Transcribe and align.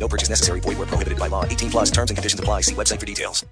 No 0.00 0.08
purchase 0.08 0.30
necessary. 0.30 0.60
Void 0.60 0.78
where 0.78 0.86
prohibited 0.86 1.18
by 1.18 1.28
law. 1.28 1.44
18 1.44 1.70
plus 1.70 1.90
terms 1.90 2.10
and 2.10 2.16
conditions 2.16 2.40
apply. 2.40 2.62
See 2.62 2.74
website 2.74 2.98
for 2.98 3.06
details. 3.06 3.44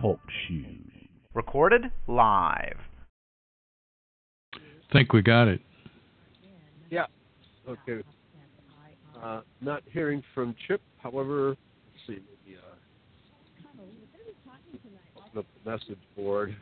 Talk 0.00 0.20
shoes. 0.46 0.78
Recorded 1.34 1.90
live. 2.06 2.78
Think 4.92 5.12
we 5.12 5.22
got 5.22 5.48
it. 5.48 5.60
Yeah. 6.90 7.06
Okay. 7.68 8.02
Uh, 9.20 9.40
not 9.60 9.82
hearing 9.92 10.22
from 10.34 10.54
Chip. 10.66 10.80
However, 10.98 11.48
let's 11.48 11.58
see. 12.06 12.22
Maybe, 12.44 12.58
uh, 12.58 13.80
open 15.16 15.38
up 15.38 15.46
the 15.64 15.70
message 15.70 15.98
board. 16.16 16.54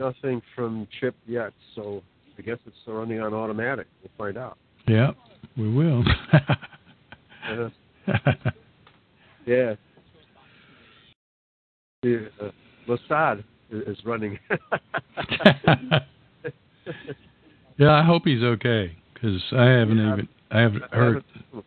Nothing 0.00 0.42
from 0.56 0.88
Chip 0.98 1.14
yet, 1.26 1.52
so 1.76 2.02
I 2.38 2.42
guess 2.42 2.58
it's 2.66 2.76
running 2.86 3.20
on 3.20 3.34
automatic. 3.34 3.86
We'll 4.02 4.10
find 4.26 4.36
out. 4.38 4.58
Yeah, 4.88 5.12
we 5.56 5.72
will. 5.72 6.04
Uh, 7.44 7.68
yeah. 9.46 9.74
The, 12.02 12.28
uh, 12.40 12.50
is 12.88 13.00
is 13.88 13.98
running. 14.04 14.38
yeah, 17.78 17.92
I 17.92 18.02
hope 18.04 18.22
he's 18.24 18.42
okay 18.42 18.96
because 19.14 19.42
I 19.52 19.64
haven't 19.64 19.98
Yeah. 19.98 20.12
even 20.12 20.28
I 20.52 20.60
haven't 20.60 20.82
I 20.92 20.96
heard 20.96 21.24
haven't- 21.52 21.64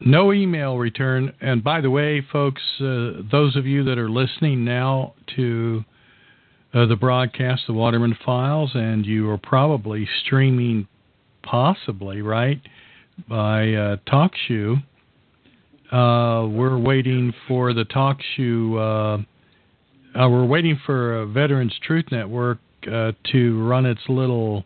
no 0.00 0.32
email 0.32 0.78
return. 0.78 1.34
And 1.42 1.62
by 1.62 1.82
the 1.82 1.90
way, 1.90 2.22
folks, 2.32 2.62
uh, 2.80 3.20
those 3.30 3.56
of 3.56 3.66
you 3.66 3.84
that 3.84 3.98
are 3.98 4.08
listening 4.08 4.64
now 4.64 5.12
to 5.36 5.84
uh, 6.72 6.86
the 6.86 6.96
broadcast, 6.96 7.62
the 7.66 7.72
Waterman 7.72 8.16
Files, 8.24 8.70
and 8.74 9.04
you 9.04 9.28
are 9.30 9.38
probably 9.38 10.08
streaming, 10.24 10.86
possibly 11.42 12.22
right 12.22 12.60
by 13.28 13.72
uh, 13.72 13.96
TalkShoe. 14.06 14.82
Uh, 15.90 16.46
we're 16.46 16.78
waiting 16.78 17.34
for 17.48 17.72
the 17.72 17.84
TalkShoe. 17.84 19.24
Uh, 20.14 20.18
uh, 20.18 20.28
we're 20.28 20.44
waiting 20.44 20.78
for 20.86 21.20
uh, 21.20 21.26
Veterans 21.26 21.74
Truth 21.82 22.06
Network 22.12 22.58
uh, 22.90 23.12
to 23.32 23.62
run 23.66 23.86
its 23.86 24.00
little 24.08 24.64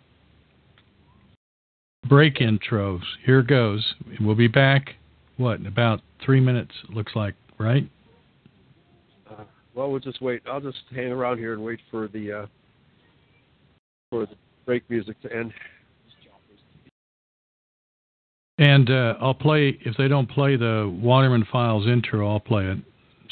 break 2.09 2.37
intros. 2.37 3.01
Here 3.25 3.43
goes. 3.43 3.95
We'll 4.21 4.35
be 4.35 4.49
back. 4.49 4.97
What 5.37 5.67
about 5.67 6.01
three 6.25 6.41
minutes? 6.41 6.73
Looks 6.91 7.17
like 7.17 7.35
right. 7.59 7.89
Well, 9.75 9.91
we'll 9.91 10.01
just 10.01 10.23
wait. 10.23 10.43
I'll 10.47 10.61
just 10.61 10.79
hang 10.95 11.11
around 11.11 11.39
here 11.39 11.53
and 11.53 11.63
wait 11.63 11.81
for 11.91 12.09
the 12.09 12.33
uh, 12.33 12.47
for 14.11 14.27
the 14.27 14.37
break 14.67 14.89
music 14.89 15.21
to 15.23 15.33
end. 15.35 15.53
And 18.59 18.89
uh, 18.89 19.15
I'll 19.21 19.35
play 19.35 19.79
if 19.85 19.97
they 19.97 20.07
don't 20.07 20.31
play 20.31 20.57
the 20.57 20.97
Waterman 21.03 21.45
Files 21.51 21.89
intro. 21.89 22.31
I'll 22.31 22.39
play 22.39 22.67
it. 22.67 22.79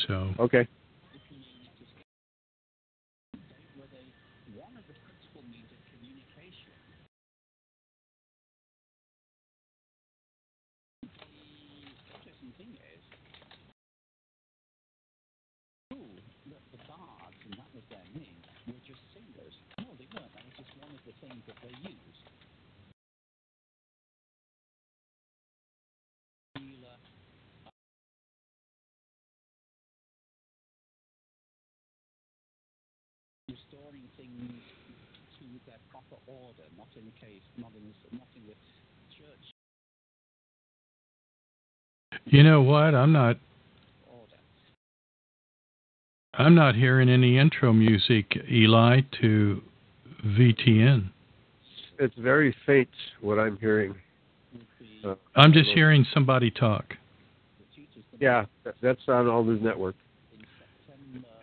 So 0.08 0.30
Okay. 0.40 0.66
Restoring 33.52 34.08
things 34.16 34.56
to 35.36 35.44
their 35.68 35.80
proper 35.92 36.16
order, 36.24 36.64
not 36.80 36.88
in 36.96 37.04
case, 37.20 37.44
not 37.60 37.70
in, 37.76 37.84
not 38.16 38.28
in 38.32 38.48
the 38.48 38.56
church 39.12 39.52
you 42.26 42.42
know 42.42 42.62
what? 42.62 42.94
I'm 42.94 43.12
not. 43.12 43.36
order. 44.08 44.36
I'm 46.34 46.54
not 46.54 46.74
hearing 46.74 47.08
any 47.08 47.38
intro 47.38 47.72
music, 47.72 48.36
Eli, 48.50 49.00
to 49.20 49.62
VTN. 50.26 51.10
It's 51.98 52.14
very 52.16 52.54
faint 52.66 52.88
what 53.20 53.38
I'm 53.38 53.58
hearing. 53.58 53.94
Uh, 55.04 55.14
I'm 55.36 55.52
just 55.52 55.70
hearing 55.70 56.06
somebody 56.14 56.50
talk. 56.50 56.94
yeah, 58.20 58.44
that's 58.80 59.00
on 59.08 59.28
All 59.28 59.44
News 59.44 59.62
Network. 59.62 59.96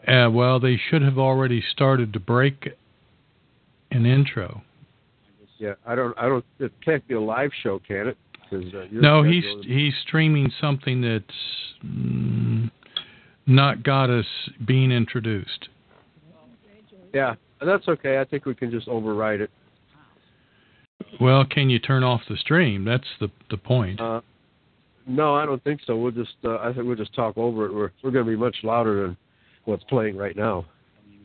Uh, 0.08 0.30
well, 0.32 0.60
they 0.60 0.80
should 0.90 1.02
have 1.02 1.18
already 1.18 1.64
started 1.72 2.14
to 2.14 2.20
break 2.20 2.70
an 3.92 4.06
intro. 4.06 4.62
Yeah, 5.58 5.74
I 5.86 5.96
don't, 5.96 6.18
I 6.18 6.28
don't. 6.28 6.46
It 6.60 6.72
can't 6.84 7.06
be 7.08 7.16
a 7.16 7.22
live 7.22 7.52
show, 7.62 7.80
can 7.86 8.08
it? 8.08 8.18
uh, 8.52 8.86
No, 8.92 9.24
he's 9.24 9.44
he's 9.66 9.94
streaming 10.08 10.52
something 10.62 11.02
that's 11.02 11.86
mm, 11.86 12.72
not 13.46 13.84
got 13.84 14.10
us 14.10 14.26
being 14.66 14.92
introduced. 14.92 15.68
Yeah, 17.14 17.36
that's 17.66 17.88
okay. 17.88 18.20
I 18.20 18.26
think 18.26 18.46
we 18.46 18.56
can 18.56 18.72
just 18.72 18.88
override 18.88 19.42
it. 19.42 19.52
Well, 21.20 21.46
can 21.46 21.70
you 21.70 21.80
turn 21.80 22.04
off 22.04 22.22
the 22.30 22.38
stream? 22.38 22.86
That's 22.86 23.08
the 23.20 23.30
the 23.50 23.58
point. 23.58 24.00
Uh, 24.00 24.22
no, 25.08 25.36
I 25.36 25.46
don't 25.46 25.64
think 25.64 25.81
so. 25.86 25.98
We'll 25.98 26.12
just, 26.12 26.36
uh, 26.46 26.58
I 26.58 26.72
think 26.72 26.86
we'll 26.86 26.96
just 26.96 27.16
talk 27.16 27.38
over 27.38 27.66
it. 27.66 27.74
We're 27.74 27.92
we're 28.04 28.12
going 28.12 28.26
to 28.26 28.31
be 28.31 28.38
much 28.38 28.58
louder 28.64 29.08
than 29.08 29.18
what's 29.66 29.84
playing 29.86 30.18
right 30.18 30.36
now. 30.36 30.66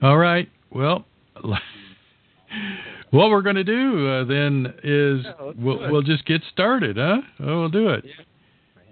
All 0.03 0.19
right. 0.19 0.49
Well, 0.71 1.05
what 1.45 3.31
we're 3.31 3.43
going 3.43 3.57
to 3.57 3.65
do 3.65 4.09
uh, 4.09 4.25
then 4.25 4.75
is 4.83 5.25
Yeah, 5.25 5.53
we'll 5.57 5.91
we'll 5.91 6.03
just 6.03 6.25
get 6.27 6.43
started, 6.53 6.97
huh? 6.97 7.19
Oh, 7.41 7.61
we'll 7.61 7.69
do 7.69 7.89
it. 7.91 8.05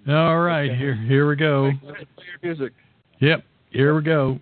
All 0.08 0.40
right. 0.40 0.70
Okay. 0.70 0.78
Here 0.78 0.94
here 0.94 1.28
we 1.28 1.36
go. 1.36 1.70
Play 1.80 1.96
your 1.96 2.38
music. 2.42 2.72
Yep. 3.20 3.44
Here 3.70 3.94
we 3.94 4.02
go. 4.02 4.38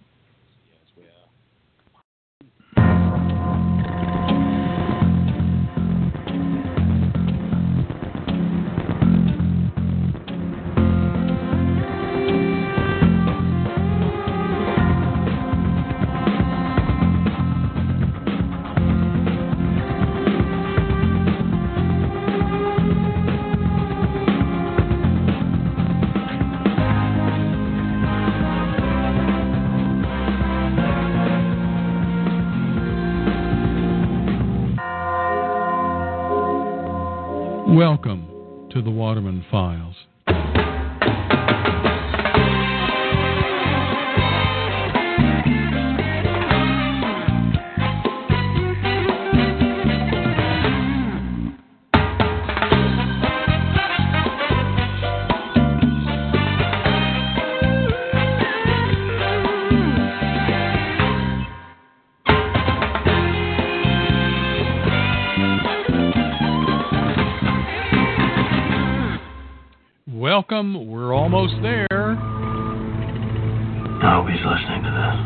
Welcome 37.90 38.68
to 38.70 38.82
the 38.82 38.90
Waterman 38.90 39.44
Files. 39.50 39.96
We're 70.60 71.14
almost 71.14 71.54
there. 71.62 71.86
I 74.02 74.12
hope 74.12 74.28
he's 74.28 74.44
listening 74.44 74.82
to 74.84 74.92
this. 74.92 75.16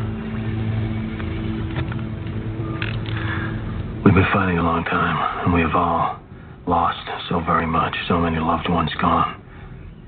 We've 4.04 4.14
been 4.14 4.30
fighting 4.32 4.58
a 4.58 4.62
long 4.62 4.84
time, 4.84 5.42
and 5.44 5.52
we 5.52 5.60
have 5.62 5.74
all 5.74 6.20
lost 6.68 7.02
so 7.28 7.40
very 7.40 7.66
much, 7.66 7.96
so 8.06 8.20
many 8.20 8.38
loved 8.38 8.68
ones 8.70 8.92
gone. 9.00 9.42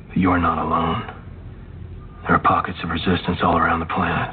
But 0.06 0.18
you 0.18 0.30
are 0.30 0.38
not 0.38 0.64
alone. 0.64 1.02
There 2.22 2.36
are 2.36 2.42
pockets 2.44 2.78
of 2.84 2.90
resistance 2.90 3.38
all 3.42 3.58
around 3.58 3.80
the 3.80 3.86
planet. 3.86 4.32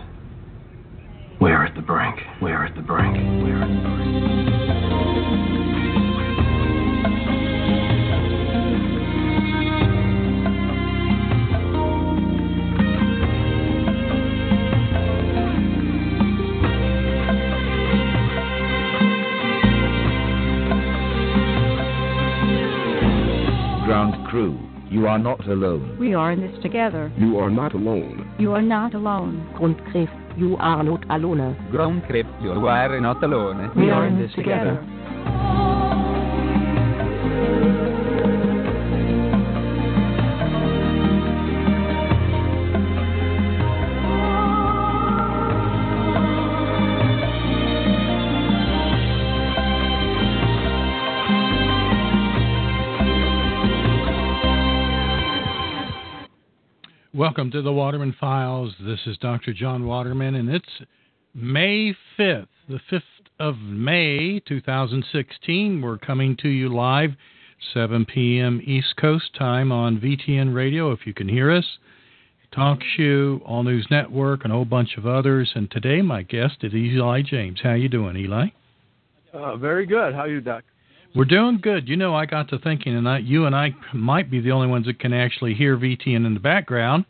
We 1.41 1.49
are 1.49 1.65
at 1.65 1.73
the 1.73 1.81
brink. 1.81 2.19
We 2.39 2.51
are 2.51 2.65
at 2.65 2.75
the 2.75 2.83
brink. 2.83 3.17
We 3.17 3.49
are 3.49 3.63
at 3.63 3.67
the 3.67 3.81
brink. 3.81 4.62
Ground 24.33 24.57
crew, 24.57 24.89
you 24.89 25.05
are 25.05 25.19
not 25.19 25.47
alone. 25.47 25.95
We 25.99 26.15
are 26.15 26.31
in 26.31 26.41
this 26.41 26.59
together. 26.63 27.11
You 27.19 27.37
are 27.37 27.51
not 27.51 27.75
alone. 27.75 28.33
You 28.39 28.53
are 28.53 28.63
not 28.63 28.95
alone. 28.95 29.47
Ground 29.55 29.79
crew, 29.91 30.07
you 30.35 30.57
are 30.57 30.81
not 30.81 31.05
alone. 31.11 31.55
Ground 31.69 32.01
crew, 32.07 32.23
you 32.41 32.49
are 32.49 32.99
not 32.99 33.23
alone. 33.23 33.71
We, 33.75 33.83
we 33.83 33.91
are 33.91 34.07
in 34.07 34.19
this 34.19 34.33
together. 34.33 34.81
together. 34.81 35.62
Welcome 57.33 57.49
to 57.49 57.63
the 57.63 57.73
Waterman 57.73 58.15
Files. 58.19 58.75
This 58.79 58.99
is 59.07 59.17
Dr. 59.17 59.53
John 59.53 59.87
Waterman, 59.87 60.35
and 60.35 60.47
it's 60.49 60.69
May 61.33 61.95
5th, 62.15 62.45
the 62.69 62.79
5th 62.91 63.01
of 63.39 63.57
May, 63.57 64.39
2016. 64.41 65.81
We're 65.81 65.97
coming 65.97 66.37
to 66.43 66.47
you 66.47 66.71
live, 66.71 67.09
7 67.73 68.05
p.m. 68.05 68.61
East 68.63 68.95
Coast 68.97 69.33
time 69.35 69.71
on 69.71 69.99
VTN 69.99 70.53
Radio, 70.53 70.91
if 70.91 71.07
you 71.07 71.13
can 71.15 71.27
hear 71.27 71.49
us. 71.49 71.65
TalkShoe, 72.55 73.41
All 73.43 73.63
News 73.63 73.87
Network, 73.89 74.43
and 74.43 74.53
a 74.53 74.55
whole 74.55 74.63
bunch 74.63 74.95
of 74.95 75.07
others. 75.07 75.53
And 75.55 75.71
today, 75.71 76.03
my 76.03 76.21
guest 76.21 76.57
is 76.61 76.75
Eli 76.75 77.23
James. 77.23 77.61
How 77.63 77.73
you 77.73 77.89
doing, 77.89 78.15
Eli? 78.15 78.49
Uh, 79.33 79.57
very 79.57 79.87
good. 79.87 80.13
How 80.13 80.25
you, 80.25 80.39
Doc? 80.39 80.63
We're 81.15 81.25
doing 81.25 81.59
good. 81.61 81.87
You 81.87 81.95
know, 81.95 82.15
I 82.15 82.25
got 82.25 82.49
to 82.49 82.59
thinking, 82.59 82.95
and 82.95 83.07
I, 83.07 83.19
you 83.19 83.45
and 83.45 83.55
I 83.55 83.75
might 83.93 84.31
be 84.31 84.39
the 84.39 84.51
only 84.51 84.67
ones 84.67 84.87
that 84.87 84.99
can 84.99 85.13
actually 85.13 85.53
hear 85.53 85.77
VTN 85.77 86.25
in 86.25 86.33
the 86.33 86.39
background 86.39 87.05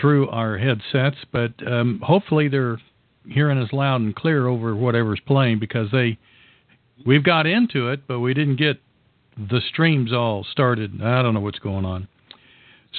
through 0.00 0.28
our 0.30 0.58
headsets, 0.58 1.16
but 1.32 1.52
um, 1.66 2.00
hopefully 2.02 2.48
they're 2.48 2.78
hearing 3.28 3.58
us 3.58 3.72
loud 3.72 4.00
and 4.00 4.14
clear 4.14 4.46
over 4.46 4.74
whatever's 4.74 5.20
playing 5.26 5.58
because 5.58 5.90
they 5.92 6.18
we've 7.06 7.24
got 7.24 7.46
into 7.46 7.88
it, 7.88 8.06
but 8.06 8.20
we 8.20 8.34
didn't 8.34 8.56
get 8.56 8.80
the 9.36 9.60
streams 9.68 10.12
all 10.12 10.44
started. 10.50 11.00
I 11.02 11.22
don't 11.22 11.34
know 11.34 11.40
what's 11.40 11.58
going 11.58 11.84
on. 11.84 12.08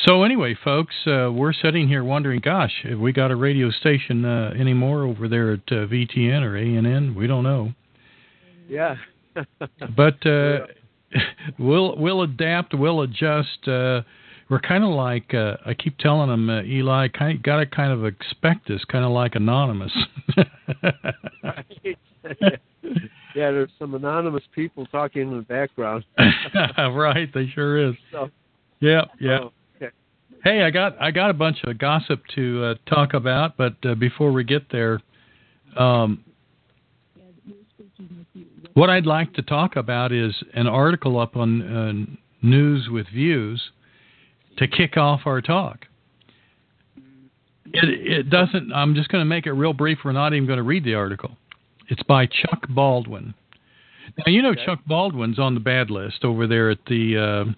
So 0.05 0.23
anyway, 0.23 0.55
folks, 0.63 0.95
uh, 1.05 1.29
we're 1.31 1.53
sitting 1.53 1.87
here 1.89 2.03
wondering, 2.03 2.39
gosh, 2.39 2.71
have 2.83 2.99
we 2.99 3.11
got 3.11 3.31
a 3.31 3.35
radio 3.35 3.69
station 3.71 4.23
uh, 4.23 4.53
anymore 4.57 5.03
over 5.03 5.27
there 5.27 5.53
at 5.53 5.59
uh, 5.67 5.85
VTN 5.85 6.43
or 6.43 6.55
ANN? 6.55 7.13
We 7.13 7.27
don't 7.27 7.43
know. 7.43 7.73
Yeah. 8.69 8.95
but 9.95 10.25
uh, 10.25 10.67
we'll 11.59 11.95
we'll 11.97 12.21
adapt, 12.23 12.73
we'll 12.73 13.01
adjust. 13.01 13.67
Uh, 13.67 14.01
we're 14.49 14.59
kind 14.59 14.83
of 14.83 14.89
like 14.89 15.33
uh, 15.33 15.55
I 15.65 15.73
keep 15.73 15.97
telling 15.97 16.29
them, 16.29 16.49
uh, 16.49 16.61
Eli, 16.63 17.07
kind 17.07 17.37
of, 17.37 17.43
got 17.43 17.57
to 17.57 17.65
kind 17.65 17.93
of 17.93 18.05
expect 18.05 18.67
this, 18.67 18.83
kind 18.85 19.05
of 19.05 19.11
like 19.11 19.35
anonymous. 19.35 19.93
yeah, 22.35 22.57
there's 23.33 23.69
some 23.79 23.95
anonymous 23.95 24.43
people 24.53 24.85
talking 24.87 25.21
in 25.21 25.37
the 25.37 25.43
background. 25.43 26.03
right, 26.77 27.33
they 27.33 27.47
sure 27.55 27.89
is. 27.89 27.95
So, 28.11 28.29
yeah, 28.81 29.05
yeah. 29.21 29.39
Oh, 29.43 29.53
okay. 29.77 29.91
Hey, 30.43 30.63
I 30.63 30.69
got 30.69 31.01
I 31.01 31.11
got 31.11 31.29
a 31.29 31.33
bunch 31.33 31.59
of 31.63 31.77
gossip 31.77 32.21
to 32.35 32.63
uh, 32.65 32.75
talk 32.93 33.13
about, 33.13 33.55
but 33.55 33.75
uh, 33.85 33.95
before 33.95 34.33
we 34.33 34.43
get 34.43 34.69
there, 34.69 34.99
um, 35.77 36.25
what 38.73 38.89
I'd 38.89 39.05
like 39.05 39.33
to 39.33 39.41
talk 39.41 39.75
about 39.75 40.11
is 40.11 40.33
an 40.53 40.67
article 40.67 41.19
up 41.19 41.35
on 41.35 41.61
uh, 41.61 42.45
News 42.45 42.89
with 42.89 43.07
Views 43.07 43.61
to 44.57 44.67
kick 44.67 44.97
off 44.97 45.21
our 45.25 45.41
talk. 45.41 45.85
It, 47.73 48.17
it 48.17 48.29
doesn't. 48.29 48.71
I'm 48.73 48.95
just 48.95 49.09
going 49.09 49.21
to 49.21 49.25
make 49.25 49.45
it 49.45 49.53
real 49.53 49.73
brief. 49.73 49.99
We're 50.03 50.11
not 50.11 50.33
even 50.33 50.45
going 50.45 50.57
to 50.57 50.63
read 50.63 50.83
the 50.83 50.95
article. 50.95 51.37
It's 51.87 52.03
by 52.03 52.25
Chuck 52.25 52.67
Baldwin. 52.69 53.33
Now 54.17 54.31
you 54.31 54.41
know 54.41 54.51
okay. 54.51 54.65
Chuck 54.65 54.79
Baldwin's 54.85 55.39
on 55.39 55.53
the 55.53 55.59
bad 55.59 55.89
list 55.89 56.23
over 56.23 56.47
there 56.47 56.69
at 56.69 56.79
the 56.87 57.45
uh, 57.47 57.51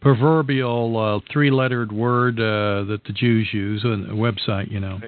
proverbial 0.00 0.96
uh, 0.96 1.20
three-lettered 1.32 1.90
word 1.90 2.38
uh, 2.38 2.84
that 2.84 3.00
the 3.06 3.12
Jews 3.12 3.48
use 3.52 3.84
on 3.84 4.06
the 4.06 4.14
website. 4.14 4.70
You 4.70 4.80
know. 4.80 5.00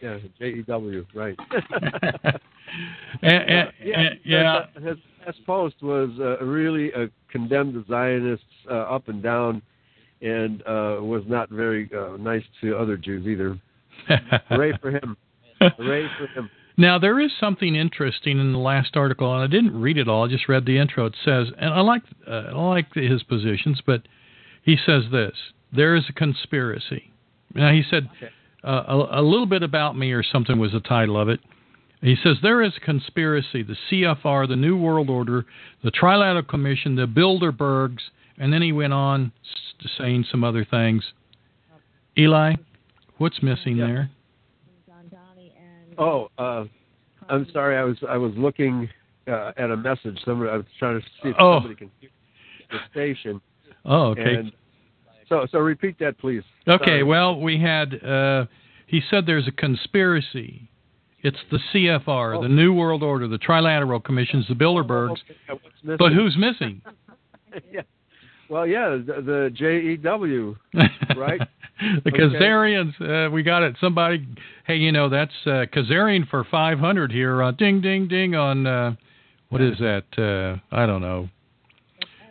Yeah, 0.00 0.18
J 0.38 0.46
E 0.46 0.62
W, 0.66 1.04
right. 1.14 1.36
and, 3.22 3.50
and, 3.50 3.72
yeah, 3.82 4.00
and, 4.00 4.20
yeah. 4.24 4.66
His 4.74 4.96
last 5.26 5.46
post 5.46 5.76
was 5.82 6.10
uh, 6.20 6.44
really 6.44 6.92
uh, 6.92 7.06
condemned 7.30 7.74
the 7.74 7.84
Zionists 7.88 8.44
uh, 8.70 8.74
up 8.74 9.08
and 9.08 9.22
down, 9.22 9.62
and 10.22 10.62
uh, 10.62 10.98
was 11.00 11.22
not 11.26 11.50
very 11.50 11.90
uh, 11.96 12.16
nice 12.16 12.44
to 12.60 12.76
other 12.76 12.96
Jews 12.96 13.26
either. 13.26 13.58
Hooray 14.48 14.72
for 14.80 14.90
him! 14.90 15.16
Hooray 15.60 16.06
for 16.18 16.26
him! 16.38 16.50
Now 16.76 16.98
there 16.98 17.18
is 17.18 17.32
something 17.40 17.74
interesting 17.74 18.38
in 18.38 18.52
the 18.52 18.58
last 18.58 18.96
article, 18.96 19.34
and 19.34 19.42
I 19.42 19.48
didn't 19.48 19.78
read 19.80 19.98
it 19.98 20.08
all. 20.08 20.24
I 20.24 20.28
just 20.28 20.48
read 20.48 20.64
the 20.64 20.78
intro. 20.78 21.06
It 21.06 21.16
says, 21.24 21.48
and 21.58 21.74
I 21.74 21.80
like 21.80 22.02
uh, 22.26 22.52
I 22.54 22.66
like 22.68 22.94
his 22.94 23.22
positions, 23.24 23.82
but 23.84 24.02
he 24.62 24.76
says 24.76 25.04
this: 25.10 25.34
there 25.72 25.96
is 25.96 26.04
a 26.08 26.12
conspiracy. 26.12 27.10
Now 27.54 27.72
he 27.72 27.82
said. 27.88 28.08
Okay. 28.16 28.32
Uh, 28.64 28.82
a, 28.88 29.20
a, 29.20 29.22
little 29.22 29.46
bit 29.46 29.62
about 29.62 29.96
me 29.96 30.10
or 30.10 30.22
something 30.22 30.58
was 30.58 30.72
the 30.72 30.80
title 30.80 31.20
of 31.20 31.28
it. 31.28 31.40
He 32.00 32.16
says 32.22 32.36
there 32.42 32.62
is 32.62 32.72
a 32.76 32.80
conspiracy, 32.80 33.62
the 33.62 33.76
CFR, 33.90 34.48
the 34.48 34.56
New 34.56 34.76
World 34.76 35.10
Order, 35.10 35.46
the 35.82 35.90
Trilateral 35.90 36.46
Commission, 36.46 36.96
the 36.96 37.06
Bilderbergs, 37.06 37.98
and 38.36 38.52
then 38.52 38.62
he 38.62 38.72
went 38.72 38.92
on 38.92 39.32
saying 39.96 40.24
some 40.30 40.44
other 40.44 40.64
things. 40.64 41.04
Eli, 42.16 42.54
what's 43.18 43.42
missing 43.42 43.76
yeah. 43.76 43.86
there? 43.86 44.10
Oh, 45.98 46.30
uh, 46.38 46.64
I'm 47.28 47.46
sorry. 47.52 47.76
I 47.76 47.82
was 47.82 47.96
I 48.08 48.16
was 48.16 48.32
looking 48.36 48.88
uh, 49.26 49.52
at 49.56 49.70
a 49.70 49.76
message. 49.76 50.18
Somebody 50.24 50.50
I 50.50 50.56
was 50.56 50.66
trying 50.78 51.00
to 51.00 51.06
see 51.22 51.30
if 51.30 51.36
oh. 51.38 51.56
somebody 51.56 51.74
can 51.74 51.90
hear 52.00 52.10
the 52.70 52.78
station. 52.90 53.40
Oh, 53.84 54.08
okay. 54.10 54.36
And 54.36 54.52
so 55.28 55.46
so 55.50 55.58
repeat 55.58 55.98
that, 55.98 56.18
please. 56.18 56.42
Okay. 56.66 56.84
Sorry. 56.84 57.02
Well, 57.02 57.40
we 57.40 57.60
had. 57.60 58.02
Uh, 58.02 58.46
he 58.86 59.02
said 59.10 59.26
there's 59.26 59.46
a 59.46 59.52
conspiracy. 59.52 60.68
It's 61.22 61.38
the 61.50 61.58
CFR, 61.72 62.38
oh. 62.38 62.42
the 62.42 62.48
New 62.48 62.72
World 62.72 63.02
Order, 63.02 63.26
the 63.26 63.38
Trilateral 63.38 64.02
Commissions, 64.02 64.46
the 64.48 64.54
Bilderbergs. 64.54 65.16
Oh, 65.50 65.54
okay. 65.54 65.96
But 65.98 66.12
who's 66.12 66.36
missing? 66.38 66.80
yeah. 67.72 67.82
Well, 68.48 68.66
yeah, 68.66 68.98
the, 69.04 69.20
the 69.20 69.50
JEW, 69.52 70.56
right? 71.16 71.40
the 71.80 72.10
Okay. 72.10 72.18
Khazarians, 72.18 73.26
uh, 73.26 73.30
we 73.30 73.42
got 73.42 73.62
it. 73.62 73.76
Somebody, 73.80 74.26
hey, 74.66 74.76
you 74.76 74.90
know 74.90 75.08
that's 75.08 75.32
uh, 75.44 75.66
Khazarian 75.74 76.26
for 76.28 76.44
500 76.50 77.12
here. 77.12 77.42
Uh, 77.42 77.50
ding, 77.50 77.82
ding, 77.82 78.08
ding 78.08 78.34
on 78.34 78.66
uh, 78.66 78.94
what 79.50 79.60
is 79.60 79.78
that? 79.78 80.04
Uh, 80.16 80.60
I 80.74 80.86
don't 80.86 81.02
know. 81.02 81.28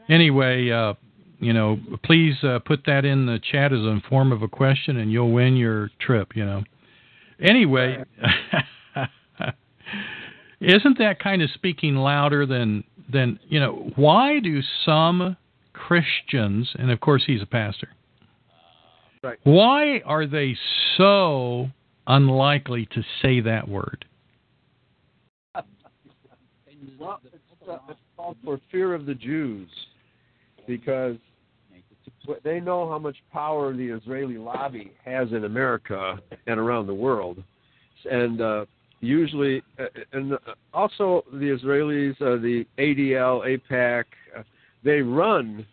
Anyway, 0.09 0.71
uh, 0.71 0.93
you 1.39 1.53
know, 1.53 1.79
please 2.03 2.35
uh, 2.43 2.59
put 2.65 2.85
that 2.85 3.05
in 3.05 3.25
the 3.25 3.39
chat 3.51 3.71
as 3.71 3.79
a 3.79 4.01
form 4.09 4.31
of 4.31 4.41
a 4.41 4.47
question, 4.47 4.97
and 4.97 5.11
you'll 5.11 5.31
win 5.31 5.55
your 5.55 5.89
trip. 5.99 6.35
You 6.35 6.45
know. 6.45 6.63
Anyway, 7.39 8.03
isn't 10.61 10.97
that 10.97 11.19
kind 11.19 11.41
of 11.41 11.49
speaking 11.51 11.95
louder 11.95 12.45
than 12.45 12.83
than 13.11 13.39
you 13.47 13.59
know? 13.59 13.91
Why 13.95 14.39
do 14.39 14.61
some 14.85 15.37
Christians, 15.73 16.71
and 16.77 16.91
of 16.91 16.99
course 16.99 17.23
he's 17.27 17.41
a 17.41 17.45
pastor, 17.45 17.89
Right. 19.23 19.37
why 19.43 19.99
are 20.05 20.25
they 20.25 20.57
so 20.95 21.69
unlikely 22.07 22.87
to 22.93 23.03
say 23.21 23.41
that 23.41 23.67
word? 23.67 24.05
Well, 26.99 27.19
it's, 27.25 27.69
uh, 27.69 27.77
it's 27.89 27.99
called 28.15 28.37
for 28.43 28.59
fear 28.71 28.93
of 28.93 29.05
the 29.05 29.13
Jews, 29.13 29.69
because 30.67 31.15
they 32.43 32.59
know 32.59 32.89
how 32.89 32.99
much 32.99 33.15
power 33.31 33.73
the 33.73 33.87
Israeli 33.87 34.37
lobby 34.37 34.91
has 35.03 35.31
in 35.31 35.45
America 35.45 36.19
and 36.45 36.59
around 36.59 36.87
the 36.87 36.93
world, 36.93 37.41
and 38.09 38.41
uh, 38.41 38.65
usually, 38.99 39.63
uh, 39.79 39.85
and 40.13 40.33
also 40.73 41.23
the 41.31 41.57
Israelis, 41.57 42.21
uh, 42.21 42.41
the 42.41 42.65
ADL, 42.77 43.59
AIPAC, 43.71 44.03
uh, 44.37 44.43
they 44.83 45.01
run 45.01 45.65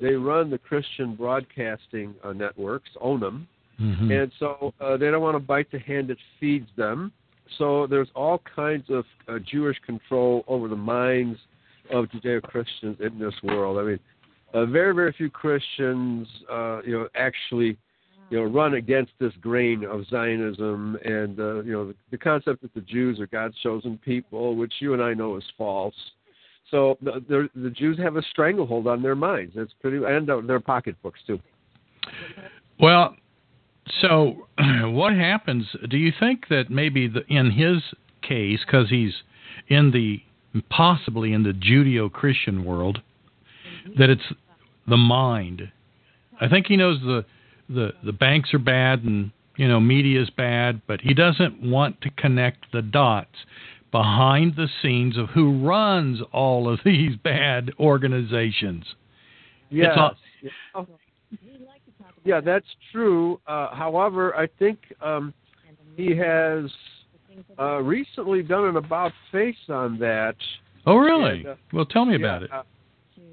they 0.00 0.14
run 0.14 0.48
the 0.48 0.58
Christian 0.58 1.16
broadcasting 1.16 2.14
uh, 2.22 2.32
networks, 2.32 2.90
own 3.00 3.18
them, 3.18 3.48
Mhm. 3.80 4.22
and 4.22 4.32
so 4.38 4.72
uh, 4.80 4.96
they 4.96 5.10
don't 5.10 5.22
want 5.22 5.34
to 5.34 5.40
bite 5.40 5.70
the 5.72 5.78
hand 5.80 6.06
that 6.08 6.18
feeds 6.38 6.68
them. 6.76 7.10
So 7.58 7.86
there's 7.86 8.08
all 8.14 8.38
kinds 8.54 8.88
of 8.90 9.04
uh, 9.28 9.38
Jewish 9.40 9.78
control 9.80 10.44
over 10.46 10.68
the 10.68 10.76
minds 10.76 11.38
of 11.90 12.06
Judeo-Christians 12.06 13.00
in 13.00 13.18
this 13.18 13.34
world. 13.42 13.78
I 13.78 13.82
mean, 13.82 14.00
uh, 14.54 14.66
very 14.66 14.94
very 14.94 15.12
few 15.12 15.30
Christians, 15.30 16.26
uh, 16.50 16.82
you 16.82 16.92
know, 16.92 17.08
actually, 17.14 17.76
you 18.30 18.38
know, 18.38 18.44
run 18.44 18.74
against 18.74 19.12
this 19.18 19.32
grain 19.40 19.84
of 19.84 20.06
Zionism 20.08 20.96
and 21.04 21.38
uh, 21.38 21.62
you 21.62 21.72
know 21.72 21.88
the, 21.88 21.94
the 22.10 22.18
concept 22.18 22.62
that 22.62 22.74
the 22.74 22.80
Jews 22.82 23.20
are 23.20 23.26
God's 23.26 23.56
chosen 23.62 23.98
people, 24.04 24.56
which 24.56 24.74
you 24.80 24.94
and 24.94 25.02
I 25.02 25.14
know 25.14 25.36
is 25.36 25.44
false. 25.56 25.94
So 26.70 26.96
the, 27.02 27.50
the, 27.54 27.70
Jews 27.70 27.98
have 27.98 28.16
a 28.16 28.22
stranglehold 28.22 28.86
on 28.86 29.02
their 29.02 29.14
minds. 29.14 29.52
It's 29.56 29.74
pretty 29.82 29.98
and 30.04 30.26
their 30.48 30.58
pocketbooks 30.58 31.20
too. 31.26 31.38
Well, 32.80 33.14
so 34.00 34.48
what 34.84 35.12
happens? 35.12 35.66
Do 35.90 35.98
you 35.98 36.12
think 36.18 36.48
that 36.48 36.70
maybe 36.70 37.08
the, 37.08 37.26
in 37.28 37.50
his 37.50 37.82
case, 38.22 38.60
because 38.64 38.88
he's 38.88 39.12
in 39.68 39.90
the 39.90 40.22
possibly 40.70 41.32
in 41.32 41.42
the 41.42 41.52
Judeo-Christian 41.52 42.64
world, 42.64 43.00
that 43.98 44.10
it's 44.10 44.22
the 44.86 44.96
mind? 44.96 45.70
I 46.40 46.48
think 46.48 46.66
he 46.66 46.76
knows 46.76 47.00
the 47.00 47.24
the 47.68 47.92
the 48.04 48.12
banks 48.12 48.52
are 48.54 48.58
bad 48.58 49.04
and 49.04 49.30
you 49.56 49.68
know 49.68 49.80
media 49.80 50.20
is 50.22 50.30
bad, 50.30 50.82
but 50.86 51.00
he 51.00 51.14
doesn't 51.14 51.62
want 51.62 52.00
to 52.02 52.10
connect 52.10 52.72
the 52.72 52.82
dots 52.82 53.36
behind 53.90 54.56
the 54.56 54.68
scenes 54.80 55.16
of 55.18 55.28
who 55.30 55.64
runs 55.66 56.20
all 56.32 56.68
of 56.68 56.80
these 56.84 57.16
bad 57.16 57.70
organizations. 57.78 58.84
Yes. 59.70 59.96
All- 59.96 60.16
Yeah. 60.42 60.84
Yeah, 62.24 62.40
that's 62.40 62.66
true. 62.92 63.40
Uh, 63.46 63.74
however, 63.74 64.36
I 64.36 64.46
think 64.46 64.78
um, 65.00 65.34
he 65.96 66.14
has 66.16 66.70
uh, 67.58 67.78
recently 67.78 68.42
done 68.42 68.64
an 68.66 68.76
about 68.76 69.12
face 69.32 69.56
on 69.68 69.98
that. 69.98 70.36
oh, 70.86 70.96
really? 70.98 71.40
And, 71.40 71.46
uh, 71.48 71.54
well, 71.72 71.84
tell 71.84 72.04
me 72.04 72.12
yeah, 72.12 72.18
about 72.18 72.42
it. 72.44 72.50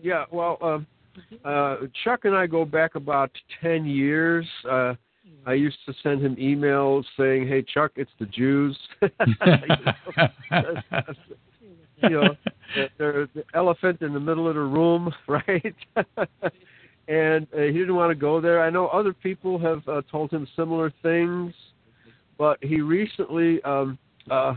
Yeah, 0.01 0.25
well, 0.31 0.57
um, 0.61 0.87
uh, 1.43 1.77
Chuck 2.03 2.25
and 2.25 2.35
I 2.35 2.47
go 2.47 2.65
back 2.65 2.95
about 2.95 3.31
10 3.61 3.85
years. 3.85 4.45
Uh, 4.69 4.93
I 5.45 5.53
used 5.53 5.77
to 5.85 5.93
send 6.03 6.21
him 6.21 6.35
emails 6.35 7.05
saying, 7.17 7.47
"Hey, 7.47 7.61
Chuck, 7.61 7.91
it's 7.95 8.11
the 8.19 8.25
Jews." 8.25 8.77
you 12.03 12.09
know, 12.09 12.35
they're- 12.75 12.89
they're 12.97 13.25
the 13.33 13.43
elephant 13.53 14.01
in 14.01 14.13
the 14.13 14.19
middle 14.19 14.47
of 14.47 14.55
the 14.55 14.61
room, 14.61 15.13
right? 15.27 15.75
and 17.07 17.47
uh, 17.53 17.61
he 17.61 17.71
didn't 17.73 17.95
want 17.95 18.11
to 18.11 18.15
go 18.15 18.39
there. 18.41 18.61
I 18.61 18.69
know 18.69 18.87
other 18.87 19.13
people 19.13 19.57
have 19.59 19.87
uh, 19.87 20.01
told 20.11 20.31
him 20.31 20.47
similar 20.55 20.91
things, 21.01 21.53
but 22.37 22.57
he 22.61 22.81
recently 22.81 23.61
um, 23.63 23.97
uh, 24.29 24.55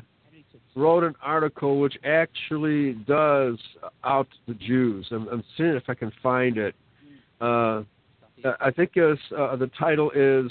wrote 0.75 1.05
an 1.05 1.15
article 1.23 1.81
which 1.81 1.95
actually 2.05 2.95
does 3.07 3.59
out 4.05 4.29
the 4.47 4.55
Jews. 4.55 5.07
I'm, 5.11 5.29
I'm 5.29 5.45
seeing 5.57 5.71
if 5.71 5.85
I 5.89 5.95
can 5.95 6.13
find 6.23 6.57
it. 6.57 6.75
Uh, 7.41 7.83
I 8.61 8.71
think 8.71 8.93
it's, 8.97 9.21
uh, 9.37 9.57
the 9.57 9.71
title 9.79 10.11
is 10.15 10.51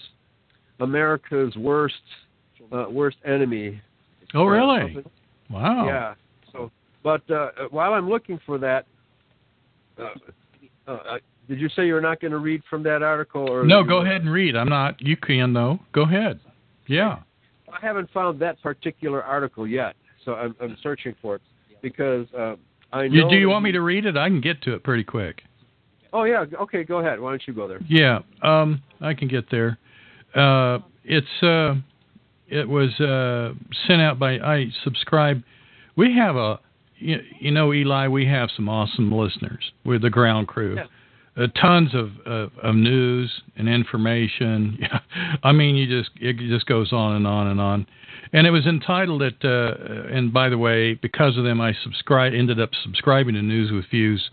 America's 0.79 1.55
worst 1.55 1.96
uh, 2.72 2.86
worst 2.89 3.17
enemy. 3.25 3.81
oh, 4.34 4.46
really? 4.46 4.93
something. 4.93 5.12
Wow. 5.50 5.86
Yeah. 5.86 6.13
So, 6.51 6.72
but 7.03 7.29
uh, 7.29 7.50
while 7.70 7.93
I'm 7.93 8.10
looking 8.10 8.39
for 8.46 8.58
that, 8.60 8.86
uh, 10.00 10.03
uh, 10.88 10.91
uh, 10.91 11.17
did 11.48 11.60
you 11.60 11.70
say 11.70 11.86
you're 11.86 12.01
not 12.01 12.22
going 12.22 12.31
to 12.31 12.38
read 12.38 12.62
from 12.70 12.84
that 12.84 13.03
article? 13.03 13.50
Or 13.50 13.65
No, 13.65 13.84
go 13.84 14.01
ahead 14.01 14.22
and 14.22 14.31
read. 14.31 14.55
I'm 14.55 14.70
not. 14.70 15.01
You 15.01 15.17
can 15.17 15.53
though. 15.53 15.79
Go 15.91 16.03
ahead. 16.03 16.39
Yeah. 16.88 17.20
I 17.72 17.86
haven't 17.86 18.10
found 18.12 18.40
that 18.42 18.62
particular 18.62 19.24
article 19.24 19.68
yet, 19.68 19.96
so 20.25 20.36
I'm, 20.36 20.56
I'm 20.62 20.78
searching 20.82 21.16
for 21.22 21.36
it 21.36 21.42
because 21.82 22.28
uh, 22.38 22.56
I 22.94 23.08
know. 23.08 23.13
You, 23.13 23.30
do 23.30 23.36
you 23.36 23.50
want 23.50 23.63
me 23.63 23.72
to 23.72 23.82
read 23.82 24.06
it? 24.06 24.18
I 24.18 24.28
can 24.28 24.42
get 24.42 24.62
to 24.63 24.74
it 24.74 24.84
pretty 24.84 25.04
quick. 25.04 25.42
Oh 26.13 26.24
yeah. 26.24 26.46
Okay, 26.62 26.84
go 26.84 27.00
ahead. 27.00 27.20
Why 27.20 27.32
don't 27.32 27.44
you 27.48 27.54
go 27.54 27.68
there? 27.68 27.80
Yeah, 27.88 28.20
um, 28.42 28.82
I 29.00 29.13
can 29.13 29.28
get 29.28 29.50
there. 29.50 29.78
Uh, 30.36 30.80
it's 31.04 31.44
uh, 31.44 31.75
it 32.48 32.68
was 32.68 33.00
uh, 33.00 33.54
sent 33.88 34.01
out 34.01 34.20
by 34.20 34.34
I 34.40 34.66
subscribe. 34.84 35.42
We 35.96 36.16
have 36.18 36.36
a 36.36 36.60
you, 36.98 37.20
you 37.40 37.51
know 37.51 37.74
Eli. 37.74 38.08
We 38.08 38.25
have 38.28 38.50
some 38.56 38.68
awesome 38.70 39.12
listeners. 39.12 39.72
We're 39.86 40.00
the 40.00 40.10
ground 40.10 40.48
crew. 40.48 40.78
Uh, 41.38 41.48
tons 41.60 41.96
of, 41.96 42.10
of 42.26 42.52
of 42.62 42.76
news 42.76 43.42
and 43.56 43.70
information. 43.70 44.78
I 45.44 45.54
mean, 45.54 45.76
you 45.76 45.88
just 45.88 46.12
it 46.20 46.38
just 46.38 46.66
goes 46.66 46.92
on 46.92 47.16
and 47.16 47.26
on 47.26 47.48
and 47.48 47.62
on. 47.62 47.88
And 48.34 48.46
it 48.46 48.52
was 48.52 48.66
entitled 48.66 49.22
it. 49.22 49.36
Uh, 49.44 50.14
and 50.14 50.34
by 50.34 50.50
the 50.50 50.58
way, 50.58 50.94
because 50.96 51.38
of 51.38 51.44
them, 51.44 51.62
I 51.62 51.74
subscribe 51.84 52.34
ended 52.34 52.60
up 52.60 52.72
subscribing 52.84 53.36
to 53.36 53.42
News 53.42 53.72
with 53.72 53.86
Views 53.90 54.30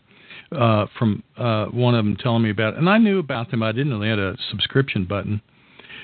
uh, 0.52 0.86
from 0.98 1.22
uh, 1.36 1.66
one 1.66 1.94
of 1.94 2.04
them 2.04 2.16
telling 2.16 2.42
me 2.42 2.50
about 2.50 2.74
it. 2.74 2.78
And 2.78 2.88
I 2.88 2.98
knew 2.98 3.18
about 3.18 3.50
them. 3.50 3.62
I 3.62 3.72
didn't 3.72 3.98
they 4.00 4.08
had 4.08 4.18
a 4.18 4.36
subscription 4.50 5.04
button. 5.04 5.40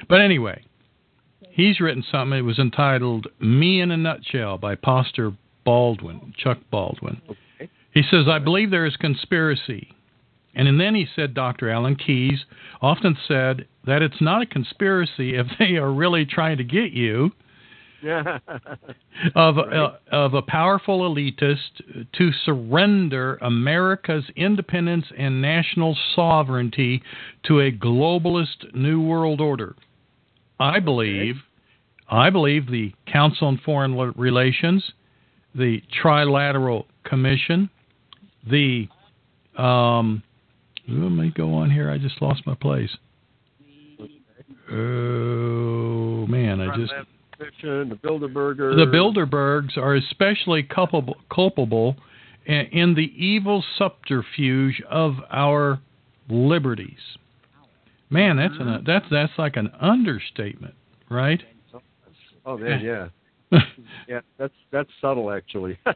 But 0.08 0.20
anyway, 0.20 0.62
he's 1.50 1.80
written 1.80 2.04
something. 2.10 2.38
It 2.38 2.42
was 2.42 2.58
entitled 2.58 3.28
Me 3.40 3.80
in 3.80 3.90
a 3.90 3.96
Nutshell 3.96 4.58
by 4.58 4.74
Pastor 4.74 5.32
Baldwin, 5.64 6.34
Chuck 6.36 6.58
Baldwin. 6.70 7.20
He 7.92 8.02
says, 8.10 8.26
I 8.28 8.38
believe 8.38 8.70
there 8.70 8.86
is 8.86 8.96
conspiracy. 8.96 9.94
And 10.54 10.80
then 10.80 10.94
he 10.94 11.06
said, 11.16 11.34
Dr. 11.34 11.70
Alan 11.70 11.96
Keyes 11.96 12.44
often 12.80 13.16
said 13.26 13.66
that 13.86 14.02
it's 14.02 14.20
not 14.20 14.42
a 14.42 14.46
conspiracy 14.46 15.34
if 15.36 15.46
they 15.58 15.76
are 15.76 15.92
really 15.92 16.24
trying 16.24 16.58
to 16.58 16.64
get 16.64 16.92
you 16.92 17.32
of 19.34 19.58
uh, 19.58 19.92
of 20.12 20.34
a 20.34 20.42
powerful 20.42 21.00
elitist 21.00 22.06
to 22.12 22.32
surrender 22.44 23.36
America's 23.40 24.24
independence 24.36 25.06
and 25.16 25.40
national 25.40 25.96
sovereignty 26.14 27.02
to 27.44 27.60
a 27.60 27.72
globalist 27.72 28.74
new 28.74 29.00
world 29.00 29.40
order. 29.40 29.74
I 30.60 30.80
believe 30.80 31.36
I 32.08 32.30
believe 32.30 32.70
the 32.70 32.92
Council 33.10 33.48
on 33.48 33.60
Foreign 33.64 33.96
Relations, 34.16 34.84
the 35.54 35.82
Trilateral 36.02 36.84
Commission, 37.04 37.70
the 38.48 38.88
um 39.56 40.22
let 40.88 41.10
me 41.10 41.32
go 41.34 41.54
on 41.54 41.70
here. 41.70 41.90
I 41.90 41.98
just 41.98 42.20
lost 42.20 42.46
my 42.46 42.54
place. 42.54 42.90
Oh 44.70 46.26
man, 46.26 46.60
I 46.60 46.76
just 46.76 46.92
the 47.38 47.98
Bilderberger. 48.02 48.76
the 48.76 48.86
Bilderbergs 48.86 49.76
are 49.76 49.94
especially 49.94 50.62
culpable, 50.62 51.16
culpable 51.32 51.96
in, 52.46 52.66
in 52.72 52.94
the 52.94 53.12
evil 53.16 53.64
subterfuge 53.76 54.82
of 54.88 55.16
our 55.30 55.80
liberties. 56.28 57.18
Man, 58.10 58.36
that's 58.36 58.54
an 58.58 58.84
that's 58.86 59.06
that's 59.10 59.32
like 59.38 59.56
an 59.56 59.70
understatement, 59.80 60.74
right? 61.10 61.42
Oh 62.46 62.58
man, 62.58 62.80
yeah. 62.80 63.08
yeah, 64.08 64.20
that's 64.38 64.54
that's 64.70 64.90
subtle 65.00 65.30
actually. 65.30 65.78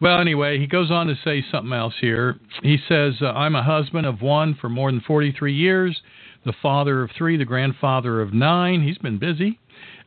well, 0.00 0.20
anyway, 0.20 0.58
he 0.58 0.66
goes 0.66 0.90
on 0.90 1.06
to 1.08 1.14
say 1.24 1.44
something 1.50 1.72
else 1.72 1.94
here. 2.00 2.38
He 2.62 2.78
says, 2.88 3.14
uh, 3.20 3.32
"I'm 3.32 3.54
a 3.54 3.62
husband 3.62 4.06
of 4.06 4.22
one 4.22 4.54
for 4.60 4.68
more 4.68 4.90
than 4.90 5.00
43 5.00 5.52
years, 5.52 6.00
the 6.44 6.52
father 6.62 7.02
of 7.02 7.10
three, 7.16 7.36
the 7.36 7.44
grandfather 7.44 8.20
of 8.20 8.32
nine. 8.32 8.82
He's 8.82 8.98
been 8.98 9.18
busy. 9.18 9.58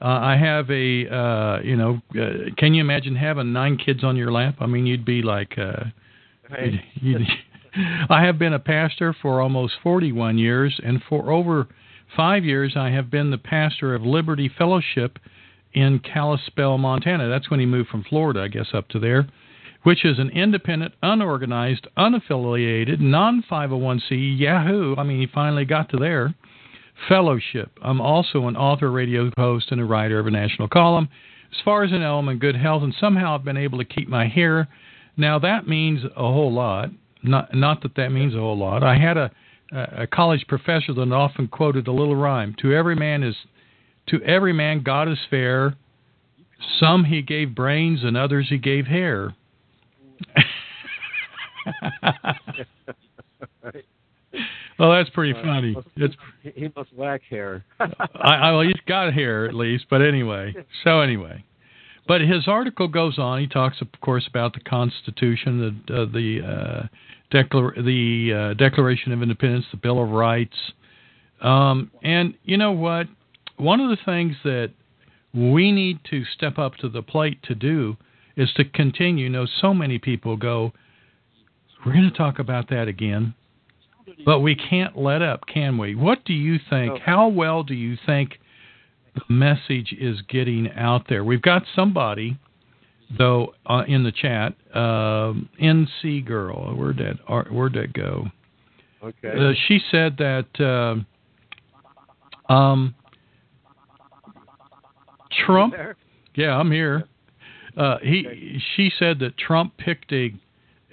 Uh, 0.02 0.06
I 0.06 0.36
have 0.36 0.70
a, 0.72 1.08
uh, 1.08 1.60
you 1.64 1.76
know, 1.76 2.02
uh, 2.20 2.52
can 2.58 2.74
you 2.74 2.82
imagine 2.82 3.16
having 3.16 3.54
nine 3.54 3.78
kids 3.78 4.04
on 4.04 4.16
your 4.16 4.32
lap? 4.32 4.56
I 4.60 4.66
mean, 4.66 4.88
you'd 4.88 5.06
be 5.06 5.22
like, 5.22 5.58
uh, 5.58 5.84
you'd, 6.60 6.82
you'd, 6.96 7.22
I 8.10 8.24
have 8.26 8.40
been 8.40 8.54
a 8.54 8.60
pastor 8.60 9.16
for 9.22 9.42
almost 9.42 9.76
41 9.84 10.38
years, 10.38 10.80
and 10.84 11.02
for 11.08 11.32
over 11.32 11.68
five 12.18 12.44
years, 12.44 12.74
I 12.76 12.90
have 12.90 13.12
been 13.12 13.30
the 13.30 13.38
pastor 13.38 13.94
of 13.94 14.02
Liberty 14.02 14.50
Fellowship 14.58 15.20
in 15.74 16.00
Kalispell, 16.00 16.78
Montana. 16.78 17.30
That's 17.30 17.50
when 17.50 17.60
he 17.60 17.66
moved 17.66 17.90
from 17.90 18.04
Florida, 18.04 18.42
I 18.42 18.48
guess, 18.48 18.68
up 18.74 18.90
to 18.90 19.00
there, 19.00 19.28
which 19.84 20.06
is 20.06 20.20
an 20.20 20.30
independent, 20.30 20.94
unorganized, 21.02 21.88
unaffiliated, 21.98 23.00
non 23.00 23.44
501c 23.50 24.40
Yahoo. 24.40 24.96
I 24.98 25.04
mean, 25.04 25.20
he 25.20 25.28
finally 25.28 25.66
got 25.66 25.90
to 25.90 25.98
there. 25.98 26.34
Fellowship. 27.10 27.72
I'm 27.82 28.00
also 28.00 28.48
an 28.48 28.56
author, 28.56 28.92
radio 28.92 29.32
host, 29.38 29.72
and 29.72 29.82
a 29.82 29.86
writer 29.86 30.20
of 30.20 30.28
a 30.28 30.32
national 30.32 30.68
column. 30.68 31.10
As 31.52 31.58
far 31.66 31.84
as 31.84 31.92
I 31.92 31.98
know, 31.98 32.20
I'm 32.20 32.30
in 32.30 32.38
good 32.38 32.56
health, 32.56 32.84
and 32.84 32.94
somehow 33.00 33.36
I've 33.36 33.44
been 33.44 33.58
able 33.58 33.80
to 33.80 33.86
keep 33.86 34.08
my 34.08 34.28
hair. 34.28 34.68
Now, 35.18 35.40
that 35.40 35.68
means 35.68 36.04
a 36.04 36.10
whole 36.16 36.54
lot. 36.54 36.90
not 37.24 37.54
not 37.54 37.82
that 37.82 37.96
that 37.96 38.12
means 38.12 38.36
a 38.36 38.40
whole 38.40 38.58
lot. 38.58 38.84
I 38.84 38.98
had 38.98 39.18
a 39.18 39.32
a 39.72 40.06
college 40.06 40.46
professor 40.48 40.94
that 40.94 41.12
often 41.12 41.48
quoted 41.48 41.88
a 41.88 41.92
little 41.92 42.16
rhyme: 42.16 42.54
"To 42.62 42.74
every 42.74 42.96
man 42.96 43.24
is, 43.24 43.36
to 44.08 44.22
every 44.24 44.54
man 44.54 44.82
God 44.84 45.08
is 45.08 45.20
fair. 45.30 45.76
Some 46.80 47.06
he 47.06 47.22
gave 47.22 47.56
brains, 47.56 48.04
and 48.04 48.16
others 48.18 48.50
he 48.50 48.58
gave 48.58 48.88
hair." 48.88 49.34
Well, 54.80 54.92
that's 54.94 55.10
pretty 55.12 55.34
Uh, 55.38 55.42
funny. 55.44 55.72
must- 55.74 55.88
It's 55.98 56.16
he- 56.42 56.52
he 56.62 56.72
must 56.76 56.90
lack 56.98 57.22
hair. 57.24 57.64
I, 57.80 57.88
I 58.16 58.52
well, 58.52 58.62
he's 58.62 58.74
got 58.88 59.14
hair 59.14 59.46
at 59.46 59.54
least, 59.54 59.86
but 59.90 60.02
anyway. 60.02 60.56
So 60.84 61.02
anyway, 61.02 61.44
but 62.08 62.22
his 62.22 62.48
article 62.48 62.88
goes 62.88 63.20
on. 63.20 63.42
He 63.42 63.48
talks, 63.48 63.82
of 63.82 63.88
course, 64.02 64.26
about 64.28 64.54
the 64.54 64.62
Constitution, 64.62 65.84
the 65.88 65.94
uh, 65.94 66.06
the 66.06 66.42
uh, 66.42 66.88
declar- 67.30 67.76
the 67.84 68.34
uh, 68.34 68.54
Declaration 68.56 69.12
of 69.12 69.22
Independence, 69.22 69.66
the 69.70 69.78
Bill 69.78 70.02
of 70.02 70.10
Rights, 70.10 70.58
um, 71.42 71.92
and 72.02 72.34
you 72.44 72.58
know 72.58 72.72
what? 72.72 73.08
One 73.58 73.82
of 73.82 73.90
the 73.90 73.98
things 74.04 74.36
that 74.44 74.72
we 75.34 75.72
need 75.72 76.00
to 76.10 76.24
step 76.26 76.58
up 76.58 76.76
to 76.78 76.90
the 76.90 77.04
plate 77.04 77.44
to 77.44 77.54
do 77.54 77.98
is 78.38 78.52
to 78.54 78.64
continue. 78.66 79.26
You 79.26 79.30
know, 79.30 79.46
so 79.60 79.74
many 79.76 80.00
people 80.00 80.38
go, 80.38 80.72
"We're 81.86 81.94
going 81.94 82.10
to 82.10 82.18
talk 82.18 82.40
about 82.40 82.70
that 82.70 82.88
again." 82.88 83.34
But 84.26 84.40
we 84.40 84.56
can't 84.56 84.98
let 84.98 85.22
up, 85.22 85.42
can 85.52 85.78
we? 85.78 85.96
What 85.96 86.26
do 86.26 86.34
you 86.34 86.60
think? 86.70 86.94
No. 86.94 87.00
How 87.04 87.28
well 87.28 87.64
do 87.64 87.74
you 87.74 87.98
think 88.06 88.40
the 89.16 89.34
message 89.34 89.96
is 90.00 90.22
getting 90.30 90.70
out 90.76 91.06
there? 91.10 91.24
We've 91.24 91.42
got 91.42 91.64
somebody, 91.76 92.38
though, 93.18 93.54
uh, 93.66 93.84
in 93.88 94.04
the 94.04 94.12
chat. 94.12 94.54
Um, 94.76 95.50
NC 95.62 96.26
girl, 96.26 96.76
where'd 96.76 96.98
that 96.98 97.18
uh, 97.28 97.44
where'd 97.50 97.74
that 97.74 97.94
go? 97.94 98.28
Okay. 99.04 99.30
Uh, 99.30 99.54
she 99.68 99.80
said 99.92 100.18
that 100.18 100.48
um 100.64 101.06
um, 102.50 102.96
Trump. 105.46 105.74
Yeah, 106.36 106.58
I'm 106.58 106.72
here. 106.72 107.06
Uh, 107.78 107.98
he 108.04 108.60
she 108.76 108.92
said 109.00 109.20
that 109.20 109.38
Trump 109.38 109.78
picked 109.78 110.12
a 110.12 110.34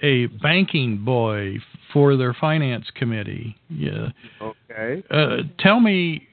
a 0.01 0.27
banking 0.27 1.03
boy 1.03 1.57
for 1.93 2.15
their 2.15 2.33
finance 2.33 2.85
committee. 2.95 3.55
Yeah. 3.69 4.09
Okay. 4.41 5.03
Uh, 5.09 5.37
tell 5.59 5.79
me, 5.79 6.27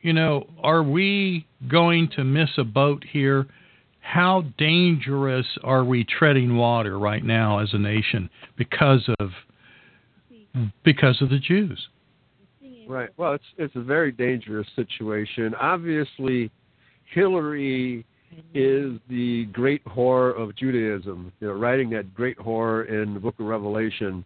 you 0.00 0.12
know, 0.12 0.48
are 0.62 0.82
we 0.82 1.46
going 1.68 2.08
to 2.16 2.24
miss 2.24 2.50
a 2.58 2.64
boat 2.64 3.04
here? 3.10 3.46
How 4.00 4.44
dangerous 4.58 5.46
are 5.62 5.84
we 5.84 6.04
treading 6.04 6.56
water 6.56 6.98
right 6.98 7.24
now 7.24 7.60
as 7.60 7.72
a 7.72 7.78
nation 7.78 8.28
because 8.56 9.08
of 9.20 9.30
because 10.84 11.22
of 11.22 11.30
the 11.30 11.38
Jews? 11.38 11.88
Right. 12.88 13.10
Well, 13.16 13.34
it's 13.34 13.44
it's 13.58 13.76
a 13.76 13.80
very 13.80 14.10
dangerous 14.10 14.66
situation. 14.74 15.54
Obviously, 15.54 16.50
Hillary 17.14 18.04
is 18.54 18.98
the 19.08 19.46
great 19.52 19.84
whore 19.84 20.38
of 20.38 20.54
Judaism. 20.56 21.32
You 21.40 21.48
know, 21.48 21.54
writing 21.54 21.90
that 21.90 22.14
great 22.14 22.38
whore 22.38 22.88
in 22.88 23.14
the 23.14 23.20
Book 23.20 23.34
of 23.38 23.46
Revelation, 23.46 24.24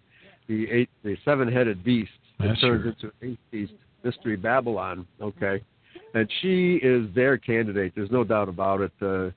the 0.48 0.70
eight, 0.70 0.90
the 1.04 1.16
seven-headed 1.24 1.84
beast 1.84 2.10
that 2.38 2.48
That's 2.48 2.60
turns 2.60 2.82
true. 3.00 3.10
into 3.10 3.32
eight 3.32 3.38
beast 3.50 3.72
mystery 4.04 4.36
Babylon. 4.36 5.06
Okay, 5.20 5.62
and 6.14 6.28
she 6.40 6.76
is 6.76 7.12
their 7.14 7.36
candidate. 7.36 7.92
There's 7.94 8.10
no 8.10 8.24
doubt 8.24 8.48
about 8.48 8.80
it. 8.80 8.92
Uh, 9.00 9.30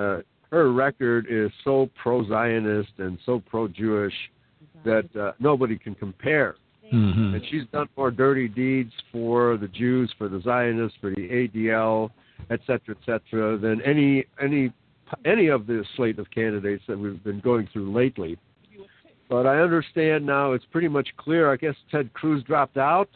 uh, 0.00 0.22
her 0.50 0.72
record 0.72 1.26
is 1.28 1.50
so 1.64 1.90
pro-Zionist 2.00 2.92
and 2.98 3.18
so 3.26 3.42
pro-Jewish 3.50 4.14
that 4.84 5.08
uh, 5.16 5.32
nobody 5.40 5.76
can 5.76 5.94
compare. 5.94 6.56
Mm-hmm. 6.92 7.34
And 7.34 7.42
she's 7.50 7.62
done 7.72 7.88
more 7.96 8.10
dirty 8.10 8.46
deeds 8.46 8.92
for 9.10 9.56
the 9.56 9.68
Jews, 9.68 10.12
for 10.16 10.28
the 10.28 10.40
Zionists, 10.42 10.96
for 11.00 11.10
the 11.10 11.28
ADL, 11.28 12.10
et 12.50 12.60
cetera, 12.66 12.94
et 13.00 13.04
cetera, 13.06 13.56
than 13.58 13.80
any 13.82 14.24
any 14.42 14.72
any 15.24 15.48
of 15.48 15.66
the 15.66 15.84
slate 15.96 16.18
of 16.18 16.30
candidates 16.30 16.82
that 16.88 16.98
we've 16.98 17.22
been 17.24 17.40
going 17.40 17.68
through 17.72 17.92
lately. 17.92 18.38
But 19.28 19.46
I 19.46 19.60
understand 19.60 20.26
now 20.26 20.52
it's 20.52 20.64
pretty 20.70 20.88
much 20.88 21.08
clear. 21.16 21.50
I 21.52 21.56
guess 21.56 21.74
Ted 21.90 22.12
Cruz 22.12 22.42
dropped 22.44 22.76
out. 22.76 23.08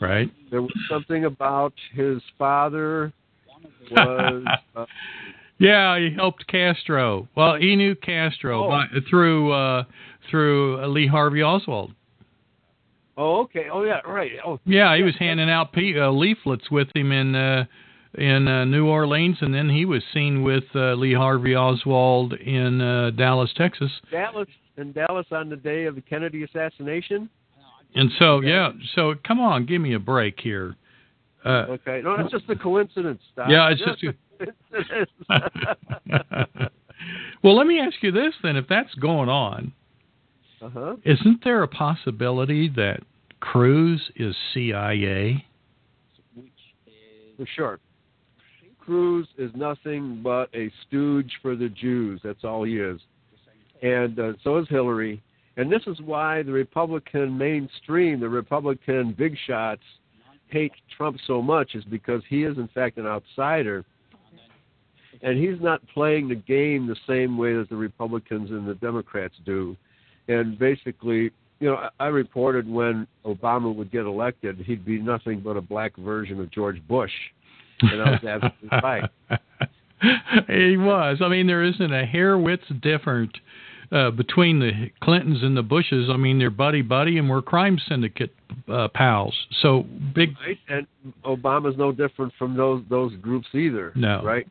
Right. 0.00 0.30
There 0.50 0.62
was 0.62 0.72
something 0.88 1.24
about 1.26 1.72
his 1.92 2.22
father 2.38 3.12
was 3.90 4.44
uh, 4.76 4.86
Yeah, 5.58 5.98
he 5.98 6.10
helped 6.14 6.46
Castro. 6.46 7.28
Well, 7.36 7.56
he 7.56 7.76
knew 7.76 7.94
Castro 7.94 8.64
Oh. 8.64 8.68
by, 8.70 8.86
through 9.10 9.52
uh, 9.52 9.84
through 10.30 10.82
uh, 10.82 10.86
Lee 10.86 11.06
Harvey 11.06 11.42
Oswald. 11.42 11.92
oh 13.16 13.40
okay 13.42 13.66
oh 13.72 13.82
yeah 13.84 14.00
right 14.06 14.32
oh 14.46 14.58
Yeah, 14.64 14.96
he 14.96 15.02
was 15.02 15.14
handing 15.18 15.50
out 15.50 15.72
pe- 15.72 15.98
uh, 15.98 16.10
leaflets 16.10 16.70
with 16.70 16.88
him 16.94 17.12
in 17.12 17.34
uh, 17.34 17.64
in 18.14 18.48
uh, 18.48 18.64
New 18.64 18.86
Orleans, 18.86 19.36
and 19.40 19.54
then 19.54 19.68
he 19.68 19.84
was 19.84 20.02
seen 20.12 20.42
with 20.42 20.64
uh, 20.74 20.94
Lee 20.94 21.14
Harvey 21.14 21.54
Oswald 21.54 22.32
in 22.34 22.80
uh, 22.80 23.10
Dallas, 23.10 23.50
Texas. 23.56 23.90
Dallas 24.10 24.48
in 24.76 24.92
Dallas 24.92 25.26
on 25.30 25.48
the 25.48 25.56
day 25.56 25.84
of 25.84 25.94
the 25.94 26.00
Kennedy 26.00 26.42
assassination. 26.42 27.28
And 27.94 28.10
so, 28.18 28.40
yeah, 28.40 28.70
so 28.94 29.14
come 29.26 29.40
on, 29.40 29.66
give 29.66 29.80
me 29.80 29.94
a 29.94 29.98
break 29.98 30.38
here. 30.40 30.76
Uh, 31.44 31.66
Okay, 31.70 32.00
no, 32.04 32.16
that's 32.16 32.30
just 32.30 32.48
a 32.48 32.56
coincidence. 32.56 33.22
Doc. 33.34 33.48
Yeah, 33.48 33.70
it's 33.70 33.80
just 33.80 34.02
a 34.04 34.14
coincidence. 34.38 35.10
well, 37.42 37.56
let 37.56 37.66
me 37.66 37.80
ask 37.80 37.96
you 38.02 38.12
this 38.12 38.34
then: 38.42 38.56
if 38.56 38.66
that's 38.68 38.94
going 38.94 39.28
on, 39.28 39.72
uh-huh. 40.62 40.96
isn't 41.04 41.42
there 41.42 41.62
a 41.62 41.68
possibility 41.68 42.68
that 42.68 43.00
Cruz 43.40 44.10
is 44.16 44.36
CIA? 44.52 45.44
For 47.38 47.46
sure. 47.56 47.80
Cruz 48.90 49.28
is 49.38 49.52
nothing 49.54 50.20
but 50.20 50.52
a 50.52 50.68
stooge 50.84 51.30
for 51.42 51.54
the 51.54 51.68
Jews. 51.68 52.20
That's 52.24 52.42
all 52.42 52.64
he 52.64 52.78
is. 52.78 53.00
And 53.82 54.18
uh, 54.18 54.32
so 54.42 54.58
is 54.58 54.66
Hillary. 54.68 55.22
And 55.56 55.70
this 55.70 55.82
is 55.86 56.00
why 56.00 56.42
the 56.42 56.50
Republican 56.50 57.38
mainstream, 57.38 58.18
the 58.18 58.28
Republican 58.28 59.14
big 59.16 59.36
shots, 59.46 59.82
hate 60.48 60.72
Trump 60.96 61.18
so 61.28 61.40
much, 61.40 61.76
is 61.76 61.84
because 61.84 62.22
he 62.28 62.42
is, 62.42 62.58
in 62.58 62.66
fact, 62.74 62.98
an 62.98 63.06
outsider. 63.06 63.84
And 65.22 65.38
he's 65.38 65.60
not 65.60 65.86
playing 65.94 66.28
the 66.28 66.34
game 66.34 66.88
the 66.88 66.96
same 67.06 67.38
way 67.38 67.54
that 67.54 67.68
the 67.68 67.76
Republicans 67.76 68.50
and 68.50 68.66
the 68.66 68.74
Democrats 68.74 69.34
do. 69.46 69.76
And 70.26 70.58
basically, 70.58 71.30
you 71.60 71.68
know, 71.68 71.76
I 71.76 71.90
I 72.00 72.06
reported 72.08 72.68
when 72.68 73.06
Obama 73.24 73.72
would 73.72 73.92
get 73.92 74.04
elected, 74.06 74.58
he'd 74.66 74.84
be 74.84 74.98
nothing 74.98 75.38
but 75.38 75.56
a 75.56 75.60
black 75.60 75.96
version 75.96 76.40
of 76.40 76.50
George 76.50 76.82
Bush. 76.88 77.12
And 77.82 78.02
I 78.02 78.10
was 78.10 78.24
absolutely 78.24 78.78
right. 78.82 79.10
he 80.48 80.76
was. 80.76 81.18
I 81.22 81.28
mean, 81.28 81.46
there 81.46 81.62
isn't 81.64 81.92
a 81.92 82.06
hair 82.06 82.38
width 82.38 82.64
different 82.82 83.36
uh, 83.92 84.10
between 84.10 84.60
the 84.60 84.90
Clintons 85.02 85.42
and 85.42 85.56
the 85.56 85.62
Bushes. 85.62 86.08
I 86.10 86.16
mean, 86.16 86.38
they're 86.38 86.50
buddy 86.50 86.82
buddy, 86.82 87.18
and 87.18 87.28
we're 87.28 87.42
crime 87.42 87.78
syndicate 87.88 88.34
uh, 88.68 88.88
pals. 88.94 89.34
So 89.62 89.84
big. 90.14 90.34
Right? 90.46 90.58
And 90.68 90.86
Obama's 91.24 91.76
no 91.76 91.92
different 91.92 92.32
from 92.38 92.56
those 92.56 92.82
those 92.88 93.14
groups 93.16 93.48
either. 93.54 93.92
No. 93.94 94.22
Right? 94.22 94.46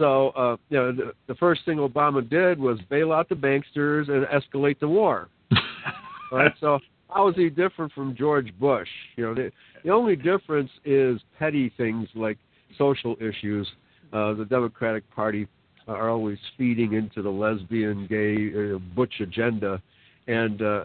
So, 0.00 0.28
uh, 0.30 0.56
you 0.70 0.78
know, 0.78 0.92
the, 0.92 1.12
the 1.26 1.34
first 1.34 1.60
thing 1.66 1.76
Obama 1.76 2.26
did 2.26 2.58
was 2.58 2.80
bail 2.88 3.12
out 3.12 3.28
the 3.28 3.34
banksters 3.34 4.08
and 4.08 4.24
escalate 4.28 4.80
the 4.80 4.88
war. 4.88 5.28
right? 6.32 6.52
So, 6.58 6.78
how 7.10 7.28
is 7.28 7.36
he 7.36 7.50
different 7.50 7.92
from 7.92 8.16
George 8.16 8.50
Bush? 8.58 8.88
You 9.16 9.26
know, 9.26 9.34
the, 9.34 9.52
the 9.84 9.90
only 9.90 10.16
difference 10.16 10.70
is 10.86 11.20
petty 11.38 11.70
things 11.76 12.08
like 12.14 12.38
social 12.76 13.16
issues. 13.20 13.68
Uh, 14.12 14.34
the 14.34 14.44
Democratic 14.44 15.08
Party 15.14 15.46
are 15.86 16.10
always 16.10 16.38
feeding 16.56 16.94
into 16.94 17.22
the 17.22 17.30
lesbian, 17.30 18.06
gay, 18.06 18.74
uh, 18.74 18.78
butch 18.94 19.20
agenda, 19.20 19.80
and 20.26 20.62
uh, 20.62 20.84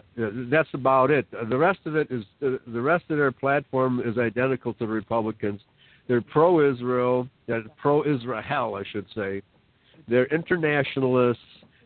that's 0.50 0.68
about 0.72 1.10
it. 1.10 1.26
The 1.48 1.56
rest 1.56 1.80
of 1.86 1.96
it 1.96 2.08
is 2.10 2.24
uh, 2.42 2.56
the 2.66 2.80
rest 2.80 3.04
of 3.10 3.18
their 3.18 3.32
platform 3.32 4.00
is 4.04 4.18
identical 4.18 4.72
to 4.74 4.78
the 4.80 4.92
Republicans. 4.92 5.60
They're 6.08 6.20
pro-Israel, 6.20 7.28
they're 7.46 7.64
pro-Israel, 7.76 8.74
I 8.74 8.82
should 8.90 9.06
say. 9.14 9.42
They're 10.08 10.26
internationalists. 10.26 11.40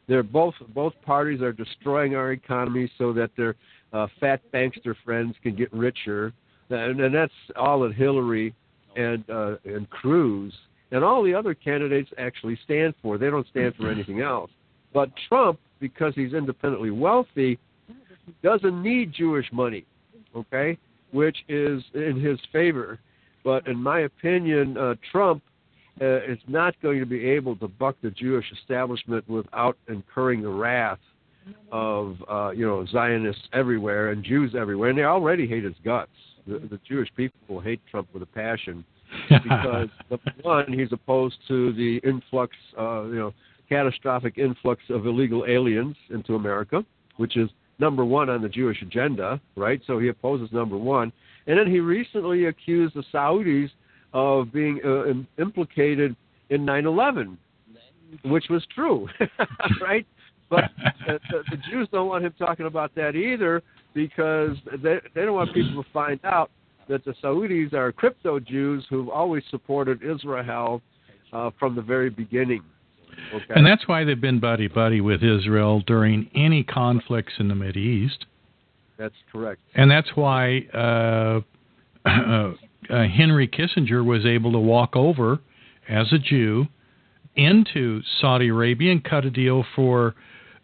They're 0.08 0.22
both 0.22 0.54
both 0.74 0.92
parties 1.04 1.40
are 1.40 1.52
destroying 1.52 2.16
our 2.16 2.32
economy 2.32 2.90
so 2.98 3.12
that 3.12 3.30
their 3.36 3.54
uh, 3.92 4.08
fat 4.18 4.40
bankster 4.52 4.94
friends 5.04 5.34
can 5.42 5.54
get 5.54 5.72
richer, 5.72 6.32
and, 6.68 7.00
and 7.00 7.14
that's 7.14 7.32
all 7.56 7.80
that 7.80 7.94
Hillary 7.94 8.54
and 8.96 9.28
uh, 9.30 9.56
and 9.64 9.88
Cruz 9.90 10.52
and 10.92 11.04
all 11.04 11.22
the 11.22 11.34
other 11.34 11.54
candidates 11.54 12.10
actually 12.18 12.58
stand 12.64 12.94
for. 13.02 13.18
They 13.18 13.30
don't 13.30 13.46
stand 13.48 13.74
for 13.76 13.90
anything 13.90 14.20
else. 14.22 14.50
But 14.92 15.10
Trump, 15.28 15.60
because 15.78 16.14
he's 16.16 16.32
independently 16.32 16.90
wealthy, 16.90 17.58
doesn't 18.42 18.82
need 18.82 19.12
Jewish 19.12 19.46
money, 19.52 19.86
okay, 20.34 20.78
which 21.12 21.36
is 21.48 21.82
in 21.94 22.20
his 22.20 22.38
favor. 22.52 22.98
But 23.44 23.66
in 23.66 23.76
my 23.76 24.00
opinion, 24.00 24.76
uh, 24.76 24.94
Trump 25.10 25.42
uh, 26.00 26.22
is 26.24 26.38
not 26.48 26.74
going 26.82 27.00
to 27.00 27.06
be 27.06 27.24
able 27.24 27.56
to 27.56 27.68
buck 27.68 27.96
the 28.02 28.10
Jewish 28.10 28.46
establishment 28.52 29.28
without 29.28 29.76
incurring 29.88 30.42
the 30.42 30.48
wrath 30.48 30.98
of 31.72 32.16
uh, 32.28 32.50
you 32.50 32.66
know 32.66 32.86
Zionists 32.86 33.42
everywhere 33.52 34.10
and 34.10 34.24
Jews 34.24 34.54
everywhere, 34.58 34.90
and 34.90 34.98
they 34.98 35.04
already 35.04 35.46
hate 35.46 35.64
his 35.64 35.74
guts. 35.84 36.10
The, 36.50 36.58
the 36.66 36.80
Jewish 36.86 37.08
people 37.16 37.60
hate 37.60 37.80
Trump 37.88 38.08
with 38.12 38.24
a 38.24 38.26
passion 38.26 38.84
because 39.28 39.88
number 40.10 40.32
one, 40.42 40.72
he's 40.72 40.90
opposed 40.90 41.36
to 41.46 41.72
the 41.74 42.00
influx, 42.02 42.56
uh, 42.76 43.04
you 43.04 43.18
know, 43.18 43.34
catastrophic 43.68 44.36
influx 44.36 44.82
of 44.90 45.06
illegal 45.06 45.44
aliens 45.48 45.94
into 46.10 46.34
America, 46.34 46.84
which 47.18 47.36
is 47.36 47.48
number 47.78 48.04
one 48.04 48.28
on 48.28 48.42
the 48.42 48.48
Jewish 48.48 48.82
agenda, 48.82 49.40
right? 49.56 49.80
So 49.86 50.00
he 50.00 50.08
opposes 50.08 50.50
number 50.52 50.76
one, 50.76 51.12
and 51.46 51.56
then 51.56 51.68
he 51.68 51.78
recently 51.78 52.46
accused 52.46 52.96
the 52.96 53.04
Saudis 53.14 53.70
of 54.12 54.52
being 54.52 54.80
uh, 54.84 55.06
im- 55.06 55.28
implicated 55.38 56.16
in 56.50 56.66
9/11, 56.66 57.36
which 58.24 58.46
was 58.50 58.66
true, 58.74 59.08
right? 59.80 60.04
But 60.48 60.64
the, 61.06 61.20
the, 61.30 61.42
the 61.50 61.56
Jews 61.70 61.88
don't 61.92 62.08
want 62.08 62.24
him 62.24 62.34
talking 62.36 62.66
about 62.66 62.92
that 62.96 63.14
either 63.14 63.62
because 63.94 64.56
they 64.82 64.98
they 65.14 65.22
don't 65.22 65.34
want 65.34 65.52
people 65.54 65.82
to 65.82 65.90
find 65.90 66.20
out 66.24 66.50
that 66.88 67.04
the 67.04 67.14
Saudis 67.22 67.72
are 67.72 67.92
crypto 67.92 68.40
Jews 68.40 68.84
who've 68.90 69.08
always 69.08 69.42
supported 69.50 70.02
Israel 70.02 70.82
uh, 71.32 71.50
from 71.58 71.74
the 71.76 71.82
very 71.82 72.10
beginning. 72.10 72.62
Okay. 73.34 73.44
And 73.50 73.66
that's 73.66 73.86
why 73.86 74.04
they've 74.04 74.20
been 74.20 74.40
buddy 74.40 74.68
buddy 74.68 75.00
with 75.00 75.22
Israel 75.22 75.82
during 75.86 76.30
any 76.34 76.62
conflicts 76.62 77.34
in 77.38 77.48
the 77.48 77.54
Mid 77.54 77.76
East. 77.76 78.26
That's 78.98 79.14
correct. 79.32 79.60
And 79.74 79.90
that's 79.90 80.10
why 80.14 80.66
uh, 80.74 81.40
uh, 82.04 82.52
Henry 82.88 83.48
Kissinger 83.48 84.04
was 84.04 84.26
able 84.26 84.52
to 84.52 84.58
walk 84.58 84.94
over 84.94 85.38
as 85.88 86.12
a 86.12 86.18
Jew 86.18 86.66
into 87.36 88.02
Saudi 88.20 88.48
Arabia 88.48 88.92
and 88.92 89.02
cut 89.02 89.24
a 89.24 89.30
deal 89.30 89.64
for 89.74 90.14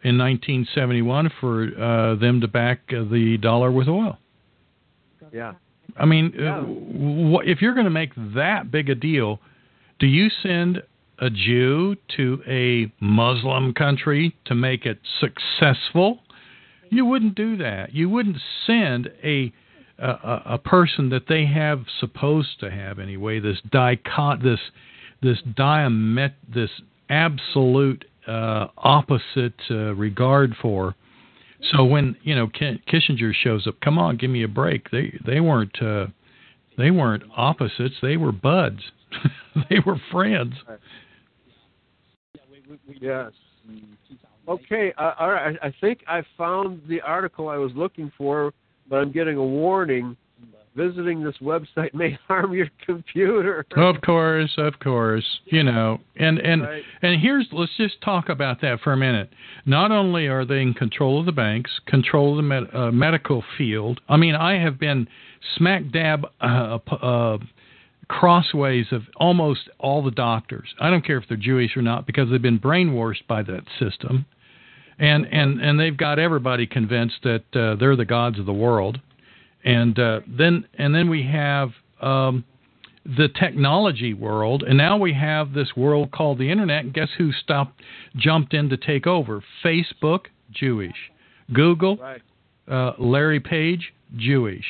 in 0.07 0.17
1971 0.17 1.31
for 1.41 1.63
uh, 1.63 2.15
them 2.15 2.39
to 2.39 2.47
back 2.47 2.79
uh, 2.91 3.03
the 3.11 3.37
dollar 3.41 3.71
with 3.71 3.87
oil. 3.89 4.17
Yeah. 5.33 5.55
I 5.97 6.05
mean, 6.05 6.33
yeah. 6.37 6.59
uh, 6.59 7.41
if 7.43 7.61
you're 7.61 7.73
going 7.73 7.85
to 7.85 7.89
make 7.89 8.11
that 8.35 8.71
big 8.71 8.89
a 8.89 8.95
deal, 8.95 9.39
do 9.99 10.07
you 10.07 10.29
send 10.41 10.81
a 11.19 11.29
Jew 11.29 11.97
to 12.15 12.41
a 12.47 12.91
Muslim 13.03 13.73
country 13.73 14.35
to 14.45 14.55
make 14.55 14.85
it 14.85 14.99
successful? 15.19 16.19
You 16.89 17.05
wouldn't 17.05 17.35
do 17.35 17.57
that. 17.57 17.93
You 17.93 18.09
wouldn't 18.09 18.37
send 18.65 19.09
a 19.23 19.51
a, 19.99 20.41
a 20.45 20.57
person 20.59 21.09
that 21.09 21.27
they 21.27 21.45
have 21.47 21.85
supposed 21.99 22.59
to 22.59 22.69
have 22.69 22.99
anyway. 22.99 23.39
This 23.39 23.57
dicot 23.71 24.43
this 24.43 24.59
this 25.21 25.39
diamet 25.57 26.33
this 26.47 26.69
absolute 27.09 28.05
uh, 28.27 28.67
opposite 28.77 29.59
uh, 29.69 29.95
regard 29.95 30.55
for. 30.61 30.95
So 31.71 31.85
when 31.85 32.15
you 32.21 32.35
know 32.35 32.47
Kissinger 32.47 33.33
shows 33.33 33.65
up, 33.67 33.79
come 33.81 33.97
on, 33.97 34.17
give 34.17 34.29
me 34.29 34.43
a 34.43 34.47
break. 34.47 34.91
They 34.91 35.17
they 35.25 35.39
weren't 35.39 35.81
uh, 35.81 36.07
they 36.77 36.91
weren't 36.91 37.23
opposites. 37.35 37.95
They 38.01 38.17
were 38.17 38.31
buds. 38.31 38.79
they 39.69 39.77
were 39.85 39.99
friends. 40.11 40.53
Yes. 43.01 43.31
Okay. 44.47 44.93
Uh, 44.97 45.13
all 45.19 45.31
right. 45.31 45.57
I 45.61 45.73
think 45.81 46.01
I 46.07 46.21
found 46.37 46.81
the 46.87 47.01
article 47.01 47.49
I 47.49 47.57
was 47.57 47.71
looking 47.75 48.11
for, 48.17 48.53
but 48.89 48.97
I'm 48.97 49.11
getting 49.11 49.37
a 49.37 49.43
warning 49.43 50.15
visiting 50.77 51.23
this 51.23 51.35
website 51.41 51.93
may 51.93 52.17
harm 52.27 52.53
your 52.53 52.69
computer. 52.85 53.65
Of 53.75 54.01
course, 54.01 54.53
of 54.57 54.79
course. 54.79 55.25
You 55.45 55.63
know, 55.63 55.99
and 56.15 56.37
and 56.37 56.61
right. 56.61 56.83
and 57.01 57.19
here's 57.19 57.47
let's 57.51 57.75
just 57.75 57.99
talk 58.01 58.29
about 58.29 58.61
that 58.61 58.79
for 58.83 58.93
a 58.93 58.97
minute. 58.97 59.29
Not 59.65 59.91
only 59.91 60.27
are 60.27 60.45
they 60.45 60.61
in 60.61 60.73
control 60.73 61.19
of 61.19 61.25
the 61.25 61.31
banks, 61.31 61.71
control 61.87 62.31
of 62.31 62.37
the 62.37 62.43
med, 62.43 62.63
uh, 62.73 62.91
medical 62.91 63.43
field. 63.57 63.99
I 64.07 64.17
mean, 64.17 64.35
I 64.35 64.61
have 64.61 64.79
been 64.79 65.07
smack 65.57 65.91
dab 65.91 66.25
uh, 66.39 66.77
uh, 66.91 67.37
crossways 68.07 68.85
of 68.91 69.03
almost 69.17 69.69
all 69.79 70.03
the 70.03 70.11
doctors. 70.11 70.69
I 70.79 70.89
don't 70.89 71.05
care 71.05 71.17
if 71.17 71.25
they're 71.27 71.37
Jewish 71.37 71.75
or 71.75 71.81
not 71.81 72.05
because 72.05 72.29
they've 72.29 72.41
been 72.41 72.59
brainwashed 72.59 73.27
by 73.27 73.43
that 73.43 73.63
system. 73.79 74.25
And 74.99 75.25
and 75.31 75.59
and 75.61 75.79
they've 75.79 75.97
got 75.97 76.17
everybody 76.17 76.65
convinced 76.65 77.17
that 77.23 77.43
uh, 77.53 77.75
they're 77.75 77.95
the 77.95 78.05
gods 78.05 78.39
of 78.39 78.45
the 78.45 78.53
world 78.53 78.99
and 79.63 79.97
uh, 79.97 80.21
then 80.27 80.67
and 80.77 80.93
then 80.93 81.09
we 81.09 81.23
have 81.23 81.69
um, 82.01 82.43
the 83.05 83.29
technology 83.39 84.13
world, 84.13 84.63
and 84.63 84.77
now 84.77 84.97
we 84.97 85.13
have 85.13 85.53
this 85.53 85.75
world 85.75 86.11
called 86.11 86.39
the 86.39 86.51
internet. 86.51 86.85
And 86.85 86.93
guess 86.93 87.09
who 87.17 87.31
stopped, 87.31 87.81
jumped 88.15 88.53
in 88.53 88.69
to 88.69 88.77
take 88.77 89.07
over? 89.07 89.43
Facebook, 89.63 90.25
Jewish. 90.51 90.95
Google, 91.53 91.97
right. 91.97 92.21
uh, 92.67 92.93
Larry 92.99 93.39
Page, 93.39 93.93
Jewish. 94.17 94.65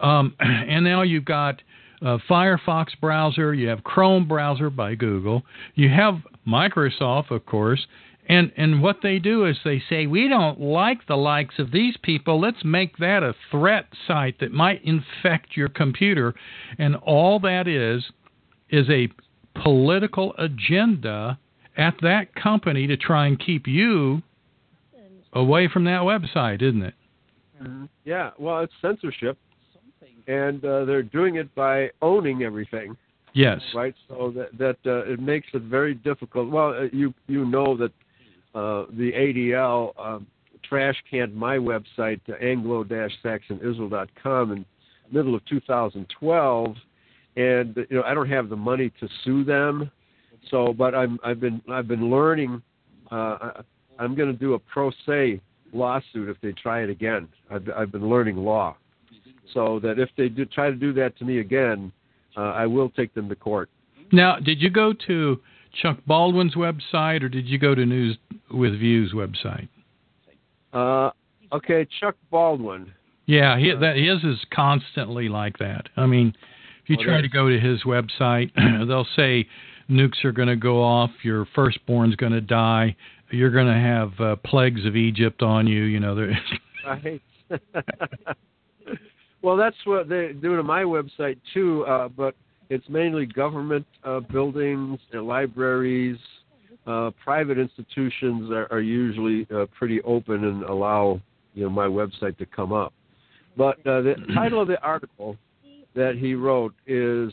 Um, 0.00 0.34
and 0.40 0.84
now 0.84 1.02
you've 1.02 1.24
got 1.24 1.62
uh, 2.02 2.18
Firefox 2.28 2.88
browser, 3.00 3.54
you 3.54 3.68
have 3.68 3.84
Chrome 3.84 4.26
browser 4.26 4.70
by 4.70 4.94
Google, 4.94 5.44
you 5.74 5.88
have 5.90 6.16
Microsoft, 6.46 7.30
of 7.30 7.44
course, 7.46 7.86
and 8.28 8.52
and 8.56 8.82
what 8.82 8.98
they 9.02 9.18
do 9.18 9.44
is 9.46 9.56
they 9.64 9.82
say 9.88 10.06
we 10.06 10.28
don't 10.28 10.60
like 10.60 11.06
the 11.06 11.16
likes 11.16 11.58
of 11.58 11.72
these 11.72 11.96
people. 12.02 12.40
Let's 12.40 12.64
make 12.64 12.98
that 12.98 13.22
a 13.22 13.34
threat 13.50 13.86
site 14.06 14.38
that 14.40 14.52
might 14.52 14.84
infect 14.84 15.56
your 15.56 15.68
computer. 15.68 16.34
And 16.78 16.96
all 16.96 17.40
that 17.40 17.66
is 17.66 18.04
is 18.68 18.88
a 18.88 19.08
political 19.60 20.34
agenda 20.38 21.38
at 21.76 21.94
that 22.02 22.34
company 22.34 22.86
to 22.86 22.96
try 22.96 23.26
and 23.26 23.38
keep 23.38 23.66
you 23.66 24.22
away 25.32 25.68
from 25.68 25.84
that 25.84 26.02
website, 26.02 26.62
isn't 26.62 26.82
it? 26.82 26.94
Mm-hmm. 27.62 27.84
Yeah, 28.04 28.30
well, 28.38 28.60
it's 28.60 28.72
censorship, 28.80 29.38
and 30.26 30.64
uh, 30.64 30.84
they're 30.84 31.02
doing 31.02 31.36
it 31.36 31.54
by 31.54 31.90
owning 32.00 32.42
everything. 32.42 32.96
Yes. 33.32 33.60
Right. 33.74 33.94
So 34.08 34.32
that 34.36 34.58
that 34.58 34.76
uh, 34.90 35.12
it 35.12 35.20
makes 35.20 35.48
it 35.52 35.62
very 35.62 35.94
difficult. 35.94 36.50
Well, 36.50 36.74
uh, 36.74 36.86
you 36.92 37.14
you 37.28 37.44
know 37.44 37.76
that 37.76 37.92
uh, 38.54 38.84
the 38.90 39.12
ADL 39.12 39.98
um, 39.98 40.26
trash 40.62 40.96
canned 41.10 41.34
my 41.34 41.56
website, 41.56 42.20
uh, 42.28 42.34
anglo-saxonisrael.com, 42.40 44.52
in 44.52 44.64
middle 45.10 45.34
of 45.34 45.44
2012, 45.46 46.76
and 47.36 47.76
you 47.76 47.96
know 47.96 48.02
I 48.02 48.14
don't 48.14 48.28
have 48.28 48.48
the 48.48 48.56
money 48.56 48.92
to 49.00 49.08
sue 49.24 49.44
them. 49.44 49.90
So, 50.50 50.72
but 50.72 50.94
I'm 50.94 51.18
I've 51.24 51.40
been 51.40 51.60
I've 51.70 51.88
been 51.88 52.10
learning. 52.10 52.62
Uh, 53.10 53.62
I'm 53.98 54.14
going 54.14 54.32
to 54.32 54.38
do 54.38 54.54
a 54.54 54.58
pro 54.58 54.90
se 55.06 55.40
lawsuit 55.72 56.28
if 56.28 56.40
they 56.40 56.52
try 56.52 56.82
it 56.82 56.90
again. 56.90 57.28
I've, 57.50 57.68
I've 57.76 57.92
been 57.92 58.08
learning 58.08 58.36
law, 58.36 58.76
so 59.52 59.80
that 59.80 59.98
if 59.98 60.08
they 60.16 60.28
do 60.28 60.44
try 60.44 60.70
to 60.70 60.76
do 60.76 60.92
that 60.94 61.16
to 61.18 61.24
me 61.24 61.40
again, 61.40 61.92
uh, 62.36 62.40
I 62.40 62.66
will 62.66 62.90
take 62.90 63.14
them 63.14 63.28
to 63.28 63.36
court. 63.36 63.70
Now, 64.12 64.40
did 64.40 64.60
you 64.60 64.70
go 64.70 64.92
to 65.06 65.40
Chuck 65.72 65.98
Baldwin's 66.06 66.54
website, 66.54 67.22
or 67.22 67.28
did 67.28 67.46
you 67.46 67.58
go 67.58 67.74
to 67.74 67.86
News 67.86 68.16
with 68.50 68.78
Views 68.78 69.12
website? 69.12 69.68
Uh, 70.72 71.10
okay, 71.52 71.86
Chuck 72.00 72.16
Baldwin. 72.30 72.92
Yeah, 73.26 73.58
he, 73.58 73.72
that 73.72 73.96
his 73.96 74.24
is 74.24 74.44
constantly 74.52 75.28
like 75.28 75.58
that. 75.58 75.88
I 75.96 76.06
mean, 76.06 76.34
if 76.82 76.90
you 76.90 76.96
oh, 77.00 77.04
try 77.04 77.20
to 77.20 77.28
go 77.28 77.48
to 77.48 77.60
his 77.60 77.82
website, 77.84 78.50
they'll 78.88 79.06
say 79.16 79.46
nukes 79.88 80.24
are 80.24 80.32
going 80.32 80.48
to 80.48 80.56
go 80.56 80.82
off, 80.82 81.10
your 81.22 81.46
firstborn's 81.54 82.16
going 82.16 82.32
to 82.32 82.40
die, 82.40 82.96
you're 83.30 83.50
going 83.50 83.66
to 83.66 83.72
have 83.72 84.20
uh, 84.20 84.36
plagues 84.44 84.84
of 84.84 84.96
Egypt 84.96 85.42
on 85.42 85.66
you. 85.66 85.82
You 85.82 86.00
know, 86.00 86.16
right. 86.86 87.22
well, 89.42 89.56
that's 89.56 89.76
what 89.84 90.08
they 90.08 90.32
do 90.32 90.56
to 90.56 90.62
my 90.62 90.82
website 90.82 91.38
too. 91.54 91.84
Uh, 91.86 92.08
but 92.08 92.34
it's 92.70 92.88
mainly 92.88 93.26
government 93.26 93.84
uh, 94.04 94.20
buildings 94.20 94.98
and 95.12 95.26
libraries. 95.26 96.16
Uh, 96.86 97.10
private 97.22 97.58
institutions 97.58 98.50
are, 98.50 98.68
are 98.70 98.80
usually 98.80 99.46
uh, 99.54 99.66
pretty 99.76 100.00
open 100.02 100.44
and 100.44 100.62
allow 100.62 101.20
you 101.52 101.64
know 101.64 101.68
my 101.68 101.86
website 101.86 102.38
to 102.38 102.46
come 102.46 102.72
up. 102.72 102.94
But 103.56 103.78
uh, 103.80 104.00
the 104.02 104.14
title 104.34 104.62
of 104.62 104.68
the 104.68 104.80
article 104.80 105.36
that 105.94 106.14
he 106.16 106.34
wrote 106.34 106.72
is 106.86 107.32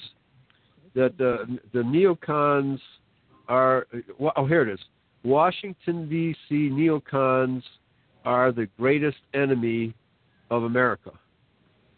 that 0.95 1.13
uh, 1.21 1.45
the 1.71 1.83
neocons 1.83 2.79
are. 3.47 3.87
Oh, 4.35 4.45
here 4.47 4.67
it 4.67 4.73
is. 4.73 4.79
Washington 5.23 6.09
D.C. 6.09 6.69
neocons 6.71 7.61
are 8.25 8.51
the 8.51 8.67
greatest 8.77 9.17
enemy 9.33 9.93
of 10.49 10.63
America. 10.63 11.11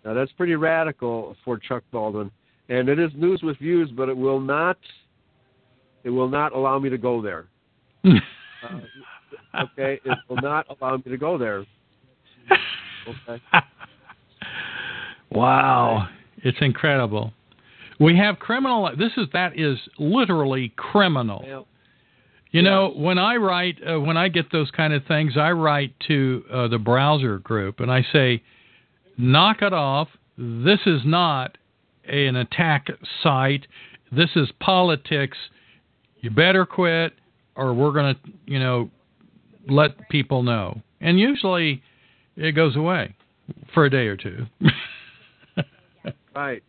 Now 0.04 0.14
that's 0.14 0.32
pretty 0.34 0.56
radical 0.56 1.38
for 1.46 1.58
Chuck 1.58 1.84
Baldwin 1.92 2.32
and 2.70 2.88
it 2.88 3.00
is 3.00 3.12
news 3.16 3.42
with 3.44 3.58
views, 3.58 3.90
but 3.96 4.10
it 4.10 4.18
will 4.18 4.40
not 4.40 4.78
it 6.04 6.10
will 6.10 6.30
not 6.30 6.54
allow 6.54 6.80
me 6.80 6.90
to 6.90 6.98
go 6.98 7.22
there. 7.22 7.48
uh, 8.06 8.80
okay, 9.64 10.00
it 10.06 10.18
will 10.30 10.38
not 10.38 10.66
allow 10.70 10.96
me 10.98 11.04
to 11.04 11.18
go 11.18 11.38
there. 11.38 11.66
Okay. 13.28 13.42
Wow, 15.32 16.08
it's 16.38 16.58
incredible. 16.62 17.34
We 18.00 18.18
have 18.18 18.40
criminal. 18.40 18.90
This 18.98 19.12
is 19.18 19.28
that 19.34 19.60
is 19.60 19.78
literally 19.98 20.74
criminal. 20.76 21.66
You 22.52 22.64
know, 22.64 22.94
when 22.96 23.20
I 23.20 23.36
write, 23.36 23.78
uh, 23.88 24.00
when 24.00 24.18
I 24.18 24.28
get 24.28 24.52
those 24.52 24.72
kind 24.72 24.92
of 24.92 25.06
things, 25.06 25.34
I 25.38 25.52
write 25.52 25.94
to 26.08 26.44
uh, 26.52 26.68
the 26.68 26.80
browser 26.80 27.38
group 27.38 27.80
and 27.80 27.92
I 27.92 28.04
say, 28.12 28.42
knock 29.18 29.62
it 29.62 29.72
off. 29.72 30.08
This 30.36 30.80
is 30.88 31.02
not 31.06 31.59
an 32.10 32.36
attack 32.36 32.88
site. 33.24 33.68
This 34.12 34.30
is 34.36 34.50
politics. 34.60 35.38
You 36.22 36.32
better 36.32 36.66
quit, 36.66 37.14
or 37.56 37.74
we're 37.74 37.92
going 37.92 38.16
to, 38.16 38.22
you 38.46 38.60
know, 38.60 38.90
let 39.68 40.10
people 40.10 40.44
know. 40.44 40.82
And 41.02 41.20
usually 41.20 41.82
it 42.36 42.54
goes 42.54 42.76
away 42.76 43.16
for 43.74 43.86
a 43.86 43.90
day 43.90 44.08
or 44.08 44.18
two. 44.18 44.46
right. 46.36 46.64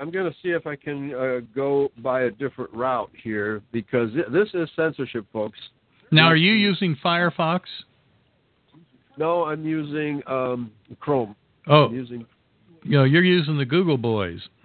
I'm 0.00 0.10
going 0.10 0.30
to 0.30 0.36
see 0.42 0.48
if 0.48 0.66
I 0.66 0.76
can 0.76 1.14
uh, 1.14 1.40
go 1.54 1.92
by 1.98 2.22
a 2.22 2.30
different 2.30 2.72
route 2.72 3.10
here 3.22 3.60
because 3.70 4.10
this 4.32 4.48
is 4.54 4.68
censorship, 4.74 5.26
folks. 5.30 5.58
Now, 6.10 6.26
are 6.26 6.36
you 6.36 6.52
using 6.52 6.96
Firefox? 7.04 7.60
No, 9.18 9.44
I'm 9.44 9.64
using 9.66 10.22
um, 10.26 10.72
Chrome. 10.98 11.36
Oh, 11.66 11.84
I'm 11.84 11.94
using. 11.94 12.24
You 12.82 12.98
know, 12.98 13.04
you're 13.04 13.24
using 13.24 13.58
the 13.58 13.64
Google 13.64 13.98
boys. 13.98 14.40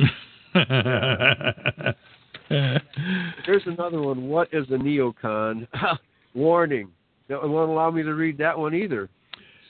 Here's 2.50 3.64
another 3.66 4.02
one. 4.02 4.28
What 4.28 4.50
is 4.54 4.66
a 4.70 4.78
neocon? 4.78 5.68
Warning. 6.34 6.90
It 7.28 7.42
won't 7.42 7.72
allow 7.72 7.92
me 7.92 8.04
to 8.04 8.14
read 8.14 8.38
that 8.38 8.58
one 8.58 8.76
either. 8.76 9.10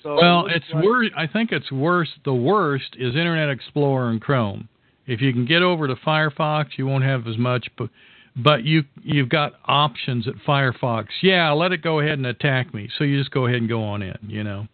So 0.03 0.15
well, 0.15 0.45
it 0.45 0.57
it's 0.57 0.65
like, 0.73 0.83
worse. 0.83 1.09
I 1.17 1.25
think 1.25 1.51
it's 1.51 1.71
worse. 1.71 2.09
The 2.25 2.33
worst 2.33 2.95
is 2.97 3.15
Internet 3.15 3.49
Explorer 3.49 4.09
and 4.09 4.21
Chrome. 4.21 4.69
If 5.07 5.21
you 5.21 5.31
can 5.33 5.45
get 5.45 5.61
over 5.61 5.87
to 5.87 5.95
Firefox, 5.95 6.77
you 6.77 6.85
won't 6.85 7.03
have 7.03 7.27
as 7.27 7.37
much, 7.37 7.67
but 7.77 7.89
but 8.35 8.63
you 8.63 8.83
you've 9.01 9.29
got 9.29 9.53
options 9.65 10.27
at 10.27 10.35
Firefox. 10.47 11.07
Yeah, 11.21 11.51
let 11.51 11.71
it 11.71 11.81
go 11.81 12.01
ahead 12.01 12.13
and 12.13 12.25
attack 12.27 12.73
me. 12.73 12.89
So 12.97 13.03
you 13.03 13.17
just 13.17 13.31
go 13.31 13.47
ahead 13.47 13.57
and 13.57 13.69
go 13.69 13.83
on 13.83 14.01
in. 14.01 14.17
You 14.27 14.43
know. 14.43 14.67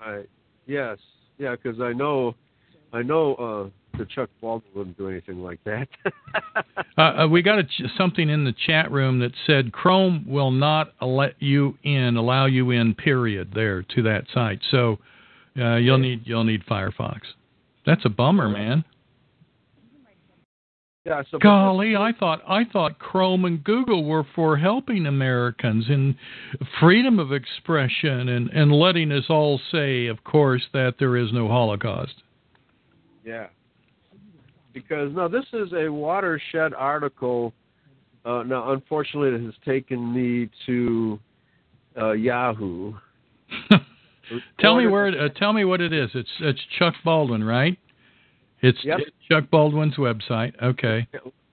Right. 0.00 0.28
Yes. 0.66 0.98
Yeah, 1.38 1.54
because 1.60 1.80
I 1.80 1.92
know, 1.92 2.34
I 2.92 3.02
know 3.02 3.34
uh, 3.34 3.98
that 3.98 4.10
Chuck 4.10 4.28
Baldwin 4.40 4.70
wouldn't 4.74 4.98
do 4.98 5.08
anything 5.08 5.42
like 5.42 5.60
that. 5.64 5.88
uh, 6.98 7.00
uh, 7.00 7.28
we 7.28 7.42
got 7.42 7.58
a 7.58 7.64
ch- 7.64 7.82
something 7.96 8.28
in 8.28 8.44
the 8.44 8.54
chat 8.66 8.90
room 8.90 9.18
that 9.20 9.32
said 9.46 9.72
Chrome 9.72 10.24
will 10.28 10.50
not 10.50 10.92
let 11.00 11.34
you 11.40 11.78
in, 11.82 12.16
allow 12.16 12.46
you 12.46 12.70
in. 12.70 12.94
Period. 12.94 13.52
There 13.54 13.82
to 13.82 14.02
that 14.02 14.24
site. 14.32 14.60
So 14.70 14.98
uh, 15.58 15.76
you'll 15.76 15.98
need 15.98 16.22
you'll 16.24 16.44
need 16.44 16.64
Firefox. 16.66 17.20
That's 17.86 18.04
a 18.04 18.10
bummer, 18.10 18.48
man. 18.48 18.84
Yeah, 21.04 21.22
so 21.32 21.38
Golly, 21.38 21.96
I 21.96 22.12
thought 22.12 22.42
I 22.46 22.64
thought 22.64 23.00
Chrome 23.00 23.44
and 23.44 23.64
Google 23.64 24.04
were 24.04 24.24
for 24.36 24.56
helping 24.56 25.06
Americans 25.06 25.86
in 25.88 26.16
freedom 26.78 27.18
of 27.18 27.32
expression 27.32 28.28
and, 28.28 28.48
and 28.50 28.70
letting 28.70 29.10
us 29.10 29.24
all 29.28 29.60
say, 29.72 30.06
of 30.06 30.22
course, 30.22 30.62
that 30.72 30.94
there 31.00 31.16
is 31.16 31.32
no 31.32 31.48
Holocaust. 31.48 32.22
Yeah. 33.24 33.46
Because 34.72 35.12
no, 35.14 35.28
this 35.28 35.44
is 35.52 35.72
a 35.72 35.88
watershed 35.90 36.72
article. 36.74 37.52
Uh, 38.24 38.42
now, 38.44 38.72
unfortunately, 38.72 39.30
it 39.30 39.44
has 39.44 39.54
taken 39.64 40.14
me 40.14 40.48
to 40.66 41.18
uh, 42.00 42.12
Yahoo. 42.12 42.94
tell 44.60 44.76
me 44.76 44.86
where. 44.86 45.08
Uh, 45.08 45.28
tell 45.36 45.52
me 45.52 45.64
what 45.64 45.80
it 45.80 45.92
is. 45.92 46.08
It's 46.14 46.30
it's 46.40 46.60
Chuck 46.78 46.94
Baldwin, 47.04 47.44
right? 47.44 47.78
It's, 48.62 48.78
yep. 48.84 49.00
it's 49.00 49.10
Chuck 49.28 49.50
Baldwin's 49.50 49.96
website. 49.96 50.52
Okay. 50.62 51.06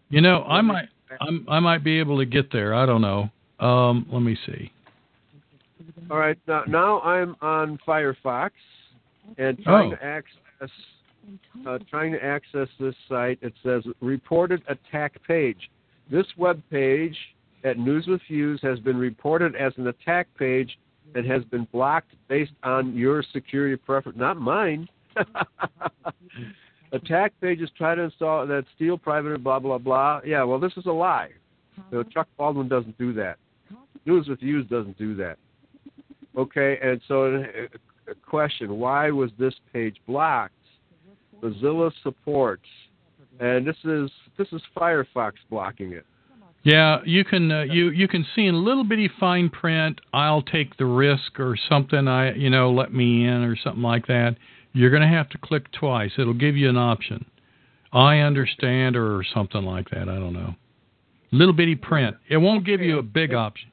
You 0.10 0.21
know, 0.21 0.43
I 0.43 0.62
might 0.62 0.89
I'm, 1.21 1.45
I 1.49 1.60
might 1.60 1.84
be 1.84 1.99
able 1.99 2.17
to 2.19 2.25
get 2.25 2.51
there. 2.51 2.73
I 2.73 2.86
don't 2.86 3.01
know. 3.01 3.29
Um, 3.60 4.05
let 4.12 4.21
me 4.21 4.38
see. 4.45 4.71
All 6.10 6.17
right. 6.17 6.38
Now, 6.47 6.63
now 6.67 7.01
I'm 7.01 7.36
on 7.41 7.79
Firefox 7.88 8.51
and 9.38 9.62
trying 9.63 9.93
oh. 9.93 9.95
to 9.95 10.03
access 10.03 10.69
uh, 11.67 11.79
trying 11.89 12.12
to 12.12 12.23
access 12.23 12.67
this 12.79 12.95
site. 13.08 13.39
It 13.41 13.53
says 13.63 13.84
reported 14.01 14.62
attack 14.67 15.21
page. 15.27 15.69
This 16.12 16.25
web 16.38 16.62
page 16.71 17.15
at 17.63 17.77
News 17.77 18.08
with 18.08 18.21
Views 18.27 18.60
has 18.63 18.79
been 18.79 18.97
reported 18.97 19.55
as 19.55 19.73
an 19.77 19.88
attack 19.88 20.27
page 20.38 20.77
and 21.15 21.25
has 21.25 21.43
been 21.45 21.67
blocked 21.71 22.13
based 22.27 22.51
on 22.63 22.95
your 22.95 23.23
security 23.34 23.75
preference, 23.75 24.17
not 24.17 24.38
mine. 24.38 24.88
attack 26.91 27.34
pages 27.41 27.69
try 27.77 27.95
to 27.95 28.03
install 28.03 28.45
that 28.47 28.65
steal 28.75 28.97
private 28.97 29.43
blah 29.43 29.60
blah 29.60 29.77
blah. 29.77 30.21
Yeah, 30.25 30.43
well, 30.43 30.60
this 30.60 30.73
is 30.77 30.86
a 30.86 30.91
lie. 30.91 31.29
Know, 31.91 32.03
Chuck 32.03 32.27
Baldwin 32.38 32.67
doesn't 32.67 32.97
do 32.97 33.13
that. 33.13 33.38
News 34.05 34.27
with 34.27 34.39
Views 34.39 34.67
doesn't 34.69 34.97
do 34.97 35.15
that. 35.15 35.38
Okay, 36.38 36.77
and 36.82 37.01
so 37.08 37.43
a 38.10 38.15
question: 38.27 38.77
Why 38.77 39.12
was 39.12 39.32
this 39.39 39.53
page 39.73 39.97
blocked? 40.08 40.53
Mozilla 41.41 41.91
supports, 42.04 42.65
and 43.39 43.65
this 43.65 43.78
is 43.84 44.10
this 44.38 44.47
is 44.52 44.62
Firefox 44.75 45.34
blocking 45.49 45.93
it. 45.93 46.06
Yeah, 46.63 46.99
you 47.06 47.23
can 47.23 47.52
uh, 47.52 47.62
you 47.63 47.89
you 47.89 48.08
can 48.08 48.25
see 48.36 48.45
in 48.45 48.65
little 48.65 48.84
bitty 48.84 49.10
fine 49.19 49.49
print. 49.49 49.99
I'll 50.13 50.41
take 50.41 50.75
the 50.78 50.86
risk 50.86 51.39
or 51.39 51.58
something. 51.69 52.08
I 52.08 52.34
you 52.34 52.49
know 52.49 52.71
let 52.71 52.93
me 52.93 53.25
in 53.25 53.43
or 53.43 53.56
something 53.56 53.84
like 53.84 54.08
that 54.08 54.36
you're 54.73 54.89
going 54.89 55.02
to 55.02 55.08
have 55.08 55.30
to 55.30 55.38
click 55.38 55.71
twice. 55.71 56.12
It'll 56.17 56.34
give 56.34 56.56
you 56.56 56.69
an 56.69 56.78
option. 56.78 57.25
I 57.91 58.19
understand 58.19 58.95
or 58.95 59.23
something 59.34 59.63
like 59.63 59.89
that. 59.89 60.04
I 60.04 60.15
don't 60.15 60.34
know. 60.34 60.56
Little 61.32 61.54
bitty 61.54 61.75
print. 61.75 62.15
It 62.30 62.38
won't 62.38 62.65
give 62.65 62.82
you 62.82 62.99
a 62.99 63.04
big 63.04 63.34
option. 63.34 63.71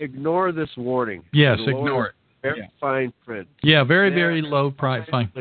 Ignore 0.00 0.52
this 0.52 0.70
warning. 0.76 1.24
Yes, 1.32 1.58
ignore 1.66 2.08
it. 2.08 2.14
Very 2.42 2.60
yeah. 2.60 2.66
fine 2.80 3.12
print. 3.24 3.48
Yeah, 3.62 3.82
very, 3.82 4.10
very 4.10 4.42
low 4.42 4.70
price. 4.70 5.06
Fine. 5.10 5.32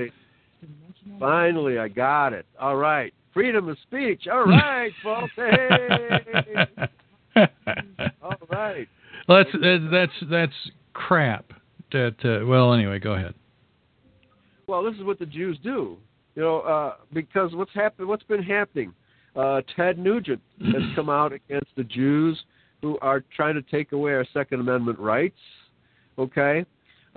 Finally, 1.19 1.79
I 1.79 1.87
got 1.87 2.33
it. 2.33 2.45
All 2.59 2.75
right. 2.75 3.13
Freedom 3.33 3.69
of 3.69 3.77
speech. 3.83 4.27
All 4.31 4.45
right, 4.45 4.91
folks. 5.03 5.31
Hey. 5.35 6.57
All 8.21 8.35
right. 8.49 8.87
Well, 9.27 9.43
that's 9.43 9.83
that's 9.91 10.11
that's 10.29 10.71
crap. 10.93 11.45
That 11.91 12.15
uh, 12.23 12.45
well, 12.45 12.73
anyway, 12.73 12.99
go 12.99 13.13
ahead. 13.13 13.33
Well, 14.67 14.83
this 14.83 14.95
is 14.95 15.03
what 15.03 15.19
the 15.19 15.25
Jews 15.25 15.57
do, 15.63 15.97
you 16.35 16.41
know, 16.41 16.59
uh, 16.59 16.95
because 17.13 17.53
what's 17.53 17.73
happened, 17.73 18.07
what's 18.07 18.23
been 18.23 18.43
happening. 18.43 18.93
Uh, 19.35 19.61
Ted 19.75 19.99
Nugent 19.99 20.41
has 20.59 20.81
come 20.95 21.09
out 21.09 21.31
against 21.31 21.69
the 21.77 21.83
Jews 21.83 22.37
who 22.81 22.97
are 23.01 23.23
trying 23.35 23.55
to 23.55 23.61
take 23.61 23.91
away 23.91 24.13
our 24.13 24.25
Second 24.33 24.59
Amendment 24.59 24.99
rights. 24.99 25.39
Okay, 26.17 26.65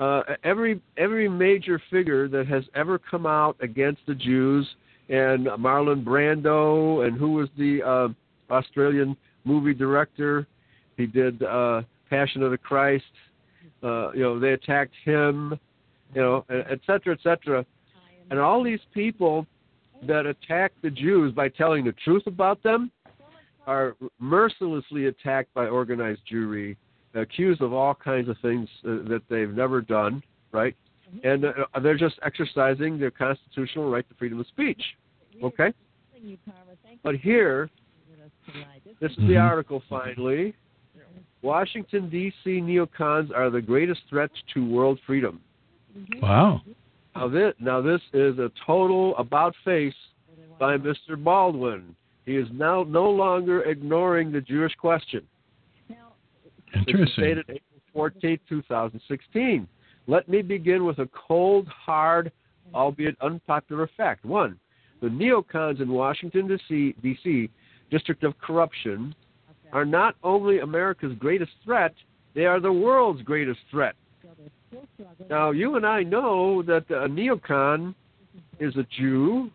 uh, 0.00 0.22
every 0.44 0.80
every 0.96 1.28
major 1.28 1.80
figure 1.90 2.26
that 2.28 2.46
has 2.46 2.64
ever 2.74 2.98
come 2.98 3.26
out 3.26 3.56
against 3.60 4.00
the 4.06 4.14
Jews, 4.14 4.66
and 5.08 5.46
Marlon 5.46 6.02
Brando, 6.04 7.06
and 7.06 7.18
who 7.18 7.32
was 7.32 7.48
the 7.56 7.82
uh, 7.82 8.08
Australian 8.52 9.16
movie 9.44 9.74
director? 9.74 10.46
He 10.96 11.06
did 11.06 11.42
uh, 11.42 11.82
Passion 12.08 12.42
of 12.42 12.50
the 12.50 12.58
Christ. 12.58 13.04
Uh, 13.82 14.12
you 14.12 14.20
know, 14.20 14.38
they 14.38 14.52
attacked 14.52 14.94
him 15.04 15.58
you 16.14 16.20
know, 16.20 16.44
et 16.50 16.80
cetera, 16.86 17.14
et 17.14 17.20
cetera. 17.22 17.64
And 18.30 18.38
all 18.38 18.62
these 18.62 18.80
people 18.92 19.46
that 20.06 20.26
attack 20.26 20.72
the 20.82 20.90
Jews 20.90 21.32
by 21.32 21.48
telling 21.48 21.84
the 21.84 21.94
truth 22.04 22.26
about 22.26 22.62
them 22.62 22.90
are 23.66 23.96
mercilessly 24.18 25.06
attacked 25.06 25.52
by 25.54 25.66
organized 25.66 26.22
Jewry, 26.30 26.76
accused 27.14 27.60
of 27.60 27.72
all 27.72 27.94
kinds 27.94 28.28
of 28.28 28.36
things 28.42 28.68
uh, 28.84 29.08
that 29.08 29.22
they've 29.28 29.52
never 29.52 29.80
done, 29.80 30.22
right? 30.52 30.74
And 31.24 31.44
uh, 31.44 31.52
uh, 31.74 31.80
they're 31.80 31.98
just 31.98 32.16
exercising 32.24 32.98
their 32.98 33.10
constitutional 33.10 33.90
right 33.90 34.08
to 34.08 34.14
freedom 34.14 34.38
of 34.40 34.46
speech, 34.46 34.80
okay? 35.42 35.72
But 37.02 37.16
here, 37.16 37.68
this 39.00 39.10
is 39.10 39.16
the 39.16 39.22
mm-hmm. 39.22 39.38
article 39.38 39.82
finally. 39.88 40.54
Washington, 41.42 42.10
D.C. 42.10 42.60
neocons 42.60 43.34
are 43.34 43.50
the 43.50 43.62
greatest 43.62 44.02
threat 44.08 44.30
to 44.54 44.68
world 44.68 44.98
freedom. 45.06 45.40
Wow. 46.20 46.60
Now 47.16 47.28
this, 47.28 47.54
now 47.58 47.80
this 47.80 48.00
is 48.12 48.38
a 48.38 48.50
total 48.66 49.16
about 49.16 49.54
face 49.64 49.94
by 50.58 50.76
Mr. 50.76 51.22
Baldwin. 51.22 51.96
He 52.26 52.36
is 52.36 52.46
now 52.52 52.84
no 52.86 53.10
longer 53.10 53.62
ignoring 53.62 54.30
the 54.30 54.40
Jewish 54.40 54.74
question. 54.74 55.26
Interesting. 56.74 57.24
Dated 57.24 57.44
April 57.48 57.80
14, 57.92 58.38
2016. 58.48 59.68
Let 60.06 60.28
me 60.28 60.42
begin 60.42 60.84
with 60.84 60.98
a 60.98 61.08
cold, 61.28 61.68
hard, 61.68 62.32
albeit 62.74 63.16
unpopular 63.20 63.88
fact. 63.96 64.24
One, 64.24 64.58
the 65.00 65.08
neocons 65.08 65.80
in 65.80 65.90
Washington, 65.90 66.48
D.C., 66.48 66.94
D.C., 67.02 67.50
District 67.90 68.22
of 68.24 68.38
Corruption, 68.38 69.14
are 69.72 69.84
not 69.84 70.16
only 70.22 70.60
America's 70.60 71.12
greatest 71.18 71.52
threat, 71.64 71.94
they 72.34 72.46
are 72.46 72.60
the 72.60 72.72
world's 72.72 73.22
greatest 73.22 73.60
threat. 73.70 73.94
Now, 75.28 75.50
you 75.50 75.76
and 75.76 75.86
I 75.86 76.02
know 76.02 76.62
that 76.62 76.84
a 76.90 77.08
neocon 77.08 77.94
is 78.58 78.76
a 78.76 78.86
Jew 78.98 79.50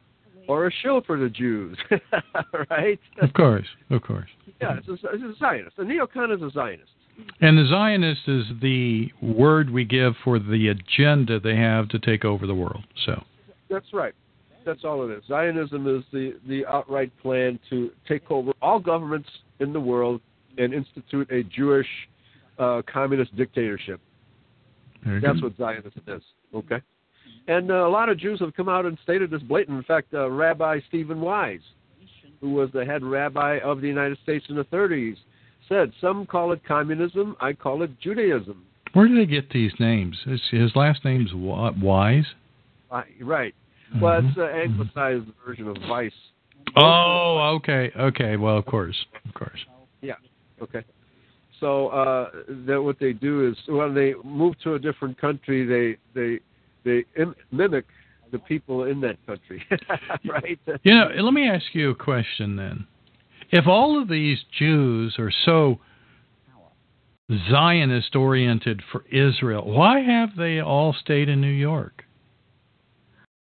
or 0.47 0.67
a 0.67 0.71
shill 0.71 1.01
for 1.01 1.17
the 1.17 1.29
Jews, 1.29 1.77
right? 2.69 2.99
Of 3.21 3.33
course, 3.33 3.67
of 3.89 4.01
course. 4.01 4.29
Yeah, 4.61 4.77
it's 4.77 4.87
a, 4.87 4.93
it's 4.93 5.23
a 5.23 5.33
Zionist. 5.39 5.77
A 5.77 5.83
neocon 5.83 6.35
is 6.35 6.41
a 6.41 6.49
Zionist. 6.51 6.91
And 7.41 7.57
the 7.57 7.65
Zionist 7.69 8.27
is 8.27 8.45
the 8.61 9.09
word 9.21 9.69
we 9.69 9.85
give 9.85 10.13
for 10.23 10.39
the 10.39 10.69
agenda 10.69 11.39
they 11.39 11.55
have 11.55 11.87
to 11.89 11.99
take 11.99 12.25
over 12.25 12.45
the 12.45 12.55
world. 12.55 12.83
So 13.05 13.23
that's 13.69 13.93
right. 13.93 14.13
That's 14.65 14.83
all 14.83 15.09
it 15.09 15.13
is. 15.13 15.23
Zionism 15.27 15.87
is 15.87 16.03
the 16.11 16.35
the 16.47 16.65
outright 16.65 17.11
plan 17.21 17.59
to 17.69 17.91
take 18.07 18.29
over 18.31 18.51
all 18.61 18.79
governments 18.79 19.29
in 19.59 19.73
the 19.73 19.79
world 19.79 20.21
and 20.57 20.73
institute 20.73 21.29
a 21.31 21.43
Jewish 21.43 21.87
uh, 22.57 22.81
communist 22.91 23.35
dictatorship. 23.35 23.99
That's 25.05 25.41
what 25.41 25.55
Zionism 25.55 26.01
is. 26.07 26.23
Okay. 26.53 26.81
And 27.47 27.69
uh, 27.69 27.87
a 27.87 27.89
lot 27.89 28.09
of 28.09 28.17
Jews 28.17 28.39
have 28.39 28.55
come 28.55 28.67
out 28.67 28.85
and 28.85 28.97
stated 29.03 29.29
this 29.29 29.43
blatant. 29.43 29.77
In 29.77 29.83
fact, 29.83 30.13
uh, 30.13 30.29
Rabbi 30.31 30.79
Stephen 30.87 31.21
Wise, 31.21 31.59
who 32.41 32.51
was 32.53 32.71
the 32.73 32.83
head 32.83 33.03
rabbi 33.03 33.59
of 33.63 33.81
the 33.81 33.87
United 33.87 34.17
States 34.23 34.45
in 34.49 34.55
the 34.55 34.65
30s, 34.65 35.17
said, 35.69 35.91
Some 36.01 36.25
call 36.25 36.51
it 36.51 36.63
communism, 36.65 37.35
I 37.39 37.53
call 37.53 37.83
it 37.83 37.99
Judaism. 37.99 38.63
Where 38.93 39.07
do 39.07 39.15
they 39.15 39.25
get 39.25 39.49
these 39.49 39.73
names? 39.79 40.17
His, 40.25 40.41
his 40.51 40.75
last 40.75 41.03
name's 41.03 41.31
Wise? 41.33 42.25
Uh, 42.89 43.01
right. 43.21 43.53
Mm-hmm. 43.89 43.99
Well, 43.99 44.21
it's 44.23 44.37
an 44.37 44.43
anglicized 44.43 45.23
mm-hmm. 45.23 45.45
version 45.45 45.67
of 45.67 45.77
Vice. 45.87 46.11
Oh, 46.75 47.57
okay, 47.57 47.91
okay. 47.97 48.37
Well, 48.37 48.57
of 48.57 48.65
course, 48.65 48.95
of 49.27 49.33
course. 49.33 49.59
Yeah. 50.01 50.15
Okay. 50.61 50.83
So 51.59 51.87
uh, 51.89 52.29
that 52.65 52.81
what 52.81 52.99
they 52.99 53.13
do 53.13 53.47
is 53.47 53.57
when 53.67 53.93
they 53.93 54.13
move 54.23 54.55
to 54.63 54.73
a 54.73 54.79
different 54.79 55.19
country, 55.19 55.65
they 55.65 55.97
they 56.19 56.39
they 56.83 57.05
Im- 57.21 57.35
mimic 57.51 57.85
the 58.31 58.39
people 58.39 58.85
in 58.85 58.99
that 59.01 59.17
country, 59.25 59.63
right? 60.29 60.59
You 60.83 60.93
know, 60.93 61.09
let 61.19 61.33
me 61.33 61.47
ask 61.47 61.65
you 61.73 61.91
a 61.91 61.95
question 61.95 62.55
then. 62.55 62.87
If 63.51 63.67
all 63.67 64.01
of 64.01 64.07
these 64.07 64.39
Jews 64.57 65.15
are 65.19 65.31
so 65.45 65.79
Zionist 67.49 68.15
oriented 68.15 68.81
for 68.91 69.05
Israel, 69.11 69.65
why 69.65 69.99
have 69.99 70.35
they 70.37 70.59
all 70.59 70.93
stayed 70.93 71.29
in 71.29 71.41
New 71.41 71.47
York? 71.47 72.03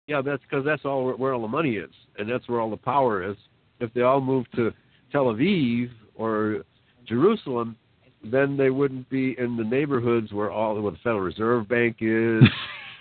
Yeah, 0.06 0.22
that's 0.22 0.42
because 0.42 0.64
that's 0.64 0.84
all 0.84 1.12
where 1.12 1.34
all 1.34 1.42
the 1.42 1.48
money 1.48 1.76
is, 1.76 1.90
and 2.18 2.28
that's 2.28 2.48
where 2.48 2.60
all 2.60 2.70
the 2.70 2.78
power 2.78 3.22
is. 3.30 3.36
If 3.78 3.92
they 3.92 4.00
all 4.00 4.22
moved 4.22 4.48
to 4.56 4.72
Tel 5.12 5.26
Aviv 5.26 5.90
or 6.14 6.62
Jerusalem, 7.06 7.76
then 8.24 8.56
they 8.56 8.70
wouldn't 8.70 9.08
be 9.10 9.36
in 9.38 9.56
the 9.56 9.64
neighborhoods 9.64 10.32
where 10.32 10.50
all 10.50 10.80
where 10.80 10.92
the 10.92 10.98
Federal 10.98 11.20
Reserve 11.20 11.68
Bank 11.68 11.98
is, 12.00 12.42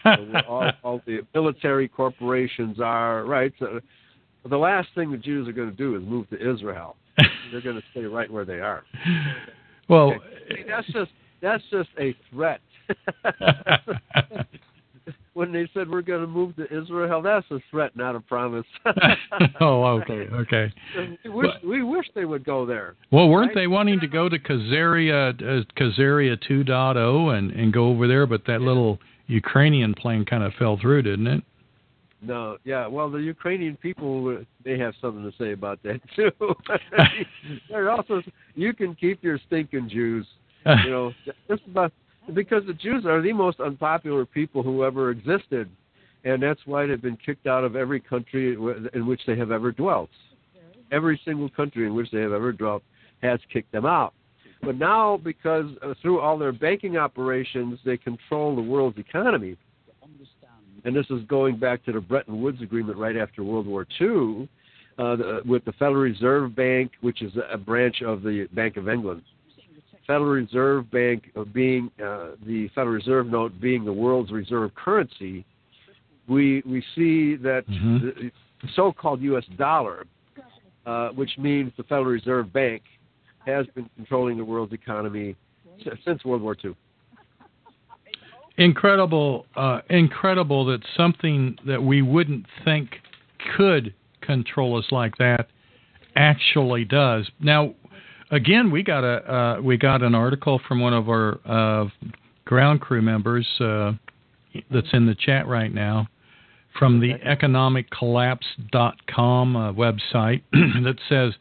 all, 0.47 0.69
all 0.83 1.01
the 1.05 1.21
military 1.33 1.87
corporations 1.87 2.79
are. 2.79 3.23
Right. 3.23 3.53
So 3.57 3.79
the 4.47 4.57
last 4.57 4.89
thing 4.95 5.11
the 5.11 5.17
Jews 5.17 5.47
are 5.47 5.53
going 5.53 5.69
to 5.69 5.75
do 5.75 5.95
is 5.95 6.03
move 6.03 6.29
to 6.29 6.35
Israel. 6.35 6.95
They're 7.51 7.61
going 7.61 7.75
to 7.77 7.83
stay 7.91 8.05
right 8.05 8.29
where 8.31 8.45
they 8.45 8.59
are. 8.59 8.83
Well, 9.89 10.13
okay. 10.13 10.65
that's 10.67 10.87
just 10.87 11.11
that's 11.41 11.63
just 11.71 11.89
a 11.99 12.15
threat. 12.31 12.61
when 15.33 15.51
they 15.51 15.69
said 15.73 15.89
we're 15.89 16.01
going 16.01 16.21
to 16.21 16.27
move 16.27 16.55
to 16.55 16.65
Israel, 16.65 17.21
that's 17.21 17.45
a 17.51 17.59
threat, 17.69 17.95
not 17.95 18.15
a 18.15 18.19
promise. 18.19 18.65
oh, 19.61 19.83
okay, 19.85 20.27
okay. 20.33 20.73
We 21.23 21.29
wish, 21.29 21.51
we 21.63 21.83
wish 21.83 22.07
they 22.15 22.25
would 22.25 22.43
go 22.43 22.65
there. 22.65 22.95
Well, 23.11 23.29
weren't 23.29 23.49
right? 23.49 23.55
they 23.55 23.67
wanting 23.67 23.99
to 23.99 24.07
go 24.07 24.29
to 24.29 24.39
Khazaria, 24.39 25.35
uh, 25.35 25.63
Khazaria 25.79 26.37
2.0 26.49 27.37
and 27.37 27.51
and 27.51 27.71
go 27.71 27.89
over 27.89 28.07
there? 28.07 28.25
But 28.25 28.45
that 28.47 28.61
little 28.61 28.99
Ukrainian 29.27 29.93
plane 29.93 30.25
kind 30.25 30.43
of 30.43 30.53
fell 30.53 30.77
through, 30.81 31.03
didn't 31.03 31.27
it? 31.27 31.43
No, 32.21 32.57
yeah. 32.63 32.87
Well, 32.87 33.09
the 33.09 33.19
Ukrainian 33.19 33.75
people 33.77 34.43
they 34.63 34.77
have 34.79 34.93
something 35.01 35.23
to 35.23 35.37
say 35.37 35.51
about 35.51 35.81
that 35.83 35.99
too. 36.15 36.31
They're 37.69 37.91
also 37.91 38.21
you 38.55 38.73
can 38.73 38.95
keep 38.95 39.23
your 39.23 39.39
stinking 39.47 39.89
Jews. 39.89 40.25
You 40.65 40.89
know, 40.89 41.11
just 41.47 41.61
about 41.67 41.93
because 42.33 42.63
the 42.65 42.73
Jews 42.73 43.05
are 43.05 43.21
the 43.21 43.33
most 43.33 43.59
unpopular 43.59 44.25
people 44.25 44.63
who 44.63 44.83
ever 44.83 45.11
existed, 45.11 45.69
and 46.25 46.41
that's 46.41 46.59
why 46.65 46.85
they've 46.85 47.01
been 47.01 47.17
kicked 47.17 47.47
out 47.47 47.63
of 47.63 47.75
every 47.75 47.99
country 47.99 48.53
in 48.93 49.07
which 49.07 49.21
they 49.25 49.37
have 49.37 49.51
ever 49.51 49.71
dwelt. 49.71 50.09
Every 50.91 51.19
single 51.23 51.49
country 51.49 51.85
in 51.85 51.93
which 51.93 52.11
they 52.11 52.21
have 52.21 52.31
ever 52.31 52.51
dwelt 52.51 52.81
has 53.21 53.39
kicked 53.51 53.71
them 53.71 53.85
out. 53.85 54.13
But 54.61 54.77
now, 54.77 55.17
because 55.17 55.65
uh, 55.83 55.93
through 56.01 56.19
all 56.19 56.37
their 56.37 56.51
banking 56.51 56.97
operations, 56.97 57.79
they 57.85 57.97
control 57.97 58.55
the 58.55 58.61
world's 58.61 58.97
economy. 58.97 59.55
And 60.85 60.95
this 60.95 61.05
is 61.09 61.21
going 61.27 61.57
back 61.57 61.83
to 61.85 61.91
the 61.91 61.99
Bretton 61.99 62.41
Woods 62.41 62.61
Agreement 62.61 62.97
right 62.97 63.15
after 63.15 63.43
World 63.43 63.67
War 63.67 63.85
II 63.99 64.47
uh, 64.97 65.15
the, 65.15 65.41
with 65.45 65.63
the 65.65 65.73
Federal 65.73 66.01
Reserve 66.01 66.55
Bank, 66.55 66.91
which 67.01 67.21
is 67.21 67.31
a 67.51 67.57
branch 67.57 68.01
of 68.01 68.21
the 68.23 68.47
Bank 68.53 68.77
of 68.77 68.89
England. 68.89 69.21
Federal 70.07 70.29
Reserve 70.29 70.89
Bank 70.89 71.29
being 71.53 71.91
uh, 72.03 72.31
the 72.45 72.69
Federal 72.73 72.95
Reserve 72.95 73.27
note 73.27 73.59
being 73.59 73.83
the 73.83 73.91
world's 73.93 74.31
reserve 74.31 74.73
currency, 74.73 75.45
we 76.29 76.63
we 76.65 76.81
see 76.95 77.35
that 77.35 77.63
mm-hmm. 77.69 78.07
the 78.07 78.31
so-called 78.75 79.21
U.S. 79.21 79.43
dollar, 79.57 80.05
uh, 80.85 81.09
which 81.09 81.31
means 81.37 81.73
the 81.75 81.83
Federal 81.83 82.05
Reserve 82.05 82.51
Bank, 82.53 82.81
has 83.45 83.65
been 83.75 83.89
controlling 83.97 84.37
the 84.37 84.45
world's 84.45 84.73
economy 84.73 85.35
since 86.05 86.23
World 86.23 86.41
War 86.41 86.55
II. 86.63 86.73
Incredible, 88.57 89.45
uh, 89.55 89.81
incredible 89.89 90.65
that 90.65 90.81
something 90.95 91.57
that 91.65 91.81
we 91.81 92.01
wouldn't 92.01 92.45
think 92.65 92.89
could 93.55 93.93
control 94.21 94.77
us 94.77 94.85
like 94.91 95.17
that 95.17 95.47
actually 96.15 96.83
does. 96.83 97.29
Now, 97.39 97.75
again, 98.31 98.71
we 98.71 98.83
got 98.83 99.03
a 99.03 99.31
uh, 99.31 99.61
we 99.61 99.77
got 99.77 100.01
an 100.01 100.15
article 100.15 100.59
from 100.67 100.79
one 100.79 100.93
of 100.93 101.07
our 101.07 101.39
uh, 101.45 101.85
ground 102.45 102.81
crew 102.81 103.01
members 103.01 103.47
uh, 103.59 103.93
that's 104.71 104.91
in 104.93 105.05
the 105.05 105.15
chat 105.15 105.47
right 105.47 105.73
now 105.73 106.07
from 106.77 106.99
the 106.99 107.13
economiccollapse.com 107.25 109.55
uh, 109.55 109.73
website 109.73 110.43
that 110.51 110.97
says 111.09 111.33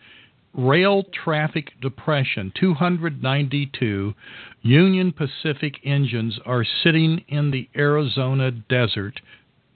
rail 0.57 1.05
traffic 1.25 1.69
depression 1.81 2.53
292 2.59 4.15
Union 4.63 5.13
Pacific 5.13 5.75
engines 5.85 6.39
are 6.45 6.65
sitting 6.83 7.25
in 7.29 7.51
the 7.51 7.69
Arizona 7.77 8.51
desert 8.51 9.21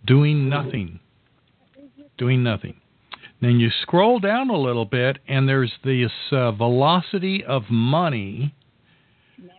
doing 0.06 0.48
nothing 0.48 1.00
doing 2.16 2.42
nothing 2.42 2.80
then 3.40 3.58
you 3.58 3.70
scroll 3.82 4.18
down 4.18 4.50
a 4.50 4.56
little 4.56 4.84
bit, 4.84 5.18
and 5.26 5.48
there's 5.48 5.72
this 5.82 6.12
uh, 6.30 6.52
velocity 6.52 7.42
of 7.42 7.64
money. 7.70 8.54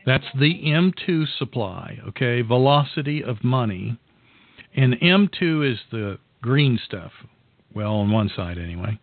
That's 0.06 0.26
the 0.40 0.54
M2 0.64 1.26
supply, 1.40 1.98
okay? 2.10 2.44
Velocity 2.44 3.24
of 3.24 3.44
money. 3.44 3.98
And 4.76 4.94
M2 4.96 5.74
is 5.74 5.80
the 5.92 6.20
green 6.42 6.80
stuff. 6.86 7.12
Well, 7.74 7.96
on 7.96 8.12
one 8.12 8.30
side, 8.36 8.60
anyway. 8.60 9.00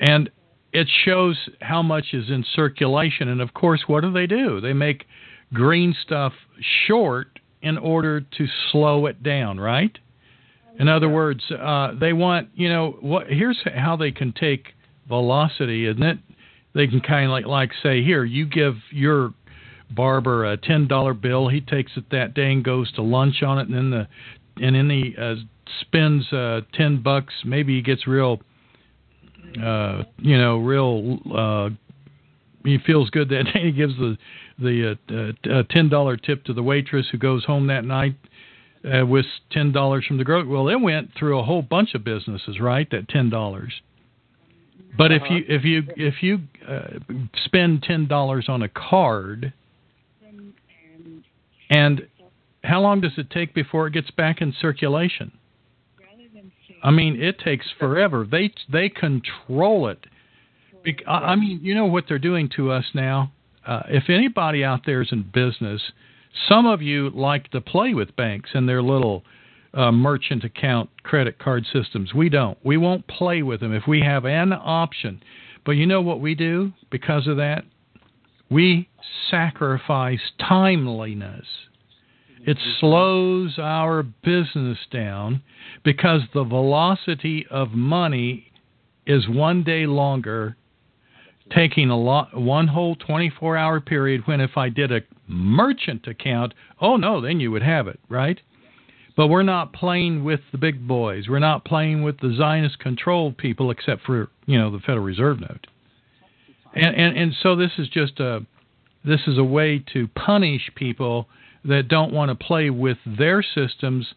And 0.00 0.30
it 0.76 0.88
shows 1.06 1.38
how 1.62 1.82
much 1.82 2.12
is 2.12 2.28
in 2.28 2.44
circulation. 2.54 3.28
And 3.28 3.40
of 3.40 3.54
course, 3.54 3.84
what 3.86 4.02
do 4.02 4.12
they 4.12 4.26
do? 4.26 4.60
They 4.60 4.74
make 4.74 5.06
green 5.54 5.96
stuff 6.04 6.34
short 6.86 7.40
in 7.62 7.78
order 7.78 8.20
to 8.20 8.46
slow 8.70 9.06
it 9.06 9.22
down, 9.22 9.58
right? 9.58 9.96
In 10.78 10.86
other 10.86 11.08
words, 11.08 11.42
uh, 11.50 11.92
they 11.98 12.12
want 12.12 12.50
you 12.54 12.68
know 12.68 12.98
what? 13.00 13.28
Here's 13.28 13.58
how 13.74 13.96
they 13.96 14.12
can 14.12 14.34
take 14.34 14.74
velocity, 15.08 15.86
isn't 15.86 16.02
it? 16.02 16.18
They 16.74 16.86
can 16.86 17.00
kind 17.00 17.24
of 17.24 17.30
like 17.30 17.46
like 17.46 17.70
say, 17.82 18.04
here, 18.04 18.24
you 18.24 18.44
give 18.44 18.74
your 18.90 19.32
barber 19.90 20.44
a 20.44 20.58
ten 20.58 20.86
dollar 20.86 21.14
bill. 21.14 21.48
He 21.48 21.62
takes 21.62 21.92
it 21.96 22.10
that 22.10 22.34
day 22.34 22.52
and 22.52 22.62
goes 22.62 22.92
to 22.92 23.02
lunch 23.02 23.42
on 23.42 23.58
it, 23.58 23.68
and 23.68 23.74
then 23.74 23.90
the 23.90 24.08
and 24.62 24.76
then 24.76 24.90
he 24.90 25.14
uh, 25.18 25.36
spends 25.80 26.30
uh, 26.34 26.60
ten 26.74 27.02
bucks. 27.02 27.32
Maybe 27.46 27.76
he 27.76 27.80
gets 27.80 28.06
real, 28.06 28.40
uh, 29.66 30.04
you 30.18 30.38
know, 30.38 30.58
real. 30.58 31.18
Uh, 31.34 31.70
he 32.64 32.78
feels 32.78 33.10
good 33.10 33.28
that 33.30 33.44
day. 33.54 33.64
He 33.64 33.72
gives 33.72 33.96
the 33.96 34.16
the 34.58 34.96
uh, 35.10 35.50
uh, 35.50 35.62
ten 35.70 35.88
dollar 35.88 36.16
tip 36.16 36.44
to 36.44 36.52
the 36.52 36.62
waitress 36.62 37.06
who 37.10 37.18
goes 37.18 37.44
home 37.44 37.66
that 37.66 37.84
night 37.84 38.14
uh, 38.84 39.04
with 39.04 39.26
ten 39.50 39.72
dollars 39.72 40.04
from 40.06 40.18
the 40.18 40.24
grocery. 40.24 40.48
Well, 40.48 40.68
it 40.68 40.80
went 40.80 41.10
through 41.18 41.38
a 41.38 41.42
whole 41.42 41.62
bunch 41.62 41.94
of 41.94 42.04
businesses, 42.04 42.60
right? 42.60 42.88
That 42.90 43.08
ten 43.08 43.30
dollars. 43.30 43.72
But 44.96 45.12
if 45.12 45.22
you 45.28 45.44
if 45.46 45.64
you 45.64 45.82
if 45.96 46.22
you 46.22 46.38
uh, 46.66 46.98
spend 47.44 47.82
ten 47.82 48.06
dollars 48.06 48.46
on 48.48 48.62
a 48.62 48.68
card, 48.68 49.52
and 51.68 52.06
how 52.64 52.80
long 52.80 53.00
does 53.00 53.12
it 53.18 53.30
take 53.30 53.52
before 53.54 53.86
it 53.88 53.92
gets 53.92 54.10
back 54.10 54.40
in 54.40 54.54
circulation? 54.58 55.32
I 56.82 56.90
mean, 56.90 57.20
it 57.20 57.38
takes 57.38 57.66
forever. 57.78 58.26
They 58.30 58.52
they 58.70 58.88
control 58.88 59.88
it. 59.88 59.98
I 61.06 61.34
mean, 61.34 61.60
you 61.62 61.74
know 61.74 61.86
what 61.86 62.04
they're 62.08 62.18
doing 62.18 62.48
to 62.56 62.70
us 62.70 62.84
now. 62.94 63.32
Uh, 63.66 63.82
if 63.88 64.04
anybody 64.08 64.62
out 64.62 64.82
there 64.86 65.02
is 65.02 65.08
in 65.10 65.22
business, 65.34 65.82
some 66.48 66.66
of 66.66 66.80
you 66.80 67.10
like 67.10 67.50
to 67.50 67.60
play 67.60 67.92
with 67.92 68.14
banks 68.14 68.50
and 68.54 68.68
their 68.68 68.82
little 68.82 69.24
uh, 69.74 69.90
merchant 69.90 70.44
account 70.44 70.88
credit 71.02 71.38
card 71.38 71.66
systems. 71.72 72.14
We 72.14 72.28
don't. 72.28 72.56
We 72.64 72.76
won't 72.76 73.06
play 73.08 73.42
with 73.42 73.60
them 73.60 73.74
if 73.74 73.82
we 73.86 74.00
have 74.00 74.24
an 74.24 74.52
option. 74.52 75.20
But 75.64 75.72
you 75.72 75.86
know 75.86 76.00
what 76.00 76.20
we 76.20 76.34
do 76.34 76.72
because 76.90 77.26
of 77.26 77.36
that? 77.38 77.64
We 78.48 78.88
sacrifice 79.30 80.20
timeliness. 80.38 81.46
It 82.46 82.58
slows 82.78 83.58
our 83.58 84.04
business 84.04 84.78
down 84.92 85.42
because 85.84 86.22
the 86.32 86.44
velocity 86.44 87.44
of 87.50 87.72
money 87.72 88.52
is 89.04 89.28
one 89.28 89.64
day 89.64 89.84
longer, 89.86 90.56
taking 91.52 91.90
a 91.90 91.98
lot 91.98 92.40
one 92.40 92.68
whole 92.68 92.94
24 92.94 93.56
hour 93.56 93.80
period. 93.80 94.28
When 94.28 94.40
if 94.40 94.56
I 94.56 94.68
did 94.68 94.92
a 94.92 95.00
merchant 95.26 96.06
account, 96.06 96.54
oh 96.80 96.96
no, 96.96 97.20
then 97.20 97.40
you 97.40 97.50
would 97.50 97.64
have 97.64 97.88
it, 97.88 97.98
right? 98.08 98.40
But 99.16 99.26
we're 99.26 99.42
not 99.42 99.72
playing 99.72 100.22
with 100.22 100.40
the 100.52 100.58
big 100.58 100.86
boys. 100.86 101.24
We're 101.28 101.40
not 101.40 101.64
playing 101.64 102.04
with 102.04 102.20
the 102.20 102.32
Zionist 102.38 102.78
controlled 102.78 103.38
people, 103.38 103.72
except 103.72 104.02
for 104.02 104.28
you 104.46 104.56
know 104.56 104.70
the 104.70 104.78
Federal 104.78 105.04
Reserve 105.04 105.40
note. 105.40 105.66
And 106.74 106.94
and 106.94 107.16
and 107.16 107.32
so 107.42 107.56
this 107.56 107.72
is 107.76 107.88
just 107.88 108.20
a 108.20 108.46
this 109.04 109.22
is 109.26 109.36
a 109.36 109.44
way 109.44 109.84
to 109.94 110.06
punish 110.06 110.70
people 110.76 111.26
that 111.68 111.88
don't 111.88 112.12
want 112.12 112.28
to 112.30 112.44
play 112.44 112.70
with 112.70 112.98
their 113.06 113.42
systems 113.42 114.14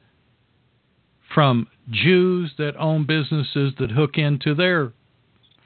from 1.33 1.67
Jews 1.89 2.51
that 2.57 2.75
own 2.77 3.05
businesses 3.05 3.73
that 3.79 3.91
hook 3.91 4.17
into 4.17 4.55
their 4.55 4.93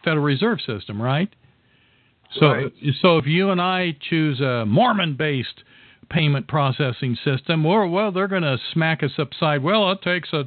Federal 0.03 0.23
Reserve 0.23 0.59
System, 0.65 1.01
right? 1.01 1.33
So, 2.39 2.47
right. 2.47 2.73
so 3.01 3.17
if 3.17 3.25
you 3.25 3.51
and 3.51 3.61
I 3.61 3.95
choose 4.09 4.41
a 4.41 4.65
Mormon-based 4.65 5.63
payment 6.09 6.47
processing 6.47 7.17
system, 7.23 7.65
or 7.65 7.87
well, 7.87 8.11
they're 8.11 8.27
going 8.27 8.43
to 8.43 8.57
smack 8.73 9.03
us 9.03 9.11
upside. 9.17 9.63
Well, 9.63 9.91
it 9.91 10.01
takes 10.01 10.33
a 10.33 10.43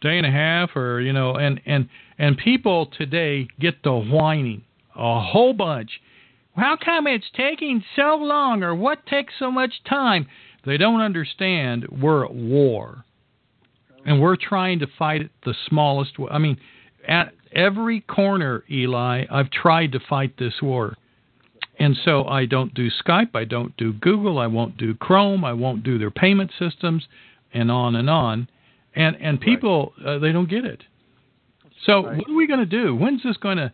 day 0.00 0.18
and 0.18 0.26
a 0.26 0.30
half, 0.30 0.76
or 0.76 1.00
you 1.00 1.12
know, 1.12 1.34
and 1.34 1.60
and 1.66 1.88
and 2.18 2.36
people 2.36 2.86
today 2.86 3.48
get 3.60 3.82
to 3.82 3.92
whining 3.92 4.62
a 4.94 5.20
whole 5.20 5.52
bunch. 5.52 6.00
How 6.56 6.76
come 6.82 7.06
it's 7.06 7.26
taking 7.36 7.82
so 7.96 8.16
long, 8.16 8.62
or 8.62 8.74
what 8.74 9.06
takes 9.06 9.34
so 9.38 9.50
much 9.50 9.72
time? 9.88 10.26
They 10.66 10.76
don't 10.76 11.00
understand 11.00 11.86
we're 11.90 12.24
at 12.24 12.34
war 12.34 13.04
and 14.04 14.20
we're 14.20 14.36
trying 14.36 14.80
to 14.80 14.86
fight 14.98 15.22
it 15.22 15.30
the 15.44 15.54
smallest 15.68 16.18
way. 16.18 16.28
I 16.30 16.38
mean, 16.38 16.58
at 17.06 17.32
every 17.52 18.00
corner, 18.02 18.64
Eli, 18.70 19.24
I've 19.30 19.50
tried 19.50 19.92
to 19.92 20.00
fight 20.08 20.36
this 20.38 20.54
war. 20.62 20.96
And 21.78 21.96
so 22.04 22.24
I 22.24 22.46
don't 22.46 22.72
do 22.72 22.88
Skype, 23.04 23.34
I 23.34 23.44
don't 23.44 23.76
do 23.76 23.92
Google, 23.94 24.38
I 24.38 24.46
won't 24.46 24.76
do 24.76 24.94
Chrome, 24.94 25.44
I 25.44 25.52
won't 25.52 25.82
do 25.82 25.98
their 25.98 26.10
payment 26.10 26.52
systems, 26.58 27.06
and 27.52 27.70
on 27.70 27.96
and 27.96 28.08
on. 28.08 28.48
And 28.94 29.16
and 29.16 29.40
people 29.40 29.92
uh, 30.04 30.18
they 30.18 30.30
don't 30.30 30.48
get 30.48 30.64
it. 30.64 30.84
So 31.84 32.04
right. 32.04 32.16
what 32.16 32.28
are 32.28 32.34
we 32.34 32.46
going 32.46 32.60
to 32.60 32.66
do? 32.66 32.94
When's 32.94 33.24
this 33.24 33.36
going 33.38 33.56
to 33.56 33.72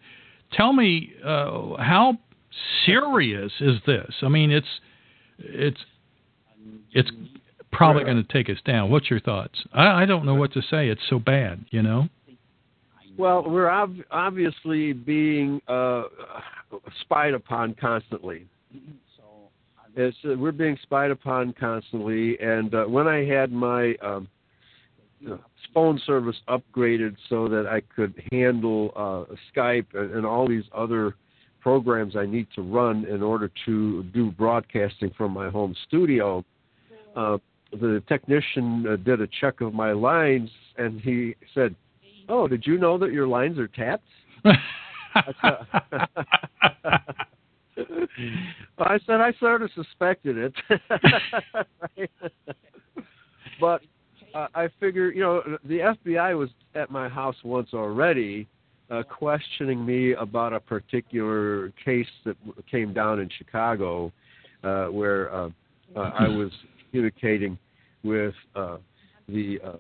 tell 0.52 0.72
me 0.72 1.12
uh, 1.22 1.76
how 1.78 2.18
serious 2.86 3.52
is 3.60 3.76
this? 3.86 4.14
I 4.22 4.28
mean, 4.28 4.50
it's 4.50 4.80
it's 5.38 5.80
it's 6.92 7.10
probably 7.72 8.04
going 8.04 8.22
to 8.24 8.32
take 8.32 8.48
us 8.48 8.60
down. 8.64 8.90
What's 8.90 9.10
your 9.10 9.20
thoughts? 9.20 9.58
I, 9.72 10.02
I 10.02 10.06
don't 10.06 10.24
know 10.24 10.34
what 10.34 10.52
to 10.54 10.62
say. 10.62 10.88
It's 10.88 11.00
so 11.08 11.18
bad, 11.18 11.64
you 11.70 11.82
know. 11.82 12.08
Well, 13.16 13.44
we're 13.48 13.70
ob- 13.70 13.96
obviously 14.10 14.92
being 14.92 15.60
uh, 15.68 16.04
spied 17.02 17.34
upon 17.34 17.74
constantly. 17.74 18.46
It's, 19.96 20.16
uh, 20.24 20.36
we're 20.36 20.52
being 20.52 20.78
spied 20.82 21.10
upon 21.10 21.52
constantly, 21.58 22.38
and 22.40 22.74
uh, 22.74 22.84
when 22.84 23.08
I 23.08 23.24
had 23.24 23.50
my 23.50 23.94
um, 24.02 24.28
phone 25.74 26.00
service 26.06 26.36
upgraded 26.48 27.16
so 27.28 27.48
that 27.48 27.66
I 27.66 27.82
could 27.94 28.14
handle 28.30 28.92
uh, 28.94 29.34
Skype 29.54 29.86
and, 29.94 30.12
and 30.12 30.26
all 30.26 30.48
these 30.48 30.64
other 30.74 31.16
programs 31.60 32.16
I 32.16 32.26
need 32.26 32.46
to 32.56 32.62
run 32.62 33.04
in 33.04 33.22
order 33.22 33.50
to 33.66 34.02
do 34.04 34.30
broadcasting 34.32 35.10
from 35.16 35.32
my 35.32 35.50
home 35.50 35.74
studio, 35.86 36.44
uh, 37.16 37.38
the 37.72 38.02
technician 38.08 38.86
uh, 38.86 38.96
did 38.96 39.20
a 39.20 39.28
check 39.40 39.60
of 39.60 39.74
my 39.74 39.92
lines, 39.92 40.50
and 40.76 41.00
he 41.00 41.36
said, 41.54 41.74
"Oh, 42.28 42.48
did 42.48 42.66
you 42.66 42.78
know 42.78 42.98
that 42.98 43.12
your 43.12 43.26
lines 43.26 43.58
are 43.58 43.68
tapped?" 43.68 44.04
I 48.78 48.98
said 49.06 49.20
I 49.20 49.32
sort 49.38 49.62
of 49.62 49.70
suspected 49.74 50.36
it, 50.36 50.54
but 53.60 53.82
uh, 54.34 54.48
I 54.54 54.68
figure, 54.78 55.10
you 55.10 55.22
know, 55.22 55.42
the 55.64 55.94
FBI 56.06 56.36
was 56.38 56.50
at 56.74 56.90
my 56.90 57.08
house 57.08 57.36
once 57.44 57.70
already, 57.74 58.48
uh, 58.90 59.02
questioning 59.02 59.84
me 59.84 60.12
about 60.14 60.52
a 60.52 60.60
particular 60.60 61.72
case 61.84 62.06
that 62.24 62.36
came 62.70 62.92
down 62.92 63.20
in 63.20 63.28
Chicago, 63.38 64.12
uh, 64.64 64.86
where 64.86 65.32
uh, 65.34 65.48
uh, 65.96 66.00
I 66.18 66.28
was 66.36 66.50
communicating 66.90 67.58
with 68.02 68.34
uh, 68.54 68.78
the 69.28 69.60
uh, 69.64 69.76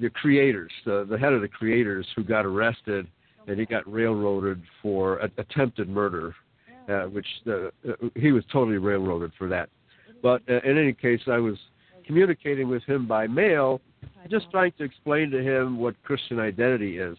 the 0.00 0.10
creators, 0.10 0.72
the, 0.84 1.06
the 1.08 1.16
head 1.16 1.32
of 1.32 1.40
the 1.40 1.48
creators, 1.48 2.06
who 2.16 2.24
got 2.24 2.44
arrested, 2.44 3.06
and 3.46 3.58
he 3.60 3.64
got 3.64 3.90
railroaded 3.90 4.60
for 4.82 5.18
a, 5.18 5.30
attempted 5.38 5.88
murder, 5.88 6.34
uh, 6.88 7.02
which 7.02 7.26
uh, 7.46 7.68
he 8.16 8.32
was 8.32 8.42
totally 8.52 8.78
railroaded 8.78 9.30
for 9.38 9.48
that. 9.48 9.68
But 10.20 10.42
uh, 10.48 10.60
in 10.68 10.78
any 10.78 10.92
case, 10.92 11.20
I 11.28 11.38
was 11.38 11.56
communicating 12.06 12.68
with 12.68 12.82
him 12.84 13.06
by 13.06 13.28
mail, 13.28 13.80
just 14.28 14.50
trying 14.50 14.72
to 14.78 14.84
explain 14.84 15.30
to 15.30 15.40
him 15.40 15.78
what 15.78 15.94
Christian 16.02 16.40
identity 16.40 16.98
is. 16.98 17.16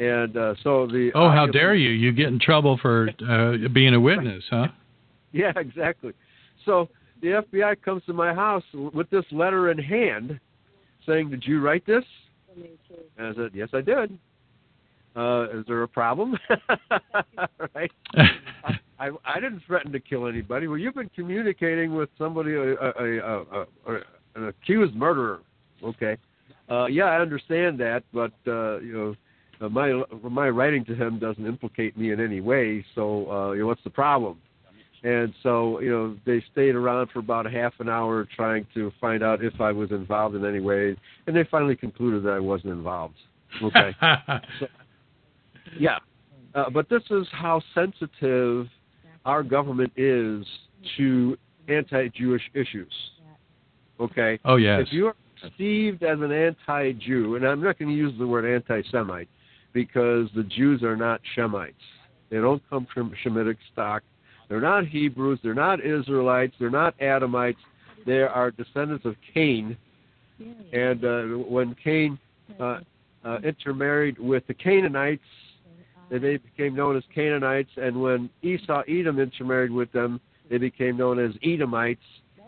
And 0.00 0.34
uh, 0.34 0.54
so 0.64 0.86
the 0.86 1.10
oh, 1.14 1.28
how 1.28 1.46
dare 1.46 1.74
you! 1.74 1.90
You 1.90 2.10
get 2.10 2.28
in 2.28 2.40
trouble 2.40 2.78
for 2.80 3.10
uh, 3.28 3.68
being 3.68 3.94
a 3.94 4.00
witness, 4.00 4.42
huh? 4.50 4.68
Yeah, 5.32 5.52
exactly. 5.54 6.12
So 6.64 6.88
the 7.22 7.44
FBI 7.52 7.80
comes 7.82 8.02
to 8.06 8.12
my 8.12 8.34
house 8.34 8.64
with 8.74 9.08
this 9.10 9.24
letter 9.30 9.70
in 9.70 9.78
hand 9.78 10.40
saying, 11.06 11.30
Did 11.30 11.44
you 11.46 11.60
write 11.60 11.86
this? 11.86 12.02
And 13.16 13.26
I 13.28 13.34
said, 13.34 13.50
Yes, 13.54 13.68
I 13.72 13.80
did. 13.80 14.18
Uh, 15.14 15.46
is 15.52 15.64
there 15.68 15.84
a 15.84 15.88
problem? 15.88 16.36
right? 17.74 17.92
I, 18.98 19.10
I 19.24 19.34
didn't 19.40 19.62
threaten 19.68 19.92
to 19.92 20.00
kill 20.00 20.26
anybody. 20.26 20.66
Well, 20.66 20.78
you've 20.78 20.96
been 20.96 21.10
communicating 21.14 21.94
with 21.94 22.08
somebody, 22.18 22.54
a, 22.54 22.72
a, 22.72 23.42
a, 23.86 24.00
an 24.34 24.48
accused 24.48 24.96
murderer. 24.96 25.42
Okay. 25.84 26.16
Uh, 26.68 26.86
yeah, 26.86 27.04
I 27.04 27.20
understand 27.20 27.78
that, 27.78 28.02
but 28.12 28.32
uh, 28.48 28.78
you 28.80 28.92
know, 28.92 29.14
uh, 29.60 29.68
my 29.68 30.02
my 30.22 30.48
writing 30.48 30.84
to 30.86 30.94
him 30.94 31.18
doesn't 31.18 31.46
implicate 31.46 31.96
me 31.96 32.12
in 32.12 32.20
any 32.20 32.40
way. 32.40 32.84
So, 32.94 33.30
uh, 33.30 33.52
you 33.52 33.60
know, 33.60 33.66
what's 33.66 33.84
the 33.84 33.90
problem? 33.90 34.38
And 35.02 35.32
so, 35.42 35.80
you 35.80 35.90
know, 35.90 36.16
they 36.26 36.44
stayed 36.52 36.74
around 36.74 37.08
for 37.10 37.20
about 37.20 37.46
a 37.46 37.50
half 37.50 37.72
an 37.78 37.88
hour 37.88 38.28
trying 38.36 38.66
to 38.74 38.92
find 39.00 39.22
out 39.22 39.42
if 39.42 39.58
I 39.58 39.72
was 39.72 39.90
involved 39.92 40.34
in 40.34 40.44
any 40.44 40.60
way, 40.60 40.94
and 41.26 41.34
they 41.34 41.44
finally 41.50 41.74
concluded 41.74 42.22
that 42.24 42.32
I 42.32 42.38
wasn't 42.38 42.72
involved. 42.72 43.14
Okay. 43.62 43.96
so, 44.60 44.66
yeah, 45.78 45.98
uh, 46.54 46.68
but 46.68 46.88
this 46.90 47.02
is 47.10 47.26
how 47.32 47.62
sensitive 47.74 48.66
our 49.24 49.42
government 49.42 49.92
is 49.96 50.44
to 50.96 51.36
anti-Jewish 51.68 52.42
issues. 52.54 52.92
Okay. 54.00 54.38
Oh 54.44 54.56
yes. 54.56 54.82
If 54.86 54.92
you 54.92 55.06
are 55.08 55.16
perceived 55.40 56.02
as 56.02 56.18
an 56.20 56.32
anti-Jew, 56.32 57.36
and 57.36 57.44
I'm 57.46 57.62
not 57.62 57.78
going 57.78 57.90
to 57.90 57.96
use 57.96 58.12
the 58.18 58.26
word 58.26 58.44
anti-Semite 58.44 59.28
because 59.72 60.28
the 60.34 60.44
Jews 60.44 60.82
are 60.82 60.96
not 60.96 61.20
Shemites. 61.36 61.74
They 62.30 62.36
don't 62.36 62.62
come 62.70 62.86
from 62.92 63.12
Shemitic 63.24 63.56
stock 63.72 64.02
they're 64.50 64.60
not 64.60 64.84
Hebrews. 64.84 65.38
They're 65.42 65.54
not 65.54 65.82
Israelites. 65.82 66.54
They're 66.58 66.70
not 66.70 66.98
Adamites. 67.00 67.56
They 68.04 68.18
are 68.22 68.50
descendants 68.50 69.06
of 69.06 69.14
Cain. 69.32 69.76
And 70.72 71.04
uh, 71.04 71.22
when 71.48 71.76
Cain 71.82 72.18
uh, 72.58 72.80
uh, 73.24 73.38
intermarried 73.44 74.18
with 74.18 74.44
the 74.48 74.54
Canaanites, 74.54 75.22
they 76.10 76.38
became 76.38 76.74
known 76.74 76.96
as 76.96 77.04
Canaanites. 77.14 77.70
And 77.76 78.02
when 78.02 78.28
Esau, 78.42 78.82
Edom 78.88 79.20
intermarried 79.20 79.70
with 79.70 79.92
them, 79.92 80.20
they 80.50 80.58
became 80.58 80.96
known 80.96 81.20
as 81.20 81.30
Edomites. 81.44 82.02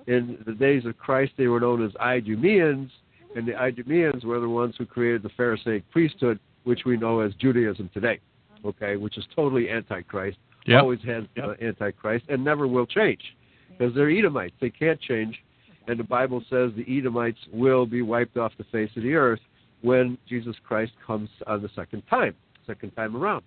In 0.09 0.43
the 0.45 0.55
days 0.55 0.85
of 0.85 0.99
Christ, 0.99 1.33
they 1.39 1.47
were 1.47 1.61
known 1.61 1.85
as 1.85 1.93
Idumeans. 2.01 2.91
And 3.37 3.47
the 3.47 3.55
Idumeans 3.55 4.25
were 4.25 4.41
the 4.41 4.49
ones 4.49 4.75
who 4.77 4.87
created 4.87 5.23
the 5.23 5.31
Pharisaic 5.37 5.89
priesthood, 5.93 6.41
which 6.64 6.80
we 6.84 6.96
know 6.96 7.20
as 7.20 7.32
Judaism 7.34 7.90
today, 7.92 8.20
okay, 8.64 8.96
which 8.96 9.18
is 9.18 9.24
totally 9.34 9.70
antichrist 9.70 10.38
yep. 10.66 10.82
always 10.82 11.00
has 11.04 11.24
yep. 11.36 11.46
uh, 11.46 11.64
antichrist 11.64 12.24
and 12.28 12.44
never 12.44 12.66
will 12.66 12.86
change 12.86 13.20
because 13.68 13.94
they're 13.94 14.10
Edomites. 14.10 14.54
They 14.60 14.70
can't 14.70 15.00
change, 15.00 15.42
and 15.88 15.98
the 15.98 16.04
Bible 16.04 16.42
says 16.50 16.70
the 16.76 16.86
Edomites 16.88 17.38
will 17.52 17.86
be 17.86 18.02
wiped 18.02 18.36
off 18.36 18.52
the 18.58 18.64
face 18.64 18.90
of 18.96 19.02
the 19.02 19.14
earth 19.14 19.40
when 19.80 20.16
Jesus 20.28 20.54
Christ 20.66 20.92
comes 21.04 21.28
on 21.46 21.62
the 21.62 21.70
second 21.74 22.02
time, 22.08 22.34
second 22.66 22.90
time 22.92 23.16
around. 23.16 23.42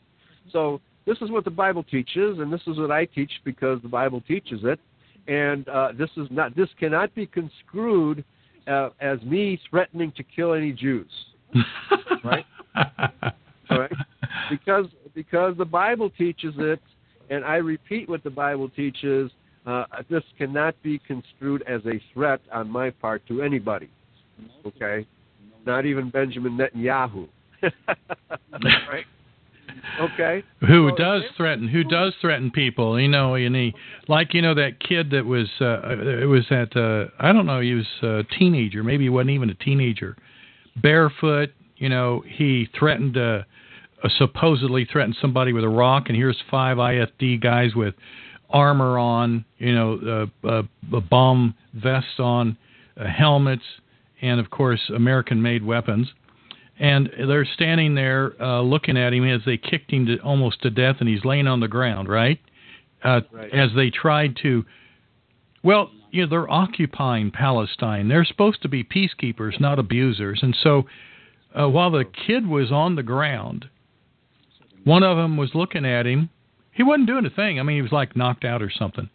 So 0.51 0.81
this 1.05 1.17
is 1.21 1.31
what 1.31 1.45
the 1.45 1.51
Bible 1.51 1.83
teaches, 1.83 2.39
and 2.39 2.51
this 2.51 2.61
is 2.67 2.77
what 2.77 2.91
I 2.91 3.05
teach 3.05 3.31
because 3.43 3.81
the 3.81 3.87
Bible 3.87 4.21
teaches 4.27 4.61
it. 4.63 4.79
And 5.27 5.67
uh, 5.69 5.91
this 5.97 6.09
is 6.17 6.27
not 6.29 6.55
this 6.55 6.69
cannot 6.79 7.15
be 7.15 7.25
construed 7.25 8.23
uh, 8.67 8.89
as 8.99 9.21
me 9.23 9.59
threatening 9.69 10.11
to 10.17 10.23
kill 10.23 10.53
any 10.53 10.71
Jews. 10.71 11.09
right? 12.23 12.45
Right? 13.69 13.91
Because 14.49 14.85
because 15.13 15.57
the 15.57 15.65
Bible 15.65 16.09
teaches 16.17 16.53
it, 16.57 16.81
and 17.29 17.43
I 17.43 17.55
repeat 17.55 18.09
what 18.09 18.23
the 18.23 18.29
Bible 18.29 18.69
teaches. 18.69 19.31
Uh, 19.65 19.85
this 20.11 20.23
cannot 20.37 20.75
be 20.83 20.99
construed 21.07 21.63
as 21.63 21.81
a 21.87 21.99
threat 22.13 22.39
on 22.53 22.69
my 22.69 22.91
part 22.91 23.25
to 23.27 23.41
anybody. 23.41 23.89
Okay, 24.65 25.07
not 25.65 25.85
even 25.85 26.09
Benjamin 26.09 26.57
Netanyahu. 26.57 27.27
right? 28.61 29.05
Okay. 29.99 30.43
Who 30.61 30.89
so, 30.89 30.95
does 30.95 31.23
threaten? 31.37 31.67
Who 31.67 31.83
does 31.83 32.13
threaten 32.21 32.51
people? 32.51 32.99
You 32.99 33.07
know, 33.07 33.35
and 33.35 33.55
he, 33.55 33.73
like 34.07 34.33
you 34.33 34.41
know 34.41 34.53
that 34.55 34.79
kid 34.79 35.11
that 35.11 35.25
was 35.25 35.47
uh, 35.61 35.81
it 35.89 36.27
was 36.27 36.45
at 36.51 36.75
uh, 36.75 37.05
I 37.19 37.31
don't 37.31 37.45
know 37.45 37.61
he 37.61 37.73
was 37.73 37.87
a 38.01 38.23
teenager 38.37 38.83
maybe 38.83 39.05
he 39.05 39.09
wasn't 39.09 39.31
even 39.31 39.49
a 39.49 39.55
teenager, 39.55 40.15
barefoot. 40.81 41.51
You 41.77 41.89
know 41.89 42.23
he 42.27 42.67
threatened 42.77 43.17
uh, 43.17 43.43
uh, 44.03 44.09
supposedly 44.17 44.85
threatened 44.85 45.17
somebody 45.21 45.53
with 45.53 45.63
a 45.63 45.69
rock, 45.69 46.05
and 46.07 46.15
here's 46.15 46.37
five 46.49 46.77
IFD 46.77 47.41
guys 47.41 47.75
with 47.75 47.95
armor 48.49 48.97
on, 48.97 49.43
you 49.57 49.73
know, 49.73 50.27
uh, 50.43 50.47
uh, 50.47 50.99
bomb 51.09 51.55
vests 51.73 52.19
on, 52.19 52.55
uh, 52.95 53.05
helmets, 53.07 53.63
and 54.21 54.39
of 54.39 54.49
course 54.51 54.79
American-made 54.93 55.65
weapons 55.65 56.07
and 56.79 57.09
they're 57.27 57.47
standing 57.53 57.95
there 57.95 58.33
uh, 58.41 58.61
looking 58.61 58.97
at 58.97 59.13
him 59.13 59.27
as 59.27 59.41
they 59.45 59.57
kicked 59.57 59.91
him 59.91 60.05
to, 60.07 60.19
almost 60.19 60.61
to 60.63 60.69
death, 60.69 60.97
and 60.99 61.07
he's 61.07 61.23
laying 61.23 61.47
on 61.47 61.59
the 61.59 61.67
ground, 61.67 62.09
right? 62.09 62.39
Uh, 63.03 63.21
right. 63.31 63.53
As 63.53 63.69
they 63.75 63.89
tried 63.89 64.37
to, 64.41 64.65
well, 65.63 65.89
you 66.11 66.23
know, 66.23 66.29
they're 66.29 66.51
occupying 66.51 67.31
Palestine. 67.31 68.07
They're 68.07 68.25
supposed 68.25 68.61
to 68.63 68.67
be 68.69 68.83
peacekeepers, 68.83 69.59
not 69.59 69.79
abusers. 69.79 70.39
And 70.41 70.55
so, 70.61 70.83
uh, 71.57 71.67
while 71.69 71.91
the 71.91 72.05
kid 72.05 72.47
was 72.47 72.71
on 72.71 72.95
the 72.95 73.03
ground, 73.03 73.65
one 74.83 75.03
of 75.03 75.17
them 75.17 75.37
was 75.37 75.51
looking 75.53 75.85
at 75.85 76.05
him. 76.05 76.29
He 76.71 76.83
wasn't 76.83 77.07
doing 77.07 77.25
a 77.25 77.29
thing. 77.29 77.59
I 77.59 77.63
mean, 77.63 77.77
he 77.77 77.81
was 77.81 77.91
like 77.91 78.15
knocked 78.15 78.45
out 78.45 78.61
or 78.61 78.69
something. 78.69 79.09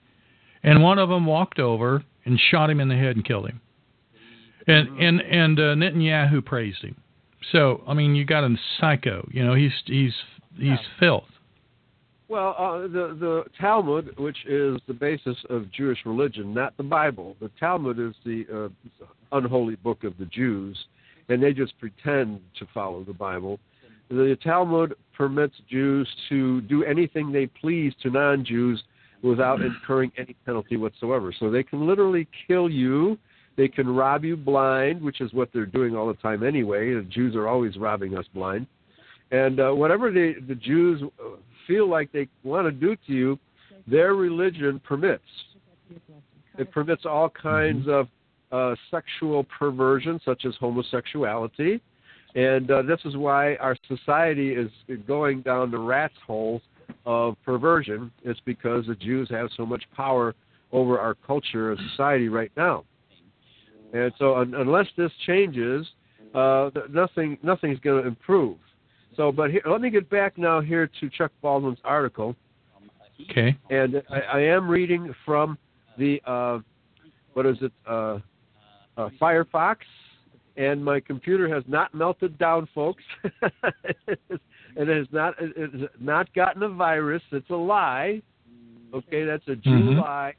And 0.62 0.82
one 0.82 0.98
of 0.98 1.08
them 1.08 1.26
walked 1.26 1.58
over 1.58 2.02
and 2.24 2.38
shot 2.50 2.70
him 2.70 2.80
in 2.80 2.88
the 2.88 2.96
head 2.96 3.16
and 3.16 3.24
killed 3.24 3.48
him. 3.48 3.60
And 4.66 4.98
and 5.00 5.20
and 5.20 5.58
uh, 5.58 5.74
Netanyahu 5.74 6.44
praised 6.44 6.82
him. 6.82 6.96
So 7.52 7.82
I 7.86 7.94
mean, 7.94 8.14
you 8.14 8.24
got 8.24 8.44
a 8.44 8.54
psycho. 8.78 9.28
You 9.32 9.44
know, 9.44 9.54
he's 9.54 9.72
he's 9.86 10.12
he's 10.56 10.66
yeah. 10.68 10.76
filth. 10.98 11.24
Well, 12.28 12.54
uh, 12.58 12.82
the 12.82 13.16
the 13.18 13.44
Talmud, 13.58 14.16
which 14.18 14.36
is 14.46 14.78
the 14.86 14.92
basis 14.94 15.36
of 15.48 15.70
Jewish 15.72 15.98
religion, 16.04 16.54
not 16.54 16.76
the 16.76 16.82
Bible. 16.82 17.36
The 17.40 17.50
Talmud 17.58 17.98
is 17.98 18.14
the 18.24 18.44
uh, 18.52 19.06
unholy 19.32 19.76
book 19.76 20.04
of 20.04 20.16
the 20.18 20.26
Jews, 20.26 20.78
and 21.30 21.42
they 21.42 21.52
just 21.52 21.78
pretend 21.78 22.40
to 22.58 22.66
follow 22.74 23.02
the 23.04 23.12
Bible. 23.12 23.58
The 24.10 24.36
Talmud 24.42 24.94
permits 25.16 25.54
Jews 25.70 26.08
to 26.28 26.60
do 26.62 26.84
anything 26.84 27.32
they 27.32 27.46
please 27.46 27.94
to 28.02 28.10
non-Jews 28.10 28.82
without 29.22 29.60
incurring 29.60 30.12
any 30.18 30.34
penalty 30.44 30.76
whatsoever. 30.76 31.32
So 31.38 31.50
they 31.50 31.62
can 31.62 31.86
literally 31.86 32.26
kill 32.46 32.68
you 32.68 33.18
they 33.60 33.68
can 33.68 33.94
rob 33.94 34.24
you 34.24 34.36
blind, 34.38 35.02
which 35.02 35.20
is 35.20 35.34
what 35.34 35.50
they're 35.52 35.66
doing 35.66 35.94
all 35.94 36.08
the 36.08 36.14
time 36.14 36.42
anyway. 36.42 36.94
The 36.94 37.02
Jews 37.02 37.34
are 37.34 37.46
always 37.46 37.76
robbing 37.76 38.16
us 38.16 38.24
blind. 38.32 38.66
And 39.32 39.60
uh, 39.60 39.72
whatever 39.72 40.10
they, 40.10 40.34
the 40.48 40.54
Jews 40.54 41.02
uh, 41.02 41.36
feel 41.66 41.86
like 41.88 42.10
they 42.10 42.26
want 42.42 42.66
to 42.66 42.72
do 42.72 42.96
to 43.06 43.12
you, 43.12 43.38
their 43.86 44.14
religion 44.14 44.80
permits. 44.82 45.24
It 46.58 46.70
permits 46.72 47.04
all 47.04 47.28
kinds 47.28 47.86
of 47.86 48.08
uh, 48.52 48.74
sexual 48.90 49.44
perversion, 49.44 50.20
such 50.24 50.44
as 50.44 50.54
homosexuality. 50.60 51.80
And 52.34 52.70
uh, 52.70 52.82
this 52.82 53.00
is 53.04 53.16
why 53.16 53.56
our 53.56 53.76
society 53.88 54.50
is 54.52 54.70
going 55.06 55.42
down 55.42 55.70
the 55.70 55.78
rat's 55.78 56.14
hole 56.26 56.62
of 57.06 57.36
perversion. 57.44 58.10
It's 58.24 58.40
because 58.44 58.86
the 58.86 58.94
Jews 58.94 59.28
have 59.30 59.48
so 59.56 59.66
much 59.66 59.82
power 59.96 60.34
over 60.72 60.98
our 60.98 61.14
culture 61.14 61.72
and 61.72 61.80
society 61.90 62.28
right 62.28 62.52
now. 62.56 62.84
And 63.92 64.12
so, 64.18 64.36
un- 64.36 64.54
unless 64.54 64.86
this 64.96 65.10
changes, 65.26 65.86
uh, 66.34 66.70
nothing 66.90 67.38
nothing's 67.42 67.80
going 67.80 68.02
to 68.02 68.08
improve. 68.08 68.56
So, 69.16 69.32
but 69.32 69.50
here, 69.50 69.62
let 69.66 69.80
me 69.80 69.90
get 69.90 70.08
back 70.08 70.38
now 70.38 70.60
here 70.60 70.88
to 71.00 71.10
Chuck 71.10 71.32
Baldwin's 71.42 71.78
article. 71.82 72.36
Okay. 73.28 73.56
And 73.70 74.02
I, 74.08 74.20
I 74.20 74.40
am 74.40 74.68
reading 74.68 75.12
from 75.26 75.58
the 75.98 76.22
uh, 76.24 76.60
what 77.32 77.46
is 77.46 77.56
it? 77.60 77.72
Uh, 77.86 78.18
uh, 79.00 79.10
Firefox, 79.20 79.76
and 80.56 80.84
my 80.84 81.00
computer 81.00 81.52
has 81.52 81.64
not 81.66 81.94
melted 81.94 82.38
down, 82.38 82.68
folks. 82.74 83.02
it 83.24 84.88
has 84.88 85.06
not 85.12 85.34
it 85.38 85.72
has 85.72 85.88
not 86.00 86.32
gotten 86.34 86.62
a 86.62 86.68
virus. 86.68 87.22
It's 87.32 87.50
a 87.50 87.54
lie. 87.54 88.20
Okay, 88.92 89.24
that's 89.24 89.46
a 89.46 89.56
Jew 89.56 89.70
mm-hmm. 89.70 90.00
lie 90.00 90.34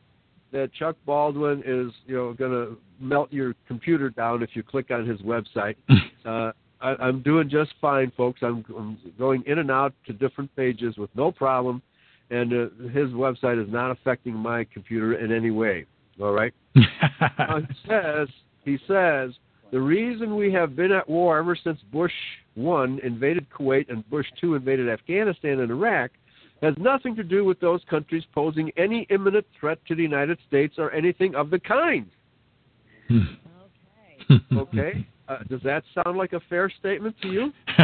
that 0.51 0.74
Chuck 0.74 0.95
Baldwin 1.05 1.64
is 1.66 1.91
you 2.05 2.16
know 2.16 2.34
going 2.34 2.51
to 2.51 2.78
melt 2.99 3.32
your 3.32 3.55
computer 3.68 4.09
down 4.09 4.43
if 4.43 4.49
you 4.53 4.64
click 4.64 4.91
on 4.91 5.07
his 5.07 5.22
website. 5.22 5.76
uh, 6.26 6.51
I, 6.82 6.95
I'm 6.99 7.22
doing 7.22 7.49
just 7.49 7.74
fine, 7.80 8.12
folks. 8.18 8.41
I'm, 8.43 8.66
I'm 8.78 8.97
going 9.18 9.43
in 9.45 9.59
and 9.59 9.72
out 9.72 9.93
to 10.07 10.14
different 10.14 10.53
pages 10.55 10.97
with 10.97 11.09
no 11.16 11.32
problem, 11.32 11.82
and 12.30 12.53
uh, 12.53 12.89
his 12.89 13.09
website 13.12 13.64
is 13.64 13.72
not 13.72 13.91
affecting 13.91 14.36
my 14.36 14.66
computer 14.66 15.14
in 15.14 15.32
any 15.32 15.51
way. 15.51 15.86
All 16.22 16.34
right. 16.34 16.53
he 16.74 16.82
says 17.88 18.28
he 18.66 18.78
says 18.88 19.32
the 19.72 19.80
reason 19.80 20.36
we 20.36 20.51
have 20.51 20.76
been 20.76 20.91
at 20.91 21.09
war 21.09 21.38
ever 21.39 21.55
since 21.55 21.80
Bush 21.91 22.12
one 22.55 22.99
invaded 23.03 23.47
Kuwait 23.49 23.89
and 23.89 24.07
Bush 24.09 24.28
two 24.39 24.55
invaded 24.55 24.89
Afghanistan 24.89 25.59
and 25.59 25.72
Iraq 25.72 26.12
has 26.62 26.76
nothing 26.78 27.16
to 27.16 27.24
do 27.24 27.43
with 27.43 27.59
those 27.59 27.82
countries 27.89 28.24
posing 28.34 28.72
any 28.78 29.07
imminent 29.09 29.45
threat 29.59 29.80
to 29.88 29.95
the 29.95 30.03
United 30.03 30.38
States 30.47 30.76
or 30.78 30.91
anything 30.91 31.34
of 31.36 31.49
the 31.49 31.59
kind. 31.59 32.05
okay. 33.09 34.55
okay. 34.55 35.07
Uh, 35.28 35.38
does 35.49 35.62
that 35.64 35.84
sound 35.95 36.18
like 36.18 36.34
a 36.34 36.41
fair 36.49 36.70
statement 36.80 37.16
to 37.22 37.30
you? 37.30 37.53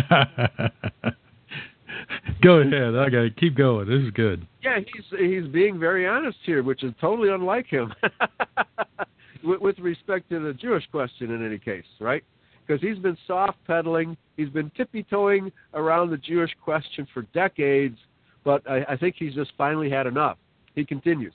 Go 2.43 2.57
ahead. 2.57 2.95
I 2.95 3.09
got 3.09 3.21
to 3.21 3.29
keep 3.31 3.55
going. 3.55 3.87
This 3.87 4.01
is 4.01 4.11
good. 4.11 4.45
Yeah, 4.61 4.79
he's 4.79 5.05
he's 5.17 5.47
being 5.47 5.79
very 5.79 6.05
honest 6.05 6.37
here, 6.43 6.61
which 6.61 6.83
is 6.83 6.93
totally 6.99 7.29
unlike 7.29 7.65
him. 7.67 7.93
with, 9.43 9.61
with 9.61 9.79
respect 9.79 10.29
to 10.29 10.39
the 10.39 10.53
Jewish 10.53 10.85
question, 10.91 11.31
in 11.31 11.45
any 11.45 11.59
case, 11.59 11.85
right? 11.99 12.23
Because 12.65 12.81
he's 12.81 12.97
been 12.97 13.17
soft 13.25 13.57
pedaling, 13.65 14.17
he's 14.35 14.49
been 14.49 14.69
tippy 14.75 15.03
toeing 15.03 15.51
around 15.73 16.09
the 16.09 16.17
Jewish 16.17 16.51
question 16.63 17.07
for 17.13 17.23
decades, 17.33 17.97
but 18.43 18.69
I, 18.69 18.83
I 18.89 18.97
think 18.97 19.15
he's 19.17 19.33
just 19.33 19.51
finally 19.57 19.89
had 19.89 20.07
enough. 20.07 20.37
He 20.75 20.85
continues. 20.85 21.33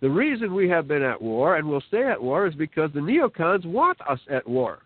The 0.00 0.08
reason 0.08 0.54
we 0.54 0.68
have 0.70 0.88
been 0.88 1.02
at 1.02 1.20
war 1.20 1.56
and 1.56 1.68
will 1.68 1.82
stay 1.88 2.04
at 2.06 2.22
war 2.22 2.46
is 2.46 2.54
because 2.54 2.90
the 2.94 3.00
neocons 3.00 3.66
want 3.66 4.00
us 4.08 4.20
at 4.30 4.48
war. 4.48 4.80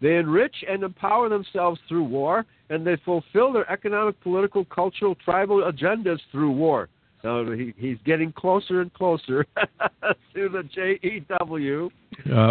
They 0.00 0.16
enrich 0.16 0.64
and 0.68 0.82
empower 0.82 1.28
themselves 1.28 1.80
through 1.88 2.04
war, 2.04 2.44
and 2.70 2.84
they 2.84 2.96
fulfill 3.04 3.52
their 3.52 3.70
economic, 3.70 4.20
political, 4.20 4.64
cultural, 4.64 5.14
tribal 5.16 5.62
agendas 5.70 6.18
through 6.32 6.50
war. 6.50 6.88
Now 7.24 7.50
he, 7.52 7.72
he's 7.76 7.98
getting 8.04 8.32
closer 8.32 8.80
and 8.80 8.92
closer 8.94 9.46
to 10.34 10.48
the 10.48 10.62
JEW 10.74 11.90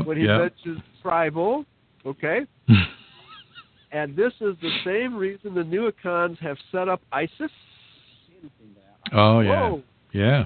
when 0.06 0.18
he 0.18 0.26
yeah. 0.26 0.38
mentions 0.38 0.82
tribal. 1.02 1.66
Okay, 2.06 2.42
and 3.92 4.16
this 4.16 4.34
is 4.42 4.56
the 4.62 4.72
same 4.84 5.16
reason 5.16 5.54
the 5.54 5.62
neocons 5.62 6.40
have 6.40 6.58
set 6.72 6.90
up 6.90 7.02
ISIS 7.12 7.52
Oh 9.14 9.42
yeah, 9.42 9.70
Whoa. 9.70 9.84
yeah. 10.14 10.46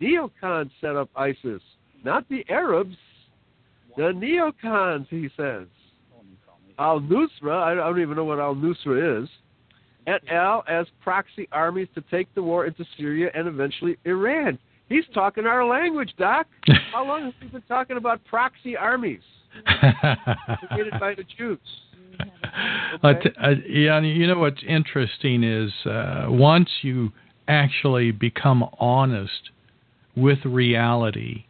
Neocons 0.00 0.70
set 0.80 0.96
up 0.96 1.10
ISIS, 1.16 1.62
not 2.04 2.28
the 2.28 2.44
Arabs. 2.48 2.96
The 3.96 4.12
neocons, 4.12 5.08
he 5.08 5.28
says. 5.36 5.66
Al 6.78 7.00
Nusra, 7.00 7.60
I 7.64 7.74
don't 7.74 8.00
even 8.00 8.14
know 8.14 8.24
what 8.24 8.38
Al 8.38 8.54
Nusra 8.54 9.24
is, 9.24 9.28
et 10.08 10.22
al. 10.30 10.64
as 10.68 10.86
proxy 11.02 11.48
armies 11.52 11.88
to 11.94 12.02
take 12.10 12.32
the 12.34 12.42
war 12.42 12.66
into 12.66 12.84
Syria 12.96 13.30
and 13.34 13.46
eventually 13.46 13.96
Iran. 14.04 14.58
He's 14.88 15.04
talking 15.12 15.44
our 15.44 15.64
language, 15.66 16.12
Doc. 16.18 16.46
How 16.92 17.06
long 17.06 17.24
has 17.24 17.34
he 17.40 17.48
been 17.48 17.62
talking 17.68 17.98
about 17.98 18.24
proxy 18.24 18.76
armies 18.76 19.20
created 20.68 20.94
by 20.98 21.14
the 21.14 21.24
Jews? 21.36 21.58
Okay. 23.04 23.30
Uh, 23.40 23.50
yeah, 23.68 24.00
you 24.00 24.26
know 24.26 24.38
what's 24.38 24.62
interesting 24.66 25.44
is 25.44 25.70
uh, 25.86 26.26
once 26.28 26.68
you 26.82 27.12
actually 27.46 28.10
become 28.10 28.64
honest 28.80 29.50
with 30.16 30.38
reality, 30.44 31.44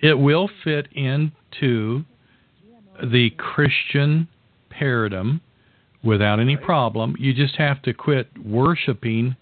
it 0.00 0.14
will 0.18 0.48
fit 0.64 0.88
into 0.92 2.04
the 3.02 3.30
Christian 3.36 4.28
paradigm 4.70 5.42
without 6.02 6.40
any 6.40 6.56
problem. 6.56 7.16
You 7.18 7.34
just 7.34 7.56
have 7.56 7.82
to 7.82 7.92
quit 7.92 8.28
worshiping 8.44 9.36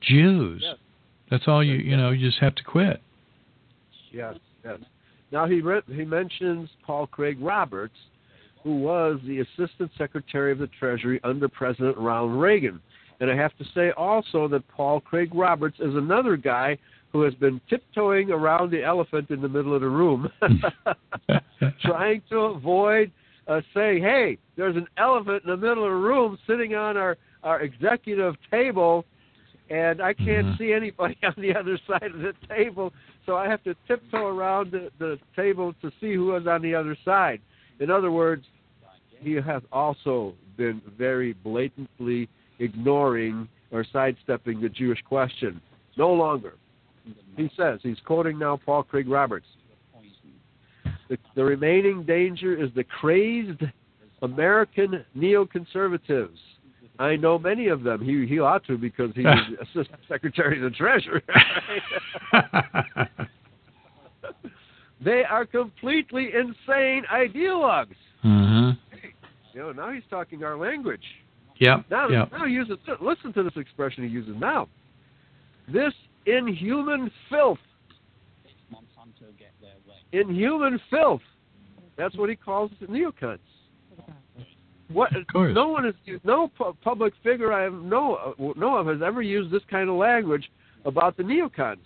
Jews. 0.00 0.64
That's 1.30 1.44
all 1.46 1.62
you 1.64 1.74
you 1.74 1.96
know. 1.96 2.10
You 2.10 2.28
just 2.28 2.40
have 2.40 2.54
to 2.56 2.64
quit. 2.64 3.00
Yes, 4.10 4.34
yes. 4.64 4.78
Now 5.30 5.46
he 5.46 5.60
re- 5.60 5.82
he 5.86 6.04
mentions 6.04 6.68
Paul 6.84 7.06
Craig 7.06 7.38
Roberts, 7.40 7.96
who 8.62 8.76
was 8.76 9.18
the 9.26 9.40
Assistant 9.40 9.90
Secretary 9.96 10.52
of 10.52 10.58
the 10.58 10.68
Treasury 10.78 11.20
under 11.24 11.48
President 11.48 11.96
Ronald 11.96 12.40
Reagan. 12.40 12.80
And 13.20 13.30
I 13.30 13.36
have 13.36 13.56
to 13.58 13.64
say 13.74 13.92
also 13.92 14.48
that 14.48 14.66
Paul 14.68 15.00
Craig 15.00 15.30
Roberts 15.34 15.78
is 15.78 15.94
another 15.94 16.36
guy 16.36 16.76
who 17.12 17.22
has 17.22 17.34
been 17.34 17.60
tiptoeing 17.68 18.30
around 18.30 18.70
the 18.70 18.82
elephant 18.82 19.30
in 19.30 19.40
the 19.40 19.48
middle 19.48 19.74
of 19.74 19.80
the 19.80 19.88
room, 19.88 20.28
trying 21.82 22.22
to 22.30 22.38
avoid 22.38 23.12
uh, 23.48 23.60
saying, 23.74 24.02
"Hey, 24.02 24.38
there's 24.56 24.76
an 24.76 24.86
elephant 24.96 25.44
in 25.44 25.50
the 25.50 25.56
middle 25.56 25.84
of 25.84 25.90
the 25.90 25.96
room 25.96 26.38
sitting 26.46 26.74
on 26.74 26.96
our 26.96 27.16
our 27.42 27.60
executive 27.60 28.36
table, 28.50 29.04
and 29.68 30.00
I 30.00 30.14
can't 30.14 30.46
Mhm. 30.46 30.58
see 30.58 30.72
anybody 30.72 31.18
on 31.24 31.34
the 31.38 31.54
other 31.56 31.76
side 31.88 32.04
of 32.04 32.20
the 32.20 32.34
table, 32.48 32.92
so 33.26 33.36
I 33.36 33.48
have 33.48 33.64
to 33.64 33.74
tiptoe 33.88 34.28
around 34.28 34.70
the, 34.70 34.92
the 34.98 35.18
table 35.34 35.74
to 35.82 35.90
see 36.00 36.14
who 36.14 36.36
is 36.36 36.46
on 36.46 36.62
the 36.62 36.74
other 36.74 36.96
side." 37.04 37.40
In 37.80 37.90
other 37.90 38.12
words, 38.12 38.46
he 39.18 39.32
has 39.34 39.62
also 39.72 40.34
been 40.56 40.80
very 40.96 41.32
blatantly 41.32 42.28
ignoring 42.58 43.48
or 43.72 43.84
sidestepping 43.92 44.60
the 44.60 44.68
Jewish 44.68 45.02
question. 45.02 45.60
No 45.96 46.12
longer. 46.12 46.54
He 47.36 47.50
says, 47.56 47.80
he's 47.82 47.98
quoting 48.04 48.38
now 48.38 48.56
Paul 48.64 48.82
Craig 48.84 49.08
Roberts. 49.08 49.46
The, 51.12 51.18
the 51.34 51.44
remaining 51.44 52.04
danger 52.04 52.56
is 52.56 52.70
the 52.74 52.84
crazed 52.84 53.62
American 54.22 55.04
neoconservatives. 55.14 56.38
I 56.98 57.16
know 57.16 57.38
many 57.38 57.68
of 57.68 57.82
them. 57.82 58.02
He 58.02 58.26
he 58.26 58.38
ought 58.38 58.64
to 58.64 58.78
because 58.78 59.10
he's 59.14 59.26
Assistant 59.60 60.00
Secretary 60.08 60.56
of 60.56 60.72
the 60.72 60.74
Treasury. 60.74 61.22
they 65.04 65.22
are 65.24 65.44
completely 65.44 66.30
insane 66.34 67.02
ideologues. 67.12 67.96
hmm 68.22 68.70
You 69.52 69.60
know, 69.60 69.72
now 69.72 69.92
he's 69.92 70.04
talking 70.08 70.44
our 70.44 70.56
language. 70.56 71.04
Yep. 71.58 71.84
Now, 71.90 72.08
yep. 72.08 72.32
now 72.32 72.46
he 72.46 72.54
uses. 72.54 72.78
Listen 73.02 73.34
to 73.34 73.42
this 73.42 73.56
expression 73.56 74.04
he 74.04 74.08
uses 74.08 74.34
now. 74.38 74.66
This 75.70 75.92
inhuman 76.24 77.10
filth. 77.28 77.58
Monsanto 80.12 80.20
get 80.20 80.26
their 80.26 80.28
way. 80.28 80.36
Inhuman 80.36 80.80
filth. 80.90 81.20
That's 81.96 82.16
what 82.16 82.30
he 82.30 82.36
calls 82.36 82.70
the 82.80 82.86
neocons. 82.86 83.38
What? 84.92 85.10
No 85.34 85.68
one 85.68 85.86
is. 85.86 85.94
No 86.24 86.48
pu- 86.48 86.76
public 86.82 87.14
figure 87.22 87.52
I 87.52 87.68
know 87.68 88.34
know 88.56 88.76
of 88.76 88.86
has 88.88 89.00
ever 89.02 89.22
used 89.22 89.50
this 89.50 89.62
kind 89.70 89.88
of 89.88 89.96
language 89.96 90.50
about 90.84 91.16
the 91.16 91.22
neocons. 91.22 91.78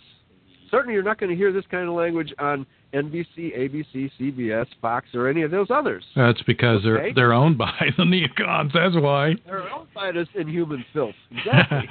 Certainly, 0.71 0.95
you're 0.95 1.05
not 1.05 1.19
going 1.21 1.31
to 1.31 1.37
hear 1.37 1.53
this 1.53 1.65
kind 1.71 1.89
of 1.89 1.95
language 1.95 2.33
on 2.41 2.67
NBC, 2.93 3.57
ABC, 3.57 4.11
CBS, 4.19 4.67
Fox, 4.83 5.07
or 5.15 5.29
any 5.29 5.43
of 5.43 5.53
those 5.53 5.69
others. 5.71 6.03
That's 6.17 6.43
because 6.43 6.79
Okay. 6.85 6.89
they're 6.89 7.15
they're 7.15 7.33
owned 7.33 7.57
by 7.59 7.73
the 7.97 8.03
neocons. 8.05 8.73
That's 8.73 8.97
why. 8.97 9.35
They're 9.47 9.71
owned 9.73 9.89
by 9.95 10.11
this 10.11 10.29
inhuman 10.35 10.85
filth. 10.93 11.15
Exactly. 11.31 11.89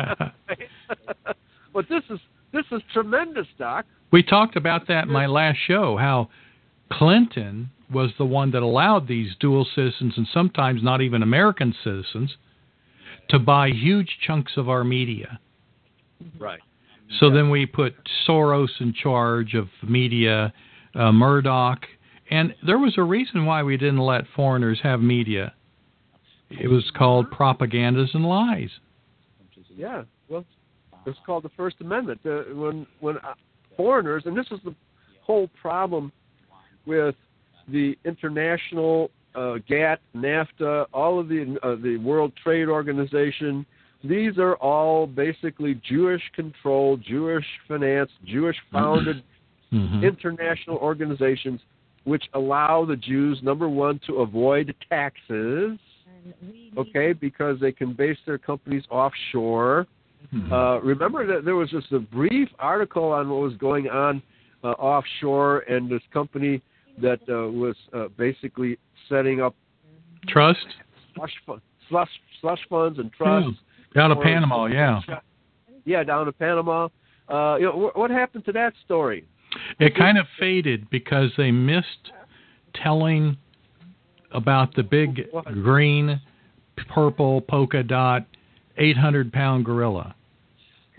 but 1.74 1.88
this 1.88 2.04
is 2.10 2.20
this 2.52 2.66
is 2.72 2.82
tremendous, 2.92 3.48
Doc. 3.58 3.86
We 4.16 4.24
talked 4.24 4.56
about 4.56 4.88
that 4.88 5.08
in 5.08 5.12
my 5.12 5.26
last 5.26 5.58
show. 5.68 5.98
How 5.98 6.30
Clinton 6.90 7.70
was 7.92 8.12
the 8.18 8.24
one 8.24 8.50
that 8.52 8.64
allowed 8.64 9.10
these 9.10 9.36
dual 9.42 9.68
citizens 9.76 10.14
and 10.16 10.26
sometimes 10.34 10.82
not 10.82 11.02
even 11.02 11.22
American 11.22 11.76
citizens 11.84 12.38
to 13.28 13.40
buy 13.40 13.72
huge 13.72 14.20
chunks 14.26 14.54
of 14.56 14.70
our 14.70 14.86
media. 14.86 15.38
Right. 16.40 16.62
So 17.20 17.30
then 17.30 17.50
we 17.50 17.66
put 17.66 17.94
Soros 18.26 18.70
in 18.80 18.94
charge 18.94 19.54
of 19.54 19.68
media, 19.84 20.54
uh, 20.98 21.12
Murdoch, 21.12 21.86
and 22.32 22.56
there 22.66 22.80
was 22.80 22.94
a 22.98 23.04
reason 23.04 23.46
why 23.46 23.64
we 23.64 23.76
didn't 23.76 23.98
let 23.98 24.24
foreigners 24.34 24.80
have 24.82 25.02
media. 25.02 25.54
It 26.50 26.70
was 26.70 26.90
called 26.98 27.30
propagandas 27.32 28.14
and 28.14 28.26
lies. 28.26 28.70
Yeah. 29.76 30.04
Well, 30.30 30.46
it's 31.06 31.20
called 31.26 31.44
the 31.44 31.52
First 31.58 31.82
Amendment. 31.82 32.22
Uh, 32.26 32.44
when 32.54 32.88
when 33.02 33.18
uh, 33.18 33.34
foreigners, 33.76 34.24
and 34.26 34.38
this 34.38 34.48
is 34.52 34.60
the 34.64 34.74
whole 35.24 35.50
problem 35.62 36.12
with 36.86 37.16
the 37.68 37.98
international 38.06 39.10
uh, 39.36 39.56
GATT, 39.68 40.00
NAFTA, 40.16 40.86
all 40.94 41.20
of 41.20 41.28
the 41.28 41.58
uh, 41.64 41.76
the 41.82 41.98
World 41.98 42.32
Trade 42.42 42.68
Organization. 42.68 43.66
These 44.04 44.38
are 44.38 44.56
all 44.58 45.08
basically 45.08 45.82
Jewish-controlled, 45.88 47.02
Jewish-financed, 47.04 48.14
Jewish-founded 48.26 49.24
Mhm. 49.74 50.04
international 50.04 50.78
organizations 50.78 51.60
which 52.06 52.24
allow 52.36 52.86
the 52.86 52.96
Jews, 52.96 53.42
number 53.42 53.68
one, 53.68 54.00
to 54.06 54.18
avoid 54.18 54.74
taxes, 54.88 55.80
okay, 56.78 57.14
because 57.14 57.60
they 57.60 57.72
can 57.72 57.94
base 57.94 58.18
their 58.28 58.38
companies 58.38 58.84
offshore. 58.92 59.88
Mhm. 60.34 60.52
Uh, 60.52 60.82
remember 60.82 61.26
that 61.28 61.46
there 61.46 61.56
was 61.56 61.70
just 61.70 61.92
a 61.92 62.00
brief 62.00 62.50
article 62.60 63.12
on 63.12 63.30
what 63.30 63.40
was 63.42 63.54
going 63.58 63.90
on 63.90 64.22
uh, 64.64 64.70
offshore 64.72 65.60
and 65.70 65.90
this 65.90 66.02
company 66.12 66.62
that 66.98 67.20
uh, 67.30 67.50
was 67.52 67.76
uh, 67.94 68.08
basically 68.18 68.78
setting 69.10 69.42
up 69.42 69.56
Trust 70.28 70.66
slush, 71.14 71.34
fund, 71.46 71.62
slush, 71.90 72.10
slush 72.42 72.60
funds 72.70 73.00
and 73.00 73.12
trusts. 73.14 73.52
down 73.94 74.10
to 74.10 74.16
Panama, 74.16 74.66
yeah. 74.66 75.02
Yeah, 75.86 76.04
down 76.04 76.26
to 76.26 76.32
Panama. 76.32 76.90
Uh, 77.30 77.58
you 77.60 77.66
know, 77.66 77.90
wh- 77.94 77.98
what 77.98 78.10
happened 78.12 78.46
to 78.46 78.52
that 78.54 78.74
story? 78.84 79.26
It 79.80 79.96
kind 79.96 80.18
of 80.18 80.26
faded 80.40 80.90
because 80.90 81.32
they 81.38 81.52
missed 81.52 82.12
telling 82.74 83.38
about 84.32 84.76
the 84.76 84.84
big 84.84 85.28
green, 85.64 86.20
purple 86.90 87.42
polka 87.42 87.84
dot, 87.84 88.26
800 88.78 89.32
pound 89.34 89.66
gorilla 89.66 90.16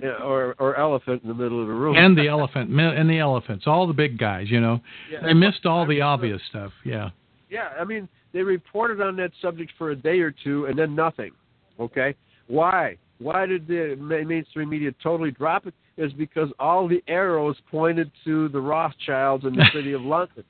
Yeah, 0.02 0.22
or 0.22 0.54
or 0.58 0.76
elephant 0.76 1.22
in 1.22 1.28
the 1.28 1.34
middle 1.34 1.60
of 1.60 1.66
the 1.68 1.72
room. 1.74 1.96
and 1.96 2.16
the 2.16 2.28
elephant 2.28 2.70
and 2.70 3.08
the 3.10 3.18
elephants, 3.18 3.66
all 3.66 3.86
the 3.86 3.92
big 3.94 4.18
guys. 4.18 4.50
You 4.50 4.60
know, 4.60 4.80
Yeah. 5.10 5.20
they 5.22 5.34
missed 5.34 5.66
all 5.66 5.86
the 5.86 6.00
obvious 6.02 6.40
stuff. 6.48 6.72
Yeah. 6.84 7.10
Yeah, 7.48 7.68
I 7.78 7.84
mean, 7.84 8.08
they 8.32 8.42
reported 8.42 9.00
on 9.00 9.16
that 9.16 9.30
subject 9.40 9.72
for 9.78 9.90
a 9.90 9.96
day 9.96 10.20
or 10.20 10.30
two 10.32 10.66
and 10.66 10.78
then 10.78 10.94
nothing. 10.94 11.30
Okay, 11.78 12.14
why? 12.48 12.96
Why 13.18 13.46
did 13.46 13.66
the 13.66 13.96
mainstream 13.98 14.68
media 14.68 14.92
totally 15.02 15.30
drop 15.30 15.66
it? 15.66 15.74
Is 15.96 16.12
because 16.12 16.50
all 16.58 16.86
the 16.86 17.02
arrows 17.08 17.56
pointed 17.70 18.10
to 18.24 18.48
the 18.50 18.60
Rothschilds 18.60 19.44
in 19.46 19.54
the 19.56 19.64
city 19.72 19.92
of 19.92 20.02
London. 20.14 20.44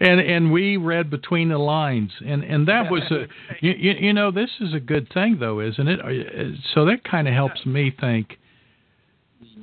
And 0.00 0.20
and 0.20 0.52
we 0.52 0.76
read 0.76 1.10
between 1.10 1.48
the 1.48 1.58
lines, 1.58 2.10
and 2.24 2.42
and 2.44 2.66
that 2.68 2.90
was 2.90 3.02
a 3.10 3.26
you, 3.60 3.72
you, 3.72 4.12
know 4.12 4.30
this 4.30 4.50
is 4.60 4.74
a 4.74 4.80
good 4.80 5.08
thing 5.12 5.38
though, 5.38 5.60
isn't 5.60 5.88
it? 5.88 6.00
Uh, 6.00 6.56
So 6.74 6.84
that 6.86 7.04
kind 7.04 7.28
of 7.28 7.34
helps 7.34 7.64
me 7.66 7.94
think. 8.00 8.38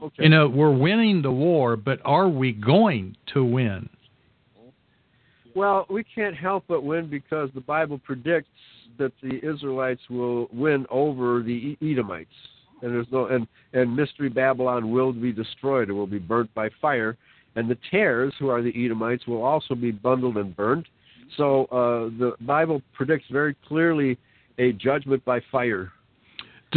Okay. 0.01 0.23
You 0.23 0.29
know, 0.29 0.47
we're 0.47 0.75
winning 0.75 1.21
the 1.21 1.31
war, 1.31 1.77
but 1.77 1.99
are 2.03 2.27
we 2.27 2.51
going 2.51 3.15
to 3.33 3.43
win? 3.45 3.89
Well, 5.55 5.85
we 5.89 6.03
can't 6.03 6.35
help 6.35 6.65
but 6.67 6.83
win 6.83 7.09
because 7.09 7.49
the 7.55 7.61
Bible 7.61 7.97
predicts 8.03 8.49
that 8.97 9.13
the 9.23 9.37
Israelites 9.37 10.01
will 10.09 10.47
win 10.51 10.85
over 10.89 11.41
the 11.41 11.77
Edomites, 11.81 12.29
and 12.81 12.93
there's 12.93 13.07
no 13.11 13.27
and 13.27 13.47
and 13.73 13.95
mystery 13.95 14.29
Babylon 14.29 14.91
will 14.91 15.13
be 15.13 15.31
destroyed; 15.31 15.89
it 15.89 15.93
will 15.93 16.07
be 16.07 16.19
burnt 16.19 16.53
by 16.53 16.69
fire, 16.81 17.17
and 17.55 17.69
the 17.69 17.77
tares, 17.89 18.33
who 18.39 18.49
are 18.49 18.61
the 18.61 18.73
Edomites, 18.85 19.27
will 19.27 19.43
also 19.43 19.75
be 19.75 19.91
bundled 19.91 20.37
and 20.37 20.55
burnt. 20.55 20.85
So 21.37 21.65
uh, 21.65 22.17
the 22.19 22.33
Bible 22.41 22.81
predicts 22.93 23.25
very 23.31 23.55
clearly 23.67 24.17
a 24.57 24.71
judgment 24.73 25.23
by 25.25 25.41
fire. 25.51 25.91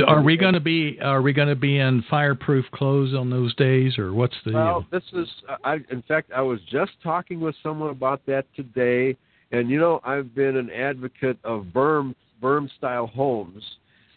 Are 0.06 0.22
we 0.22 0.36
going 0.36 0.54
to 0.54 0.60
be 0.60 0.98
are 1.02 1.22
we 1.22 1.32
going 1.32 1.48
to 1.48 1.56
be 1.56 1.78
in 1.78 2.04
fireproof 2.08 2.64
clothes 2.72 3.14
on 3.14 3.30
those 3.30 3.54
days, 3.56 3.98
or 3.98 4.12
what's 4.12 4.36
the 4.44 4.52
Well, 4.52 4.86
this 4.92 5.02
is, 5.12 5.26
I, 5.64 5.78
in 5.90 6.02
fact, 6.06 6.30
I 6.34 6.40
was 6.40 6.60
just 6.70 6.92
talking 7.02 7.40
with 7.40 7.56
someone 7.62 7.90
about 7.90 8.20
that 8.26 8.44
today, 8.54 9.16
and 9.50 9.68
you 9.68 9.80
know, 9.80 10.00
I've 10.04 10.34
been 10.34 10.56
an 10.56 10.70
advocate 10.70 11.38
of 11.42 11.66
berm 11.74 12.14
berm 12.40 12.68
style 12.76 13.08
homes 13.08 13.62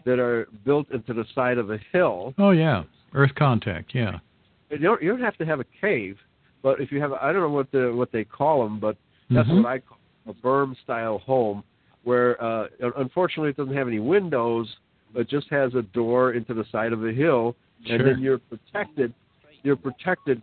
that 0.05 0.20
are 0.20 0.47
built 0.66 0.91
into 0.91 1.14
the 1.14 1.26
side 1.34 1.57
of 1.57 1.72
a 1.72 1.80
hill. 1.91 2.36
Oh 2.38 2.51
yeah, 2.51 2.84
Earth 3.14 3.34
contact. 3.36 3.95
Yeah. 3.95 4.20
You 4.70 4.78
don't, 4.78 5.01
you 5.01 5.09
don't 5.09 5.22
have 5.22 5.38
to 5.38 5.45
have 5.45 5.59
a 5.59 5.66
cave, 5.82 6.18
but 6.62 6.80
if 6.80 6.91
you 6.91 7.01
have, 7.01 7.14
I 7.14 7.32
don't 7.32 7.41
know 7.41 7.49
what 7.49 7.72
the 7.72 7.91
what 7.93 8.12
they 8.12 8.24
call 8.24 8.64
them, 8.64 8.80
but 8.80 8.97
that's 9.30 9.47
Mhm. 9.49 9.64
what 9.64 9.66
I 9.66 9.80
call 9.80 9.97
a 10.28 10.34
berm 10.34 10.76
style 10.84 11.20
home, 11.20 11.64
where 12.03 12.41
uh, 12.43 12.68
unfortunately 12.97 13.49
it 13.49 13.57
doesn't 13.57 13.76
have 13.76 13.88
any 13.88 13.99
windows, 13.99 14.68
but 15.14 15.28
just 15.28 15.49
has 15.49 15.74
a 15.76 15.82
door 15.82 16.34
into 16.34 16.53
the 16.53 16.66
side 16.66 16.93
of 16.93 17.05
a 17.05 17.12
hill, 17.12 17.55
and 17.89 18.05
then 18.05 18.20
you're 18.20 18.39
protected. 18.39 19.14
You're 19.64 19.76
protected 19.76 20.41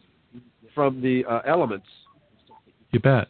from 0.74 1.00
the 1.00 1.24
uh, 1.24 1.40
elements. 1.44 1.86
You 2.92 3.00
bet. 3.00 3.28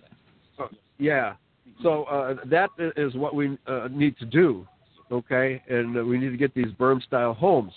Yeah. 0.98 1.34
So 1.82 2.04
uh, 2.04 2.36
that 2.46 2.70
is 2.96 3.14
what 3.14 3.34
we 3.34 3.56
uh, 3.66 3.88
need 3.90 4.18
to 4.18 4.26
do, 4.26 4.66
okay? 5.12 5.62
And 5.68 5.96
uh, 5.96 6.04
we 6.04 6.18
need 6.18 6.30
to 6.30 6.36
get 6.36 6.52
these 6.54 6.72
berm 6.78 7.02
style 7.02 7.34
homes. 7.34 7.72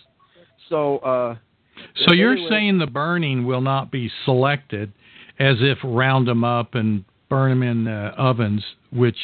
So. 0.69 1.37
So 2.05 2.13
you're 2.13 2.33
anyway- 2.33 2.49
saying 2.49 2.77
the 2.79 2.87
burning 2.87 3.45
will 3.45 3.61
not 3.61 3.91
be 3.91 4.09
selected, 4.25 4.91
as 5.39 5.57
if 5.59 5.77
round 5.83 6.27
them 6.27 6.43
up 6.43 6.75
and 6.75 7.03
burn 7.29 7.59
them 7.59 7.63
in 7.63 7.87
uh, 7.87 8.13
ovens, 8.17 8.63
which 8.91 9.17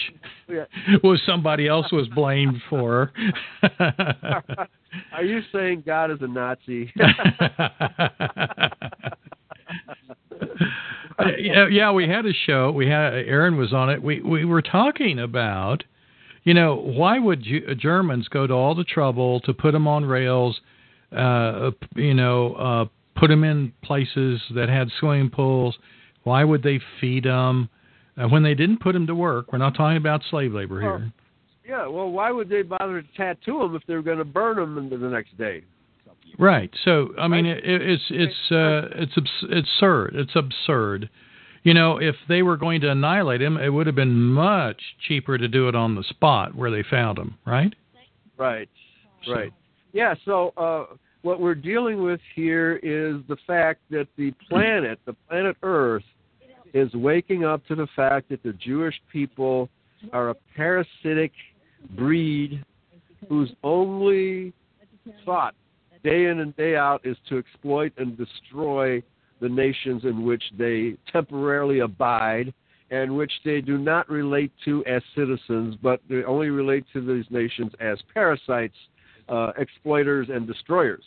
Yeah. 0.49 0.65
was 1.03 1.21
somebody 1.25 1.67
else 1.67 1.91
was 1.91 2.07
blamed 2.09 2.61
for. 2.69 3.11
Are 5.11 5.23
you 5.23 5.41
saying 5.51 5.83
God 5.85 6.11
is 6.11 6.17
a 6.21 6.27
Nazi? 6.27 6.91
yeah, 11.39 11.67
yeah, 11.69 11.91
we 11.91 12.07
had 12.07 12.25
a 12.25 12.33
show. 12.33 12.71
We 12.71 12.87
had 12.87 13.13
Aaron 13.13 13.57
was 13.57 13.73
on 13.73 13.89
it. 13.89 14.01
We 14.01 14.21
we 14.21 14.45
were 14.45 14.61
talking 14.61 15.19
about, 15.19 15.83
you 16.43 16.53
know, 16.53 16.75
why 16.75 17.19
would 17.19 17.45
Germans 17.77 18.27
go 18.27 18.47
to 18.47 18.53
all 18.53 18.75
the 18.75 18.83
trouble 18.83 19.39
to 19.41 19.53
put 19.53 19.71
them 19.73 19.87
on 19.87 20.05
rails, 20.05 20.61
uh, 21.15 21.71
you 21.95 22.13
know, 22.13 22.53
uh, 22.55 22.85
put 23.19 23.29
them 23.29 23.43
in 23.43 23.73
places 23.83 24.41
that 24.55 24.69
had 24.69 24.89
swimming 24.99 25.29
pools? 25.29 25.77
Why 26.23 26.43
would 26.43 26.63
they 26.63 26.79
feed 26.99 27.23
them 27.23 27.69
uh, 28.17 28.27
when 28.27 28.43
they 28.43 28.53
didn't 28.53 28.81
put 28.81 28.93
them 28.93 29.07
to 29.07 29.15
work? 29.15 29.51
We're 29.51 29.59
not 29.59 29.75
talking 29.75 29.97
about 29.97 30.21
slave 30.29 30.53
labor 30.53 30.81
here. 30.81 31.11
yeah. 31.67 31.87
Well, 31.87 32.09
why 32.11 32.31
would 32.31 32.49
they 32.49 32.61
bother 32.63 33.01
to 33.01 33.07
tattoo 33.15 33.59
them 33.59 33.75
if 33.75 33.83
they 33.87 33.95
were 33.95 34.01
going 34.01 34.17
to 34.17 34.25
burn 34.25 34.57
them 34.57 34.89
the 34.89 34.97
next 34.97 35.37
day? 35.37 35.63
Right. 36.37 36.69
So 36.83 37.09
I 37.17 37.27
mean, 37.27 37.45
it, 37.45 37.61
it's 37.63 38.03
it's 38.09 38.51
uh, 38.51 38.89
it's 39.01 39.13
abs- 39.17 39.45
it's 39.49 39.69
absurd. 39.79 40.15
It's 40.15 40.35
absurd. 40.35 41.09
You 41.63 41.73
know, 41.73 41.97
if 41.97 42.15
they 42.29 42.43
were 42.43 42.57
going 42.57 42.81
to 42.81 42.91
annihilate 42.91 43.41
him, 43.41 43.57
it 43.57 43.69
would 43.69 43.87
have 43.87 43.95
been 43.95 44.13
much 44.13 44.79
cheaper 45.07 45.37
to 45.37 45.47
do 45.47 45.67
it 45.67 45.75
on 45.75 45.95
the 45.95 46.03
spot 46.03 46.53
where 46.53 46.69
they 46.69 46.83
found 46.83 47.17
him. 47.17 47.35
Right. 47.45 47.73
Right. 48.37 48.69
Right. 49.27 49.53
Yeah. 49.93 50.15
So 50.25 50.53
uh, 50.57 50.95
what 51.21 51.39
we're 51.39 51.55
dealing 51.55 52.03
with 52.03 52.19
here 52.35 52.77
is 52.77 53.21
the 53.27 53.37
fact 53.45 53.81
that 53.91 54.07
the 54.17 54.31
planet, 54.49 54.99
the 55.05 55.13
planet 55.27 55.57
Earth, 55.63 56.03
is 56.73 56.93
waking 56.93 57.45
up 57.45 57.65
to 57.67 57.75
the 57.75 57.87
fact 57.95 58.29
that 58.29 58.43
the 58.43 58.53
Jewish 58.53 58.95
people 59.11 59.69
are 60.13 60.29
a 60.29 60.35
parasitic 60.55 61.31
breed 61.95 62.63
whose 63.29 63.51
only 63.63 64.53
thought 65.25 65.55
day 66.03 66.25
in 66.25 66.39
and 66.39 66.55
day 66.55 66.75
out 66.75 67.01
is 67.03 67.17
to 67.29 67.37
exploit 67.37 67.91
and 67.97 68.17
destroy 68.17 69.01
the 69.39 69.49
nations 69.49 70.03
in 70.03 70.23
which 70.23 70.43
they 70.57 70.95
temporarily 71.11 71.79
abide 71.79 72.53
and 72.89 73.15
which 73.15 73.31
they 73.43 73.59
do 73.59 73.77
not 73.77 74.09
relate 74.09 74.51
to 74.63 74.83
as 74.85 75.01
citizens, 75.15 75.75
but 75.81 75.99
they 76.09 76.23
only 76.23 76.49
relate 76.49 76.85
to 76.93 77.05
these 77.05 77.25
nations 77.29 77.71
as 77.81 77.97
parasites, 78.13 78.75
uh, 79.29 79.51
exploiters, 79.57 80.27
and 80.29 80.47
destroyers. 80.47 81.03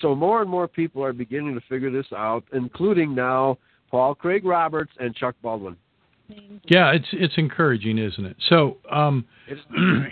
So 0.00 0.14
more 0.14 0.40
and 0.40 0.50
more 0.50 0.66
people 0.66 1.04
are 1.04 1.12
beginning 1.12 1.54
to 1.54 1.60
figure 1.68 1.90
this 1.90 2.06
out, 2.16 2.44
including 2.52 3.14
now 3.14 3.58
Paul 3.90 4.14
Craig 4.14 4.44
Roberts 4.44 4.92
and 4.98 5.14
Chuck 5.14 5.36
Baldwin. 5.42 5.76
Yeah, 6.64 6.92
it's 6.92 7.06
it's 7.12 7.34
encouraging, 7.36 7.98
isn't 7.98 8.24
it? 8.24 8.36
So, 8.48 8.78
um, 8.90 9.26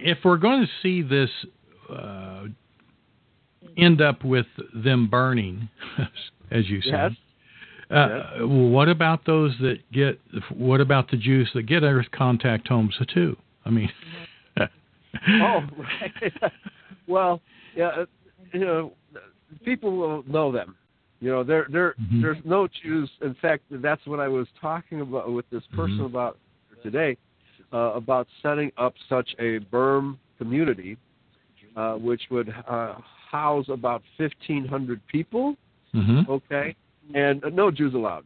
if 0.05 0.19
we're 0.25 0.37
going 0.37 0.61
to 0.61 0.69
see 0.83 1.03
this 1.03 1.31
uh, 1.91 2.45
end 3.79 4.01
up 4.03 4.25
with 4.25 4.47
them 4.75 5.09
burning, 5.09 5.69
as 6.51 6.69
you 6.69 6.83
said, 6.83 7.17
Yes. 7.91 7.99
uh, 7.99 8.47
what 8.47 8.89
about 8.89 9.25
those 9.25 9.55
that 9.61 9.79
get? 9.91 10.21
What 10.51 10.81
about 10.81 11.11
the 11.11 11.17
Jews 11.17 11.51
that 11.55 11.63
get 11.63 11.83
Earth 11.83 12.11
contact 12.13 12.69
homes 12.69 12.95
too? 13.13 13.37
I 13.65 13.71
mean, 13.71 13.91
oh, 14.59 15.61
right. 15.79 16.33
well, 17.07 17.41
yeah, 17.75 17.89
uh, 17.89 18.07
you 18.53 18.61
know, 18.61 18.93
people 19.65 19.97
will 19.97 20.23
know 20.27 20.53
them. 20.53 20.77
You 21.21 21.31
know, 21.31 21.45
there, 21.45 21.67
there, 21.71 21.95
Mhm. 22.01 22.21
there's 22.21 22.45
no 22.45 22.67
Jews. 22.67 23.11
In 23.21 23.35
fact, 23.35 23.63
that's 23.71 24.05
what 24.07 24.19
I 24.21 24.29
was 24.29 24.49
talking 24.61 25.01
about 25.03 25.31
with 25.33 25.49
this 25.51 25.65
person 25.69 25.99
Mhm. 25.99 26.07
about 26.07 26.39
today, 26.83 27.17
uh, 27.73 27.93
about 27.95 28.27
setting 28.43 28.73
up 28.77 28.95
such 29.09 29.35
a 29.39 29.61
berm 29.71 30.19
community, 30.39 30.97
uh, 31.77 31.95
which 31.97 32.29
would 32.31 32.49
uh, 32.67 32.95
house 33.31 33.69
about 33.69 34.03
1,500 34.17 35.01
people. 35.07 35.57
mhm. 35.95 36.27
Okay, 36.29 36.75
and 37.15 37.45
uh, 37.45 37.51
no 37.51 37.71
Jews 37.71 37.95
allowed. 37.95 38.25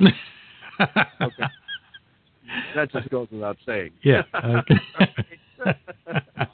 Okay. 1.20 1.44
That 2.74 2.90
just 2.90 3.08
goes 3.10 3.28
without 3.30 3.56
saying. 3.64 3.92
yeah. 4.02 4.22
Okay. 4.44 4.80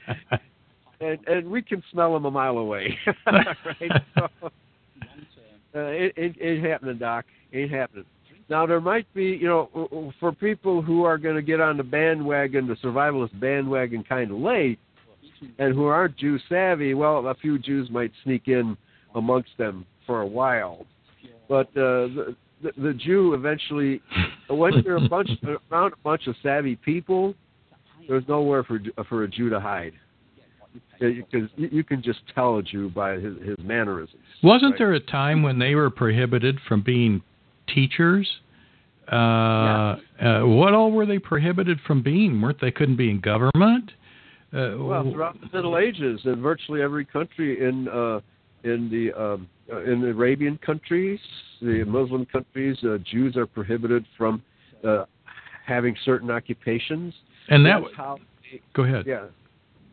and 1.00 1.18
and 1.26 1.50
we 1.50 1.62
can 1.62 1.82
smell 1.92 2.12
them 2.14 2.24
a 2.24 2.30
mile 2.30 2.58
away. 2.58 2.96
right? 3.26 4.02
So, 5.74 5.80
uh, 5.80 5.88
it, 5.88 6.14
it 6.16 6.36
ain't 6.40 6.64
happening, 6.64 6.96
Doc. 6.96 7.26
Ain't 7.52 7.70
happening. 7.70 8.06
Now 8.48 8.64
there 8.64 8.80
might 8.80 9.06
be, 9.14 9.24
you 9.24 9.46
know, 9.46 10.12
for 10.18 10.32
people 10.32 10.80
who 10.80 11.04
are 11.04 11.18
going 11.18 11.36
to 11.36 11.42
get 11.42 11.60
on 11.60 11.76
the 11.76 11.82
bandwagon, 11.82 12.66
the 12.66 12.74
survivalist 12.76 13.38
bandwagon, 13.38 14.02
kind 14.02 14.30
of 14.30 14.38
late, 14.38 14.78
and 15.58 15.74
who 15.74 15.84
aren't 15.84 16.16
Jew 16.16 16.38
savvy. 16.48 16.94
Well, 16.94 17.26
a 17.28 17.34
few 17.34 17.58
Jews 17.58 17.90
might 17.90 18.10
sneak 18.24 18.48
in 18.48 18.76
amongst 19.14 19.50
them 19.58 19.84
for 20.06 20.22
a 20.22 20.26
while, 20.26 20.86
but 21.48 21.68
uh, 21.68 22.08
the, 22.08 22.36
the 22.62 22.72
the 22.78 22.94
Jew 22.94 23.34
eventually, 23.34 24.00
once 24.48 24.76
you're 24.84 25.04
a 25.04 25.08
bunch 25.08 25.28
around 25.70 25.92
a 25.92 25.96
bunch 26.02 26.26
of 26.26 26.34
savvy 26.42 26.76
people, 26.76 27.34
there's 28.08 28.26
nowhere 28.26 28.64
for 28.64 28.80
for 29.08 29.24
a 29.24 29.28
Jew 29.28 29.50
to 29.50 29.60
hide 29.60 29.92
because 31.00 31.48
you, 31.56 31.68
you 31.70 31.84
can 31.84 32.02
just 32.02 32.20
tell 32.34 32.58
a 32.58 32.62
Jew 32.62 32.90
by 32.90 33.14
his, 33.14 33.36
his 33.44 33.56
mannerisms. 33.62 34.20
Wasn't 34.42 34.72
right? 34.72 34.78
there 34.78 34.92
a 34.94 35.00
time 35.00 35.42
when 35.42 35.58
they 35.58 35.74
were 35.74 35.90
prohibited 35.90 36.58
from 36.66 36.82
being 36.82 37.22
teachers? 37.72 38.28
Uh, 39.10 39.16
uh, 39.16 39.96
what 40.42 40.74
all 40.74 40.90
were 40.90 41.06
they 41.06 41.18
prohibited 41.18 41.78
from 41.86 42.02
being? 42.02 42.40
Weren't 42.40 42.60
they 42.60 42.70
couldn't 42.70 42.96
be 42.96 43.10
in 43.10 43.20
government? 43.20 43.92
Uh, 44.52 44.76
Well, 44.78 45.10
throughout 45.10 45.40
the 45.40 45.48
Middle 45.52 45.78
Ages, 45.78 46.20
in 46.24 46.40
virtually 46.42 46.82
every 46.82 47.04
country 47.04 47.66
in 47.66 47.88
uh, 47.88 48.20
in 48.64 48.90
the 48.90 49.12
um, 49.20 49.48
uh, 49.72 49.82
in 49.84 50.00
the 50.00 50.08
Arabian 50.08 50.58
countries, 50.58 51.20
the 51.60 51.84
Muslim 51.84 52.26
countries, 52.26 52.76
uh, 52.84 52.98
Jews 53.10 53.36
are 53.36 53.46
prohibited 53.46 54.06
from 54.16 54.42
uh, 54.86 55.04
having 55.66 55.94
certain 56.04 56.30
occupations. 56.30 57.14
and 57.48 57.64
that 57.66 57.80
That's 57.82 57.94
how 57.96 58.18
they, 58.50 58.60
go 58.74 58.84
ahead. 58.84 59.04
yeah, 59.06 59.26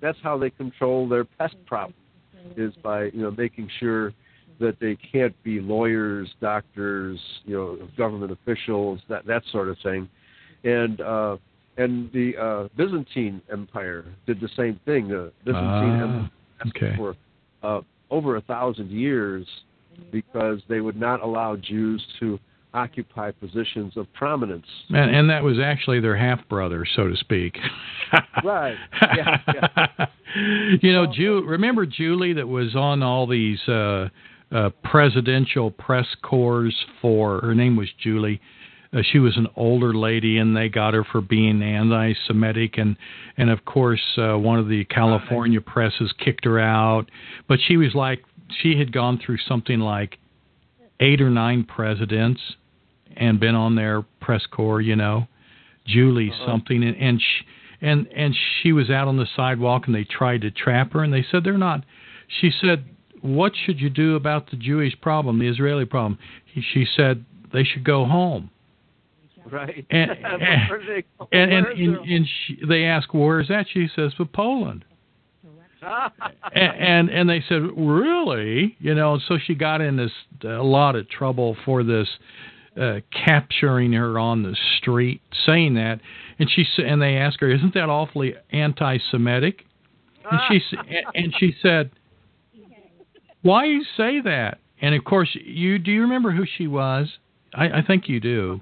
that's 0.02 0.18
how 0.22 0.38
they 0.38 0.50
control 0.50 1.08
their 1.08 1.26
pest 1.26 1.56
problem 1.66 1.96
is 2.56 2.74
by 2.84 3.06
you 3.06 3.22
know 3.22 3.32
making 3.32 3.70
sure 3.80 4.14
that 4.60 4.80
they 4.80 4.96
can't 5.12 5.36
be 5.44 5.60
lawyers, 5.60 6.34
doctors, 6.40 7.20
you 7.44 7.56
know, 7.56 7.88
government 7.98 8.32
officials, 8.32 9.02
that 9.10 9.26
that 9.26 9.44
sort 9.52 9.68
of 9.68 9.78
thing, 9.84 10.08
and 10.64 11.02
uh, 11.02 11.38
and 11.78 12.12
the 12.14 12.38
uh, 12.38 12.68
Byzantine 12.78 13.42
Empire 13.52 14.06
did 14.26 14.40
the 14.40 14.50
same 14.56 14.80
thing. 14.86 15.10
The 15.10 15.32
Byzantine 15.44 15.62
Ah, 15.64 16.04
Empire 16.04 16.30
okay. 16.68 16.94
for 16.98 17.16
uh, 17.64 17.82
over 18.10 18.38
a 18.38 18.42
thousand 18.42 18.92
years 18.92 19.46
because 20.12 20.60
they 20.70 20.82
would 20.82 21.00
not 21.00 21.22
allow 21.22 21.56
Jews 21.56 22.06
to 22.20 22.40
occupy 22.76 23.32
positions 23.32 23.94
of 23.96 24.12
prominence. 24.14 24.66
And, 24.90 25.16
and 25.16 25.30
that 25.30 25.44
was 25.44 25.58
actually 25.64 26.02
their 26.02 26.18
half 26.18 26.48
brother, 26.50 26.86
so 26.96 27.08
to 27.08 27.16
speak. 27.16 27.58
Right. 28.44 28.76
Yeah, 29.02 29.38
yeah. 29.48 30.06
you 30.82 30.94
know, 30.94 31.08
Ju- 31.12 31.44
remember 31.46 31.86
Julie 31.86 32.34
that 32.34 32.48
was 32.48 32.76
on 32.76 33.02
all 33.02 33.26
these 33.26 33.60
uh, 33.68 34.10
uh, 34.52 34.70
presidential 34.84 35.72
press 35.72 36.06
corps 36.22 36.72
for. 37.02 37.42
Her 37.42 37.56
name 37.56 37.76
was 37.76 37.90
Julie. 38.02 38.40
Uh, 38.94 39.02
she 39.12 39.20
was 39.20 39.36
an 39.38 39.48
older 39.56 39.94
lady, 39.94 40.38
and 40.38 40.56
they 40.56 40.70
got 40.70 40.94
her 40.94 41.04
for 41.04 41.20
being 41.22 41.62
anti-Semitic, 41.62 42.78
and 42.78 42.96
and 43.38 43.50
of 43.50 43.66
course 43.66 44.04
uh, 44.18 44.38
one 44.38 44.60
of 44.60 44.70
the 44.70 44.86
California 44.86 45.60
presses 45.60 46.14
kicked 46.24 46.46
her 46.46 46.60
out. 46.60 47.10
But 47.48 47.60
she 47.68 47.78
was 47.78 47.94
like, 47.96 48.24
she 48.62 48.78
had 48.78 48.92
gone 48.92 49.20
through 49.26 49.40
something 49.48 49.80
like 49.80 50.18
eight 51.00 51.22
or 51.22 51.30
nine 51.30 51.64
presidents 51.64 52.42
and 53.18 53.40
been 53.40 53.56
on 53.56 53.76
their 53.76 54.04
press 54.20 54.46
corps, 54.46 54.82
you 54.82 54.96
know, 54.96 55.28
Julie 55.86 56.32
Uh-huh. 56.32 56.46
something, 56.46 56.84
and 56.84 56.96
and 56.98 57.22
she, 57.22 57.46
and 57.82 58.08
and 58.16 58.36
she 58.62 58.72
was 58.72 58.90
out 58.90 59.08
on 59.08 59.18
the 59.18 59.28
sidewalk, 59.36 59.88
and 59.88 59.96
they 59.96 60.04
tried 60.04 60.42
to 60.42 60.52
trap 60.52 60.94
her, 60.94 61.04
and 61.04 61.14
they 61.14 61.24
said 61.30 61.44
they're 61.44 61.58
not. 61.58 61.84
She 62.28 62.50
said, 62.50 62.86
"What 63.22 63.54
should 63.56 63.80
you 63.80 63.90
do 63.90 64.16
about 64.16 64.50
the 64.50 64.58
Jewish 64.58 65.00
problem, 65.02 65.40
the 65.40 65.48
Israeli 65.48 65.86
problem?" 65.86 66.18
He, 66.46 66.62
she 66.62 66.86
said 66.96 67.24
they 67.54 67.64
should 67.64 67.84
go 67.84 68.06
home, 68.06 68.50
Right. 69.50 69.86
and 69.90 70.12
and 70.12 70.74
and, 71.32 71.66
and, 71.68 71.98
and 71.98 72.28
she, 72.28 72.60
they 72.68 72.86
asked, 72.86 73.14
"Where 73.14 73.40
is 73.40 73.48
that?" 73.50 73.68
She 73.72 73.88
says, 73.96 74.14
"For 74.14 74.26
Poland." 74.26 74.86
and, 75.86 76.74
and 76.80 77.10
and 77.10 77.30
they 77.30 77.44
said 77.48 77.62
really 77.78 78.76
you 78.80 78.96
know 78.96 79.20
so 79.28 79.38
she 79.38 79.54
got 79.54 79.82
in 79.82 79.96
this 79.96 80.12
a 80.44 80.48
lot 80.64 80.96
of 80.96 81.08
trouble 81.10 81.56
for 81.64 81.84
this 81.84 82.08
uh, 82.80 83.00
capturing 83.12 83.94
her 83.94 84.20
on 84.20 84.44
the 84.44 84.56
street 84.78 85.22
saying 85.46 85.76
that 85.76 86.00
and 86.40 86.50
she 86.50 86.66
and 86.84 87.02
they 87.02 87.16
asked 87.16 87.38
her 87.40 87.50
isn't 87.52 87.74
that 87.74 87.90
awfully 87.90 88.36
anti-semitic 88.52 89.66
and 90.30 90.40
she 90.50 90.78
and 91.14 91.34
she 91.40 91.56
said 91.62 91.92
why 93.42 93.66
you 93.66 93.84
say 93.96 94.20
that 94.20 94.60
and 94.82 94.94
of 94.96 95.04
course 95.04 95.30
you 95.44 95.80
do 95.80 95.92
you 95.92 96.02
remember 96.02 96.32
who 96.32 96.46
she 96.58 96.68
was 96.68 97.08
i 97.54 97.66
i 97.66 97.82
think 97.86 98.10
you 98.10 98.20
do 98.20 98.62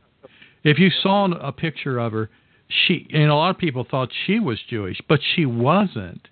If 0.64 0.80
you 0.80 0.90
saw 0.90 1.26
a 1.32 1.52
picture 1.52 2.00
of 2.00 2.14
her, 2.14 2.30
she 2.68 3.08
and 3.14 3.30
a 3.30 3.36
lot 3.36 3.50
of 3.50 3.58
people 3.58 3.86
thought 3.90 4.10
she 4.26 4.40
was 4.40 4.60
Jewish, 4.70 5.02
but 5.08 5.20
she 5.36 5.46
wasn't. 5.46 6.28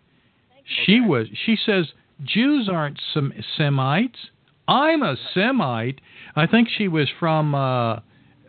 She 0.85 1.01
was. 1.01 1.27
She 1.45 1.57
says 1.65 1.87
Jews 2.23 2.69
aren't 2.71 2.99
Sem- 3.13 3.33
Semites. 3.57 4.30
I'm 4.67 5.03
a 5.03 5.15
Semite. 5.33 5.99
I 6.35 6.47
think 6.47 6.69
she 6.77 6.87
was 6.87 7.09
from 7.19 7.55
uh, 7.55 7.99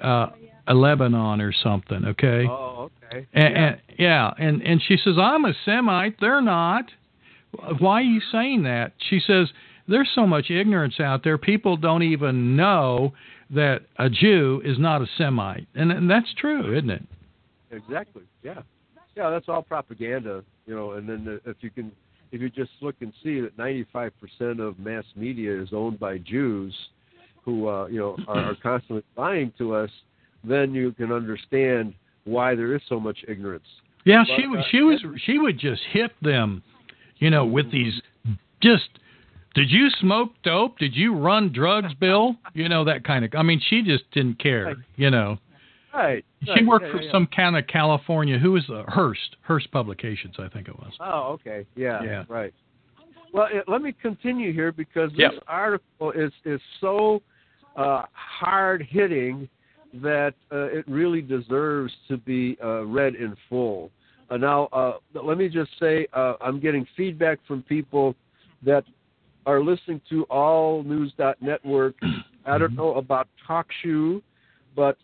uh, 0.03 0.31
Lebanon 0.69 1.41
or 1.41 1.53
something. 1.53 2.05
Okay. 2.05 2.47
Oh, 2.49 2.91
okay. 3.07 3.27
And, 3.33 3.55
yeah. 3.55 3.67
and 3.67 3.81
yeah, 3.99 4.31
and 4.39 4.63
and 4.63 4.83
she 4.87 4.97
says 4.97 5.15
I'm 5.19 5.45
a 5.45 5.55
Semite. 5.65 6.17
They're 6.21 6.43
not. 6.43 6.85
Why 7.79 8.01
are 8.01 8.03
you 8.03 8.21
saying 8.31 8.63
that? 8.63 8.93
She 9.11 9.21
says 9.27 9.49
there's 9.89 10.09
so 10.15 10.27
much 10.27 10.51
ignorance 10.51 11.01
out 11.01 11.23
there. 11.25 11.39
People 11.39 11.77
don't 11.77 12.03
even 12.03 12.57
know 12.57 13.13
that 13.51 13.83
a 13.99 14.09
Jew 14.09 14.63
is 14.65 14.79
not 14.79 15.03
a 15.03 15.07
Semite, 15.19 15.67
and, 15.75 15.93
and 15.93 16.11
that's 16.11 16.33
true, 16.39 16.77
isn't 16.77 16.91
it? 16.91 17.03
Exactly. 17.71 18.23
Yeah. 18.43 18.63
Yeah, 19.15 19.29
that's 19.29 19.49
all 19.49 19.63
propaganda, 19.63 20.43
you 20.67 20.75
know. 20.75 20.93
And 20.93 21.07
then 21.09 21.25
the, 21.25 21.51
if 21.51 21.59
you 21.61 21.71
can, 21.71 21.93
if 22.33 22.41
you 22.41 22.49
just 22.49 22.71
look 22.81 22.97
and 23.01 23.13
see 23.23 23.41
that 23.41 23.57
95% 23.57 24.11
of 24.59 24.79
mass 24.79 25.05
media 25.15 25.61
is 25.61 25.69
owned 25.73 26.01
by 26.01 26.19
Jews, 26.19 26.75
who 27.45 27.69
uh, 27.69 27.87
you 27.87 27.99
know 27.99 28.17
are, 28.27 28.51
are 28.51 28.55
constantly 28.63 29.05
lying 29.17 29.53
to 29.59 29.75
us, 29.75 29.91
then 30.43 30.75
you 30.75 30.93
can 30.93 31.13
understand 31.13 31.95
why 32.25 32.55
there 32.55 32.75
is 32.75 32.81
so 32.89 32.99
much 32.99 33.19
ignorance. 33.29 33.67
Yeah, 34.05 34.25
But, 34.27 34.37
she 34.37 34.47
uh, 34.47 34.63
She 34.71 34.81
was. 34.81 35.05
She 35.25 35.39
would 35.39 35.59
just 35.59 35.83
hit 35.93 36.13
them, 36.23 36.63
you 37.19 37.31
know, 37.31 37.45
with 37.45 37.71
these 37.71 38.01
just. 38.61 38.89
Did 39.55 39.71
you 39.71 39.91
smoke 40.01 40.31
dope? 40.43 40.79
Did 40.79 40.97
you 40.97 41.15
run 41.15 41.53
drugs, 41.53 41.93
Bill? 42.01 42.37
You 42.55 42.71
know 42.71 42.85
that 42.85 43.05
kind 43.05 43.23
of. 43.23 43.33
I 43.37 43.43
mean, 43.43 43.61
she 43.69 43.83
just 43.83 44.11
didn't 44.13 44.39
care. 44.39 44.77
You 44.97 45.11
know. 45.11 45.39
Right. 45.95 46.25
She 46.45 46.51
right, 46.51 46.67
worked 46.67 46.87
yeah, 46.87 46.93
for 46.93 47.03
yeah, 47.03 47.13
some 47.13 47.27
kind 47.35 47.57
of 47.57 47.67
California. 47.67 48.39
Who 48.39 48.53
was 48.53 48.69
uh, 48.71 48.85
Hearst? 48.89 49.37
Hearst 49.43 49.71
Publications, 49.71 50.35
I 50.39 50.49
think 50.49 50.69
it 50.69 50.79
was. 50.79 50.93
Oh, 51.01 51.33
okay. 51.35 51.67
Yeah. 51.77 52.03
Yeah. 52.03 52.25
Right. 52.29 52.55
Well, 53.33 53.49
it, 53.51 53.65
let 53.69 53.83
me 53.83 53.95
continue 54.01 54.53
here 54.53 54.73
because 54.73 55.11
this 55.11 55.33
Yep. 55.33 55.45
article 55.47 56.13
is 56.13 56.33
is 56.45 56.61
so 56.81 57.23
uh, 57.77 58.03
hard 58.13 58.83
hitting 58.83 59.49
that 59.95 60.35
uh, 60.51 60.65
it 60.65 60.87
really 60.89 61.21
deserves 61.21 61.93
to 62.09 62.17
be 62.17 62.57
uh, 62.63 62.85
read 62.85 63.15
in 63.15 63.37
full. 63.49 63.91
Uh, 64.31 64.37
now, 64.39 64.65
uh, 64.73 64.95
let 65.23 65.37
me 65.37 65.49
just 65.49 65.71
say 65.79 66.07
uh, 66.15 66.35
I'm 66.41 66.59
getting 66.61 66.87
feedback 66.97 67.39
from 67.47 67.63
people 67.63 68.15
that 68.63 68.85
are 69.45 69.63
listening 69.63 70.01
to 70.09 70.25
All 70.25 70.83
News.network. 70.85 71.95
I 72.47 72.59
don't 72.59 72.75
know 72.75 72.95
about 72.95 73.29
TalkShoe, 73.49 74.23
but 74.75 74.97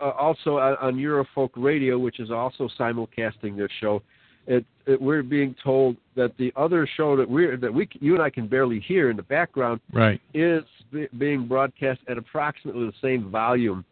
uh, 0.00 0.10
also 0.10 0.58
on, 0.58 0.76
on 0.76 0.94
Eurofolk 0.96 1.50
Radio, 1.56 1.98
which 1.98 2.20
is 2.20 2.30
also 2.30 2.68
simulcasting 2.78 3.56
this 3.56 3.70
show. 3.80 4.02
It, 4.46 4.64
it, 4.86 5.00
we're 5.00 5.22
being 5.22 5.54
told 5.62 5.96
that 6.16 6.36
the 6.38 6.52
other 6.56 6.88
show 6.96 7.16
that 7.16 7.28
we 7.28 7.54
that 7.56 7.72
we 7.72 7.88
you 8.00 8.14
and 8.14 8.22
I 8.22 8.30
can 8.30 8.48
barely 8.48 8.80
hear 8.80 9.10
in 9.10 9.16
the 9.16 9.22
background 9.22 9.80
Right. 9.92 10.20
is 10.34 10.64
be, 10.90 11.08
being 11.18 11.46
broadcast 11.46 12.00
at 12.08 12.16
approximately 12.18 12.86
the 12.86 12.92
same 13.02 13.30
volume. 13.30 13.84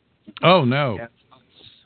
Oh 0.42 0.64
no. 0.64 0.98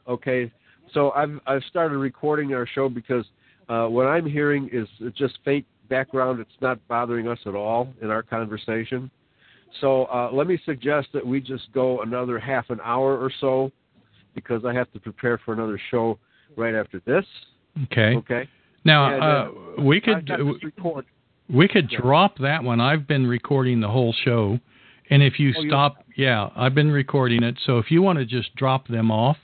Okay, 0.09 0.51
so 0.95 1.11
I've 1.11 1.39
I've 1.47 1.63
started 1.69 1.99
recording 1.99 2.55
our 2.55 2.67
show 2.67 2.89
because 2.89 3.25
uh, 3.69 3.87
what 3.87 4.07
I'm 4.07 4.27
hearing 4.27 4.71
is 4.73 4.89
just 5.17 5.39
faint 5.45 5.67
background. 5.89 6.41
It's 6.41 6.51
not 6.61 6.79
bothering 6.89 7.29
us 7.29 7.39
at 7.47 7.55
all 7.55 7.89
in 8.01 8.11
our 8.11 8.23
conversation. 8.23 9.11
So 9.81 10.05
uh, 10.05 10.31
let 10.33 10.47
me 10.47 10.59
suggest 10.65 11.09
that 11.15 11.27
we 11.27 11.41
just 11.41 11.73
go 11.73 12.03
another 12.03 12.39
half 12.39 12.71
an 12.71 12.81
hour 12.83 13.17
or 13.17 13.31
so 13.41 13.73
because 14.35 14.65
I 14.65 14.73
have 14.73 14.91
to 14.93 15.01
prepare 15.01 15.39
for 15.39 15.53
another 15.53 15.81
show 15.91 16.19
right 16.57 16.75
after 16.75 17.01
this. 17.07 17.25
Okay. 17.85 18.17
Okay. 18.17 18.49
Now 18.85 19.15
And, 19.15 19.23
uh, 19.79 19.83
we 19.83 20.01
could 20.01 20.29
record. 20.63 21.07
we 21.49 21.69
could 21.69 21.91
Yeah. 21.91 22.01
drop 22.01 22.39
that 22.39 22.63
one. 22.65 22.81
I've 22.81 23.07
been 23.07 23.27
recording 23.27 23.81
the 23.81 23.89
whole 23.89 24.13
show, 24.13 24.59
and 25.11 25.23
if 25.23 25.39
you 25.39 25.53
Oh, 25.57 25.61
you- 25.63 25.69
stop, 25.71 26.05
yeah, 26.17 26.51
I've 26.57 26.75
been 26.75 26.91
recording 26.91 27.43
it. 27.43 27.59
So 27.61 27.79
if 27.79 27.91
you 27.91 28.03
want 28.03 28.19
to 28.19 28.25
just 28.25 28.55
drop 28.57 28.89
them 28.89 29.11
off, 29.11 29.39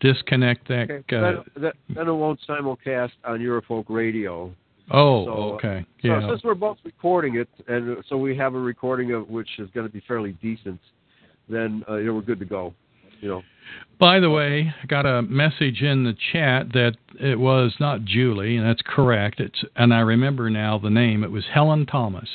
disconnect 0.00 0.68
that. 0.68 0.90
Okay. 0.90 1.16
Uh, 1.16 1.20
then, 1.20 1.44
then, 1.56 1.72
then 1.90 2.08
it 2.08 2.12
won't 2.12 2.40
simulcast 2.48 3.12
on 3.24 3.40
Eurofolk 3.40 3.84
Radio. 3.88 4.52
oh, 4.90 5.24
so, 5.26 5.32
uh, 5.32 5.36
okay. 5.56 5.84
So 6.02 6.08
Yeah. 6.08 6.28
since 6.28 6.42
we're 6.44 6.54
both 6.54 6.78
recording 6.84 7.36
it, 7.36 7.48
and 7.66 8.02
so 8.06 8.16
we 8.16 8.34
have 8.36 8.54
a 8.54 8.58
recording 8.60 9.12
of 9.12 9.28
which 9.28 9.58
is 9.58 9.68
going 9.70 9.86
to 9.86 9.92
be 9.92 10.00
fairly 10.00 10.32
decent, 10.40 10.80
then 11.48 11.84
uh, 11.88 11.96
you 11.96 12.06
know, 12.06 12.14
we're 12.14 12.22
good 12.22 12.38
to 12.38 12.46
go. 12.46 12.72
You 13.20 13.28
know. 13.28 13.42
By 13.98 14.20
the 14.20 14.30
way, 14.30 14.72
I 14.80 14.86
got 14.86 15.06
a 15.06 15.22
message 15.22 15.82
in 15.82 16.04
the 16.04 16.14
chat 16.32 16.72
that 16.72 16.96
it 17.18 17.38
was 17.38 17.74
not 17.80 18.04
Julie, 18.04 18.56
and 18.56 18.64
that's 18.64 18.82
correct. 18.86 19.40
It's 19.40 19.64
and 19.74 19.92
I 19.92 20.00
remember 20.00 20.50
now 20.50 20.78
the 20.78 20.90
name. 20.90 21.24
It 21.24 21.30
was 21.30 21.44
Helen 21.52 21.84
Thomas. 21.84 22.28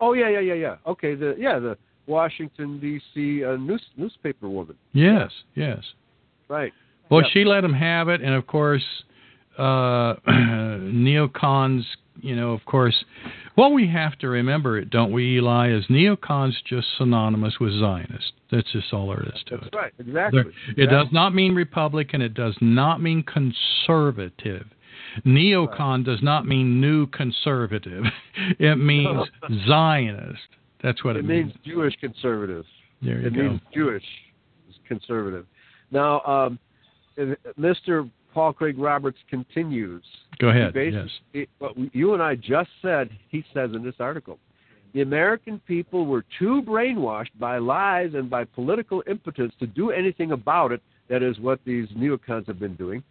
Oh 0.00 0.12
yeah, 0.12 0.28
yeah, 0.28 0.40
yeah, 0.40 0.54
yeah. 0.54 0.76
Okay, 0.86 1.14
the 1.14 1.34
yeah 1.38 1.58
the 1.58 1.78
Washington 2.06 2.78
D.C. 2.78 3.44
Uh, 3.44 3.56
news 3.56 3.82
newspaper 3.96 4.48
woman. 4.48 4.76
Yes, 4.92 5.30
yes. 5.54 5.82
Right. 6.48 6.72
Well, 7.10 7.22
Yeah. 7.22 7.28
she 7.32 7.44
let 7.44 7.64
him 7.64 7.72
have 7.72 8.08
it, 8.08 8.20
and 8.20 8.34
of 8.34 8.46
course, 8.46 8.84
uh, 9.56 10.14
neocons. 10.28 11.84
You 12.20 12.36
know, 12.36 12.52
of 12.52 12.64
course, 12.64 12.94
what 13.56 13.72
we 13.72 13.88
have 13.88 14.16
to 14.20 14.28
remember, 14.28 14.78
it 14.78 14.88
don't 14.90 15.10
we, 15.12 15.36
Eli, 15.36 15.70
is 15.72 15.84
neocons 15.86 16.52
just 16.64 16.86
synonymous 16.96 17.58
with 17.60 17.72
Zionist. 17.80 18.32
That's 18.52 18.70
just 18.72 18.92
all 18.92 19.08
there 19.08 19.24
is 19.34 19.42
to 19.46 19.54
it. 19.56 19.60
That's 19.62 19.66
it. 19.72 19.76
right. 19.76 19.92
Exactly. 19.98 20.42
There- 20.76 20.84
It 20.84 20.90
does 20.90 21.08
not 21.10 21.34
mean 21.34 21.54
Republican. 21.54 22.22
It 22.22 22.34
does 22.34 22.54
not 22.60 23.02
mean 23.02 23.24
conservative. 23.24 24.66
Neocon 25.26 26.04
does 26.04 26.22
not 26.22 26.46
mean 26.46 26.80
new 26.80 27.06
conservative. 27.08 28.04
It 28.58 28.76
means 28.78 29.28
Zionist. 29.66 30.40
That's 30.82 31.02
what 31.04 31.16
it, 31.16 31.24
means. 31.24 31.50
it 31.50 31.54
means 31.54 31.66
Jewish 31.66 31.96
conservative. 32.00 32.64
There 33.02 33.20
you 33.20 33.26
it 33.26 33.34
go. 33.34 33.42
means 33.42 33.60
Jewish 33.72 34.04
conservative. 34.86 35.46
Now, 35.90 36.20
um, 36.22 36.58
Mr. 37.58 38.10
Paul 38.32 38.52
Craig 38.52 38.78
Roberts 38.78 39.18
continues. 39.30 40.02
Go 40.38 40.48
ahead. 40.48 40.74
He 40.74 40.90
Yes. 40.90 41.46
What 41.58 41.74
you 41.94 42.14
and 42.14 42.22
I 42.22 42.34
just 42.34 42.70
said, 42.82 43.10
he 43.28 43.44
says 43.52 43.70
in 43.74 43.82
this 43.82 43.96
article. 43.98 44.38
The 44.92 45.02
American 45.02 45.60
people 45.66 46.06
were 46.06 46.24
too 46.38 46.62
brainwashed 46.62 47.36
by 47.38 47.58
lies 47.58 48.14
and 48.14 48.30
by 48.30 48.44
political 48.44 49.02
impotence 49.08 49.52
to 49.58 49.66
do 49.66 49.90
anything 49.90 50.30
about 50.30 50.70
it. 50.70 50.80
That 51.08 51.22
is 51.22 51.38
what 51.40 51.58
these 51.64 51.88
neocons 51.88 52.46
have 52.46 52.60
been 52.60 52.76
doing. 52.76 53.02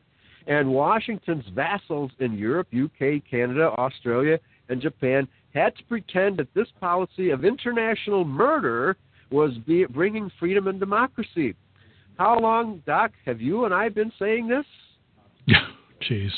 And 0.48 0.70
Washington's 0.70 1.46
vassals 1.54 2.12
in 2.20 2.38
Europe, 2.38 2.68
UK, 2.74 3.22
Canada, 3.30 3.72
Australia, 3.78 4.40
and 4.70 4.82
Japan 4.82 5.28
had 5.54 5.76
to 5.76 5.84
pretend 5.84 6.38
that 6.38 6.54
this 6.54 6.68
policy 6.80 7.30
of 7.30 7.46
international 7.46 8.26
murder 8.26 8.96
was 9.30 9.52
be, 9.68 9.86
bringing 9.86 10.32
freedom 10.40 10.68
and 10.68 10.80
democracy. 10.80 11.56
How 12.18 12.40
long, 12.40 12.82
Doc, 12.86 13.12
have 13.26 13.42
you 13.42 13.66
and 13.66 13.74
I 13.74 13.90
been 13.90 14.12
saying 14.20 14.48
this? 14.48 14.66
Jeez. 16.10 16.32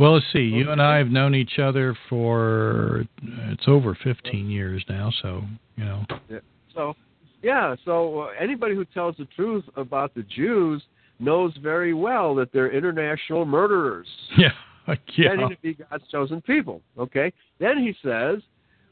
Well, 0.00 0.14
let's 0.14 0.24
see. 0.32 0.38
You 0.38 0.70
and 0.70 0.80
I 0.80 0.96
have 0.96 1.08
known 1.08 1.34
each 1.34 1.58
other 1.58 1.94
for 2.08 3.04
it's 3.22 3.64
over 3.68 3.94
15 4.02 4.48
years 4.48 4.82
now, 4.88 5.12
so 5.20 5.42
you 5.76 5.84
know. 5.84 6.06
Yeah. 6.30 6.38
So, 6.74 6.94
yeah. 7.42 7.76
So 7.84 8.20
uh, 8.20 8.28
anybody 8.40 8.74
who 8.74 8.86
tells 8.86 9.16
the 9.18 9.26
truth 9.36 9.64
about 9.76 10.14
the 10.14 10.22
Jews 10.22 10.82
knows 11.18 11.54
very 11.62 11.92
well 11.92 12.34
that 12.36 12.50
they're 12.50 12.72
international 12.72 13.44
murderers, 13.44 14.06
Yeah. 14.38 14.48
Yeah. 14.88 14.94
pretending 15.28 15.50
to 15.50 15.56
be 15.60 15.74
God's 15.74 16.08
chosen 16.10 16.40
people. 16.40 16.80
Okay. 16.98 17.30
Then 17.58 17.76
he 17.76 17.94
says, 18.02 18.40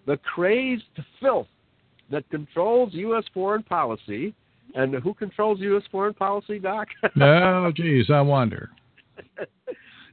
the 0.04 0.18
crazed 0.18 0.84
filth 1.22 1.48
that 2.10 2.28
controls 2.28 2.92
U.S. 2.92 3.24
foreign 3.32 3.62
policy, 3.62 4.34
and 4.74 4.94
who 4.96 5.14
controls 5.14 5.58
U.S. 5.60 5.84
foreign 5.90 6.12
policy, 6.12 6.58
Doc? 6.58 6.88
Oh, 7.18 7.72
geez, 7.74 8.10
I 8.10 8.20
wonder. 8.20 8.68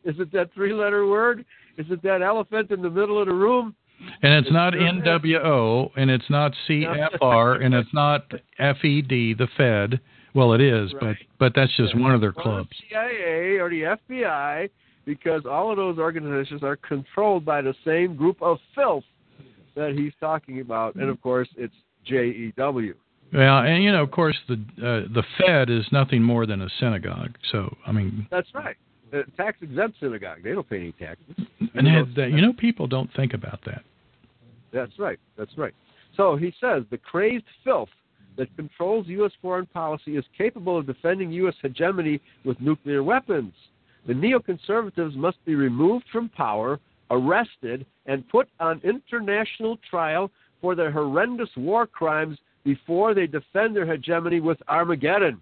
Is 0.05 0.15
it 0.19 0.31
that 0.33 0.53
three-letter 0.53 1.07
word? 1.07 1.45
Is 1.77 1.85
it 1.89 2.01
that 2.03 2.21
elephant 2.21 2.71
in 2.71 2.81
the 2.81 2.89
middle 2.89 3.19
of 3.19 3.27
the 3.27 3.33
room? 3.33 3.75
And 4.21 4.33
it's 4.33 4.51
not 4.51 4.73
NWO, 4.73 5.89
and 5.95 6.11
it's 6.11 6.29
not 6.29 6.53
CFR, 6.67 7.63
and 7.63 7.73
it's 7.73 7.93
not 7.93 8.29
FED, 8.59 9.37
the 9.37 9.47
Fed. 9.57 9.99
Well, 10.33 10.53
it 10.53 10.59
is, 10.61 10.91
but 10.99 11.15
but 11.39 11.53
that's 11.55 11.75
just 11.77 11.97
one 11.97 12.13
of 12.13 12.19
their 12.19 12.31
Or 12.31 12.43
clubs. 12.43 12.69
the 12.69 12.75
CIA 12.89 13.57
or 13.57 13.69
the 13.69 13.97
FBI, 14.09 14.69
because 15.05 15.45
all 15.45 15.71
of 15.71 15.77
those 15.77 15.97
organizations 15.97 16.61
are 16.61 16.75
controlled 16.75 17.45
by 17.45 17.61
the 17.61 17.73
same 17.85 18.15
group 18.17 18.41
of 18.41 18.57
filth 18.75 19.05
that 19.75 19.93
he's 19.93 20.11
talking 20.19 20.59
about, 20.59 20.95
and 20.95 21.09
of 21.09 21.21
course, 21.21 21.47
it's 21.55 21.73
JEW. 22.05 22.95
Well, 23.33 23.59
and 23.59 23.81
you 23.81 23.91
know, 23.93 24.03
of 24.03 24.11
course, 24.11 24.35
the 24.49 24.55
uh, 24.55 25.13
the 25.13 25.23
Fed 25.39 25.69
is 25.69 25.85
nothing 25.91 26.21
more 26.21 26.45
than 26.45 26.61
a 26.61 26.69
synagogue. 26.79 27.37
So, 27.51 27.75
I 27.87 27.93
mean, 27.93 28.27
That's 28.29 28.53
right. 28.53 28.75
Tax 29.37 29.57
exempt 29.61 29.99
synagogue. 29.99 30.39
They 30.43 30.51
don't 30.51 30.69
pay 30.69 30.77
any 30.77 30.91
taxes. 30.93 31.35
and 31.73 31.87
had 31.87 32.13
that, 32.15 32.31
you 32.31 32.41
know, 32.41 32.53
people 32.53 32.87
don't 32.87 33.09
think 33.15 33.33
about 33.33 33.59
that. 33.65 33.83
That's 34.73 34.97
right. 34.99 35.19
That's 35.37 35.57
right. 35.57 35.73
So 36.17 36.35
he 36.35 36.53
says 36.59 36.83
the 36.89 36.97
crazed 36.97 37.45
filth 37.63 37.89
that 38.37 38.53
controls 38.55 39.07
U.S. 39.07 39.31
foreign 39.41 39.65
policy 39.67 40.17
is 40.17 40.25
capable 40.37 40.77
of 40.77 40.85
defending 40.85 41.31
U.S. 41.31 41.55
hegemony 41.61 42.19
with 42.43 42.59
nuclear 42.59 43.03
weapons. 43.03 43.53
The 44.07 44.13
neoconservatives 44.13 45.15
must 45.15 45.43
be 45.45 45.55
removed 45.55 46.05
from 46.11 46.29
power, 46.29 46.79
arrested, 47.09 47.85
and 48.05 48.27
put 48.29 48.47
on 48.59 48.81
international 48.83 49.77
trial 49.89 50.29
for 50.61 50.75
their 50.75 50.91
horrendous 50.91 51.49
war 51.55 51.87
crimes 51.87 52.37
before 52.63 53.13
they 53.13 53.27
defend 53.27 53.75
their 53.75 53.85
hegemony 53.85 54.39
with 54.39 54.57
Armageddon. 54.67 55.41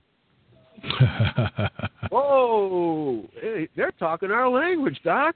Whoa! 2.14 3.28
Hey, 3.42 3.68
they're 3.76 3.92
talking 3.98 4.30
our 4.30 4.48
language, 4.48 5.00
Doc. 5.04 5.36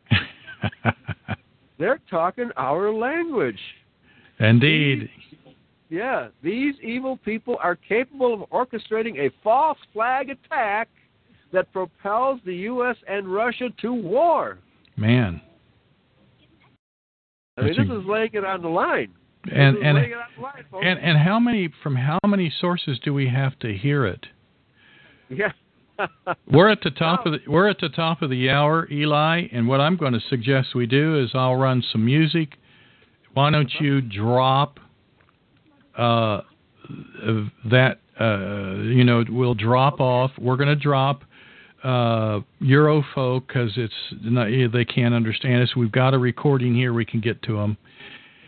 they're 1.79 1.99
talking 2.07 2.51
our 2.55 2.93
language. 2.93 3.57
Indeed. 4.39 5.09
These, 5.09 5.55
yeah, 5.89 6.27
these 6.43 6.75
evil 6.83 7.17
people 7.17 7.57
are 7.63 7.75
capable 7.75 8.31
of 8.31 8.41
orchestrating 8.51 9.17
a 9.17 9.31
false 9.43 9.79
flag 9.91 10.29
attack 10.29 10.87
that 11.51 11.73
propels 11.73 12.41
the 12.45 12.53
U.S. 12.55 12.95
and 13.07 13.27
Russia 13.27 13.69
to 13.81 13.91
war. 13.91 14.59
Man. 14.97 15.41
I 17.57 17.61
mean, 17.61 17.69
this 17.69 17.87
is 17.87 18.05
laying 18.07 18.29
it 18.33 18.45
on 18.45 18.61
the 18.61 18.69
line. 18.69 19.15
And 19.51 19.77
and 19.77 19.97
line, 19.97 20.63
and 20.83 20.99
and 20.99 21.17
how 21.17 21.39
many 21.39 21.73
from 21.81 21.95
how 21.95 22.19
many 22.27 22.53
sources 22.61 22.99
do 23.03 23.15
we 23.15 23.27
have 23.29 23.57
to 23.59 23.75
hear 23.75 24.05
it? 24.05 24.27
Yeah. 25.29 25.51
we're 26.51 26.69
at 26.69 26.81
the 26.83 26.91
top 26.91 27.25
of 27.25 27.33
the 27.33 27.39
we're 27.47 27.69
at 27.69 27.79
the 27.79 27.89
top 27.89 28.21
of 28.21 28.29
the 28.29 28.49
hour, 28.49 28.87
Eli, 28.91 29.47
and 29.51 29.67
what 29.67 29.81
I'm 29.81 29.97
going 29.97 30.13
to 30.13 30.21
suggest 30.29 30.75
we 30.75 30.85
do 30.85 31.19
is 31.19 31.31
I'll 31.33 31.55
run 31.55 31.83
some 31.91 32.05
music. 32.05 32.57
Why 33.33 33.51
don't 33.51 33.71
you 33.79 34.01
drop 34.01 34.79
uh, 35.97 36.41
that 37.69 37.99
uh, 38.19 38.81
you 38.83 39.03
know 39.03 39.23
we'll 39.29 39.55
drop 39.55 39.99
off. 39.99 40.31
We're 40.39 40.57
going 40.57 40.69
to 40.69 40.75
drop 40.75 41.23
uh, 41.83 42.41
Eurofolk 42.61 43.47
because 43.47 43.71
it's 43.75 43.93
not, 44.21 44.47
they 44.73 44.85
can't 44.85 45.13
understand 45.13 45.63
us. 45.63 45.75
We've 45.75 45.91
got 45.91 46.13
a 46.13 46.17
recording 46.17 46.75
here. 46.75 46.93
We 46.93 47.05
can 47.05 47.21
get 47.21 47.41
to 47.43 47.57
them. 47.57 47.77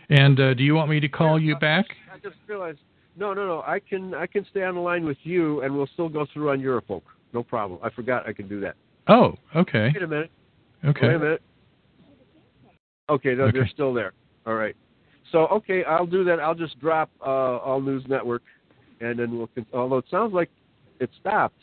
And 0.08 0.40
uh, 0.40 0.54
do 0.54 0.64
you 0.64 0.74
want 0.74 0.90
me 0.90 0.98
to 1.00 1.08
call 1.08 1.40
you 1.40 1.56
back? 1.56 1.86
I 2.12 2.18
just 2.18 2.36
realized. 2.48 2.78
No, 3.16 3.34
no, 3.34 3.46
no. 3.46 3.62
I 3.66 3.80
can 3.80 4.14
I 4.14 4.26
can 4.26 4.46
stay 4.50 4.62
on 4.62 4.74
the 4.74 4.80
line 4.80 5.04
with 5.04 5.18
you, 5.22 5.62
and 5.62 5.74
we'll 5.74 5.88
still 5.92 6.08
go 6.08 6.26
through 6.32 6.50
on 6.50 6.60
Eurofolk. 6.60 7.02
No 7.32 7.42
problem. 7.42 7.78
I 7.82 7.90
forgot 7.90 8.26
I 8.28 8.32
can 8.32 8.48
do 8.48 8.60
that. 8.60 8.74
Oh, 9.08 9.34
okay. 9.56 9.90
Wait 9.94 10.02
a 10.02 10.06
minute. 10.06 10.30
Okay. 10.84 11.08
Wait 11.08 11.14
a 11.16 11.18
minute. 11.18 11.42
Okay, 13.08 13.34
no, 13.34 13.44
Okay. 13.44 13.58
they're 13.58 13.68
still 13.68 13.92
there. 13.92 14.12
All 14.46 14.54
right. 14.54 14.76
So 15.32 15.46
okay, 15.48 15.84
I'll 15.84 16.06
do 16.06 16.24
that. 16.24 16.40
I'll 16.40 16.54
just 16.54 16.78
drop 16.80 17.10
uh, 17.24 17.56
All 17.58 17.80
News 17.80 18.04
Network, 18.08 18.42
and 19.00 19.18
then 19.18 19.36
we'll. 19.36 19.48
Con- 19.48 19.66
although 19.72 19.98
it 19.98 20.04
sounds 20.10 20.32
like 20.32 20.50
it 20.98 21.10
stopped. 21.20 21.60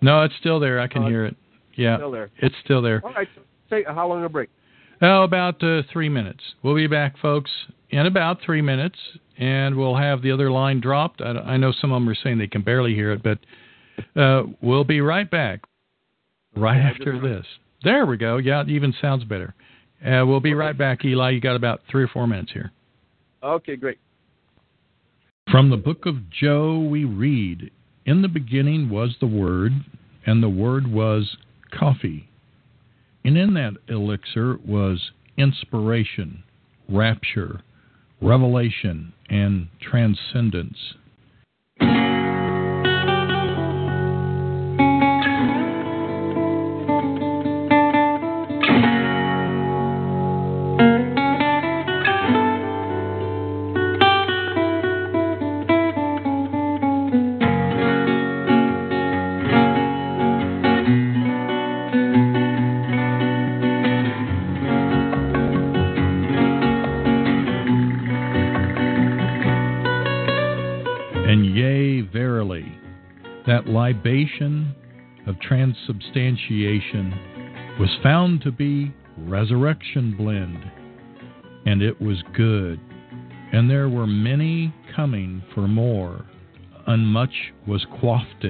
No, 0.00 0.22
it's 0.22 0.34
still 0.40 0.58
there. 0.58 0.80
I 0.80 0.86
can 0.88 1.04
Uh, 1.04 1.08
hear 1.08 1.24
it. 1.26 1.36
Yeah, 1.74 1.96
Still 1.96 2.10
there. 2.10 2.30
it's 2.38 2.54
still 2.64 2.82
there. 2.82 3.00
All 3.04 3.12
right. 3.12 3.28
Take 3.70 3.86
how 3.86 4.06
long 4.08 4.24
a 4.24 4.28
break? 4.28 4.50
Oh, 5.00 5.22
about 5.22 5.62
uh, 5.62 5.82
three 5.92 6.08
minutes. 6.08 6.40
We'll 6.62 6.74
be 6.74 6.86
back, 6.86 7.16
folks, 7.18 7.50
in 7.90 8.06
about 8.06 8.40
three 8.44 8.60
minutes, 8.62 8.98
and 9.38 9.74
we'll 9.76 9.96
have 9.96 10.20
the 10.22 10.30
other 10.32 10.50
line 10.50 10.80
dropped. 10.80 11.20
I, 11.22 11.30
I 11.30 11.56
know 11.56 11.72
some 11.72 11.92
of 11.92 11.96
them 11.96 12.08
are 12.08 12.14
saying 12.14 12.38
they 12.38 12.46
can 12.46 12.62
barely 12.62 12.94
hear 12.94 13.12
it, 13.12 13.22
but 13.22 13.38
uh, 14.16 14.42
we'll 14.60 14.84
be 14.84 15.00
right 15.00 15.30
back 15.30 15.60
right 16.56 16.76
Yeah, 16.76 16.90
after 16.90 17.20
this. 17.20 17.46
There 17.84 18.06
we 18.06 18.16
go. 18.16 18.36
Yeah, 18.36 18.62
it 18.62 18.68
even 18.68 18.94
sounds 19.00 19.24
better. 19.24 19.54
Uh, 20.04 20.24
we'll 20.26 20.40
be 20.40 20.54
right 20.54 20.76
back, 20.76 21.04
Eli. 21.04 21.30
You 21.30 21.40
got 21.40 21.56
about 21.56 21.80
three 21.90 22.02
or 22.02 22.08
four 22.08 22.26
minutes 22.26 22.52
here. 22.52 22.72
Okay, 23.42 23.76
great. 23.76 23.98
From 25.50 25.70
the 25.70 25.76
book 25.76 26.06
of 26.06 26.30
Joe, 26.30 26.78
we 26.78 27.04
read 27.04 27.70
In 28.06 28.22
the 28.22 28.28
beginning 28.28 28.88
was 28.88 29.16
the 29.20 29.26
Word, 29.26 29.72
and 30.26 30.42
the 30.42 30.48
Word 30.48 30.86
was 30.86 31.36
coffee. 31.76 32.28
And 33.24 33.36
in 33.36 33.54
that 33.54 33.74
elixir 33.88 34.58
was 34.66 35.10
inspiration, 35.36 36.42
rapture, 36.88 37.60
revelation, 38.20 39.12
and 39.28 39.68
transcendence. 39.80 40.94
Libation 73.82 74.72
of 75.26 75.34
transubstantiation 75.40 77.12
was 77.80 77.90
found 78.00 78.40
to 78.40 78.52
be 78.52 78.94
resurrection 79.18 80.14
blend, 80.16 80.62
and 81.66 81.82
it 81.82 82.00
was 82.00 82.22
good. 82.32 82.78
And 83.52 83.68
there 83.68 83.88
were 83.88 84.06
many 84.06 84.72
coming 84.94 85.42
for 85.52 85.66
more, 85.66 86.24
and 86.86 87.04
much 87.04 87.34
was 87.66 87.84
quaffed. 87.98 88.46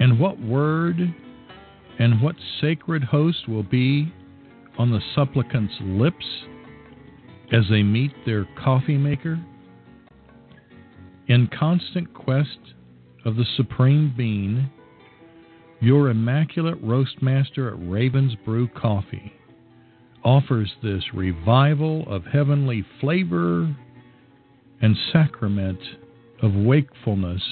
And 0.00 0.18
what 0.18 0.40
word 0.40 0.96
and 1.98 2.22
what 2.22 2.36
sacred 2.62 3.04
host 3.04 3.46
will 3.50 3.64
be 3.64 4.10
on 4.78 4.90
the 4.90 5.02
supplicant's 5.14 5.74
lips 5.82 6.24
as 7.52 7.64
they 7.68 7.82
meet 7.82 8.12
their 8.24 8.48
coffee 8.64 8.96
maker? 8.96 9.38
In 11.26 11.48
constant 11.48 12.14
quest 12.14 12.58
of 13.28 13.36
the 13.36 13.44
supreme 13.56 14.12
being, 14.16 14.70
your 15.80 16.08
immaculate 16.08 16.78
roastmaster 16.82 17.68
at 17.68 17.88
Raven's 17.88 18.34
Brew 18.36 18.66
Coffee 18.68 19.34
offers 20.24 20.72
this 20.82 21.04
revival 21.12 22.04
of 22.08 22.24
heavenly 22.24 22.84
flavor 23.00 23.76
and 24.80 24.96
sacrament 25.12 25.78
of 26.42 26.54
wakefulness 26.54 27.42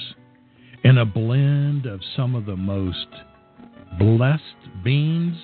in 0.83 0.97
a 0.97 1.05
blend 1.05 1.85
of 1.85 2.01
some 2.15 2.33
of 2.33 2.47
the 2.47 2.55
most 2.55 3.07
blessed 3.99 4.83
beings 4.83 5.37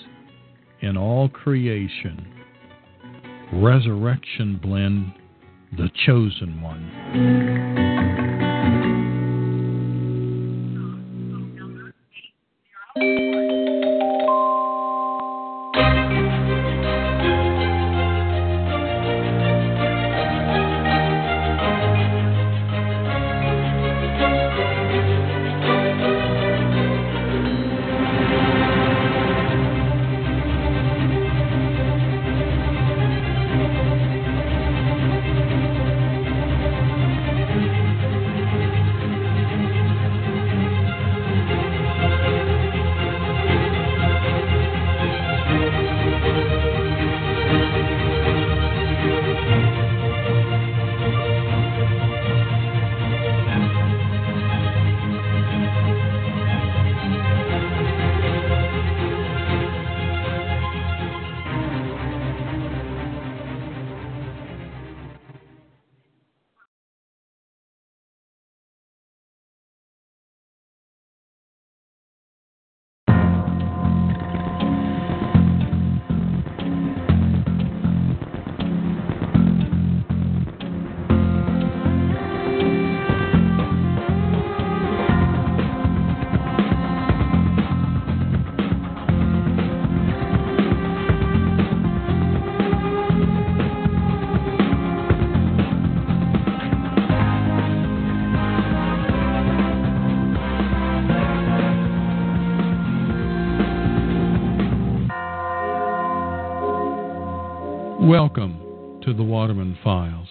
in 0.81 0.97
all 0.97 1.29
creation. 1.29 2.27
Resurrection 3.53 4.59
Blend, 4.61 5.13
the 5.77 5.91
chosen 6.05 6.59
one. 6.59 8.12
Welcome 108.13 108.99
to 109.03 109.11
the 109.11 109.23
Waterman 109.23 109.75
Files. 109.83 110.27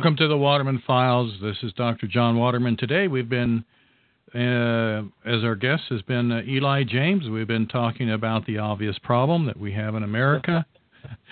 Welcome 0.00 0.16
to 0.16 0.28
the 0.28 0.38
Waterman 0.38 0.82
Files. 0.86 1.34
This 1.42 1.58
is 1.62 1.74
Dr. 1.74 2.06
John 2.06 2.38
Waterman. 2.38 2.78
Today 2.78 3.06
we've 3.06 3.28
been, 3.28 3.66
uh, 4.34 5.02
as 5.26 5.44
our 5.44 5.54
guest 5.54 5.82
has 5.90 6.00
been 6.00 6.32
uh, 6.32 6.40
Eli 6.48 6.84
James. 6.84 7.28
We've 7.28 7.46
been 7.46 7.68
talking 7.68 8.10
about 8.10 8.46
the 8.46 8.56
obvious 8.56 8.96
problem 9.02 9.44
that 9.44 9.60
we 9.60 9.74
have 9.74 9.94
in 9.94 10.02
America. 10.02 10.64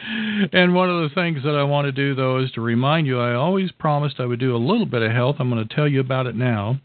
and 0.53 0.75
one 0.75 0.91
of 0.91 1.09
the 1.09 1.15
things 1.15 1.43
that 1.45 1.55
I 1.55 1.63
want 1.63 1.87
to 1.87 1.93
do, 1.93 2.15
though, 2.15 2.41
is 2.45 2.51
to 2.53 2.61
remind 2.61 3.07
you 3.07 3.19
I 3.19 3.33
always 3.33 3.73
promised 3.73 4.21
I 4.21 4.27
would 4.27 4.39
do 4.39 4.55
a 4.55 4.59
little 4.59 4.85
bit 4.85 5.01
of 5.01 5.13
health. 5.13 5.37
I'm 5.39 5.49
going 5.49 5.67
to 5.67 5.75
tell 5.75 5.89
you 5.89 6.01
about 6.01 6.27
it 6.27 6.37
now. 6.37 6.79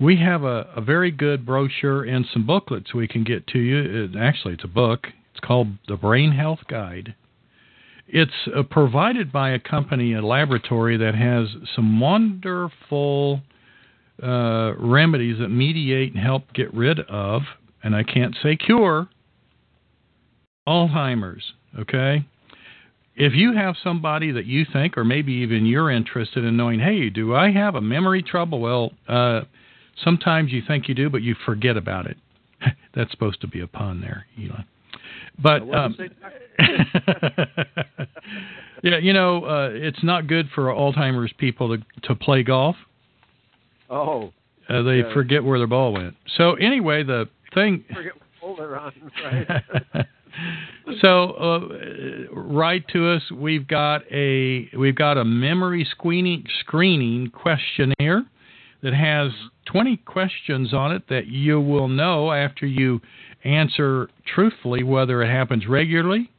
We 0.00 0.16
have 0.16 0.44
a, 0.44 0.66
a 0.74 0.80
very 0.80 1.10
good 1.10 1.44
brochure 1.44 2.04
and 2.04 2.24
some 2.32 2.46
booklets 2.46 2.94
we 2.94 3.06
can 3.06 3.22
get 3.22 3.46
to 3.48 3.58
you. 3.58 4.04
It, 4.04 4.18
actually, 4.18 4.54
it's 4.54 4.64
a 4.64 4.68
book. 4.68 5.08
It's 5.32 5.40
called 5.40 5.66
The 5.88 5.96
Brain 5.96 6.32
Health 6.32 6.60
Guide. 6.68 7.16
It's 8.12 8.30
uh, 8.54 8.62
provided 8.64 9.32
by 9.32 9.52
a 9.52 9.58
company, 9.58 10.12
a 10.12 10.20
laboratory 10.20 10.98
that 10.98 11.14
has 11.14 11.48
some 11.74 11.98
wonderful 11.98 13.40
uh, 14.22 14.74
remedies 14.78 15.38
that 15.38 15.48
mediate 15.48 16.12
and 16.12 16.22
help 16.22 16.52
get 16.52 16.72
rid 16.74 17.00
of, 17.00 17.40
and 17.82 17.96
I 17.96 18.02
can't 18.02 18.36
say 18.42 18.54
cure, 18.56 19.08
Alzheimer's. 20.68 21.54
Okay? 21.78 22.26
If 23.16 23.32
you 23.32 23.54
have 23.54 23.76
somebody 23.82 24.30
that 24.32 24.44
you 24.44 24.66
think, 24.70 24.98
or 24.98 25.04
maybe 25.04 25.32
even 25.32 25.64
you're 25.64 25.90
interested 25.90 26.44
in 26.44 26.54
knowing, 26.54 26.80
hey, 26.80 27.08
do 27.08 27.34
I 27.34 27.50
have 27.50 27.76
a 27.76 27.80
memory 27.80 28.22
trouble? 28.22 28.60
Well, 28.60 28.92
uh, 29.08 29.42
sometimes 30.04 30.52
you 30.52 30.60
think 30.68 30.86
you 30.86 30.94
do, 30.94 31.08
but 31.08 31.22
you 31.22 31.34
forget 31.46 31.78
about 31.78 32.06
it. 32.06 32.18
That's 32.94 33.10
supposed 33.10 33.40
to 33.40 33.48
be 33.48 33.60
a 33.60 33.66
pun 33.66 34.02
there, 34.02 34.26
Eli. 34.38 34.62
But 35.38 35.62
um, 35.74 35.96
yeah, 38.82 38.98
you 38.98 39.12
know, 39.12 39.44
uh, 39.44 39.70
it's 39.72 40.02
not 40.02 40.26
good 40.26 40.48
for 40.54 40.64
Alzheimer's 40.64 41.32
people 41.38 41.76
to 41.76 41.82
to 42.08 42.14
play 42.14 42.42
golf. 42.42 42.76
Oh. 43.90 44.32
Uh, 44.68 44.82
they 44.82 44.98
yeah. 44.98 45.12
forget 45.12 45.44
where 45.44 45.58
their 45.58 45.66
ball 45.66 45.92
went. 45.92 46.14
So 46.36 46.54
anyway, 46.54 47.02
the 47.02 47.28
thing. 47.54 47.84
Forget 47.94 48.12
what 48.40 48.60
on, 48.60 48.92
right? 49.24 50.06
so 51.00 51.30
uh, 51.32 52.34
write 52.34 52.86
to 52.88 53.10
us. 53.10 53.22
We've 53.30 53.66
got 53.66 54.02
a 54.10 54.68
we've 54.76 54.96
got 54.96 55.18
a 55.18 55.24
memory 55.24 55.86
screening 55.90 56.44
screening 56.60 57.30
questionnaire 57.30 58.24
that 58.82 58.94
has 58.94 59.30
20 59.66 59.98
questions 59.98 60.74
on 60.74 60.92
it 60.92 61.04
that 61.08 61.26
you 61.26 61.60
will 61.60 61.86
know 61.86 62.32
after 62.32 62.66
you 62.66 63.00
answer 63.44 64.08
truthfully 64.34 64.82
whether 64.82 65.22
it 65.22 65.28
happens 65.28 65.66
regularly, 65.66 66.30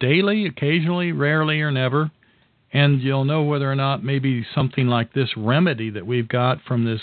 daily, 0.00 0.46
occasionally, 0.46 1.12
rarely, 1.12 1.60
or 1.60 1.70
never. 1.70 2.10
And 2.72 3.00
you'll 3.00 3.24
know 3.24 3.42
whether 3.42 3.70
or 3.70 3.76
not 3.76 4.02
maybe 4.02 4.44
something 4.54 4.88
like 4.88 5.12
this 5.12 5.30
remedy 5.36 5.90
that 5.90 6.06
we've 6.06 6.28
got 6.28 6.58
from 6.66 6.84
this 6.84 7.00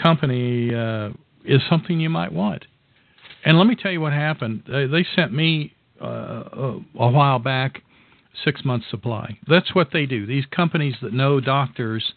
company 0.00 0.74
uh, 0.74 1.10
is 1.44 1.62
something 1.70 2.00
you 2.00 2.10
might 2.10 2.32
want. 2.32 2.66
And 3.44 3.58
let 3.58 3.66
me 3.66 3.76
tell 3.76 3.90
you 3.90 4.00
what 4.00 4.12
happened. 4.12 4.62
They, 4.70 4.86
they 4.86 5.06
sent 5.16 5.32
me 5.32 5.72
uh, 6.02 6.06
a, 6.06 6.80
a 6.98 7.10
while 7.10 7.38
back 7.38 7.82
six 8.44 8.64
months 8.64 8.86
supply. 8.90 9.38
That's 9.48 9.74
what 9.74 9.88
they 9.92 10.06
do. 10.06 10.26
These 10.26 10.44
companies 10.46 10.94
that 11.02 11.12
know 11.12 11.40
doctors 11.40 12.14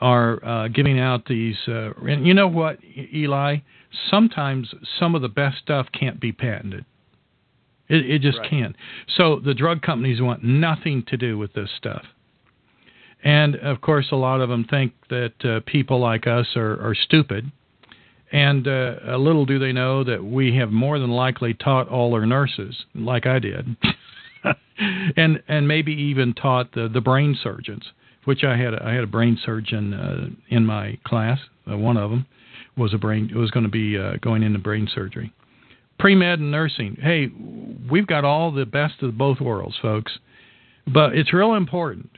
are 0.00 0.44
uh, 0.44 0.68
giving 0.68 0.98
out 0.98 1.26
these. 1.26 1.56
Uh, 1.66 1.92
and 2.02 2.26
you 2.26 2.34
know 2.34 2.48
what, 2.48 2.78
Eli? 3.12 3.56
Sometimes 4.10 4.74
some 4.98 5.14
of 5.14 5.22
the 5.22 5.28
best 5.28 5.58
stuff 5.58 5.86
can't 5.92 6.20
be 6.20 6.32
patented. 6.32 6.84
It, 7.88 8.08
it 8.08 8.22
just 8.22 8.38
Right. 8.38 8.50
can't. 8.50 8.76
So 9.16 9.40
the 9.40 9.54
drug 9.54 9.82
companies 9.82 10.20
want 10.20 10.44
nothing 10.44 11.02
to 11.08 11.16
do 11.16 11.36
with 11.36 11.52
this 11.54 11.70
stuff. 11.76 12.04
And 13.22 13.56
of 13.56 13.80
course, 13.80 14.08
a 14.12 14.16
lot 14.16 14.40
of 14.40 14.48
them 14.48 14.64
think 14.64 14.92
that 15.10 15.44
uh, 15.44 15.60
people 15.66 15.98
like 16.00 16.26
us 16.26 16.56
are, 16.56 16.80
are 16.80 16.94
stupid. 16.94 17.50
And 18.32 18.66
uh, 18.68 18.94
a 19.06 19.18
little 19.18 19.44
do 19.44 19.58
they 19.58 19.72
know 19.72 20.04
that 20.04 20.24
we 20.24 20.54
have 20.56 20.70
more 20.70 20.98
than 21.00 21.10
likely 21.10 21.52
taught 21.52 21.88
all 21.88 22.14
our 22.14 22.24
nurses, 22.24 22.84
like 22.94 23.26
I 23.26 23.40
did, 23.40 23.76
and 25.16 25.42
and 25.48 25.66
maybe 25.66 25.92
even 25.92 26.32
taught 26.34 26.70
the, 26.72 26.88
the 26.88 27.00
brain 27.00 27.36
surgeons, 27.42 27.86
which 28.24 28.44
I 28.44 28.56
had 28.56 28.72
a, 28.74 28.84
I 28.84 28.92
had 28.92 29.02
a 29.02 29.08
brain 29.08 29.36
surgeon 29.44 29.92
uh, 29.92 30.28
in 30.48 30.64
my 30.64 30.96
class. 31.04 31.40
Uh, 31.68 31.76
one 31.76 31.96
of 31.96 32.10
them 32.10 32.26
was 32.76 32.94
a 32.94 32.98
brain 32.98 33.30
it 33.32 33.36
was 33.36 33.50
going 33.50 33.64
to 33.64 33.70
be 33.70 33.98
uh, 33.98 34.12
going 34.22 34.42
into 34.42 34.58
brain 34.58 34.88
surgery, 34.94 35.32
pre 35.98 36.14
med 36.14 36.38
and 36.38 36.50
nursing. 36.50 36.96
Hey, 37.00 37.30
we've 37.90 38.06
got 38.06 38.24
all 38.24 38.52
the 38.52 38.66
best 38.66 39.02
of 39.02 39.18
both 39.18 39.40
worlds, 39.40 39.76
folks. 39.80 40.12
But 40.86 41.14
it's 41.14 41.32
real 41.32 41.54
important 41.54 42.10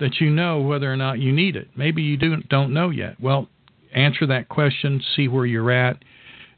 that 0.00 0.20
you 0.20 0.28
know 0.30 0.60
whether 0.60 0.92
or 0.92 0.96
not 0.96 1.20
you 1.20 1.32
need 1.32 1.56
it. 1.56 1.68
Maybe 1.76 2.02
you 2.02 2.16
do, 2.16 2.36
don't 2.48 2.74
know 2.74 2.90
yet. 2.90 3.20
Well, 3.20 3.48
answer 3.94 4.26
that 4.26 4.48
question, 4.48 5.00
see 5.14 5.28
where 5.28 5.46
you're 5.46 5.70
at, 5.70 6.02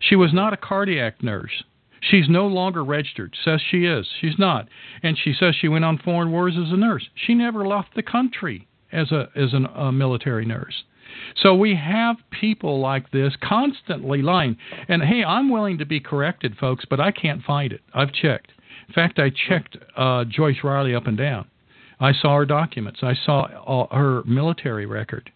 She 0.01 0.17
was 0.17 0.33
not 0.33 0.53
a 0.53 0.57
cardiac 0.57 1.23
nurse. 1.23 1.65
She's 2.01 2.29
no 2.29 2.47
longer 2.47 2.85
registered. 2.85 3.35
Says 3.45 3.61
she 3.71 3.87
is. 3.87 4.07
She's 4.21 4.39
not. 4.39 4.69
And 5.03 5.17
she 5.17 5.33
says 5.33 5.55
she 5.55 5.69
went 5.69 5.85
on 5.85 5.99
foreign 5.99 6.31
wars 6.31 6.55
as 6.59 6.71
a 6.71 6.77
nurse. 6.77 7.09
She 7.15 7.35
never 7.35 7.67
left 7.67 7.95
the 7.95 8.03
country 8.03 8.69
as 8.93 9.11
a 9.11 9.29
as 9.35 9.53
an, 9.55 9.67
a 9.75 9.91
military 9.91 10.45
nurse. 10.45 10.85
So 11.37 11.55
we 11.55 11.75
have 11.77 12.17
people 12.31 12.81
like 12.81 13.11
this 13.11 13.35
constantly 13.43 14.21
lying. 14.21 14.57
And 14.89 15.03
hey, 15.03 15.25
I'm 15.25 15.51
willing 15.51 15.79
to 15.79 15.87
be 15.87 16.01
corrected, 16.01 16.57
folks, 16.59 16.85
but 16.89 17.01
I 17.01 17.13
can't 17.13 17.43
find 17.43 17.73
it. 17.73 17.81
I've 17.95 18.13
checked. 18.13 18.53
In 18.89 18.95
fact, 18.95 19.19
I 19.19 19.31
checked 19.49 19.77
uh, 19.97 20.25
Joyce 20.25 20.59
Riley 20.63 20.95
up 20.95 21.07
and 21.07 21.17
down. 21.17 21.47
I 22.01 22.13
saw 22.13 22.37
her 22.37 22.47
documents. 22.47 23.01
I 23.03 23.15
saw 23.15 23.47
all, 23.65 23.89
her 23.91 24.23
military 24.25 24.87
record. 24.87 25.31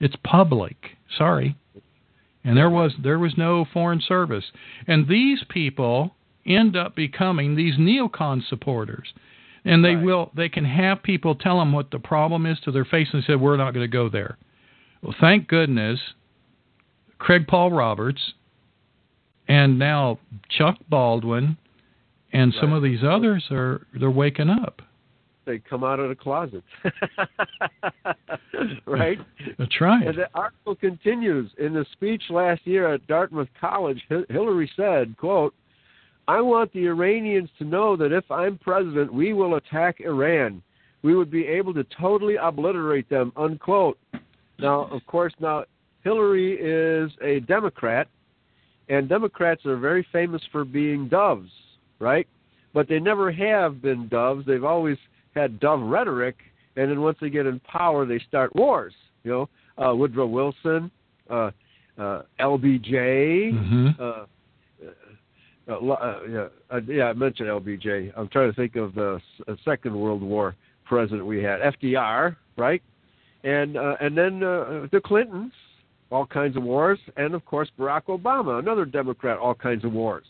It's 0.00 0.16
public. 0.24 0.76
Sorry. 1.16 1.56
And 2.44 2.56
there 2.56 2.70
was 2.70 2.92
there 3.02 3.18
was 3.18 3.34
no 3.36 3.64
foreign 3.72 4.00
service. 4.00 4.44
And 4.86 5.08
these 5.08 5.44
people 5.48 6.14
end 6.44 6.76
up 6.76 6.96
becoming 6.96 7.54
these 7.54 7.76
neocon 7.76 8.46
supporters. 8.46 9.12
And 9.64 9.84
they 9.84 9.94
right. 9.94 10.04
will 10.04 10.30
they 10.36 10.48
can 10.48 10.64
have 10.64 11.02
people 11.02 11.34
tell 11.34 11.58
them 11.58 11.72
what 11.72 11.90
the 11.90 12.00
problem 12.00 12.46
is 12.46 12.58
to 12.60 12.72
their 12.72 12.84
face 12.84 13.08
and 13.12 13.22
say 13.24 13.36
we're 13.36 13.56
not 13.56 13.74
going 13.74 13.88
to 13.88 13.96
go 13.96 14.08
there. 14.08 14.36
Well, 15.02 15.14
thank 15.20 15.48
goodness 15.48 16.00
Craig 17.18 17.46
Paul 17.46 17.70
Roberts 17.70 18.34
and 19.46 19.78
now 19.78 20.18
Chuck 20.48 20.78
Baldwin 20.88 21.56
and 22.32 22.52
right. 22.52 22.60
some 22.60 22.72
of 22.72 22.82
these 22.82 23.00
others 23.08 23.44
are 23.52 23.86
they're 23.98 24.10
waking 24.10 24.50
up 24.50 24.82
they 25.44 25.58
come 25.58 25.84
out 25.84 26.00
of 26.00 26.08
the 26.08 26.14
closet. 26.14 26.62
right? 28.86 29.18
That's 29.58 29.80
right. 29.80 30.06
And 30.06 30.18
the 30.18 30.28
article 30.34 30.74
continues. 30.74 31.50
In 31.58 31.74
the 31.74 31.86
speech 31.92 32.22
last 32.30 32.66
year 32.66 32.92
at 32.92 33.06
Dartmouth 33.06 33.48
College, 33.60 34.02
Hillary 34.28 34.70
said, 34.76 35.16
quote, 35.16 35.54
I 36.28 36.40
want 36.40 36.72
the 36.72 36.86
Iranians 36.86 37.50
to 37.58 37.64
know 37.64 37.96
that 37.96 38.12
if 38.12 38.30
I'm 38.30 38.58
president, 38.58 39.12
we 39.12 39.32
will 39.32 39.56
attack 39.56 40.00
Iran. 40.00 40.62
We 41.02 41.16
would 41.16 41.30
be 41.30 41.46
able 41.46 41.74
to 41.74 41.84
totally 42.00 42.36
obliterate 42.36 43.08
them, 43.08 43.32
unquote. 43.36 43.98
Now, 44.58 44.88
of 44.92 45.04
course, 45.06 45.32
now 45.40 45.64
Hillary 46.04 46.54
is 46.54 47.10
a 47.22 47.40
Democrat, 47.40 48.06
and 48.88 49.08
Democrats 49.08 49.66
are 49.66 49.76
very 49.76 50.06
famous 50.12 50.42
for 50.52 50.64
being 50.64 51.08
doves, 51.08 51.50
right? 51.98 52.28
But 52.72 52.88
they 52.88 53.00
never 53.00 53.32
have 53.32 53.82
been 53.82 54.08
doves. 54.08 54.46
They've 54.46 54.64
always 54.64 54.98
had 55.34 55.60
dove 55.60 55.80
rhetoric, 55.80 56.36
and 56.76 56.90
then 56.90 57.00
once 57.00 57.18
they 57.20 57.30
get 57.30 57.46
in 57.46 57.60
power, 57.60 58.06
they 58.06 58.18
start 58.28 58.54
wars. 58.56 58.94
You 59.24 59.30
know, 59.78 59.84
uh, 59.84 59.94
Woodrow 59.94 60.26
Wilson, 60.26 60.90
uh, 61.30 61.50
uh, 61.98 62.22
LBJ. 62.40 63.52
Mm-hmm. 63.52 63.88
Uh, 64.02 64.24
uh, 65.68 65.74
uh, 65.74 66.20
yeah, 66.28 66.46
uh, 66.70 66.80
yeah, 66.88 67.04
I 67.04 67.12
mentioned 67.12 67.48
LBJ. 67.48 68.12
I'm 68.16 68.28
trying 68.28 68.50
to 68.50 68.56
think 68.56 68.76
of 68.76 68.94
the 68.94 69.20
uh, 69.46 69.54
Second 69.64 69.94
World 69.94 70.22
War 70.22 70.56
president 70.84 71.24
we 71.24 71.42
had, 71.42 71.60
FDR, 71.60 72.36
right? 72.56 72.82
And 73.44 73.76
uh, 73.76 73.96
and 74.00 74.16
then 74.16 74.42
uh, 74.42 74.86
the 74.92 75.00
Clintons, 75.04 75.52
all 76.10 76.26
kinds 76.26 76.56
of 76.56 76.62
wars, 76.62 76.98
and 77.16 77.34
of 77.34 77.44
course 77.44 77.70
Barack 77.78 78.04
Obama, 78.06 78.58
another 78.58 78.84
Democrat, 78.84 79.38
all 79.38 79.54
kinds 79.54 79.84
of 79.84 79.92
wars. 79.92 80.24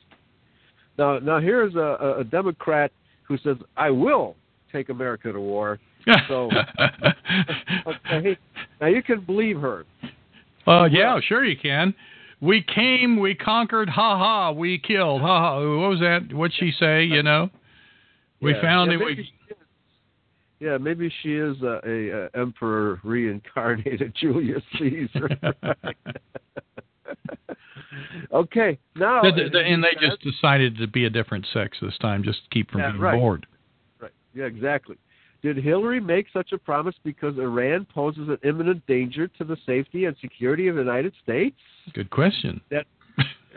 Now, 0.98 1.18
now 1.18 1.40
here's 1.40 1.74
a, 1.74 2.16
a 2.18 2.24
Democrat 2.24 2.92
who 3.22 3.38
says, 3.38 3.56
"I 3.76 3.90
will 3.90 4.36
take 4.72 4.88
America 4.88 5.32
to 5.32 5.40
war. 5.40 5.78
So, 6.28 6.50
okay, 7.86 8.36
now 8.80 8.88
you 8.88 9.04
can 9.04 9.20
believe 9.20 9.60
her. 9.60 9.84
Uh, 10.66 10.88
yeah, 10.90 11.20
sure 11.20 11.44
you 11.44 11.56
can. 11.56 11.94
We 12.40 12.62
came, 12.62 13.20
we 13.20 13.36
conquered, 13.36 13.88
ha 13.88 14.18
ha, 14.18 14.50
we 14.50 14.78
killed, 14.78 15.20
ha 15.20 15.40
ha. 15.40 15.58
What 15.60 15.90
was 15.90 16.00
that? 16.00 16.32
What'd 16.32 16.56
she 16.58 16.72
say? 16.78 17.04
You 17.04 17.22
know, 17.22 17.50
we 18.40 18.52
yeah, 18.52 18.60
found 18.60 18.90
yeah, 18.90 18.98
it. 18.98 19.04
We... 19.04 19.30
yeah, 20.58 20.76
maybe 20.78 21.12
she 21.22 21.34
is 21.36 21.62
a, 21.62 21.80
a, 21.86 22.10
a 22.10 22.28
emperor 22.34 23.00
reincarnated 23.04 24.12
Julius 24.20 24.62
Caesar. 24.78 25.28
okay, 28.32 28.78
now 28.96 29.22
the, 29.22 29.50
the, 29.52 29.60
and 29.60 29.84
they 29.84 29.94
just 30.00 30.20
decided 30.20 30.76
to 30.78 30.88
be 30.88 31.04
a 31.04 31.10
different 31.10 31.46
sex 31.52 31.78
this 31.80 31.96
time, 31.98 32.24
just 32.24 32.42
to 32.42 32.50
keep 32.50 32.72
from 32.72 32.80
yeah, 32.80 32.90
being 32.90 33.00
right. 33.00 33.20
bored. 33.20 33.46
Yeah, 34.34 34.44
exactly. 34.44 34.96
Did 35.42 35.56
Hillary 35.56 36.00
make 36.00 36.26
such 36.32 36.52
a 36.52 36.58
promise 36.58 36.94
because 37.02 37.36
Iran 37.36 37.84
poses 37.92 38.28
an 38.28 38.38
imminent 38.44 38.86
danger 38.86 39.26
to 39.26 39.44
the 39.44 39.56
safety 39.66 40.04
and 40.04 40.16
security 40.20 40.68
of 40.68 40.76
the 40.76 40.80
United 40.80 41.12
States? 41.22 41.56
Good 41.94 42.10
question. 42.10 42.60
That, 42.70 42.86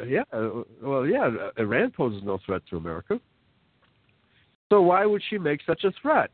yeah, 0.08 0.24
uh, 0.34 0.64
well, 0.82 1.06
yeah, 1.06 1.30
Iran 1.58 1.92
poses 1.92 2.24
no 2.24 2.40
threat 2.44 2.64
to 2.72 2.78
America. 2.78 3.20
So 4.72 4.82
why 4.82 5.06
would 5.06 5.22
she 5.30 5.38
make 5.38 5.62
such 5.66 5.84
a 5.84 5.92
threat? 6.02 6.32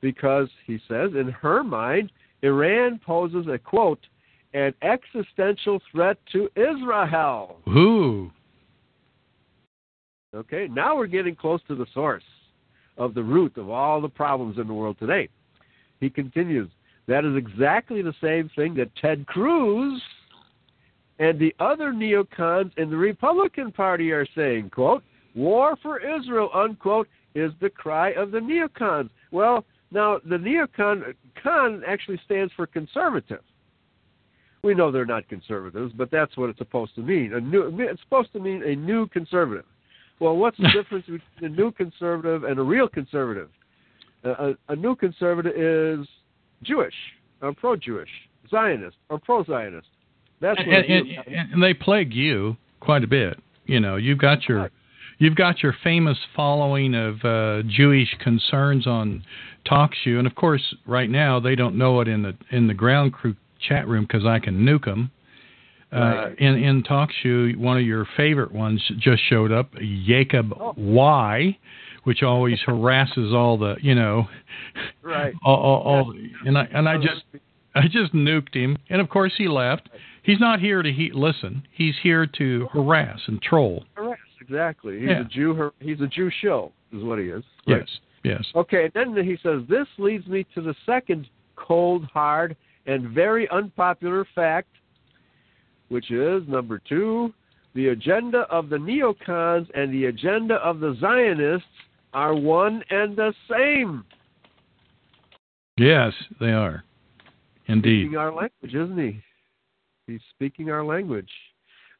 Because 0.00 0.48
he 0.66 0.80
says, 0.88 1.10
in 1.14 1.28
her 1.40 1.62
mind, 1.62 2.10
Iran 2.42 3.00
poses 3.04 3.46
a 3.46 3.58
quote, 3.58 4.00
an 4.54 4.74
existential 4.82 5.80
threat 5.92 6.18
to 6.32 6.48
Israel. 6.56 7.58
Who? 7.66 8.32
Okay, 10.34 10.66
now 10.68 10.96
we're 10.96 11.06
getting 11.06 11.36
close 11.36 11.60
to 11.68 11.76
the 11.76 11.86
source 11.94 12.24
of 13.00 13.14
the 13.14 13.22
root 13.22 13.56
of 13.56 13.70
all 13.70 14.00
the 14.00 14.08
problems 14.08 14.58
in 14.58 14.68
the 14.68 14.74
world 14.74 14.96
today. 15.00 15.28
He 16.00 16.10
continues, 16.10 16.70
that 17.08 17.24
is 17.24 17.34
exactly 17.34 18.02
the 18.02 18.14
same 18.22 18.50
thing 18.54 18.74
that 18.74 18.94
Ted 18.94 19.26
Cruz 19.26 20.00
and 21.18 21.38
the 21.38 21.54
other 21.58 21.92
neocons 21.92 22.70
in 22.78 22.90
the 22.90 22.96
Republican 22.96 23.72
Party 23.72 24.12
are 24.12 24.26
saying, 24.36 24.70
quote, 24.70 25.02
war 25.34 25.76
for 25.82 25.98
Israel, 25.98 26.50
unquote, 26.54 27.08
is 27.34 27.52
the 27.60 27.70
cry 27.70 28.10
of 28.10 28.30
the 28.30 28.38
neocons. 28.38 29.10
Well, 29.32 29.64
now 29.90 30.20
the 30.24 30.36
neocon 30.36 31.14
con 31.42 31.82
actually 31.86 32.20
stands 32.24 32.52
for 32.54 32.66
conservative. 32.66 33.42
We 34.62 34.74
know 34.74 34.90
they're 34.90 35.06
not 35.06 35.26
conservatives, 35.28 35.94
but 35.96 36.10
that's 36.10 36.36
what 36.36 36.50
it's 36.50 36.58
supposed 36.58 36.94
to 36.96 37.00
mean. 37.00 37.30
New, 37.50 37.74
it's 37.80 38.02
supposed 38.02 38.32
to 38.34 38.40
mean 38.40 38.62
a 38.62 38.76
new 38.76 39.06
conservative. 39.08 39.64
Well, 40.20 40.36
what's 40.36 40.58
the 40.58 40.68
difference 40.74 41.06
between 41.06 41.22
a 41.40 41.48
new 41.48 41.72
conservative 41.72 42.44
and 42.44 42.58
a 42.58 42.62
real 42.62 42.88
conservative? 42.88 43.48
Uh, 44.24 44.52
a, 44.68 44.72
a, 44.72 44.76
new 44.76 44.94
conservative 44.94 45.56
is 45.56 46.06
Jewish, 46.62 46.94
or 47.40 47.54
pro-Jewish, 47.54 48.10
Zionist, 48.50 48.96
or 49.08 49.18
pro-Zionist. 49.18 49.88
That's 50.40 50.58
and, 50.58 50.72
and, 50.72 51.08
and, 51.26 51.52
and, 51.54 51.62
they 51.62 51.72
plague 51.72 52.12
you 52.12 52.56
quite 52.80 53.02
a 53.02 53.06
bit. 53.06 53.38
You 53.64 53.80
know, 53.80 53.96
you've 53.96 54.18
got 54.18 54.48
your 54.48 54.58
right. 54.58 54.70
you've 55.18 55.36
got 55.36 55.62
your 55.62 55.74
famous 55.82 56.18
following 56.36 56.94
of 56.94 57.24
uh, 57.24 57.62
Jewish 57.66 58.14
concerns 58.22 58.86
on 58.86 59.22
TalkShoe, 59.66 60.18
and 60.18 60.26
of 60.26 60.34
course, 60.34 60.74
right 60.86 61.08
now 61.08 61.40
they 61.40 61.54
don't 61.54 61.76
know 61.76 62.00
it 62.00 62.08
in 62.08 62.22
the 62.22 62.34
in 62.50 62.66
the 62.66 62.74
ground 62.74 63.12
crew 63.12 63.36
chat 63.66 63.86
room 63.86 64.04
because 64.04 64.26
I 64.26 64.38
can 64.38 64.64
nuke 64.66 64.84
them. 64.84 65.10
Uh, 65.92 66.30
in 66.38 66.54
in 66.54 66.82
TalkShoe, 66.84 67.56
one 67.56 67.76
of 67.76 67.84
your 67.84 68.06
favorite 68.16 68.52
ones 68.52 68.80
just 68.98 69.22
showed 69.28 69.50
up, 69.50 69.72
Jacob 70.06 70.52
oh. 70.58 70.72
Y, 70.76 71.58
which 72.04 72.22
always 72.22 72.58
harasses 72.66 73.34
all 73.34 73.58
the 73.58 73.76
you 73.82 73.94
know, 73.94 74.28
right? 75.02 75.34
All, 75.44 75.56
all, 75.56 75.82
all 75.82 76.14
and 76.44 76.56
I 76.56 76.68
and 76.72 76.88
I 76.88 76.96
just 76.96 77.24
I 77.74 77.82
just 77.90 78.14
nuked 78.14 78.54
him, 78.54 78.76
and 78.88 79.00
of 79.00 79.08
course 79.08 79.32
he 79.36 79.48
left. 79.48 79.88
He's 80.22 80.38
not 80.38 80.60
here 80.60 80.82
to 80.82 80.92
he, 80.92 81.10
listen. 81.12 81.66
He's 81.72 81.94
here 82.02 82.26
to 82.38 82.68
harass 82.72 83.20
and 83.26 83.40
troll. 83.42 83.84
Harass, 83.94 84.18
exactly. 84.40 85.00
He's 85.00 85.08
yeah. 85.08 85.20
a 85.22 85.24
Jew. 85.24 85.72
He's 85.80 86.00
a 86.00 86.06
Jew 86.06 86.30
show, 86.40 86.72
is 86.92 87.02
what 87.02 87.18
he 87.18 87.26
is. 87.26 87.42
Yes, 87.66 87.88
yes. 88.22 88.44
Okay, 88.54 88.90
then 88.94 89.16
he 89.16 89.36
says 89.42 89.62
this 89.68 89.88
leads 89.98 90.26
me 90.28 90.46
to 90.54 90.60
the 90.60 90.74
second 90.86 91.28
cold, 91.56 92.04
hard, 92.12 92.56
and 92.86 93.10
very 93.10 93.48
unpopular 93.50 94.24
fact 94.34 94.68
which 95.90 96.10
is 96.10 96.42
number 96.48 96.80
two, 96.88 97.32
the 97.74 97.88
agenda 97.88 98.40
of 98.50 98.68
the 98.68 98.76
neocons 98.76 99.68
and 99.74 99.92
the 99.92 100.06
agenda 100.06 100.54
of 100.54 100.80
the 100.80 100.96
Zionists 101.00 101.68
are 102.14 102.34
one 102.34 102.82
and 102.90 103.16
the 103.16 103.34
same. 103.50 104.04
Yes, 105.76 106.12
they 106.40 106.52
are. 106.52 106.84
Indeed. 107.66 108.06
Speaking 108.06 108.18
our 108.18 108.32
language, 108.32 108.74
isn't 108.74 108.98
he? 108.98 109.20
He's 110.06 110.20
speaking 110.34 110.70
our 110.70 110.84
language. 110.84 111.30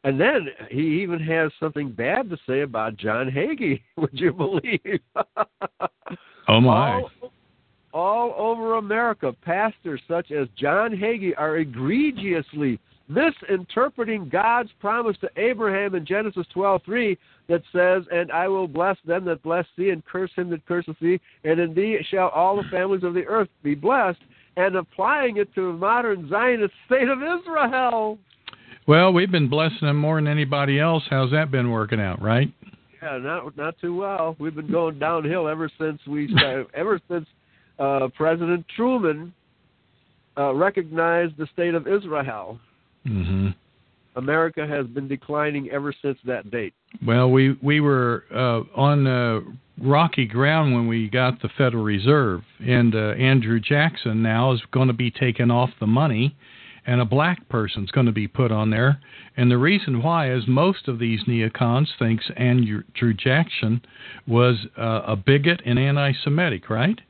And 0.03 0.19
then 0.19 0.49
he 0.71 1.03
even 1.03 1.21
has 1.21 1.53
something 1.61 1.93
bad 1.93 2.31
to 2.31 2.39
say 2.49 2.63
about 2.63 2.97
John 2.97 3.31
Hagee, 3.31 3.83
would 3.97 4.11
you 4.13 4.33
believe? 4.33 5.01
oh, 6.49 6.61
my. 6.61 7.03
All, 7.03 7.11
all 7.93 8.35
over 8.37 8.79
America, 8.79 9.33
pastors 9.43 10.01
such 10.09 10.31
as 10.31 10.49
John 10.57 10.91
Hagee 10.93 11.35
are 11.37 11.59
egregiously 11.59 12.81
misinterpreting 13.11 14.29
God's 14.29 14.71
promise 14.81 15.17
to 15.19 15.31
Abraham 15.37 15.95
in 15.95 16.07
Genesis 16.07 16.47
12:3 16.55 17.19
that 17.49 17.63
says, 17.73 18.07
"And 18.13 18.31
I 18.31 18.49
will 18.49 18.69
bless 18.69 18.99
them 19.01 19.25
that 19.25 19.43
bless 19.43 19.67
thee, 19.77 19.91
and 19.91 20.05
curse 20.05 20.33
him 20.35 20.51
that 20.51 20.65
curseth 20.67 20.99
thee, 21.01 21.21
and 21.45 21.59
in 21.59 21.75
thee 21.75 22.03
shall 22.05 22.29
all 22.29 22.57
the 22.57 22.69
families 22.69 23.03
of 23.03 23.15
the 23.15 23.27
earth 23.27 23.49
be 23.63 23.75
blessed," 23.75 24.23
and 24.57 24.77
applying 24.77 25.37
it 25.37 25.53
to 25.55 25.73
the 25.73 25.79
modern 25.79 26.29
Zionist 26.29 26.75
state 26.87 27.09
of 27.09 27.23
Israel. 27.23 28.19
Well, 28.87 29.13
we've 29.13 29.31
been 29.31 29.49
blessing 29.49 29.87
them 29.87 29.97
more 29.97 30.17
than 30.17 30.29
anybody 30.29 30.79
else. 30.79 31.05
How's 31.09 31.31
that 31.33 31.51
been 31.51 31.71
working 31.71 32.01
out, 32.01 32.23
right? 32.23 32.51
Yeah, 33.03 33.19
not 33.19 33.57
not 33.57 33.79
too 33.79 33.95
well. 33.95 34.37
We've 34.39 34.55
been 34.55 34.71
going 34.71 34.99
downhill 34.99 35.49
ever 35.49 35.71
since 35.79 36.01
we 36.07 36.29
started, 36.29 36.67
ever 36.75 37.01
since 37.09 37.27
uh, 37.79 38.09
President 38.15 38.67
Truman 38.77 39.33
uh, 40.37 40.55
recognized 40.55 41.37
the 41.37 41.47
state 41.53 41.75
of 41.75 41.89
Israel. 41.89 42.59
Hmm 43.05 43.51
America 44.17 44.67
has 44.67 44.87
been 44.87 45.09
declining 45.09 45.71
ever 45.71 45.95
since 46.03 46.19
that 46.25 46.51
date. 46.51 46.75
Well, 47.07 47.31
we 47.31 47.57
we 47.63 47.81
were 47.81 48.25
uh, 48.35 48.63
on 48.79 49.07
uh, 49.07 49.41
rocky 49.81 50.27
ground 50.27 50.75
when 50.75 50.89
we 50.89 51.09
got 51.09 51.41
the 51.41 51.49
Federal 51.57 51.85
Reserve, 51.85 52.43
and 52.59 52.95
uh, 52.95 53.11
Andrew 53.11 53.61
Jackson 53.61 54.23
now 54.23 54.53
is 54.53 54.61
going 54.73 54.89
to 54.89 54.95
be 54.95 55.11
taken 55.11 55.51
off 55.51 55.71
the 55.79 55.87
money, 55.87 56.37
and 56.87 57.01
a 57.01 57.05
black 57.05 57.49
person's 57.49 57.91
going 57.93 58.07
to 58.07 58.13
be 58.13 58.27
put 58.27 58.51
on 58.51 58.71
there. 58.71 59.01
And 59.37 59.51
the 59.51 59.59
reason 59.59 60.03
why 60.03 60.33
is 60.33 60.43
most 60.49 60.89
of 60.89 60.99
these 60.99 61.25
neocons 61.25 61.87
thinks 61.99 62.25
Andrew 62.37 62.83
Jackson 63.17 63.81
was 64.27 64.57
uh, 64.77 65.03
a 65.07 65.17
bigot 65.17 65.63
and 65.65 65.79
anti-Semitic, 65.79 66.69
right? 66.69 67.01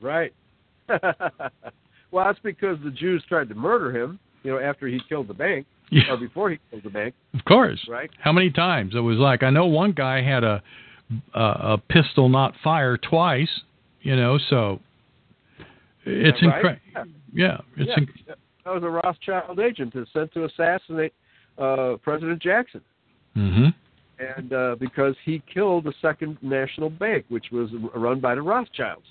Right. 0.00 0.34
well, 0.88 2.26
that's 2.26 2.38
because 2.42 2.76
the 2.84 2.90
Jews 2.90 3.24
tried 3.28 3.48
to 3.48 3.54
murder 3.54 3.96
him. 3.96 4.18
You 4.42 4.52
know, 4.52 4.58
after 4.58 4.86
he 4.86 5.00
killed 5.08 5.28
the 5.28 5.34
bank, 5.34 5.66
Yeah. 5.90 6.10
or 6.10 6.16
before 6.16 6.50
he 6.50 6.58
killed 6.70 6.82
the 6.84 6.90
bank. 6.90 7.14
Of 7.34 7.44
course. 7.44 7.80
Right. 7.88 8.10
How 8.18 8.32
many 8.32 8.50
times? 8.50 8.94
It 8.94 9.00
was 9.00 9.18
like 9.18 9.42
I 9.42 9.50
know 9.50 9.66
one 9.66 9.92
guy 9.92 10.22
had 10.22 10.44
a 10.44 10.62
a, 11.34 11.40
a 11.40 11.78
pistol 11.88 12.28
not 12.28 12.54
fire 12.62 12.96
twice. 12.96 13.50
You 14.02 14.16
know, 14.16 14.38
so 14.50 14.80
it's 16.04 16.40
that 16.40 16.46
right? 16.46 16.78
incredible. 16.86 17.14
Yeah, 17.32 17.58
it's 17.76 17.88
yeah, 17.88 18.04
inc- 18.04 18.36
that 18.64 18.74
was 18.74 18.82
a 18.82 18.88
Rothschild 18.88 19.58
agent 19.60 19.92
that's 19.94 20.12
sent 20.12 20.32
to 20.34 20.44
assassinate 20.44 21.14
uh, 21.58 21.96
President 22.02 22.40
Jackson, 22.42 22.80
hmm 23.34 23.68
and 24.18 24.52
uh, 24.52 24.76
because 24.78 25.16
he 25.24 25.42
killed 25.52 25.84
the 25.84 25.92
Second 26.00 26.38
National 26.42 26.88
Bank, 26.90 27.24
which 27.28 27.46
was 27.50 27.70
run 27.94 28.20
by 28.20 28.34
the 28.36 28.42
Rothschilds. 28.42 29.06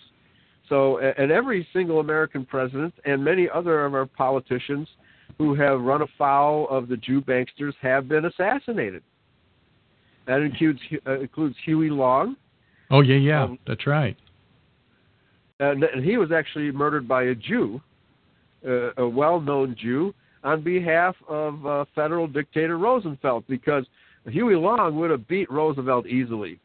So, 0.69 0.99
and 0.99 1.31
every 1.31 1.67
single 1.73 1.99
American 1.99 2.45
president 2.45 2.93
and 3.03 3.21
many 3.21 3.49
other 3.53 3.83
of 3.85 3.93
our 3.93 4.05
politicians 4.05 4.87
who 5.41 5.55
have 5.55 5.81
run 5.81 6.03
afoul 6.03 6.67
of 6.69 6.87
the 6.87 6.97
Jew 6.97 7.19
banksters 7.19 7.73
have 7.81 8.07
been 8.07 8.25
assassinated. 8.25 9.01
That 10.27 10.41
includes 10.41 10.79
uh, 11.07 11.19
includes 11.19 11.55
Huey 11.65 11.89
Long, 11.89 12.35
Oh 12.91 13.01
yeah, 13.01 13.15
yeah, 13.15 13.43
Um, 13.43 13.57
that's 13.65 13.87
right. 13.87 14.15
and, 15.59 15.83
and 15.83 16.03
he 16.03 16.17
was 16.17 16.31
actually 16.31 16.71
murdered 16.71 17.07
by 17.07 17.23
a 17.23 17.35
Jew, 17.35 17.81
uh, 18.67 18.91
a 18.97 19.07
well-known 19.07 19.75
Jew, 19.79 20.13
on 20.43 20.61
behalf 20.61 21.15
of 21.27 21.65
uh, 21.65 21.85
federal 21.95 22.27
dictator 22.27 22.77
Roosevelt, 22.77 23.45
because 23.47 23.85
Huey 24.27 24.55
Long 24.55 24.95
would 24.97 25.09
have 25.09 25.27
beat 25.27 25.49
Roosevelt 25.49 26.05
easily. 26.05 26.59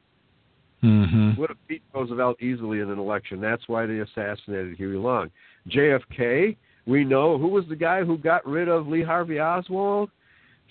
hmm 0.83 1.31
Would 1.39 1.49
have 1.49 1.67
beat 1.67 1.83
Roosevelt 1.95 2.43
easily 2.43 2.81
in 2.81 2.91
an 2.91 2.99
election. 2.99 3.41
That's 3.41 3.67
why 3.69 3.87
they 3.87 4.01
assassinated 4.01 4.77
Huey 4.77 4.97
Long. 4.97 5.31
JFK, 5.71 6.57
we 6.87 7.05
know 7.05 7.37
who 7.37 7.49
was 7.49 7.65
the 7.69 7.77
guy 7.77 8.05
who 8.05 8.17
got 8.17 8.47
rid 8.47 8.69
of 8.69 8.87
Lee 8.87 9.03
Harvey 9.03 9.41
Oswald. 9.41 10.11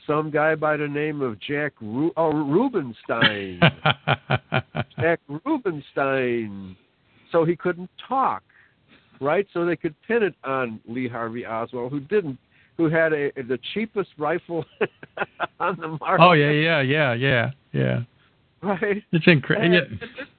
Some 0.07 0.29
guy 0.31 0.55
by 0.55 0.77
the 0.77 0.87
name 0.87 1.21
of 1.21 1.39
Jack 1.39 1.73
Ru- 1.81 2.13
oh, 2.15 2.31
Rubenstein. 2.31 3.59
Jack 4.99 5.19
Rubenstein. 5.45 6.77
So 7.31 7.43
he 7.43 7.55
couldn't 7.55 7.89
talk, 8.07 8.43
right? 9.19 9.47
So 9.53 9.65
they 9.65 9.75
could 9.75 9.95
pin 10.07 10.23
it 10.23 10.35
on 10.43 10.79
Lee 10.87 11.07
Harvey 11.07 11.45
Oswald, 11.45 11.91
who 11.91 11.99
didn't, 11.99 12.37
who 12.77 12.87
had 12.87 13.13
a 13.13 13.31
the 13.35 13.59
cheapest 13.73 14.11
rifle 14.17 14.63
on 15.59 15.77
the 15.81 15.87
market. 15.87 16.23
oh 16.23 16.33
yeah, 16.33 16.51
yeah, 16.51 16.81
yeah, 16.81 17.13
yeah, 17.13 17.51
yeah. 17.73 17.99
right. 18.61 19.03
It's 19.11 19.27
incredible. 19.27 19.97
It's, 20.01 20.29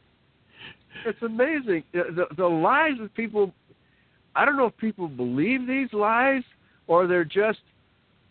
it's 1.06 1.22
amazing 1.22 1.82
the 1.92 2.26
the 2.36 2.46
lies 2.46 2.92
that 3.00 3.14
people. 3.14 3.52
I 4.36 4.44
don't 4.44 4.56
know 4.56 4.66
if 4.66 4.76
people 4.76 5.08
believe 5.08 5.66
these 5.66 5.92
lies 5.92 6.42
or 6.86 7.06
they're 7.06 7.24
just 7.24 7.60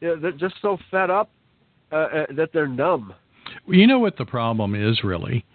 you 0.01 0.09
know, 0.09 0.15
they're 0.17 0.31
just 0.31 0.55
so 0.61 0.77
fed 0.91 1.09
up 1.09 1.29
uh, 1.91 1.95
uh, 1.95 2.25
that 2.35 2.49
they're 2.53 2.67
numb. 2.67 3.13
Well, 3.67 3.77
You 3.77 3.87
know 3.87 3.99
what 3.99 4.17
the 4.17 4.25
problem 4.25 4.75
is 4.75 5.03
really 5.03 5.45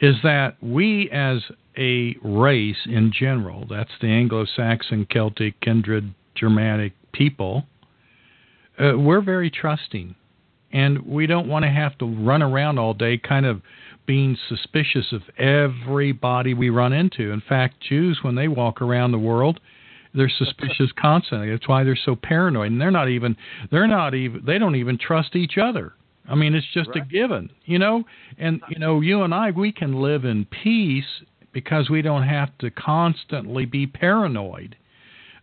is 0.00 0.16
that 0.22 0.56
we 0.62 1.10
as 1.10 1.38
a 1.78 2.16
race 2.22 2.76
in 2.86 3.12
general, 3.18 3.66
that's 3.68 3.90
the 4.00 4.08
Anglo-Saxon, 4.08 5.06
Celtic, 5.10 5.58
kindred, 5.60 6.14
Germanic 6.34 6.92
people, 7.12 7.64
uh, 8.78 8.92
we're 8.98 9.22
very 9.22 9.50
trusting. 9.50 10.14
And 10.72 11.06
we 11.06 11.26
don't 11.26 11.48
want 11.48 11.64
to 11.64 11.70
have 11.70 11.96
to 11.98 12.04
run 12.04 12.42
around 12.42 12.78
all 12.78 12.92
day 12.92 13.16
kind 13.16 13.46
of 13.46 13.62
being 14.04 14.36
suspicious 14.48 15.12
of 15.12 15.22
everybody 15.38 16.52
we 16.52 16.68
run 16.68 16.92
into. 16.92 17.32
In 17.32 17.40
fact, 17.40 17.80
Jews, 17.88 18.18
when 18.22 18.34
they 18.34 18.48
walk 18.48 18.82
around 18.82 19.12
the 19.12 19.18
world, 19.18 19.60
they're 20.16 20.32
suspicious 20.38 20.90
constantly. 21.00 21.50
That's 21.50 21.68
why 21.68 21.84
they're 21.84 21.98
so 22.04 22.16
paranoid, 22.16 22.72
and 22.72 22.80
they're 22.80 22.90
not 22.90 23.08
even 23.08 23.36
they're 23.70 23.86
not 23.86 24.14
even 24.14 24.42
they 24.44 24.58
don't 24.58 24.76
even 24.76 24.98
trust 24.98 25.36
each 25.36 25.58
other. 25.58 25.92
I 26.28 26.34
mean, 26.34 26.54
it's 26.54 26.66
just 26.74 26.90
a 26.96 27.00
given, 27.00 27.50
you 27.64 27.78
know. 27.78 28.04
And 28.38 28.60
you 28.68 28.78
know, 28.78 29.00
you 29.00 29.22
and 29.22 29.32
I, 29.32 29.50
we 29.52 29.70
can 29.70 30.00
live 30.00 30.24
in 30.24 30.46
peace 30.46 31.04
because 31.52 31.88
we 31.88 32.02
don't 32.02 32.24
have 32.24 32.56
to 32.58 32.70
constantly 32.70 33.64
be 33.64 33.86
paranoid. 33.86 34.76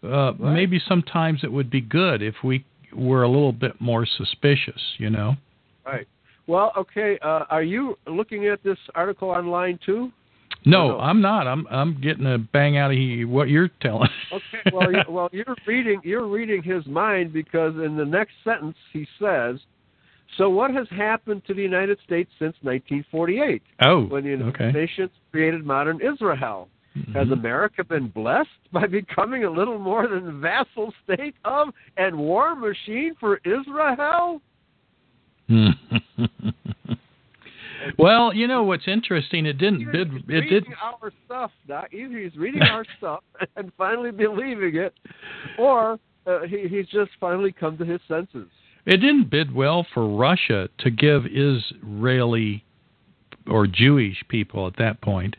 Uh, 0.04 0.34
Maybe 0.38 0.82
sometimes 0.86 1.44
it 1.44 1.52
would 1.52 1.70
be 1.70 1.80
good 1.80 2.22
if 2.22 2.36
we 2.44 2.66
were 2.94 3.24
a 3.24 3.30
little 3.30 3.54
bit 3.54 3.80
more 3.80 4.06
suspicious, 4.06 4.82
you 4.98 5.10
know. 5.10 5.36
Right. 5.86 6.08
Well, 6.46 6.74
okay. 6.78 7.18
Uh, 7.22 7.46
are 7.50 7.64
you 7.64 7.98
looking 8.06 8.48
at 8.48 8.62
this 8.64 8.78
article 8.96 9.30
online 9.30 9.80
too? 9.86 10.12
No, 10.66 10.90
no? 10.90 11.00
I'm 11.00 11.22
not. 11.22 11.48
I'm 11.48 11.68
I'm 11.70 12.00
getting 12.02 12.26
a 12.26 12.38
bang 12.38 12.78
out 12.78 12.92
of 12.92 12.98
he, 12.98 13.26
what 13.26 13.50
you're 13.50 13.70
telling. 13.82 14.10
Okay. 14.32 14.72
Well, 14.72 14.92
you, 14.92 15.02
well, 15.10 15.30
you're 15.32 15.56
reading 15.66 16.02
you're 16.04 16.28
reading 16.28 16.64
his 16.64 16.86
mind 16.86 17.34
because 17.34 17.76
in 17.76 17.98
the 17.98 18.06
next 18.06 18.34
sentence 18.44 18.78
he 18.92 19.06
says, 19.20 19.60
"So 20.38 20.50
what 20.50 20.72
has 20.72 20.88
happened 20.90 21.44
to 21.48 21.54
the 21.54 21.62
United 21.62 22.00
States 22.06 22.30
since 22.40 22.56
1948, 22.62 23.62
oh, 23.86 24.04
when 24.06 24.24
the 24.24 24.30
United 24.32 24.56
okay. 24.56 24.72
Nations 24.72 25.12
created 25.32 25.66
modern 25.66 26.00
Israel? 26.02 26.70
Has 27.16 27.28
Mhm. 27.28 27.34
America 27.34 27.84
been 27.84 28.08
blessed 28.10 28.72
by 28.72 28.86
becoming 28.86 29.46
a 29.46 29.50
little 29.50 29.80
more 29.80 30.08
than 30.08 30.26
the 30.26 30.32
vassal 30.32 30.94
state 31.04 31.34
of 31.44 31.74
and 31.98 32.16
war 32.16 32.56
machine 32.56 33.16
for 33.20 33.40
Israel?" 33.44 34.42
well, 37.98 38.34
you 38.34 38.48
know 38.48 38.64
what's 38.64 38.88
interesting? 38.88 39.46
It 39.46 39.58
didn't 39.58 39.92
bid. 39.92 40.14
It 40.14 40.24
reading 40.28 40.50
did. 40.50 40.66
our 40.82 41.12
stuff, 41.26 41.52
Doc. 41.68 41.94
Either 41.94 42.18
he's 42.18 42.36
reading 42.36 42.62
our 42.62 42.86
stuff 42.98 43.24
and 43.56 43.72
finally 43.78 44.12
believing 44.12 44.76
it, 44.76 44.94
or 45.58 46.00
uh, 46.26 46.42
he, 46.48 46.68
he's 46.68 46.88
just 46.88 47.12
finally 47.20 47.52
come 47.52 47.78
to 47.78 47.86
his 47.86 48.02
senses. 48.08 48.48
It 48.86 48.98
didn't 48.98 49.30
bid 49.30 49.54
well 49.54 49.86
for 49.94 50.08
Russia 50.08 50.70
to 50.80 50.92
give 50.92 51.26
Israeli 51.26 52.64
or 53.50 53.68
Jewish 53.68 54.24
people 54.30 54.68
at 54.68 54.78
that 54.78 55.02
point 55.02 55.36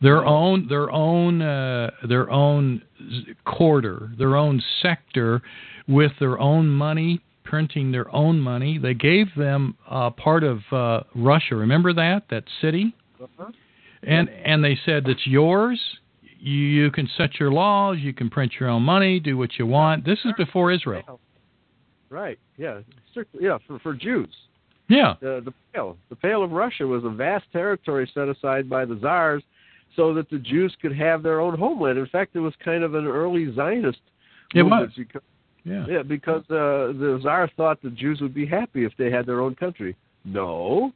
their 0.00 0.24
own 0.24 0.68
their 0.68 0.90
own 0.90 1.42
uh, 1.42 1.90
their 2.08 2.30
own 2.30 2.82
quarter, 3.44 4.10
their 4.18 4.36
own 4.36 4.62
sector 4.82 5.42
with 5.86 6.12
their 6.20 6.38
own 6.38 6.68
money, 6.68 7.20
printing 7.52 7.86
their 7.92 8.08
own 8.14 8.36
money. 8.52 8.72
They 8.86 8.94
gave 8.94 9.26
them 9.36 9.76
uh, 9.88 10.10
part 10.10 10.42
of 10.52 10.58
uh, 10.70 11.00
Russia. 11.14 11.54
Remember 11.66 11.92
that 12.04 12.20
that 12.30 12.44
city, 12.62 12.84
Uh-huh. 13.20 13.50
and 14.16 14.28
and 14.50 14.58
they 14.66 14.76
said 14.86 14.98
it's 15.08 15.26
yours. 15.26 15.80
You, 16.50 16.54
you 16.78 16.90
can 16.96 17.08
set 17.18 17.30
your 17.40 17.50
laws. 17.62 17.96
You 18.06 18.12
can 18.20 18.28
print 18.36 18.52
your 18.60 18.68
own 18.74 18.82
money. 18.82 19.12
Do 19.30 19.34
what 19.42 19.50
you 19.58 19.66
want. 19.78 20.04
This 20.04 20.20
is 20.24 20.32
before 20.44 20.66
Israel. 20.78 21.18
Right. 22.10 22.38
Yeah. 22.56 22.80
Yeah. 23.46 23.58
For 23.66 23.78
for 23.84 23.92
Jews, 23.94 24.32
Yeah. 24.88 25.14
the 25.20 25.32
the 25.48 25.52
Pale, 25.72 25.96
the 26.12 26.16
Pale 26.16 26.42
of 26.46 26.50
Russia 26.64 26.86
was 26.94 27.02
a 27.04 27.10
vast 27.26 27.46
territory 27.52 28.06
set 28.14 28.28
aside 28.34 28.64
by 28.76 28.82
the 28.90 28.96
czars, 29.04 29.42
so 29.96 30.04
that 30.14 30.26
the 30.30 30.38
Jews 30.52 30.72
could 30.80 30.94
have 30.96 31.18
their 31.22 31.40
own 31.40 31.54
homeland. 31.58 31.98
In 31.98 32.06
fact, 32.06 32.30
it 32.36 32.40
was 32.48 32.54
kind 32.70 32.82
of 32.84 32.94
an 32.94 33.06
early 33.06 33.44
Zionist. 33.58 34.02
It 34.54 34.62
movement 34.62 34.82
was. 34.88 34.90
Because, 34.96 35.22
Yeah. 35.68 35.84
yeah, 35.88 36.02
because 36.02 36.42
uh, 36.50 36.96
the 36.98 37.18
czar 37.22 37.50
thought 37.56 37.82
the 37.82 37.90
Jews 37.90 38.20
would 38.20 38.34
be 38.34 38.46
happy 38.46 38.84
if 38.84 38.92
they 38.98 39.10
had 39.10 39.26
their 39.26 39.40
own 39.40 39.54
country. 39.54 39.96
No, 40.24 40.92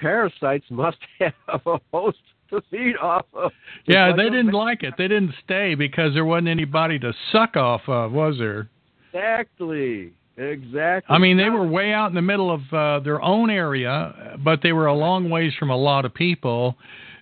parasites 0.00 0.64
must 0.70 0.98
have 1.18 1.60
a 1.66 1.78
host 1.92 2.18
to 2.50 2.60
feed 2.70 2.96
off 3.00 3.26
of. 3.34 3.52
Yeah, 3.86 4.08
like 4.08 4.16
they 4.16 4.24
didn't 4.24 4.46
man- 4.46 4.54
like 4.54 4.82
it. 4.82 4.94
They 4.98 5.08
didn't 5.08 5.34
stay 5.44 5.74
because 5.74 6.14
there 6.14 6.24
wasn't 6.24 6.48
anybody 6.48 6.98
to 7.00 7.12
suck 7.30 7.56
off 7.56 7.82
of, 7.86 8.12
was 8.12 8.36
there? 8.38 8.68
Exactly. 9.12 10.12
Exactly. 10.38 11.14
I 11.14 11.18
mean, 11.18 11.36
they 11.36 11.50
were 11.50 11.66
way 11.66 11.92
out 11.92 12.08
in 12.08 12.14
the 12.14 12.22
middle 12.22 12.50
of 12.50 12.60
uh, 12.72 13.00
their 13.04 13.20
own 13.20 13.50
area, 13.50 14.38
but 14.42 14.60
they 14.62 14.72
were 14.72 14.86
a 14.86 14.94
long 14.94 15.28
ways 15.28 15.52
from 15.58 15.68
a 15.68 15.76
lot 15.76 16.06
of 16.06 16.14
people. 16.14 16.76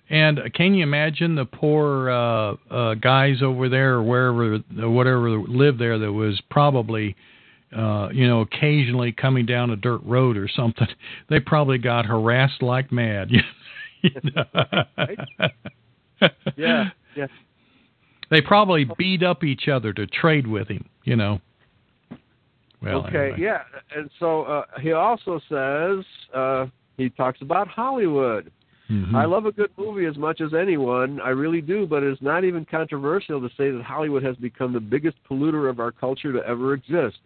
And 0.09 0.39
can 0.53 0.73
you 0.73 0.83
imagine 0.83 1.35
the 1.35 1.45
poor 1.45 2.09
uh, 2.09 2.55
uh, 2.69 2.93
guys 2.95 3.41
over 3.41 3.69
there, 3.69 3.93
or 3.95 4.03
wherever, 4.03 4.57
whatever 4.89 5.39
lived 5.39 5.79
there, 5.79 5.97
that 5.99 6.11
was 6.11 6.41
probably, 6.49 7.15
uh, 7.75 8.09
you 8.11 8.27
know, 8.27 8.41
occasionally 8.41 9.13
coming 9.13 9.45
down 9.45 9.69
a 9.69 9.77
dirt 9.77 10.01
road 10.03 10.37
or 10.37 10.49
something. 10.49 10.87
They 11.29 11.39
probably 11.39 11.77
got 11.77 12.05
harassed 12.05 12.61
like 12.61 12.91
mad. 12.91 13.29
You 14.03 14.31
know? 14.35 14.43
Yeah. 16.57 16.89
Yeah. 17.15 17.27
they 18.31 18.41
probably 18.41 18.87
beat 18.97 19.21
up 19.21 19.43
each 19.43 19.67
other 19.67 19.93
to 19.93 20.07
trade 20.07 20.47
with 20.47 20.69
him. 20.69 20.89
You 21.03 21.17
know. 21.17 21.39
Well, 22.81 23.05
okay, 23.07 23.33
anyway. 23.33 23.37
yeah, 23.39 23.61
and 23.95 24.09
so 24.19 24.41
uh, 24.43 24.63
he 24.81 24.91
also 24.93 25.39
says 25.47 26.03
uh, 26.33 26.65
he 26.97 27.09
talks 27.09 27.39
about 27.41 27.67
Hollywood. 27.67 28.51
Mhm. 28.89 29.15
I 29.15 29.25
love 29.25 29.45
a 29.45 29.51
good 29.51 29.71
movie 29.77 30.05
as 30.05 30.17
much 30.17 30.41
as 30.41 30.53
anyone. 30.53 31.21
I 31.21 31.29
really 31.29 31.61
do, 31.61 31.85
but 31.85 32.03
it's 32.03 32.21
not 32.21 32.43
even 32.43 32.65
controversial 32.65 33.39
to 33.39 33.49
say 33.55 33.71
that 33.71 33.83
Hollywood 33.83 34.23
has 34.23 34.35
become 34.37 34.73
the 34.73 34.79
biggest 34.79 35.17
polluter 35.29 35.69
of 35.69 35.79
our 35.79 35.91
culture 35.91 36.33
to 36.33 36.45
ever 36.45 36.73
exist. 36.73 37.19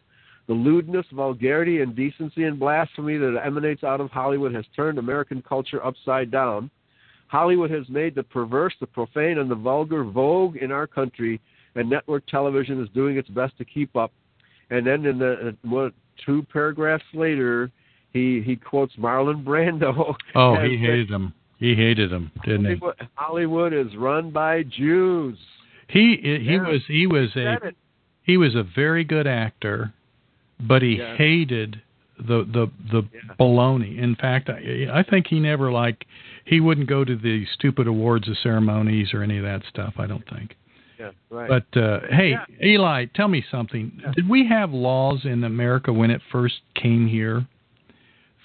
The 0.47 0.53
lewdness, 0.53 1.07
vulgarity, 1.11 1.81
indecency, 1.81 2.43
and 2.43 2.59
blasphemy 2.59 3.17
that 3.17 3.41
emanates 3.43 3.83
out 3.83 3.99
of 3.99 4.11
Hollywood 4.11 4.53
has 4.53 4.65
turned 4.75 4.99
American 4.99 5.41
culture 5.41 5.83
upside 5.83 6.29
down. 6.29 6.69
Hollywood 7.27 7.71
has 7.71 7.89
made 7.89 8.13
the 8.13 8.23
perverse, 8.23 8.75
the 8.79 8.85
profane, 8.85 9.39
and 9.39 9.49
the 9.49 9.55
vulgar 9.55 10.03
vogue 10.03 10.57
in 10.57 10.71
our 10.71 10.85
country, 10.85 11.41
and 11.73 11.89
network 11.89 12.25
television 12.27 12.81
is 12.81 12.89
doing 12.89 13.17
its 13.17 13.29
best 13.29 13.57
to 13.57 13.65
keep 13.65 13.95
up. 13.95 14.11
And 14.69 14.85
then 14.85 15.05
in 15.05 15.17
the 15.17 15.47
uh, 15.47 15.51
what, 15.63 15.93
two 16.23 16.43
paragraphs 16.53 17.03
later, 17.13 17.71
he 18.13 18.41
he 18.41 18.55
quotes 18.55 18.95
Marlon 18.95 19.43
Brando. 19.43 20.15
Oh, 20.35 20.55
he 20.61 20.77
hated 20.77 21.09
him. 21.09 21.33
He 21.57 21.73
hated 21.75 22.09
them, 22.09 22.31
didn't 22.43 22.65
he? 22.65 22.75
Hollywood, 22.75 23.07
Hollywood 23.15 23.73
is 23.73 23.95
run 23.95 24.31
by 24.31 24.63
Jews. 24.63 25.37
He 25.87 26.17
he 26.21 26.53
Yeah. 26.55 26.67
was 26.67 26.81
he 26.87 27.07
was 27.07 27.35
a 27.35 27.57
he 28.23 28.37
was 28.37 28.55
a 28.55 28.63
very 28.63 29.03
good 29.03 29.27
actor, 29.27 29.93
but 30.59 30.81
he 30.81 30.97
Yeah. 30.97 31.15
hated 31.15 31.81
the 32.17 32.43
the 32.43 32.69
the 32.91 33.03
Yeah. 33.13 33.33
baloney. 33.39 33.97
In 33.97 34.15
fact, 34.15 34.49
I, 34.49 34.87
I 34.91 35.03
think 35.03 35.27
he 35.27 35.39
never 35.39 35.71
like 35.71 36.05
he 36.45 36.59
wouldn't 36.59 36.87
go 36.87 37.03
to 37.03 37.15
the 37.15 37.45
stupid 37.53 37.87
awards 37.87 38.27
or 38.27 38.35
ceremonies 38.35 39.13
or 39.13 39.23
any 39.23 39.37
of 39.37 39.43
that 39.43 39.63
stuff. 39.65 39.93
I 39.97 40.07
don't 40.07 40.27
think. 40.29 40.55
Yeah, 40.99 41.11
right. 41.29 41.49
But 41.49 41.79
uh, 41.79 41.99
hey. 42.09 42.37
Eli, 42.63 43.05
tell 43.13 43.27
me 43.27 43.43
something. 43.51 43.91
Did 44.15 44.29
we 44.29 44.47
have 44.47 44.71
laws 44.71 45.25
in 45.25 45.43
America 45.43 45.91
when 45.91 46.09
it 46.09 46.21
first 46.31 46.61
came 46.73 47.05
here? 47.05 47.45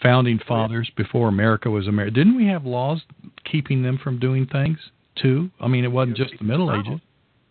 Founding 0.03 0.41
fathers 0.49 0.91
before 0.97 1.29
America 1.29 1.69
was 1.71 1.87
America. 1.87 2.15
Didn't 2.15 2.37
we 2.37 2.47
have 2.47 2.65
laws 2.65 3.03
keeping 3.51 3.83
them 3.83 3.99
from 4.03 4.19
doing 4.19 4.47
things 4.47 4.79
too? 5.17 5.51
I 5.61 5.69
mean, 5.69 5.85
it 5.85 5.93
wasn't 5.93 6.17
just 6.17 6.33
the 6.39 6.45
Middle 6.45 6.69
No. 6.69 6.81
Ages. 6.81 7.01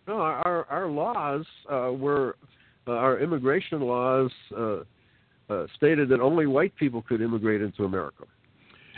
no, 0.08 0.14
our 0.20 0.66
our 0.68 0.88
laws 0.88 1.46
uh, 1.70 1.92
were 1.92 2.36
uh, 2.88 2.92
our 2.92 3.20
immigration 3.20 3.80
laws 3.82 4.32
uh, 4.56 4.78
uh, 5.48 5.66
stated 5.76 6.08
that 6.08 6.20
only 6.20 6.46
white 6.46 6.74
people 6.76 7.02
could 7.02 7.20
immigrate 7.20 7.62
into 7.62 7.84
America. 7.84 8.24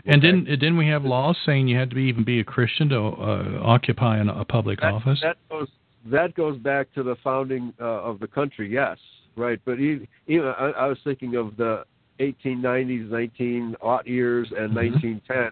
And 0.06 0.16
Okay. 0.16 0.30
didn't 0.30 0.44
didn't 0.46 0.76
we 0.78 0.88
have 0.88 1.04
laws 1.04 1.36
saying 1.44 1.68
you 1.68 1.76
had 1.76 1.90
to 1.90 1.96
be, 1.96 2.02
even 2.04 2.24
be 2.24 2.40
a 2.40 2.44
Christian 2.44 2.88
to 2.88 2.98
uh, 2.98 3.60
occupy 3.62 4.16
an, 4.18 4.28
a 4.30 4.44
public 4.44 4.80
That, 4.80 4.94
office? 4.94 5.20
that 5.20 5.36
goes 5.50 5.68
that 6.06 6.34
goes 6.34 6.58
back 6.58 6.92
to 6.94 7.02
the 7.02 7.16
founding 7.22 7.72
uh, 7.80 7.84
of 7.84 8.18
the 8.18 8.26
country. 8.26 8.72
Yes, 8.72 8.98
right. 9.36 9.60
But 9.64 9.78
even, 9.78 10.08
even 10.26 10.48
I, 10.48 10.70
I 10.70 10.86
was 10.86 10.98
thinking 11.04 11.36
of 11.36 11.56
the 11.56 11.84
1890s, 12.22 13.10
19 13.10 13.76
aught 13.80 14.06
years, 14.06 14.48
and 14.52 14.70
Mhm. 14.72 14.74
1910 14.74 15.50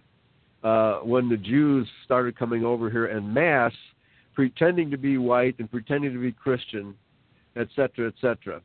uh, 0.63 0.99
when 1.01 1.29
the 1.29 1.37
Jews 1.37 1.89
started 2.05 2.37
coming 2.37 2.65
over 2.65 2.91
here 2.91 3.07
en 3.09 3.33
masse, 3.33 3.77
pretending 4.35 4.91
to 4.91 4.97
be 4.99 5.17
white 5.19 5.57
and 5.59 5.71
pretending 5.71 6.13
to 6.13 6.19
be 6.19 6.33
Christian, 6.33 6.95
et 7.57 7.69
cetera, 7.75 8.09
et 8.09 8.15
cetera. 8.21 8.61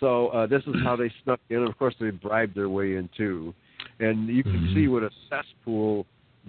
So 0.00 0.28
uh, 0.28 0.46
this 0.46 0.62
is 0.66 0.74
how 0.82 0.96
they 0.96 1.10
snuck 1.24 1.40
in. 1.50 1.62
Of 1.62 1.78
course, 1.78 1.94
they 2.00 2.10
bribed 2.10 2.54
their 2.54 2.68
way 2.70 2.96
in 2.96 3.08
too, 3.16 3.54
and 4.00 4.28
you 4.28 4.42
can 4.42 4.60
Mhm. 4.60 4.74
see 4.74 4.88
what 4.88 5.02
a 5.02 5.10
cesspool 5.28 6.06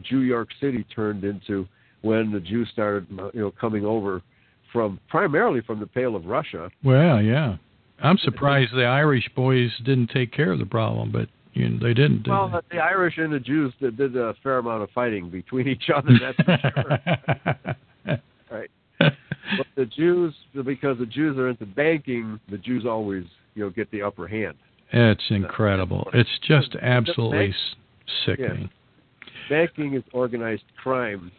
New 0.10 0.20
York 0.20 0.50
City 0.60 0.84
turned 0.86 1.24
into 1.26 1.68
when 2.02 2.32
the 2.32 2.40
Jews 2.40 2.70
started, 2.70 3.06
you 3.34 3.42
know, 3.42 3.52
coming 3.52 3.86
over 3.86 4.22
from 4.72 5.00
primarily 5.10 5.60
from 5.62 5.80
the 5.82 5.86
Pale 5.88 6.16
of 6.16 6.26
Russia. 6.26 6.72
well, 6.84 7.22
yeah. 7.22 7.58
I'm 8.04 8.18
surprised 8.18 8.74
the 8.74 8.86
Irish 8.86 9.30
boys 9.36 9.70
didn't 9.86 10.08
take 10.12 10.32
care 10.32 10.52
of 10.52 10.60
the 10.60 10.66
problem, 10.66 11.12
but 11.12 11.30
you 11.54 11.68
know, 11.70 11.80
they 11.86 11.94
didn't. 11.94 12.24
Did 12.24 12.32
Well, 12.32 12.50
they? 12.70 12.78
the 12.78 12.82
Irish 12.84 13.18
and 13.18 13.32
the 13.34 13.40
Jews 13.40 13.74
did, 13.80 13.98
did 13.98 14.16
a 14.16 14.34
fair 14.42 14.58
amount 14.60 14.84
of 14.84 14.90
fighting 14.92 15.30
between 15.30 15.68
each 15.68 15.90
other. 15.94 16.12
That's 16.20 16.38
for 16.38 16.96
sure. 18.06 18.18
right. 18.52 18.70
But 19.00 19.68
the 19.76 19.86
Jews, 19.86 20.34
because 20.66 20.98
the 20.98 21.06
Jews 21.06 21.38
are 21.38 21.50
into 21.50 21.66
banking, 21.66 22.40
the 22.50 22.58
Jews 22.58 22.86
always, 22.86 23.26
you 23.56 23.64
know, 23.64 23.70
get 23.70 23.92
the 23.92 24.02
upper 24.02 24.28
hand. 24.28 24.56
it's 24.94 25.24
incredible. 25.30 26.10
It's 26.14 26.30
just 26.48 26.76
absolutely 26.82 27.54
sickening. 28.26 28.70
Banking 29.50 29.96
is 29.96 30.04
organized 30.14 30.64
crime 30.82 31.32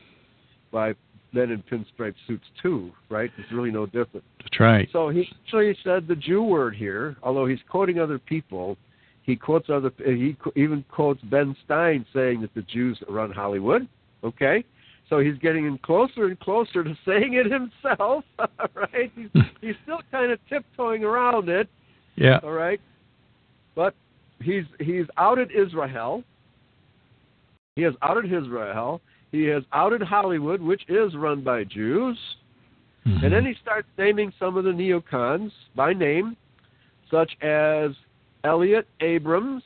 by 0.71 0.95
men 1.33 1.51
in 1.51 1.63
pinstripe 1.63 2.15
suits 2.27 2.45
too, 2.61 2.93
right? 3.09 3.31
It's 3.39 3.53
really 3.53 3.71
no 3.71 3.87
different. 3.87 4.25
That's 4.39 4.61
right. 4.61 4.89
So 4.93 5.09
he 5.09 5.29
actually 5.45 5.77
said 5.83 6.07
the 6.07 6.17
Jew 6.17 6.43
word 6.43 6.75
here, 6.75 7.17
although 7.23 7.47
he's 7.47 7.61
quoting 7.69 7.99
other 7.99 8.19
people. 8.19 8.77
He 9.23 9.37
quotes 9.37 9.71
other. 9.71 9.93
He 10.05 10.37
even 10.57 10.85
quotes 10.91 11.21
Ben 11.23 11.57
Stein 11.65 12.05
saying 12.13 12.41
that 12.43 12.55
the 12.55 12.63
Jews 12.63 12.99
run 13.09 13.31
Hollywood. 13.31 13.89
Okay, 14.25 14.65
so 15.09 15.21
he's 15.21 15.37
getting 15.39 15.67
in 15.67 15.79
closer 15.79 16.27
and 16.27 16.39
closer 16.41 16.83
to 16.83 16.97
saying 17.07 17.35
it 17.35 17.47
himself. 17.51 18.25
right? 18.75 19.13
He's, 19.15 19.29
hmm. 19.33 19.41
he's 19.61 19.75
still 19.83 20.01
kind 20.11 20.33
of 20.33 20.39
tiptoeing 20.49 21.05
around 21.05 21.49
it. 21.49 21.69
Yeah. 22.17 22.41
All 22.43 22.53
right, 22.53 22.81
but 23.75 23.95
he's 24.41 24.65
he's 24.81 25.07
outed 25.17 25.51
Israel. 25.53 26.25
He 27.77 27.83
has 27.83 27.95
outed 28.03 28.27
Israel. 28.27 29.01
He 29.33 29.45
has 29.45 29.65
outed 29.73 30.03
Hollywood, 30.03 30.61
which 30.61 30.83
is 30.89 31.17
run 31.17 31.41
by 31.43 31.65
Jews. 31.65 32.19
Mhm. 33.07 33.23
And 33.25 33.33
then 33.33 33.45
he 33.45 33.55
starts 33.55 33.89
naming 33.99 34.33
some 34.39 34.57
of 34.57 34.65
the 34.65 34.71
neocons 34.71 35.51
by 35.75 35.93
name, 35.93 36.37
such 37.11 37.37
as 37.43 37.93
Elliot 38.45 38.87
Abrams. 39.01 39.65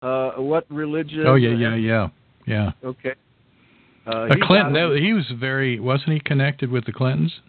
Uh, 0.00 0.32
what 0.36 0.64
religion? 0.70 1.26
oh 1.26 1.34
yeah, 1.34 1.50
yeah, 1.50 1.74
yeah, 1.74 2.08
yeah. 2.46 2.70
Okay. 2.84 3.14
Uh, 4.06 4.10
Uh, 4.10 4.34
Clinton, 4.46 4.72
that- 4.74 4.98
he 5.00 5.12
was 5.12 5.28
very, 5.32 5.80
wasn't 5.80 6.12
he 6.12 6.20
connected 6.20 6.70
with 6.70 6.84
the 6.84 6.92
Clintons? 6.92 7.40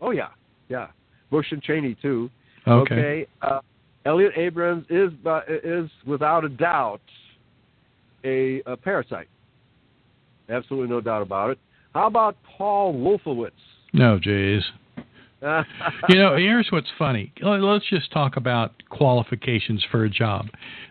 oh 0.00 0.10
yeah, 0.10 0.28
yeah. 0.68 0.88
Bush 1.30 1.52
and 1.52 1.62
Cheney 1.62 1.94
too. 2.02 2.28
Okay. 2.66 3.26
Uh, 3.40 3.60
Elliot 4.04 4.32
Abrams 4.36 4.84
is 4.90 5.12
by, 5.22 5.42
is 5.46 5.88
without 6.06 6.44
a 6.44 6.48
doubt 6.48 7.00
a, 8.24 8.62
a 8.66 8.76
parasite. 8.76 9.28
Absolutely 10.50 10.88
no 10.88 11.00
doubt 11.00 11.22
about 11.22 11.50
it. 11.50 11.58
How 11.94 12.06
about 12.06 12.36
Paul 12.56 12.94
Wolfowitz? 12.94 13.50
No, 13.92 14.18
jeez. 14.18 14.62
You 16.10 16.16
know, 16.16 16.36
here's 16.36 16.68
what's 16.70 16.90
funny. 16.98 17.32
Let- 17.40 17.62
Let's 17.62 17.88
just 17.88 18.12
talk 18.12 18.36
about 18.36 18.74
qualifications 18.90 19.82
for 19.90 20.04
a 20.04 20.10
job. 20.10 20.48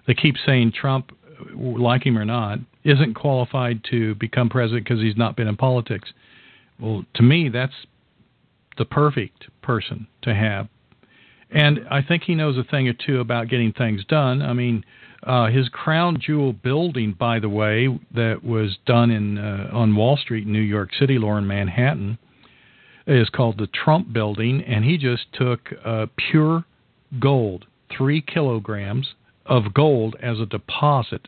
They 0.07 0.15
keep 0.15 0.37
saying 0.43 0.71
Trump, 0.71 1.11
like 1.55 2.03
him 2.03 2.17
or 2.17 2.25
not, 2.25 2.57
isn't 2.83 3.13
qualified 3.13 3.83
to 3.91 4.15
become 4.15 4.49
president 4.49 4.85
because 4.87 5.01
he's 5.03 5.15
not 5.15 5.35
been 5.35 5.47
in 5.47 5.55
politics. 5.55 6.11
Well, 6.79 7.05
to 7.13 7.21
me, 7.21 7.49
that's 7.49 7.75
the 8.79 8.85
perfect 8.85 9.45
person 9.61 10.07
to 10.23 10.33
have. 10.33 10.67
And 11.51 11.81
I 11.91 12.01
think 12.01 12.23
he 12.23 12.33
knows 12.33 12.57
a 12.57 12.63
thing 12.63 12.87
or 12.87 12.93
two 12.93 13.19
about 13.19 13.49
getting 13.49 13.71
things 13.73 14.03
done. 14.05 14.41
I 14.41 14.53
mean, 14.53 14.83
uh, 15.23 15.47
his 15.47 15.69
crown 15.69 16.19
jewel 16.21 16.53
building, 16.53 17.15
by 17.17 17.39
the 17.39 17.49
way, 17.49 17.87
that 18.13 18.43
was 18.43 18.77
done 18.85 19.11
in 19.11 19.37
uh, 19.37 19.69
on 19.73 19.95
Wall 19.95 20.17
Street 20.17 20.45
in 20.45 20.53
New 20.53 20.59
York 20.59 20.91
City, 20.97 21.17
Lower 21.17 21.41
Manhattan, 21.41 22.17
is 23.05 23.29
called 23.29 23.57
the 23.57 23.67
Trump 23.67 24.13
Building, 24.13 24.63
and 24.63 24.85
he 24.85 24.97
just 24.97 25.31
took 25.33 25.59
uh, 25.83 26.05
pure 26.31 26.63
gold, 27.19 27.65
three 27.95 28.21
kilograms 28.21 29.13
of 29.45 29.73
gold 29.73 30.15
as 30.21 30.39
a 30.39 30.45
deposit 30.45 31.27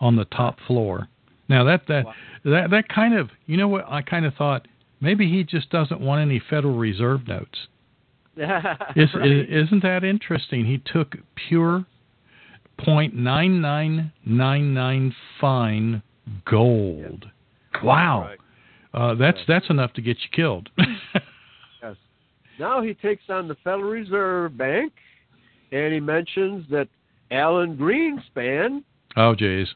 on 0.00 0.16
the 0.16 0.24
top 0.26 0.58
floor. 0.66 1.08
Now 1.48 1.64
that 1.64 1.86
that 1.88 2.04
that 2.44 2.70
that 2.70 2.88
kind 2.88 3.14
of 3.14 3.30
you 3.46 3.56
know 3.56 3.68
what 3.68 3.86
I 3.88 4.02
kind 4.02 4.26
of 4.26 4.34
thought 4.34 4.68
maybe 5.00 5.30
he 5.30 5.44
just 5.44 5.70
doesn't 5.70 6.00
want 6.00 6.20
any 6.20 6.42
Federal 6.50 6.76
Reserve 6.76 7.26
notes. 7.26 7.68
Is, 8.96 9.08
Right. 9.14 9.50
Isn't 9.50 9.82
that 9.82 10.04
interesting? 10.04 10.64
He 10.64 10.78
took 10.78 11.16
pure 11.48 11.84
point 12.84 13.14
nine 13.14 13.60
nine 13.60 14.12
nine 14.24 14.74
nine 14.74 15.14
fine 15.40 16.02
gold. 16.48 17.26
Wow, 17.82 18.30
Right. 18.30 18.38
uh, 18.94 19.14
that's 19.14 19.38
that's 19.48 19.68
enough 19.70 19.92
to 19.94 20.02
get 20.02 20.16
you 20.22 20.28
killed. 20.32 20.68
Yes. 21.82 21.96
Now 22.58 22.82
he 22.82 22.92
takes 22.92 23.22
on 23.30 23.48
the 23.48 23.54
Federal 23.64 23.90
Reserve 23.90 24.58
Bank, 24.58 24.92
and 25.72 25.94
he 25.94 26.00
mentions 26.00 26.66
that 26.70 26.88
Alan 27.30 27.76
Greenspan 27.76 28.82
oh, 29.16 29.34
jeez. 29.34 29.66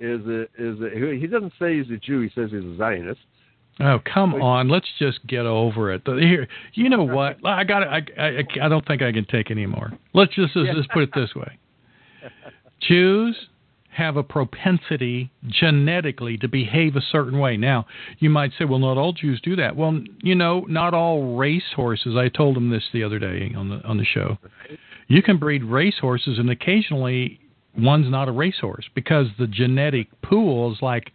is 0.00 0.20
a 0.26 0.42
is 0.58 0.80
a 0.80 1.16
he 1.18 1.26
doesn't 1.26 1.52
say 1.58 1.78
he's 1.78 1.90
a 1.90 1.96
Jew. 1.96 2.20
He 2.20 2.30
says 2.34 2.50
he's 2.50 2.64
a 2.64 2.76
Zionist. 2.76 3.20
Oh, 3.80 3.98
come 4.12 4.34
on. 4.34 4.68
Let's 4.68 4.86
just 4.98 5.26
get 5.26 5.46
over 5.46 5.92
it. 5.92 6.02
Here, 6.04 6.46
you 6.74 6.88
know 6.88 7.02
what? 7.02 7.38
I 7.44 7.64
got. 7.64 7.82
I, 7.82 8.02
I. 8.18 8.44
I 8.62 8.68
don't 8.68 8.86
think 8.86 9.02
I 9.02 9.10
can 9.10 9.24
take 9.24 9.50
any 9.50 9.66
more. 9.66 9.92
Let's 10.12 10.34
just 10.34 10.54
let's 10.54 10.76
just 10.76 10.90
put 10.90 11.02
it 11.02 11.10
this 11.14 11.34
way: 11.34 11.58
Jews 12.88 13.48
have 13.90 14.16
a 14.16 14.22
propensity 14.22 15.30
genetically 15.46 16.36
to 16.38 16.48
behave 16.48 16.96
a 16.96 17.00
certain 17.00 17.38
way. 17.38 17.56
Now, 17.56 17.86
you 18.18 18.28
might 18.28 18.50
say, 18.58 18.64
well, 18.64 18.80
not 18.80 18.98
all 18.98 19.12
Jews 19.12 19.40
do 19.40 19.54
that. 19.56 19.76
Well, 19.76 20.00
you 20.20 20.34
know, 20.34 20.66
not 20.68 20.94
all 20.94 21.36
race 21.36 21.72
horses. 21.76 22.16
I 22.16 22.28
told 22.28 22.56
them 22.56 22.70
this 22.70 22.82
the 22.92 23.04
other 23.04 23.18
day 23.18 23.52
on 23.56 23.68
the 23.68 23.84
on 23.84 23.98
the 23.98 24.04
show. 24.04 24.38
You 25.06 25.22
can 25.22 25.38
breed 25.38 25.62
race 25.62 25.98
horses, 26.00 26.38
and 26.38 26.50
occasionally 26.50 27.40
one's 27.76 28.10
not 28.10 28.28
a 28.28 28.32
racehorse 28.32 28.88
because 28.94 29.28
the 29.38 29.46
genetic 29.46 30.08
pool 30.22 30.72
is 30.72 30.78
like 30.80 31.12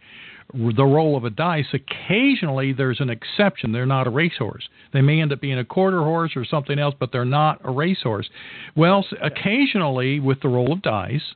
the 0.52 0.84
roll 0.84 1.16
of 1.16 1.24
a 1.24 1.30
dice. 1.30 1.66
Occasionally, 1.72 2.72
there's 2.72 3.00
an 3.00 3.10
exception. 3.10 3.72
They're 3.72 3.86
not 3.86 4.06
a 4.06 4.10
racehorse. 4.10 4.68
They 4.92 5.00
may 5.00 5.20
end 5.20 5.32
up 5.32 5.40
being 5.40 5.58
a 5.58 5.64
quarter 5.64 6.02
horse 6.02 6.32
or 6.34 6.44
something 6.44 6.78
else, 6.78 6.94
but 6.98 7.12
they're 7.12 7.24
not 7.24 7.60
a 7.64 7.70
racehorse. 7.70 8.28
Well, 8.74 9.04
occasionally, 9.22 10.18
with 10.18 10.40
the 10.40 10.48
roll 10.48 10.72
of 10.72 10.82
dice, 10.82 11.34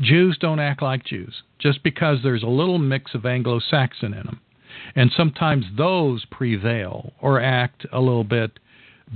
Jews 0.00 0.36
don't 0.40 0.60
act 0.60 0.82
like 0.82 1.04
Jews 1.04 1.42
just 1.58 1.82
because 1.82 2.18
there's 2.22 2.42
a 2.42 2.48
little 2.48 2.78
mix 2.78 3.14
of 3.14 3.24
Anglo 3.26 3.60
Saxon 3.60 4.14
in 4.14 4.24
them. 4.24 4.40
And 4.94 5.10
sometimes 5.16 5.64
those 5.76 6.24
prevail 6.30 7.12
or 7.20 7.40
act 7.40 7.86
a 7.92 8.00
little 8.00 8.24
bit 8.24 8.58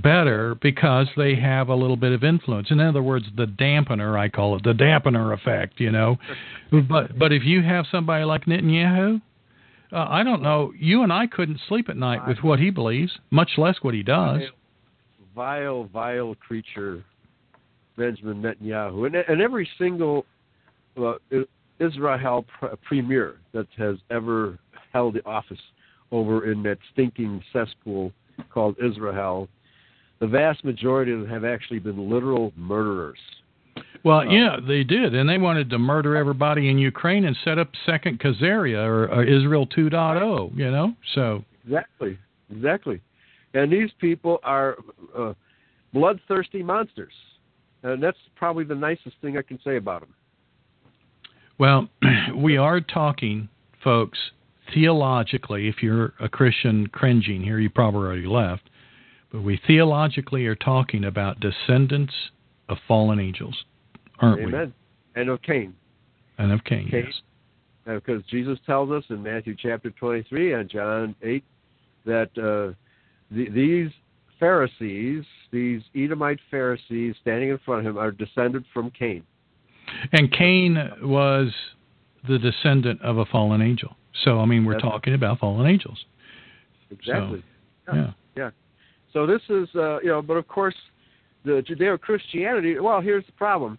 better 0.01 0.55
because 0.55 1.07
they 1.17 1.35
have 1.35 1.69
a 1.69 1.75
little 1.75 1.97
bit 1.97 2.11
of 2.11 2.23
influence. 2.23 2.71
In 2.71 2.79
other 2.79 3.03
words, 3.03 3.25
the 3.35 3.45
dampener, 3.45 4.17
I 4.17 4.29
call 4.29 4.55
it, 4.55 4.63
the 4.63 4.73
dampener 4.73 5.33
effect, 5.33 5.79
you 5.79 5.91
know. 5.91 6.17
but 6.89 7.17
but 7.17 7.31
if 7.31 7.43
you 7.43 7.61
have 7.61 7.85
somebody 7.91 8.23
like 8.23 8.45
Netanyahu, 8.45 9.21
uh, 9.91 10.05
I 10.09 10.23
don't 10.23 10.41
know, 10.41 10.73
you 10.77 11.03
and 11.03 11.11
I 11.11 11.27
couldn't 11.27 11.59
sleep 11.67 11.89
at 11.89 11.97
night 11.97 12.25
with 12.27 12.39
what 12.39 12.59
he 12.59 12.69
believes, 12.69 13.19
much 13.29 13.51
less 13.57 13.75
what 13.81 13.93
he 13.93 14.03
does. 14.03 14.41
Vile, 15.35 15.85
vile 15.91 16.35
creature, 16.35 17.03
Benjamin 17.97 18.41
Netanyahu. 18.41 19.05
And, 19.05 19.15
and 19.15 19.41
every 19.41 19.67
single 19.77 20.25
uh, 20.97 21.13
Israel 21.79 22.45
premier 22.83 23.37
that 23.53 23.67
has 23.77 23.97
ever 24.09 24.59
held 24.93 25.15
the 25.15 25.25
office 25.25 25.59
over 26.11 26.51
in 26.51 26.61
that 26.63 26.77
stinking 26.93 27.41
cesspool 27.53 28.11
called 28.53 28.75
Israel, 28.83 29.47
the 30.19 30.27
vast 30.27 30.63
majority 30.63 31.11
of 31.11 31.21
them 31.21 31.29
have 31.29 31.45
actually 31.45 31.79
been 31.79 32.09
literal 32.09 32.53
murderers. 32.55 33.17
Well, 34.03 34.19
uh, 34.19 34.25
yeah, 34.25 34.57
they 34.65 34.83
did, 34.83 35.15
and 35.15 35.29
they 35.29 35.37
wanted 35.37 35.69
to 35.69 35.79
murder 35.79 36.15
everybody 36.15 36.69
in 36.69 36.77
Ukraine 36.77 37.25
and 37.25 37.37
set 37.43 37.57
up 37.57 37.69
Second 37.85 38.19
Khazaria 38.19 38.83
or, 38.85 39.11
or 39.11 39.23
Israel 39.23 39.67
2.0. 39.67 40.57
You 40.57 40.71
know, 40.71 40.93
so 41.15 41.43
exactly, 41.65 42.17
exactly, 42.51 43.01
and 43.53 43.71
these 43.71 43.89
people 43.99 44.39
are 44.43 44.77
uh, 45.17 45.33
bloodthirsty 45.93 46.63
monsters, 46.63 47.13
and 47.83 48.01
that's 48.01 48.17
probably 48.35 48.63
the 48.63 48.75
nicest 48.75 49.15
thing 49.21 49.37
I 49.37 49.43
can 49.43 49.59
say 49.63 49.77
about 49.77 50.01
them. 50.01 50.13
Well, 51.61 51.89
we 52.35 52.57
are 52.57 52.81
talking, 52.81 53.47
folks, 53.83 54.17
theologically. 54.73 55.67
If 55.67 55.83
you're 55.83 56.15
a 56.19 56.27
Christian 56.27 56.87
cringing 56.87 57.43
here, 57.43 57.59
you 57.59 57.69
probably 57.69 57.99
already 57.99 58.25
left. 58.25 58.63
But 59.31 59.43
we 59.43 59.61
theologically 59.67 60.47
are 60.47 60.55
talking 60.55 61.03
about 61.03 61.39
descendants 61.39 62.15
of 62.67 62.77
fallen 62.87 63.19
angels, 63.19 63.63
aren't 64.17 64.39
we? 64.39 64.45
Amen. 64.45 64.73
we? 65.15 65.21
And 65.21 65.29
of 65.29 65.39
Cain. 65.43 65.75
And 66.39 66.51
of 66.51 66.63
Cain, 66.63 66.89
Cain. 66.89 67.05
yes. 67.05 67.21
Because 67.85 68.23
Jesus 68.25 68.57
tells 68.65 68.89
us 68.89 69.03
in 69.11 69.21
Matthew 69.21 69.55
chapter 69.55 69.91
23 69.91 70.53
and 70.53 70.67
John 70.67 71.13
8 71.21 71.43
that 72.05 72.29
uh, 72.39 72.73
the, 73.29 73.49
these 73.49 73.91
Pharisees, 74.39 75.23
these 75.51 75.83
Edomite 75.95 76.39
Pharisees 76.49 77.13
standing 77.21 77.49
in 77.49 77.59
front 77.59 77.85
of 77.85 77.85
him, 77.85 77.99
are 77.99 78.09
descended 78.09 78.65
from 78.73 78.89
Cain. 78.89 79.23
And 80.11 80.31
Cain 80.31 80.77
was 81.01 81.51
the 82.27 82.37
descendant 82.37 83.01
of 83.01 83.17
a 83.17 83.25
fallen 83.25 83.61
angel. 83.61 83.95
So, 84.23 84.39
I 84.39 84.45
mean, 84.45 84.65
we're 84.65 84.73
That's 84.73 84.83
talking 84.83 85.13
about 85.13 85.39
fallen 85.39 85.67
angels. 85.67 86.05
Exactly. 86.91 87.43
So, 87.85 87.95
yeah. 87.95 88.11
yeah. 88.35 88.49
So 89.13 89.25
this 89.25 89.41
is, 89.49 89.67
uh, 89.75 89.99
you 90.01 90.09
know, 90.09 90.21
but 90.21 90.35
of 90.35 90.47
course, 90.47 90.75
the 91.43 91.63
Judeo-Christianity. 91.67 92.79
Well, 92.79 93.01
here's 93.01 93.25
the 93.25 93.31
problem: 93.33 93.77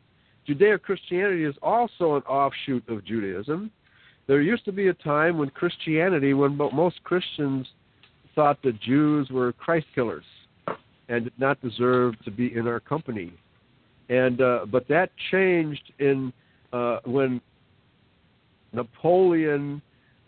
Judeo-Christianity 0.48 1.44
is 1.44 1.54
also 1.62 2.16
an 2.16 2.22
offshoot 2.22 2.88
of 2.88 3.04
Judaism. 3.04 3.70
There 4.26 4.40
used 4.40 4.64
to 4.64 4.72
be 4.72 4.88
a 4.88 4.94
time 4.94 5.38
when 5.38 5.50
Christianity, 5.50 6.32
when 6.32 6.56
most 6.56 7.02
Christians 7.04 7.66
thought 8.34 8.58
the 8.62 8.72
Jews 8.72 9.30
were 9.30 9.52
Christ 9.52 9.86
killers 9.94 10.24
and 11.08 11.24
did 11.24 11.38
not 11.38 11.60
deserve 11.60 12.14
to 12.24 12.30
be 12.30 12.54
in 12.54 12.66
our 12.66 12.80
company. 12.80 13.32
And 14.08 14.40
uh, 14.40 14.66
but 14.70 14.88
that 14.88 15.10
changed 15.30 15.92
in 15.98 16.32
uh, 16.72 16.98
when 17.04 17.40
Napoleon 18.72 19.82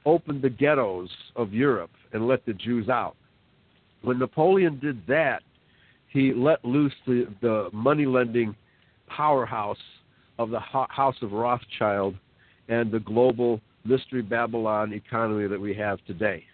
opened 0.06 0.42
the 0.42 0.50
ghettos 0.50 1.08
of 1.36 1.52
Europe 1.52 1.90
and 2.12 2.26
let 2.26 2.44
the 2.46 2.52
Jews 2.52 2.88
out. 2.88 3.16
When 4.02 4.18
Napoleon 4.18 4.78
did 4.78 5.06
that, 5.06 5.42
he 6.08 6.32
let 6.32 6.64
loose 6.64 6.92
the, 7.06 7.26
the 7.40 7.70
money 7.72 8.06
lending 8.06 8.54
powerhouse 9.08 9.78
of 10.38 10.50
the 10.50 10.60
House 10.60 11.16
of 11.22 11.32
Rothschild 11.32 12.14
and 12.68 12.90
the 12.90 13.00
global 13.00 13.60
mystery 13.84 14.22
Babylon 14.22 14.92
economy 14.92 15.48
that 15.48 15.60
we 15.60 15.74
have 15.74 15.98
today. 16.06 16.44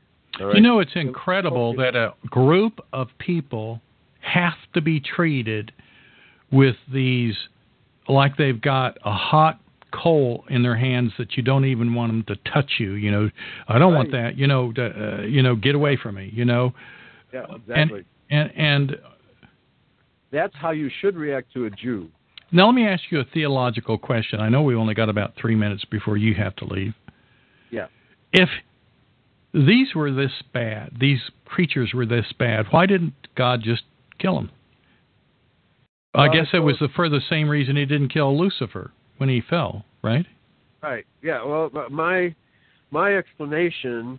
Right? 0.40 0.56
You 0.56 0.60
know, 0.60 0.80
it's 0.80 0.94
incredible 0.94 1.74
that 1.76 1.96
a 1.96 2.14
group 2.28 2.80
of 2.92 3.08
people 3.18 3.80
have 4.20 4.54
to 4.74 4.80
be 4.80 5.00
treated 5.00 5.72
with 6.52 6.76
these 6.92 7.34
like 8.08 8.36
they've 8.36 8.60
got 8.60 8.98
a 9.04 9.12
hot 9.12 9.60
coal 9.92 10.44
in 10.48 10.62
their 10.62 10.76
hands 10.76 11.12
that 11.18 11.36
you 11.36 11.42
don't 11.42 11.64
even 11.64 11.94
want 11.94 12.10
them 12.10 12.36
to 12.36 12.50
touch 12.50 12.72
you. 12.78 12.92
You 12.92 13.10
know, 13.10 13.30
I 13.68 13.78
don't 13.78 13.92
right. 13.92 13.98
want 13.98 14.12
that. 14.12 14.36
You 14.36 14.46
know, 14.46 14.72
to, 14.72 14.86
uh, 14.86 15.22
you 15.22 15.42
know, 15.42 15.56
get 15.56 15.74
away 15.74 15.96
from 15.96 16.16
me. 16.16 16.30
You 16.32 16.44
know. 16.44 16.72
Yeah, 17.32 17.46
exactly. 17.54 18.04
And, 18.30 18.50
and 18.50 18.90
and 18.90 18.96
that's 20.32 20.54
how 20.54 20.70
you 20.70 20.90
should 21.00 21.16
react 21.16 21.52
to 21.54 21.66
a 21.66 21.70
Jew. 21.70 22.08
Now 22.52 22.66
let 22.66 22.74
me 22.74 22.86
ask 22.86 23.04
you 23.10 23.20
a 23.20 23.24
theological 23.24 23.96
question. 23.98 24.40
I 24.40 24.48
know 24.48 24.62
we 24.62 24.74
only 24.74 24.94
got 24.94 25.08
about 25.08 25.34
three 25.40 25.54
minutes 25.54 25.84
before 25.84 26.16
you 26.16 26.34
have 26.34 26.56
to 26.56 26.64
leave. 26.64 26.94
Yeah. 27.70 27.86
If 28.32 28.48
these 29.54 29.94
were 29.94 30.12
this 30.12 30.32
bad, 30.52 30.96
these 30.98 31.20
creatures 31.44 31.92
were 31.94 32.06
this 32.06 32.26
bad, 32.38 32.66
why 32.70 32.86
didn't 32.86 33.14
God 33.36 33.60
just 33.62 33.82
kill 34.18 34.34
them? 34.34 34.50
I 36.14 36.28
guess 36.28 36.46
it 36.52 36.58
was 36.58 36.76
the, 36.80 36.88
for 36.96 37.08
the 37.08 37.20
same 37.30 37.48
reason 37.48 37.76
he 37.76 37.86
didn't 37.86 38.08
kill 38.08 38.36
Lucifer 38.38 38.90
when 39.18 39.28
he 39.28 39.40
fell, 39.48 39.84
right? 40.02 40.26
Right. 40.82 41.06
Yeah. 41.22 41.44
Well, 41.44 41.70
my 41.90 42.34
my 42.90 43.14
explanation, 43.14 44.18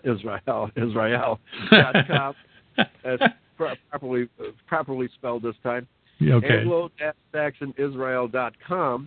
Israel 0.04 0.70
Israel 0.76 1.38
dot 1.70 1.94
com. 2.08 2.34
That's 3.04 3.22
properly 3.56 4.28
properly 4.66 5.08
spelled 5.14 5.42
this 5.42 5.54
time. 5.62 5.86
Okay. 6.22 6.60
Anglo-saxon 6.60 7.74
Israel 7.78 8.26
dot 8.26 8.54
com 8.66 9.06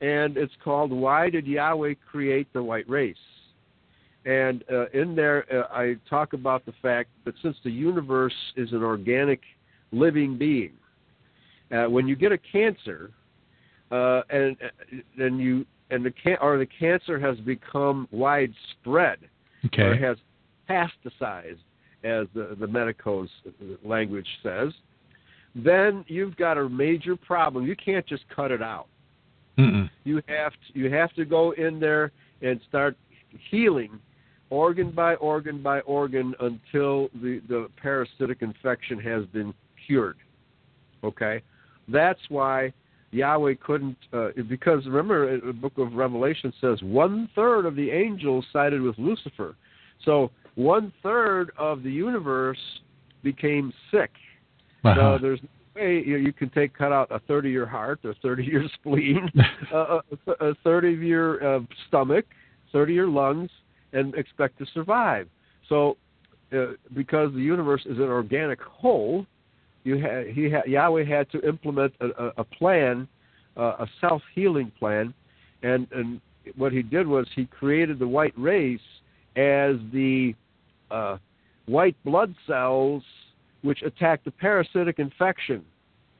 and 0.00 0.36
it's 0.36 0.52
called 0.62 0.92
"Why 0.92 1.30
Did 1.30 1.46
Yahweh 1.46 1.94
Create 2.10 2.52
the 2.52 2.62
White 2.62 2.88
Race?" 2.88 3.16
And 4.24 4.64
uh, 4.70 4.88
in 4.90 5.14
there, 5.14 5.46
uh, 5.52 5.74
I 5.74 5.96
talk 6.08 6.34
about 6.34 6.66
the 6.66 6.74
fact 6.82 7.08
that 7.24 7.34
since 7.42 7.56
the 7.64 7.70
universe 7.70 8.34
is 8.56 8.72
an 8.72 8.82
organic, 8.82 9.40
living 9.92 10.36
being, 10.36 10.72
uh, 11.72 11.86
when 11.86 12.06
you 12.06 12.16
get 12.16 12.30
a 12.30 12.38
cancer, 12.38 13.10
uh, 13.90 14.22
and 14.30 14.56
and 15.18 15.40
you 15.40 15.64
and 15.90 16.04
the 16.04 16.10
can- 16.10 16.38
or 16.40 16.58
the 16.58 16.66
cancer 16.66 17.18
has 17.18 17.38
become 17.38 18.08
widespread, 18.10 19.18
okay. 19.66 19.82
or 19.82 19.94
has 19.96 20.16
metastasized, 20.68 21.58
as 22.04 22.26
the, 22.34 22.56
the 22.58 22.66
medicos 22.66 23.28
language 23.84 24.26
says, 24.42 24.72
then 25.54 26.04
you've 26.08 26.36
got 26.36 26.56
a 26.56 26.68
major 26.68 27.16
problem. 27.16 27.66
You 27.66 27.76
can't 27.76 28.06
just 28.06 28.24
cut 28.34 28.50
it 28.50 28.62
out. 28.62 28.86
Mm-mm. 29.58 29.90
You 30.04 30.22
have 30.26 30.52
to, 30.52 30.78
you 30.78 30.90
have 30.90 31.12
to 31.14 31.24
go 31.24 31.52
in 31.52 31.80
there 31.80 32.12
and 32.42 32.60
start 32.68 32.96
healing 33.50 33.98
organ 34.50 34.90
by 34.90 35.14
organ 35.14 35.62
by 35.62 35.80
organ 35.80 36.34
until 36.40 37.08
the, 37.22 37.40
the 37.48 37.68
parasitic 37.80 38.42
infection 38.42 38.98
has 38.98 39.24
been 39.26 39.54
cured. 39.86 40.16
Okay? 41.04 41.40
That's 41.88 42.20
why 42.28 42.72
Yahweh 43.12 43.54
couldn't, 43.64 43.96
uh, 44.12 44.28
because 44.48 44.86
remember, 44.86 45.36
uh, 45.36 45.46
the 45.46 45.52
book 45.52 45.78
of 45.78 45.92
Revelation 45.94 46.52
says 46.60 46.78
one 46.82 47.28
third 47.34 47.64
of 47.66 47.76
the 47.76 47.90
angels 47.90 48.44
sided 48.52 48.80
with 48.80 48.98
Lucifer. 48.98 49.56
So 50.04 50.30
one 50.54 50.92
third 51.02 51.52
of 51.56 51.82
the 51.82 51.90
universe 51.90 52.58
became 53.22 53.72
sick. 53.90 54.10
Uh-huh. 54.84 54.94
So 54.94 55.18
there's 55.20 55.40
you, 55.76 56.16
you 56.16 56.32
can 56.32 56.50
take 56.50 56.74
cut 56.76 56.92
out 56.92 57.08
a 57.10 57.20
third 57.20 57.46
of 57.46 57.52
your 57.52 57.66
heart, 57.66 58.00
a 58.04 58.14
third 58.22 58.40
of 58.40 58.46
your 58.46 58.64
spleen, 58.74 59.28
a, 59.72 60.00
a 60.40 60.54
third 60.64 60.84
of 60.84 61.02
your 61.02 61.56
uh, 61.56 61.60
stomach, 61.88 62.26
third 62.72 62.90
of 62.90 62.94
your 62.94 63.08
lungs, 63.08 63.50
and 63.92 64.14
expect 64.14 64.58
to 64.58 64.66
survive. 64.72 65.28
So 65.68 65.96
uh, 66.52 66.72
because 66.94 67.32
the 67.32 67.40
universe 67.40 67.82
is 67.86 67.98
an 67.98 68.04
organic 68.04 68.60
whole, 68.60 69.26
you 69.84 69.98
had 69.98 70.26
he 70.28 70.50
had 70.50 70.66
Yahweh 70.66 71.04
had 71.04 71.30
to 71.32 71.40
implement 71.46 71.94
a, 72.00 72.32
a 72.36 72.44
plan, 72.44 73.08
uh, 73.56 73.76
a 73.78 73.86
self 74.00 74.22
healing 74.34 74.70
plan, 74.78 75.14
and 75.62 75.86
and 75.92 76.20
what 76.56 76.72
he 76.72 76.82
did 76.82 77.06
was 77.06 77.26
he 77.34 77.46
created 77.46 77.98
the 77.98 78.08
white 78.08 78.34
race 78.36 78.80
as 79.36 79.76
the 79.92 80.34
uh, 80.90 81.16
white 81.66 81.96
blood 82.04 82.34
cells 82.46 83.02
which 83.62 83.82
attack 83.82 84.24
the 84.24 84.30
parasitic 84.30 84.98
infection. 84.98 85.64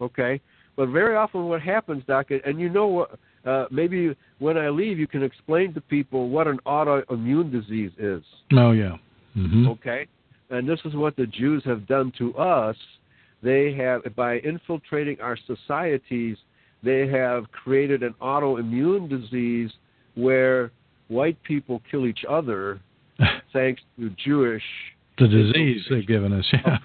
Okay, 0.01 0.41
but 0.77 0.89
very 0.89 1.17
often 1.17 1.47
what 1.47 1.61
happens, 1.61 2.03
Doc, 2.07 2.29
and 2.31 2.61
you 2.61 2.69
know 2.69 2.87
what? 2.87 3.19
Uh, 3.45 3.67
maybe 3.71 4.15
when 4.39 4.59
I 4.59 4.69
leave, 4.69 4.99
you 4.99 5.07
can 5.07 5.23
explain 5.23 5.73
to 5.75 5.81
people 5.81 6.29
what 6.29 6.47
an 6.47 6.59
autoimmune 6.67 7.51
disease 7.51 7.93
is. 7.99 8.23
Oh 8.53 8.73
yeah. 8.73 8.97
Mm-hmm. 9.37 9.69
Okay, 9.69 10.07
and 10.51 10.69
this 10.69 10.81
is 10.85 10.95
what 10.95 11.17
the 11.17 11.27
Jews 11.27 11.63
have 11.65 11.87
done 11.87 12.13
to 12.19 12.35
us. 12.37 12.77
They 13.43 13.73
have, 13.75 14.03
by 14.17 14.41
infiltrating 14.41 15.21
our 15.21 15.39
societies, 15.47 16.37
they 16.83 17.07
have 17.09 17.51
created 17.53 18.03
an 18.03 18.15
autoimmune 18.21 19.09
disease 19.09 19.71
where 20.15 20.73
white 21.09 21.43
people 21.43 21.81
kill 21.91 22.07
each 22.07 22.25
other 22.29 22.81
thanks 23.53 23.83
to 23.99 24.11
Jewish. 24.25 24.63
The 25.19 25.29
disease 25.29 25.83
they've 25.91 26.07
given 26.07 26.33
us, 26.33 26.47
yeah. 26.53 26.79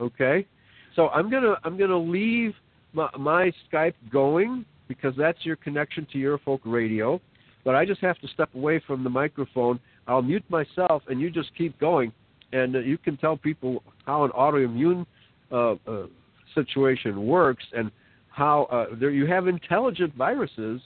Okay, 0.00 0.46
so 0.94 1.08
I'm 1.08 1.30
gonna 1.30 1.56
I'm 1.64 1.76
gonna 1.76 1.98
leave 1.98 2.54
my, 2.92 3.08
my 3.18 3.52
Skype 3.70 3.94
going 4.10 4.64
because 4.88 5.14
that's 5.16 5.44
your 5.44 5.56
connection 5.56 6.06
to 6.12 6.18
Eurofolk 6.18 6.60
Radio. 6.64 7.20
But 7.64 7.74
I 7.74 7.84
just 7.84 8.00
have 8.00 8.18
to 8.20 8.28
step 8.28 8.48
away 8.54 8.82
from 8.86 9.04
the 9.04 9.10
microphone. 9.10 9.78
I'll 10.06 10.22
mute 10.22 10.44
myself, 10.48 11.02
and 11.08 11.20
you 11.20 11.30
just 11.30 11.50
keep 11.56 11.78
going, 11.78 12.12
and 12.52 12.76
uh, 12.76 12.78
you 12.78 12.96
can 12.96 13.16
tell 13.16 13.36
people 13.36 13.82
how 14.06 14.24
an 14.24 14.30
autoimmune 14.30 15.04
uh, 15.52 15.72
uh, 15.86 16.06
situation 16.54 17.26
works 17.26 17.64
and 17.76 17.90
how 18.30 18.64
uh, 18.64 18.86
there 18.98 19.10
you 19.10 19.26
have 19.26 19.48
intelligent 19.48 20.14
viruses 20.14 20.80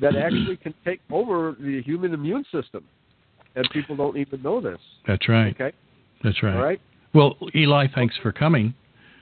that 0.00 0.16
actually 0.24 0.56
can 0.56 0.74
take 0.84 1.00
over 1.10 1.56
the 1.58 1.82
human 1.82 2.12
immune 2.12 2.44
system, 2.52 2.84
and 3.54 3.68
people 3.72 3.96
don't 3.96 4.16
even 4.16 4.42
know 4.42 4.60
this. 4.60 4.78
That's 5.06 5.28
right. 5.28 5.54
Okay. 5.54 5.74
That's 6.22 6.42
right. 6.42 6.56
All 6.56 6.62
right. 6.62 6.80
Well, 7.14 7.36
Eli, 7.54 7.86
thanks 7.94 8.14
for 8.22 8.32
coming. 8.32 8.74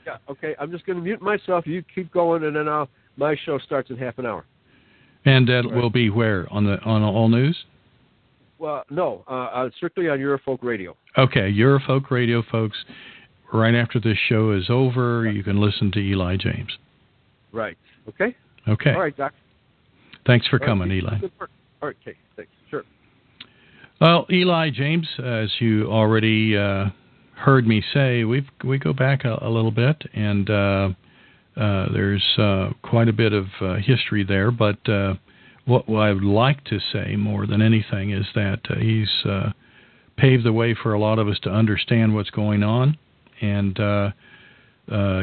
Yeah. 0.06 0.16
Okay. 0.28 0.54
I'm 0.58 0.70
just 0.70 0.86
going 0.86 0.98
to 0.98 1.02
mute 1.02 1.22
myself. 1.22 1.66
You 1.66 1.82
keep 1.94 2.12
going, 2.12 2.44
and 2.44 2.56
then 2.56 2.68
I'll, 2.68 2.88
my 3.16 3.36
show 3.44 3.58
starts 3.58 3.90
in 3.90 3.96
half 3.96 4.18
an 4.18 4.26
hour. 4.26 4.44
And 5.24 5.48
that 5.48 5.64
will 5.64 5.90
be 5.90 6.08
where 6.08 6.46
on 6.52 6.64
the 6.64 6.78
on 6.82 7.02
All 7.02 7.28
News. 7.28 7.56
Well, 8.58 8.84
no, 8.90 9.24
uh, 9.28 9.32
uh, 9.32 9.70
strictly 9.76 10.08
on 10.08 10.18
Eurofolk 10.18 10.58
Radio. 10.62 10.96
Okay, 11.18 11.52
Eurofolk 11.52 12.10
Radio, 12.10 12.42
folks. 12.50 12.76
Right 13.52 13.74
after 13.74 14.00
this 14.00 14.16
show 14.28 14.52
is 14.52 14.64
over, 14.68 15.22
right. 15.22 15.34
you 15.34 15.42
can 15.42 15.60
listen 15.60 15.90
to 15.92 15.98
Eli 15.98 16.36
James. 16.36 16.78
Right. 17.52 17.76
Okay. 18.08 18.34
Okay. 18.68 18.90
All 18.90 19.00
right, 19.00 19.16
Doc. 19.16 19.34
Thanks 20.26 20.46
for 20.48 20.60
All 20.60 20.66
coming, 20.66 20.88
right. 20.88 20.98
Eli. 20.98 21.18
All 21.40 21.48
right. 21.82 21.96
Okay. 22.02 22.16
Thanks. 22.36 22.50
Sure. 22.70 22.82
Well, 24.00 24.26
Eli 24.30 24.70
James, 24.70 25.06
as 25.22 25.50
you 25.60 25.86
already 25.90 26.56
uh, 26.56 26.86
heard 27.36 27.66
me 27.66 27.82
say, 27.92 28.24
we 28.24 28.48
we 28.64 28.78
go 28.78 28.92
back 28.92 29.24
a, 29.24 29.38
a 29.42 29.48
little 29.48 29.70
bit, 29.70 30.02
and 30.14 30.48
uh, 30.50 30.88
uh, 31.56 31.92
there's 31.92 32.24
uh, 32.38 32.70
quite 32.82 33.08
a 33.08 33.12
bit 33.12 33.32
of 33.32 33.46
uh, 33.60 33.74
history 33.76 34.24
there. 34.24 34.50
But 34.50 34.88
uh, 34.88 35.14
what, 35.64 35.88
what 35.88 36.00
I 36.00 36.12
would 36.12 36.24
like 36.24 36.64
to 36.64 36.78
say 36.92 37.16
more 37.16 37.46
than 37.46 37.62
anything 37.62 38.10
is 38.10 38.26
that 38.34 38.60
uh, 38.68 38.76
he's 38.76 39.10
paved 40.16 40.44
the 40.44 40.52
way 40.52 40.74
for 40.74 40.94
a 40.94 40.98
lot 40.98 41.18
of 41.18 41.28
us 41.28 41.38
to 41.42 41.50
understand 41.50 42.14
what's 42.14 42.30
going 42.30 42.62
on, 42.62 42.96
and 43.40 43.78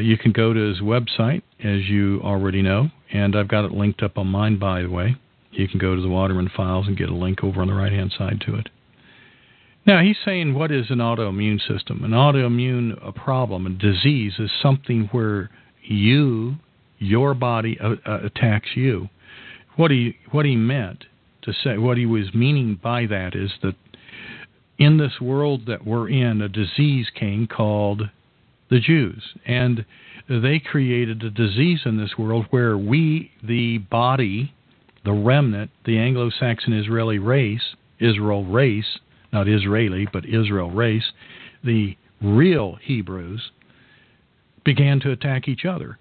you 0.02 0.18
can 0.18 0.32
go 0.32 0.54
to 0.54 0.70
his 0.70 0.82
website, 0.82 1.42
as 1.64 1.90
you 1.90 2.22
already 2.24 2.62
know, 2.62 2.90
and 3.12 3.36
I've 3.36 3.48
got 3.48 3.66
it 3.66 3.72
linked 3.72 4.04
up 4.04 4.18
on 4.18 4.28
mine, 4.28 4.60
by 4.60 4.84
the 4.84 4.90
way. 4.90 5.16
You 5.52 5.68
can 5.68 5.80
go 5.80 5.96
to 5.96 6.02
the 6.02 6.10
Waterman 6.10 6.50
Files 6.56 6.88
and 6.88 6.98
get 6.98 7.10
a 7.10 7.16
link 7.16 7.44
over 7.44 7.62
on 7.62 7.68
the 7.68 7.74
right 7.74 7.92
hand 7.92 8.14
side 8.18 8.42
to 8.48 8.56
it. 8.56 8.70
Now, 9.86 10.02
he's 10.02 10.18
saying, 10.24 10.54
what 10.54 10.72
is 10.72 10.90
an 10.90 11.00
autoimmune 11.00 11.60
system? 11.68 12.04
An 12.04 12.12
autoimmune 12.12 12.98
a 13.06 13.12
problem, 13.12 13.66
a 13.66 13.70
disease, 13.70 14.34
is 14.40 14.50
something 14.62 15.10
where 15.12 15.50
you, 15.82 16.56
your 17.00 17.34
body 17.34 17.78
uh, 17.82 17.96
uh, 18.06 18.20
attacks 18.24 18.70
you. 18.76 19.10
What 19.76 19.92
he 19.92 20.18
what 20.32 20.46
he 20.46 20.56
meant 20.56 21.06
to 21.42 21.52
say, 21.52 21.78
what 21.78 21.98
he 21.98 22.06
was 22.06 22.34
meaning 22.34 22.80
by 22.82 23.08
that 23.08 23.36
is 23.36 23.52
that 23.62 23.76
in 24.78 24.98
this 24.98 25.20
world 25.20 25.66
that 25.68 25.86
we're 25.86 26.10
in, 26.10 26.42
a 26.42 26.48
disease 26.48 27.08
came 27.14 27.48
called 27.48 28.04
the 28.70 28.80
Jews, 28.80 29.34
and 29.46 29.86
they 30.30 30.60
created 30.60 31.24
a 31.24 31.30
disease 31.30 31.82
in 31.86 31.98
this 31.98 32.18
world 32.18 32.46
where 32.50 32.78
we, 32.78 33.32
the 33.44 33.80
body, 33.80 34.54
the 35.04 35.12
remnant, 35.12 35.72
the 35.86 35.98
Anglo-Saxon 35.98 36.74
Israeli 36.74 37.20
race, 37.20 37.76
Israel 38.00 38.46
race, 38.46 39.00
not 39.34 39.50
Israeli, 39.50 40.08
but 40.12 40.26
Israel 40.26 40.70
race, 40.70 41.12
the 41.64 41.98
real 42.22 42.78
Hebrews, 42.82 43.52
began 44.64 45.00
to 45.02 45.12
attack 45.12 45.48
each 45.48 45.66
other. 45.66 45.98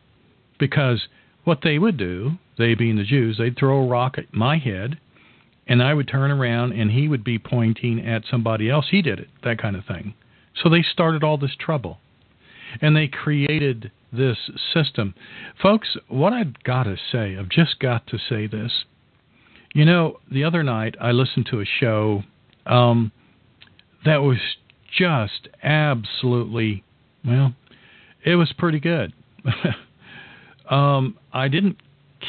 Because 0.58 1.08
what 1.44 1.60
they 1.64 1.78
would 1.78 1.96
do, 1.96 2.32
they 2.58 2.74
being 2.74 2.96
the 2.96 3.04
Jews, 3.04 3.38
they'd 3.38 3.58
throw 3.58 3.82
a 3.82 3.88
rock 3.88 4.18
at 4.18 4.32
my 4.32 4.58
head, 4.58 4.98
and 5.66 5.82
I 5.82 5.94
would 5.94 6.08
turn 6.08 6.30
around 6.30 6.72
and 6.72 6.90
he 6.90 7.08
would 7.08 7.24
be 7.24 7.38
pointing 7.38 8.04
at 8.06 8.24
somebody 8.30 8.68
else. 8.68 8.86
He 8.90 9.02
did 9.02 9.18
it, 9.18 9.28
that 9.42 9.58
kind 9.58 9.76
of 9.76 9.84
thing. 9.84 10.14
So 10.60 10.68
they 10.68 10.82
started 10.82 11.24
all 11.24 11.38
this 11.38 11.56
trouble. 11.58 11.98
And 12.80 12.96
they 12.96 13.06
created 13.06 13.90
this 14.12 14.36
system. 14.72 15.14
Folks, 15.60 15.96
what 16.08 16.32
I've 16.32 16.62
got 16.64 16.84
to 16.84 16.96
say, 17.10 17.36
I've 17.36 17.48
just 17.48 17.78
got 17.78 18.06
to 18.08 18.18
say 18.28 18.46
this. 18.46 18.72
You 19.74 19.84
know, 19.84 20.18
the 20.30 20.44
other 20.44 20.62
night 20.62 20.96
I 21.00 21.12
listened 21.12 21.46
to 21.50 21.60
a 21.60 21.64
show 21.64 22.22
um, 22.66 23.12
that 24.04 24.22
was 24.22 24.38
just 24.96 25.48
absolutely, 25.62 26.84
well, 27.24 27.54
it 28.24 28.36
was 28.36 28.52
pretty 28.56 28.80
good. 28.80 29.12
um, 30.70 31.16
I 31.32 31.48
didn't 31.48 31.78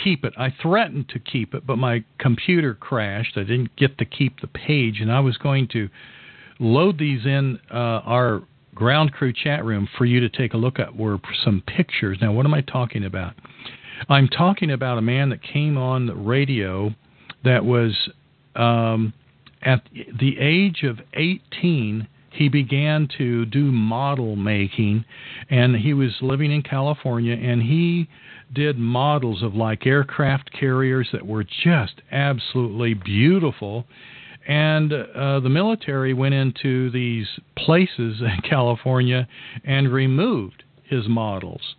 keep 0.03 0.23
it. 0.23 0.33
I 0.37 0.53
threatened 0.61 1.09
to 1.09 1.19
keep 1.19 1.53
it, 1.53 1.65
but 1.67 1.77
my 1.77 2.03
computer 2.19 2.73
crashed. 2.73 3.37
I 3.37 3.41
didn't 3.41 3.75
get 3.75 3.97
to 3.99 4.05
keep 4.05 4.39
the 4.41 4.47
page, 4.47 4.99
and 4.99 5.11
I 5.11 5.19
was 5.19 5.37
going 5.37 5.67
to 5.69 5.89
load 6.59 6.97
these 6.97 7.25
in 7.25 7.59
uh, 7.71 8.01
our 8.05 8.43
ground 8.73 9.13
crew 9.13 9.33
chat 9.33 9.63
room 9.63 9.87
for 9.97 10.05
you 10.05 10.19
to 10.19 10.29
take 10.29 10.53
a 10.53 10.57
look 10.57 10.79
at 10.79 10.95
were 10.95 11.19
some 11.43 11.61
pictures. 11.65 12.17
Now, 12.21 12.33
what 12.33 12.45
am 12.45 12.53
I 12.53 12.61
talking 12.61 13.05
about? 13.05 13.33
I'm 14.09 14.27
talking 14.27 14.71
about 14.71 14.97
a 14.97 15.01
man 15.01 15.29
that 15.29 15.43
came 15.43 15.77
on 15.77 16.07
the 16.07 16.15
radio 16.15 16.93
that 17.43 17.63
was 17.63 17.95
um, 18.55 19.13
at 19.64 19.84
the 20.19 20.38
age 20.40 20.84
of 20.84 20.99
18 21.14 22.07
he 22.31 22.49
began 22.49 23.07
to 23.18 23.45
do 23.45 23.72
model 23.72 24.35
making 24.35 25.06
and 25.49 25.76
he 25.76 25.94
was 25.94 26.11
living 26.22 26.52
in 26.52 26.64
California 26.64 27.35
and 27.35 27.61
he 27.61 28.07
did 28.53 28.77
models 28.77 29.44
of 29.44 29.56
like 29.56 29.85
aircraft 29.85 30.52
carriers 30.52 31.10
that 31.11 31.26
were 31.26 31.44
just 31.44 32.02
absolutely 32.11 32.94
beautiful. 32.94 33.85
And 34.48 34.91
uh, 34.91 35.40
the 35.40 35.49
military 35.49 36.14
went 36.14 36.35
into 36.35 36.91
these 36.91 37.27
places 37.57 38.22
in 38.22 38.38
California 38.49 39.27
and 39.64 39.91
removed 39.91 40.64
his 40.84 41.07
models. 41.07 41.76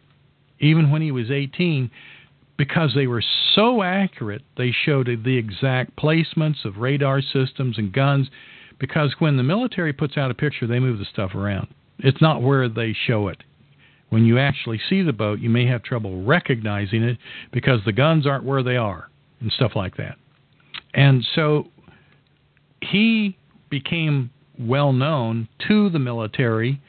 Even 0.60 0.90
when 0.90 1.02
he 1.02 1.10
was 1.10 1.30
18 1.30 1.90
because 2.56 2.92
they 2.94 3.06
were 3.06 3.22
so 3.54 3.82
accurate 3.82 4.42
they 4.56 4.70
showed 4.70 5.06
the 5.24 5.36
exact 5.36 5.96
placements 5.96 6.64
of 6.64 6.76
radar 6.76 7.20
systems 7.20 7.78
and 7.78 7.92
guns 7.92 8.28
because 8.78 9.14
when 9.18 9.36
the 9.36 9.42
military 9.42 9.92
puts 9.92 10.16
out 10.16 10.30
a 10.30 10.34
picture, 10.34 10.66
they 10.66 10.80
move 10.80 10.98
the 10.98 11.04
stuff 11.04 11.34
around. 11.34 11.68
It's 12.00 12.20
not 12.20 12.42
where 12.42 12.68
they 12.68 12.92
show 13.06 13.28
it. 13.28 13.42
When 14.10 14.24
you 14.24 14.38
actually 14.38 14.80
see 14.88 15.02
the 15.02 15.12
boat, 15.12 15.40
you 15.40 15.50
may 15.50 15.66
have 15.66 15.82
trouble 15.82 16.22
recognizing 16.22 17.02
it 17.02 17.18
because 17.52 17.80
the 17.84 17.92
guns 17.92 18.26
aren't 18.26 18.44
where 18.44 18.62
they 18.62 18.76
are 18.76 19.08
and 19.40 19.50
stuff 19.52 19.72
like 19.74 19.96
that. 19.96 20.16
And 20.92 21.24
so 21.34 21.68
he 22.80 23.36
became 23.70 24.30
well 24.58 24.92
known 24.92 25.48
to 25.66 25.90
the 25.90 25.98
military 25.98 26.80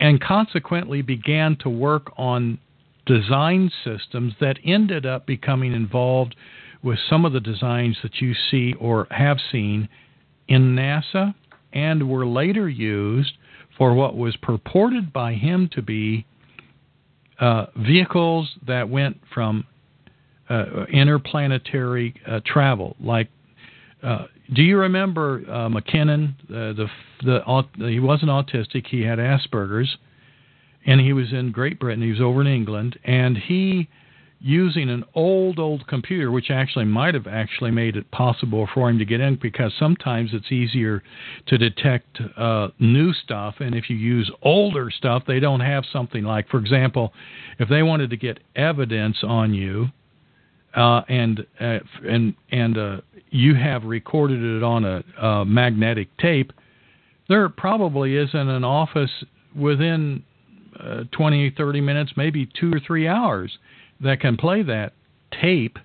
and 0.00 0.20
consequently 0.20 1.00
began 1.00 1.56
to 1.60 1.70
work 1.70 2.12
on 2.18 2.58
design 3.06 3.70
systems 3.84 4.34
that 4.40 4.58
ended 4.64 5.06
up 5.06 5.26
becoming 5.26 5.72
involved 5.72 6.36
with 6.82 6.98
some 7.08 7.24
of 7.24 7.32
the 7.32 7.40
designs 7.40 7.96
that 8.02 8.20
you 8.20 8.34
see 8.50 8.74
or 8.74 9.06
have 9.10 9.38
seen 9.50 9.88
in 10.48 10.76
NASA 10.76 11.34
and 11.72 12.08
were 12.08 12.26
later 12.26 12.68
used 12.68 13.32
for 13.76 13.94
what 13.94 14.16
was 14.16 14.36
purported 14.36 15.12
by 15.12 15.34
him 15.34 15.68
to 15.72 15.82
be 15.82 16.26
uh, 17.40 17.66
vehicles 17.76 18.56
that 18.66 18.88
went 18.88 19.20
from 19.32 19.64
uh, 20.48 20.84
interplanetary 20.92 22.14
uh, 22.26 22.40
travel, 22.44 22.96
like 23.00 23.28
Uh, 24.02 24.26
do 24.52 24.62
you 24.62 24.78
remember 24.78 25.42
uh, 25.48 25.68
McKinnon? 25.68 26.34
Uh, 26.48 26.72
the 26.74 26.86
the 27.24 27.88
he 27.88 27.98
wasn't 27.98 28.30
autistic. 28.30 28.86
He 28.86 29.00
had 29.02 29.18
Asperger's, 29.18 29.96
and 30.86 31.00
he 31.00 31.12
was 31.12 31.32
in 31.32 31.52
Great 31.52 31.78
Britain. 31.78 32.02
He 32.02 32.10
was 32.10 32.20
over 32.20 32.40
in 32.40 32.46
England, 32.46 32.98
and 33.04 33.36
he 33.36 33.88
using 34.38 34.90
an 34.90 35.02
old 35.14 35.58
old 35.58 35.86
computer 35.86 36.30
which 36.30 36.50
actually 36.50 36.84
might 36.84 37.14
have 37.14 37.26
actually 37.26 37.70
made 37.70 37.96
it 37.96 38.08
possible 38.10 38.68
for 38.74 38.90
him 38.90 38.98
to 38.98 39.04
get 39.04 39.18
in 39.18 39.34
because 39.40 39.72
sometimes 39.78 40.30
it's 40.34 40.52
easier 40.52 41.02
to 41.46 41.56
detect 41.56 42.20
uh, 42.36 42.68
new 42.78 43.14
stuff 43.14 43.54
and 43.60 43.74
if 43.74 43.88
you 43.88 43.96
use 43.96 44.30
older 44.42 44.90
stuff 44.90 45.22
they 45.26 45.40
don't 45.40 45.60
have 45.60 45.84
something 45.90 46.22
like 46.22 46.46
for 46.50 46.58
example 46.58 47.14
if 47.58 47.68
they 47.70 47.82
wanted 47.82 48.10
to 48.10 48.16
get 48.16 48.38
evidence 48.56 49.16
on 49.22 49.54
you 49.54 49.86
uh, 50.76 51.00
and 51.08 51.46
uh, 51.58 51.78
and 52.06 52.34
and 52.52 52.76
uh, 52.76 53.00
you 53.30 53.54
have 53.54 53.84
recorded 53.84 54.42
it 54.42 54.62
on 54.62 54.84
a, 54.84 55.02
a 55.26 55.44
magnetic 55.46 56.14
tape 56.18 56.52
there 57.26 57.48
probably 57.48 58.16
isn't 58.16 58.48
an 58.48 58.64
office 58.64 59.24
within 59.56 60.22
uh, 60.78 61.04
20 61.12 61.50
30 61.56 61.80
minutes 61.80 62.12
maybe 62.16 62.48
2 62.60 62.72
or 62.72 62.80
3 62.80 63.08
hours 63.08 63.58
that 64.00 64.20
can 64.20 64.36
play 64.36 64.62
that 64.62 64.92
tape 65.40 65.78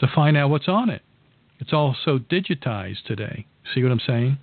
to 0.00 0.06
find 0.12 0.36
out 0.36 0.50
what's 0.50 0.68
on 0.68 0.90
it. 0.90 1.02
It's 1.60 1.72
all 1.72 1.94
so 2.04 2.18
digitized 2.18 3.04
today. 3.06 3.46
See 3.72 3.82
what 3.82 3.92
I'm 3.92 4.00
saying? 4.04 4.38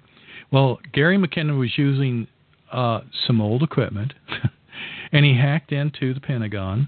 Well, 0.52 0.80
Gary 0.94 1.18
McKinnon 1.18 1.60
was 1.60 1.78
using 1.78 2.28
uh, 2.72 3.02
some 3.28 3.42
old 3.42 3.62
equipment, 3.62 4.14
and 5.12 5.26
he 5.26 5.36
hacked 5.36 5.72
into 5.72 6.14
the 6.14 6.22
Pentagon, 6.22 6.88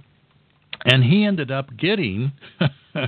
and 0.86 1.04
he 1.04 1.26
ended 1.26 1.52
up 1.52 1.76
getting 1.78 2.32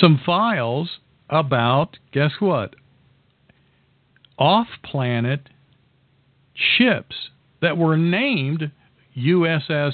some 0.00 0.20
files 0.24 0.98
about 1.28 1.98
guess 2.12 2.32
what? 2.40 2.74
Off 4.38 4.68
planet 4.82 5.50
ships 6.54 7.14
that 7.60 7.76
were 7.76 7.96
named 7.96 8.70
USS 9.18 9.92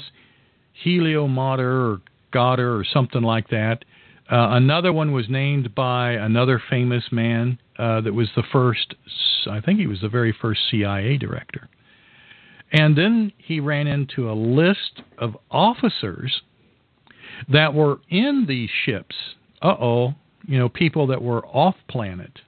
Heliomater 0.83 1.91
or 1.91 2.01
Goddard 2.31 2.79
or 2.79 2.85
something 2.85 3.21
like 3.21 3.49
that. 3.49 3.85
Uh, 4.31 4.49
another 4.51 4.91
one 4.91 5.11
was 5.11 5.29
named 5.29 5.75
by 5.75 6.11
another 6.13 6.61
famous 6.69 7.03
man 7.11 7.59
uh, 7.77 8.01
that 8.01 8.13
was 8.13 8.27
the 8.35 8.43
first, 8.51 8.95
I 9.49 9.61
think 9.61 9.79
he 9.79 9.87
was 9.87 10.01
the 10.01 10.09
very 10.09 10.35
first 10.41 10.61
CIA 10.69 11.17
director. 11.17 11.69
And 12.71 12.97
then 12.97 13.31
he 13.37 13.59
ran 13.59 13.87
into 13.87 14.29
a 14.29 14.33
list 14.33 15.01
of 15.19 15.37
officers 15.51 16.41
that 17.51 17.73
were 17.73 17.99
in 18.09 18.45
these 18.47 18.69
ships. 18.85 19.15
Uh 19.61 19.75
oh, 19.79 20.15
you 20.47 20.57
know, 20.57 20.69
people 20.69 21.07
that 21.07 21.21
were 21.21 21.45
off 21.45 21.75
planet. 21.87 22.39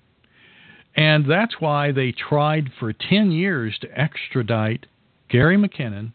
And 0.96 1.30
that's 1.30 1.56
why 1.60 1.92
they 1.92 2.12
tried 2.12 2.72
for 2.80 2.92
10 2.92 3.32
years 3.32 3.78
to 3.82 4.00
extradite 4.00 4.88
Gary 5.30 5.58
McKinnon 5.58 6.14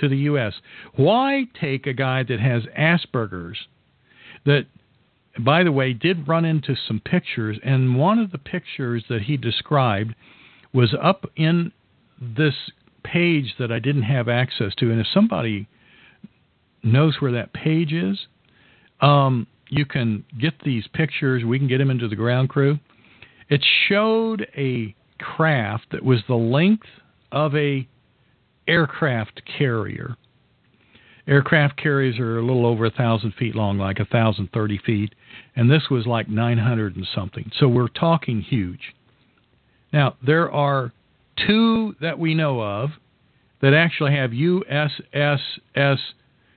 to 0.00 0.08
the 0.08 0.16
U.S. 0.16 0.54
Why 0.96 1.44
take 1.60 1.86
a 1.86 1.92
guy 1.92 2.22
that 2.24 2.40
has 2.40 2.62
Asperger's 2.78 3.58
that, 4.44 4.66
by 5.38 5.62
the 5.62 5.72
way, 5.72 5.92
did 5.92 6.28
run 6.28 6.44
into 6.44 6.74
some 6.74 7.00
pictures, 7.00 7.58
and 7.64 7.96
one 7.96 8.18
of 8.18 8.32
the 8.32 8.38
pictures 8.38 9.04
that 9.08 9.22
he 9.22 9.36
described 9.36 10.14
was 10.72 10.94
up 11.00 11.26
in 11.36 11.72
this 12.20 12.54
page 13.02 13.54
that 13.58 13.72
I 13.72 13.78
didn't 13.78 14.02
have 14.02 14.28
access 14.28 14.74
to. 14.76 14.90
And 14.90 15.00
if 15.00 15.06
somebody 15.12 15.68
knows 16.82 17.16
where 17.20 17.32
that 17.32 17.52
page 17.52 17.92
is, 17.92 18.18
um, 19.00 19.46
you 19.68 19.86
can 19.86 20.24
get 20.38 20.54
these 20.64 20.86
pictures. 20.92 21.44
We 21.44 21.58
can 21.58 21.68
get 21.68 21.78
them 21.78 21.90
into 21.90 22.08
the 22.08 22.16
ground 22.16 22.48
crew. 22.48 22.78
It 23.48 23.64
showed 23.88 24.46
a 24.56 24.94
craft 25.18 25.86
that 25.92 26.04
was 26.04 26.20
the 26.28 26.34
length 26.34 26.86
of 27.32 27.54
a 27.54 27.86
aircraft 28.70 29.42
carrier. 29.58 30.16
Aircraft 31.26 31.76
carriers 31.76 32.18
are 32.18 32.38
a 32.38 32.44
little 32.44 32.64
over 32.64 32.86
a 32.86 32.90
thousand 32.90 33.34
feet 33.34 33.54
long, 33.54 33.78
like 33.78 33.98
a 33.98 34.04
thousand 34.04 34.50
thirty 34.52 34.78
feet, 34.78 35.14
and 35.56 35.70
this 35.70 35.90
was 35.90 36.06
like 36.06 36.28
nine 36.28 36.58
hundred 36.58 36.96
and 36.96 37.06
something. 37.14 37.50
So 37.58 37.68
we're 37.68 37.88
talking 37.88 38.40
huge. 38.40 38.94
Now 39.92 40.16
there 40.24 40.50
are 40.50 40.92
two 41.46 41.94
that 42.00 42.18
we 42.18 42.34
know 42.34 42.60
of 42.60 42.90
that 43.60 43.74
actually 43.74 44.12
have 44.16 44.30
USSS, 44.30 45.98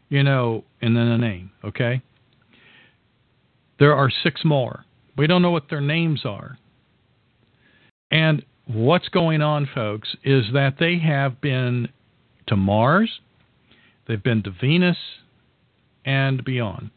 you 0.09 0.23
know, 0.23 0.63
in 0.81 0.93
the 0.93 1.17
name. 1.17 1.51
Okay. 1.63 2.01
There 3.79 3.95
are 3.95 4.09
six 4.23 4.45
more. 4.45 4.85
We 5.17 5.27
don't 5.27 5.41
know 5.41 5.51
what 5.51 5.69
their 5.69 5.81
names 5.81 6.21
are. 6.25 6.57
And 8.11 8.45
what's 8.65 9.09
going 9.09 9.41
on, 9.41 9.67
folks, 9.73 10.15
is 10.23 10.45
that 10.53 10.75
they 10.79 10.99
have 10.99 11.41
been 11.41 11.89
to 12.47 12.55
Mars, 12.55 13.19
they've 14.07 14.23
been 14.23 14.43
to 14.43 14.51
Venus, 14.51 14.97
and 16.05 16.43
beyond. 16.43 16.89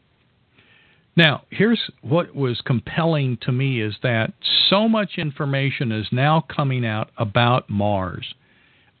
Now, 1.15 1.43
here's 1.49 1.89
what 2.01 2.35
was 2.35 2.61
compelling 2.61 3.37
to 3.41 3.51
me 3.51 3.81
is 3.81 3.95
that 4.03 4.33
so 4.69 4.87
much 4.87 5.17
information 5.17 5.91
is 5.91 6.07
now 6.11 6.41
coming 6.41 6.85
out 6.85 7.09
about 7.17 7.69
Mars. 7.69 8.35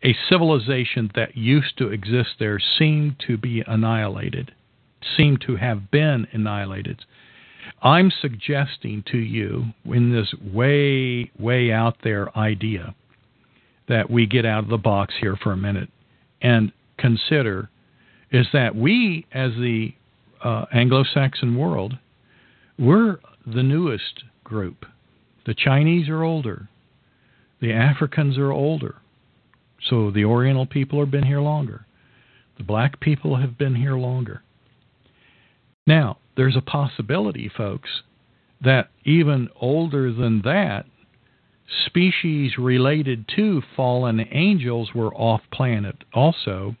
A 0.03 0.15
civilization 0.27 1.11
that 1.13 1.37
used 1.37 1.77
to 1.77 1.89
exist 1.89 2.29
there 2.39 2.59
seemed 2.59 3.17
to 3.27 3.37
be 3.37 3.63
annihilated, 3.67 4.51
seemed 5.15 5.41
to 5.41 5.57
have 5.57 5.91
been 5.91 6.27
annihilated. 6.31 7.03
I'm 7.83 8.11
suggesting 8.21 9.03
to 9.11 9.17
you 9.17 9.65
in 9.85 10.11
this 10.11 10.33
way, 10.41 11.29
way 11.37 11.71
out 11.71 11.97
there 12.03 12.35
idea 12.35 12.95
that 13.87 14.09
we 14.09 14.25
get 14.25 14.45
out 14.45 14.63
of 14.63 14.69
the 14.69 14.77
box 14.77 15.13
here 15.19 15.35
for 15.35 15.51
a 15.51 15.57
minute 15.57 15.89
and 16.41 16.71
consider 16.97 17.69
is 18.31 18.47
that 18.53 18.75
we, 18.75 19.25
as 19.31 19.51
the 19.53 19.93
uh, 20.43 20.65
Anglo 20.73 21.03
Saxon 21.13 21.57
world, 21.57 21.97
we're 22.77 23.19
the 23.45 23.63
newest 23.63 24.23
group. 24.43 24.85
The 25.45 25.53
Chinese 25.53 26.09
are 26.09 26.23
older, 26.23 26.67
the 27.61 27.73
Africans 27.73 28.37
are 28.37 28.51
older, 28.51 28.95
so 29.89 30.11
the 30.11 30.25
Oriental 30.25 30.65
people 30.65 30.99
have 30.99 31.11
been 31.11 31.25
here 31.25 31.41
longer. 31.41 31.85
The 32.57 32.63
black 32.63 32.99
people 32.99 33.37
have 33.37 33.57
been 33.57 33.75
here 33.75 33.95
longer. 33.95 34.41
Now, 35.85 36.17
there's 36.35 36.55
a 36.55 36.61
possibility, 36.61 37.49
folks, 37.55 37.89
that 38.61 38.89
even 39.05 39.49
older 39.55 40.11
than 40.11 40.41
that, 40.41 40.85
species 41.85 42.57
related 42.57 43.25
to 43.35 43.61
fallen 43.75 44.25
angels 44.31 44.93
were 44.93 45.13
off 45.13 45.41
planet 45.51 45.95
also, 46.13 46.75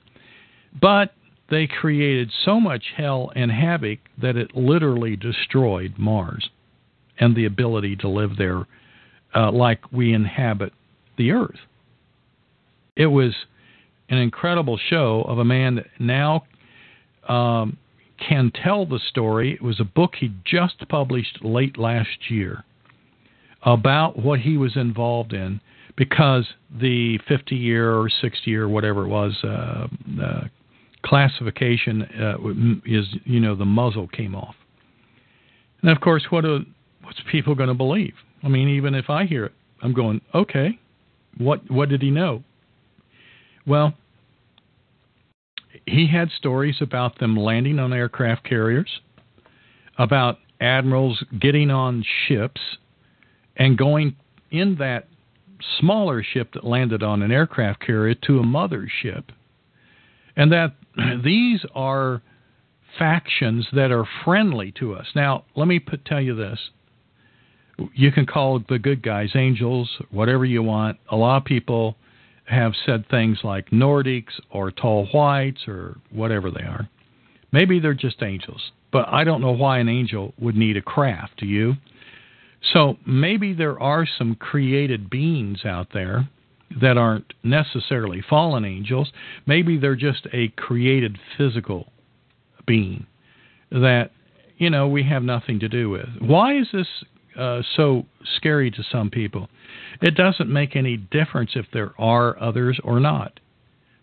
but 0.79 1.13
they 1.49 1.67
created 1.67 2.31
so 2.45 2.59
much 2.59 2.93
hell 2.95 3.31
and 3.35 3.51
havoc 3.51 3.99
that 4.21 4.35
it 4.35 4.55
literally 4.55 5.15
destroyed 5.15 5.93
Mars 5.97 6.49
and 7.19 7.35
the 7.35 7.45
ability 7.45 7.95
to 7.97 8.07
live 8.07 8.37
there 8.37 8.65
uh, 9.35 9.51
like 9.51 9.91
we 9.91 10.13
inhabit 10.13 10.73
the 11.17 11.31
earth. 11.31 11.59
It 12.95 13.07
was 13.07 13.33
an 14.09 14.17
incredible 14.17 14.77
show 14.89 15.23
of 15.27 15.37
a 15.37 15.45
man 15.45 15.75
that 15.75 15.87
now 15.99 16.45
um, 17.27 17.77
can 18.17 18.51
tell 18.51 18.85
the 18.85 18.99
story. 18.99 19.53
It 19.53 19.61
was 19.61 19.79
a 19.79 19.85
book 19.85 20.15
he 20.19 20.31
just 20.45 20.87
published 20.89 21.43
late 21.43 21.77
last 21.77 22.29
year 22.29 22.63
about 23.63 24.17
what 24.17 24.39
he 24.39 24.57
was 24.57 24.75
involved 24.75 25.33
in 25.33 25.59
because 25.95 26.45
the 26.79 27.19
50 27.27 27.55
year 27.55 27.93
or 27.95 28.09
60 28.09 28.49
year, 28.49 28.69
whatever 28.69 29.05
it 29.05 29.07
was, 29.07 29.35
uh, 29.43 29.87
uh, 30.21 30.41
classification 31.03 32.03
uh, 32.03 32.37
is, 32.85 33.07
you 33.25 33.39
know, 33.39 33.55
the 33.55 33.65
muzzle 33.65 34.07
came 34.07 34.35
off. 34.35 34.55
And 35.81 35.91
of 35.91 35.99
course, 36.01 36.25
what 36.29 36.45
are, 36.45 36.59
what's 37.03 37.19
people 37.31 37.55
going 37.55 37.69
to 37.69 37.75
believe? 37.75 38.13
I 38.43 38.47
mean, 38.47 38.69
even 38.69 38.93
if 38.93 39.09
I 39.09 39.25
hear 39.25 39.45
it, 39.45 39.53
I'm 39.81 39.93
going, 39.93 40.21
okay, 40.33 40.79
what 41.37 41.69
what 41.69 41.89
did 41.89 42.01
he 42.01 42.09
know? 42.09 42.43
Well, 43.65 43.93
he 45.85 46.07
had 46.07 46.29
stories 46.31 46.77
about 46.81 47.19
them 47.19 47.35
landing 47.35 47.79
on 47.79 47.93
aircraft 47.93 48.43
carriers, 48.43 49.01
about 49.97 50.39
admirals 50.59 51.23
getting 51.39 51.69
on 51.69 52.03
ships 52.27 52.61
and 53.57 53.77
going 53.77 54.15
in 54.51 54.75
that 54.75 55.07
smaller 55.79 56.23
ship 56.23 56.53
that 56.53 56.63
landed 56.63 57.03
on 57.03 57.21
an 57.21 57.31
aircraft 57.31 57.85
carrier 57.85 58.15
to 58.15 58.39
a 58.39 58.43
mother 58.43 58.87
ship. 59.01 59.31
And 60.35 60.51
that 60.51 60.75
these 61.23 61.65
are 61.75 62.21
factions 62.97 63.67
that 63.73 63.91
are 63.91 64.07
friendly 64.23 64.71
to 64.79 64.93
us. 64.93 65.07
Now, 65.15 65.45
let 65.55 65.67
me 65.67 65.79
put, 65.79 66.05
tell 66.05 66.21
you 66.21 66.35
this. 66.35 66.59
You 67.93 68.11
can 68.11 68.25
call 68.25 68.63
the 68.69 68.79
good 68.79 69.03
guys 69.03 69.31
angels, 69.35 69.89
whatever 70.09 70.45
you 70.45 70.63
want. 70.63 70.97
A 71.11 71.15
lot 71.15 71.37
of 71.37 71.45
people 71.45 71.95
have 72.45 72.73
said 72.85 73.07
things 73.09 73.39
like 73.43 73.69
Nordics 73.69 74.39
or 74.49 74.71
tall 74.71 75.07
whites 75.13 75.67
or 75.67 75.97
whatever 76.11 76.49
they 76.49 76.63
are. 76.63 76.89
Maybe 77.51 77.79
they're 77.79 77.93
just 77.93 78.23
angels, 78.23 78.71
but 78.91 79.07
I 79.09 79.23
don't 79.23 79.41
know 79.41 79.51
why 79.51 79.79
an 79.79 79.89
angel 79.89 80.33
would 80.39 80.55
need 80.55 80.77
a 80.77 80.81
craft. 80.81 81.39
Do 81.39 81.45
you? 81.45 81.75
So 82.73 82.97
maybe 83.05 83.53
there 83.53 83.79
are 83.79 84.05
some 84.05 84.35
created 84.35 85.09
beings 85.09 85.63
out 85.65 85.87
there 85.93 86.29
that 86.81 86.97
aren't 86.97 87.33
necessarily 87.43 88.21
fallen 88.27 88.65
angels. 88.65 89.11
Maybe 89.45 89.77
they're 89.77 89.95
just 89.95 90.27
a 90.33 90.49
created 90.49 91.17
physical 91.37 91.91
being 92.65 93.05
that 93.71 94.11
you 94.57 94.69
know 94.69 94.87
we 94.87 95.03
have 95.03 95.23
nothing 95.23 95.59
to 95.59 95.69
do 95.69 95.89
with. 95.89 96.07
Why 96.19 96.57
is 96.57 96.67
this 96.73 96.87
uh, 97.37 97.61
so 97.75 98.05
scary 98.35 98.71
to 98.71 98.83
some 98.91 99.09
people? 99.09 99.47
It 100.01 100.15
doesn't 100.15 100.49
make 100.49 100.75
any 100.75 100.97
difference 100.97 101.51
if 101.55 101.65
there 101.71 101.93
are 101.97 102.41
others 102.41 102.79
or 102.83 102.99
not, 102.99 103.39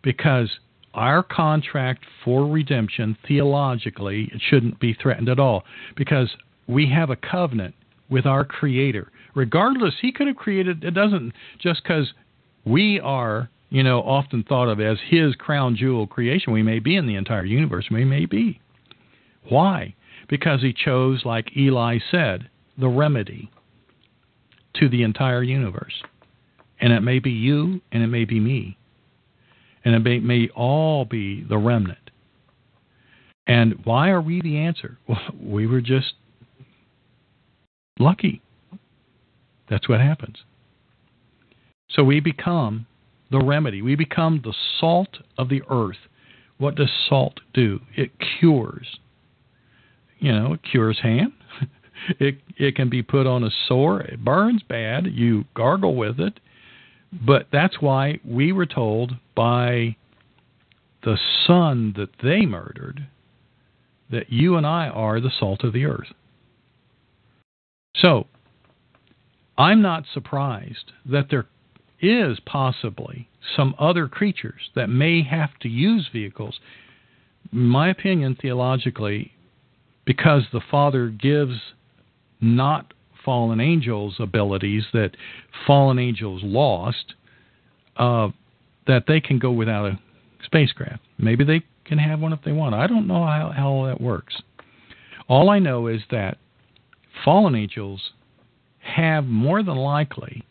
because 0.03 0.51
our 0.95 1.23
contract 1.23 2.05
for 2.25 2.47
redemption 2.47 3.17
theologically 3.27 4.31
it 4.33 4.41
shouldn't 4.49 4.79
be 4.79 4.95
threatened 4.95 5.29
at 5.29 5.41
all 5.41 5.65
because 5.97 6.31
we 6.69 6.89
have 6.89 7.11
a 7.11 7.17
covenant 7.17 7.75
with 8.15 8.27
our 8.27 8.45
creator. 8.45 9.11
Regardless 9.35 9.95
he 10.01 10.13
could 10.13 10.29
have 10.29 10.37
created 10.37 10.85
it 10.85 10.93
doesn't 10.93 11.33
just 11.59 11.83
because 11.83 12.13
we 12.65 13.01
are 13.01 13.51
you 13.71 13.83
know 13.83 14.01
often 14.01 14.45
thought 14.45 14.69
of 14.69 14.81
as 14.81 14.99
his 15.09 15.35
crown 15.35 15.77
jewel 15.77 16.07
creation. 16.07 16.53
We 16.53 16.63
may 16.63 16.79
be 16.79 16.95
in 16.97 17.09
the 17.09 17.17
entire 17.17 17.45
universe. 17.45 17.89
We 17.91 18.05
may 18.05 18.25
be. 18.25 18.61
Why? 19.49 19.97
Because 20.29 20.63
he 20.63 20.73
chose 20.73 21.25
like 21.25 21.57
eli 21.57 21.99
said 22.11 22.49
the 22.79 22.89
remedy 22.89 23.51
to 24.77 24.89
the 24.89 25.03
entire 25.03 25.43
universe. 25.43 26.03
And 26.81 26.93
it 26.93 27.01
may 27.01 27.19
be 27.19 27.31
you 27.31 27.81
and 27.91 28.03
it 28.03 28.07
may 28.07 28.25
be 28.25 28.39
me. 28.39 28.79
And 29.85 29.95
it 29.95 29.99
may, 29.99 30.21
may 30.21 30.49
all 30.55 31.05
be 31.05 31.45
the 31.45 31.59
remnant. 31.59 32.11
And 33.47 33.85
why 33.85 34.09
are 34.11 34.23
we 34.23 34.41
the 34.41 34.57
answer? 34.57 34.99
Well, 35.07 35.21
we 35.43 35.67
were 35.67 35.81
just 35.81 36.15
lucky. 37.99 38.43
That's 39.69 39.89
what 39.89 40.01
happens. 40.01 40.37
So 41.91 42.03
we 42.03 42.21
become 42.21 42.87
the 43.31 43.39
remedy. 43.39 43.83
We 43.83 43.95
become 43.95 44.41
the 44.45 44.55
salt 44.79 45.19
of 45.39 45.49
the 45.49 45.63
earth. 45.71 45.97
What 46.59 46.77
does 46.77 46.91
salt 47.09 47.41
do? 47.53 47.81
It 47.97 48.13
cures. 48.39 48.99
You 50.19 50.33
know, 50.33 50.53
it 50.55 50.61
cures 50.63 51.01
ham. 51.03 51.35
it 52.21 52.39
it 52.57 52.77
can 52.77 52.89
be 52.89 53.03
put 53.03 53.27
on 53.27 53.45
a 53.45 53.51
sore. 53.69 54.03
It 54.03 54.25
burns 54.25 54.63
bad. 54.63 55.07
You 55.07 55.45
gargle 55.55 55.95
with 55.95 56.21
it. 56.21 56.41
But 57.13 57.47
that's 57.53 57.81
why 57.81 58.19
we 58.25 58.53
were 58.53 58.67
told 58.67 59.13
by 59.37 59.97
the 61.05 61.19
son 61.47 61.95
that 61.97 62.11
they 62.23 62.47
murdered 62.47 63.07
that 64.11 64.33
you 64.33 64.57
and 64.57 64.67
I 64.67 64.89
are 64.89 65.21
the 65.21 65.31
salt 65.39 65.63
of 65.63 65.73
the 65.73 65.85
earth. 65.85 66.09
So, 67.97 68.27
I'm 69.57 69.83
not 69.83 70.05
surprised 70.13 70.93
that 71.07 71.27
there 71.31 71.47
is 72.01 72.39
possibly 72.45 73.29
some 73.57 73.75
other 73.79 74.09
creatures 74.09 74.71
that 74.75 74.89
may 74.89 75.23
have 75.23 75.59
to 75.61 75.69
use 75.69 76.09
vehicles. 76.13 76.59
In 77.53 77.67
my 77.67 77.89
opinion, 77.89 78.37
theologically, 78.41 79.33
because 80.05 80.43
the 80.53 80.61
Father 80.71 81.09
gives 81.09 81.59
not 82.41 82.93
fallen 83.25 83.61
angels 83.61 84.17
abilities 84.19 84.85
that 84.93 85.13
fallen 85.67 85.99
angels 85.99 86.43
lost, 86.45 87.15
uh, 87.97 88.29
that 88.87 89.05
they 89.07 89.21
can 89.21 89.39
go 89.39 89.51
without 89.51 89.87
a 89.87 89.99
spacecraft. 90.45 91.01
Maybe 91.17 91.45
they 91.45 91.63
can 91.85 91.99
have 91.99 92.21
one 92.21 92.33
if 92.33 92.43
they 92.45 92.53
want. 92.53 92.75
I 92.75 92.87
don't 92.87 93.07
know 93.07 93.25
how, 93.25 93.53
how 93.55 93.87
that 93.87 94.01
works. 94.01 94.43
All 95.29 95.49
I 95.49 95.59
know 95.59 95.87
is 95.87 96.03
that 96.11 96.39
fallen 97.25 97.55
angels 97.55 98.13
have 98.81 99.25
more 99.25 99.63
than 99.63 99.77
likely 99.77 100.45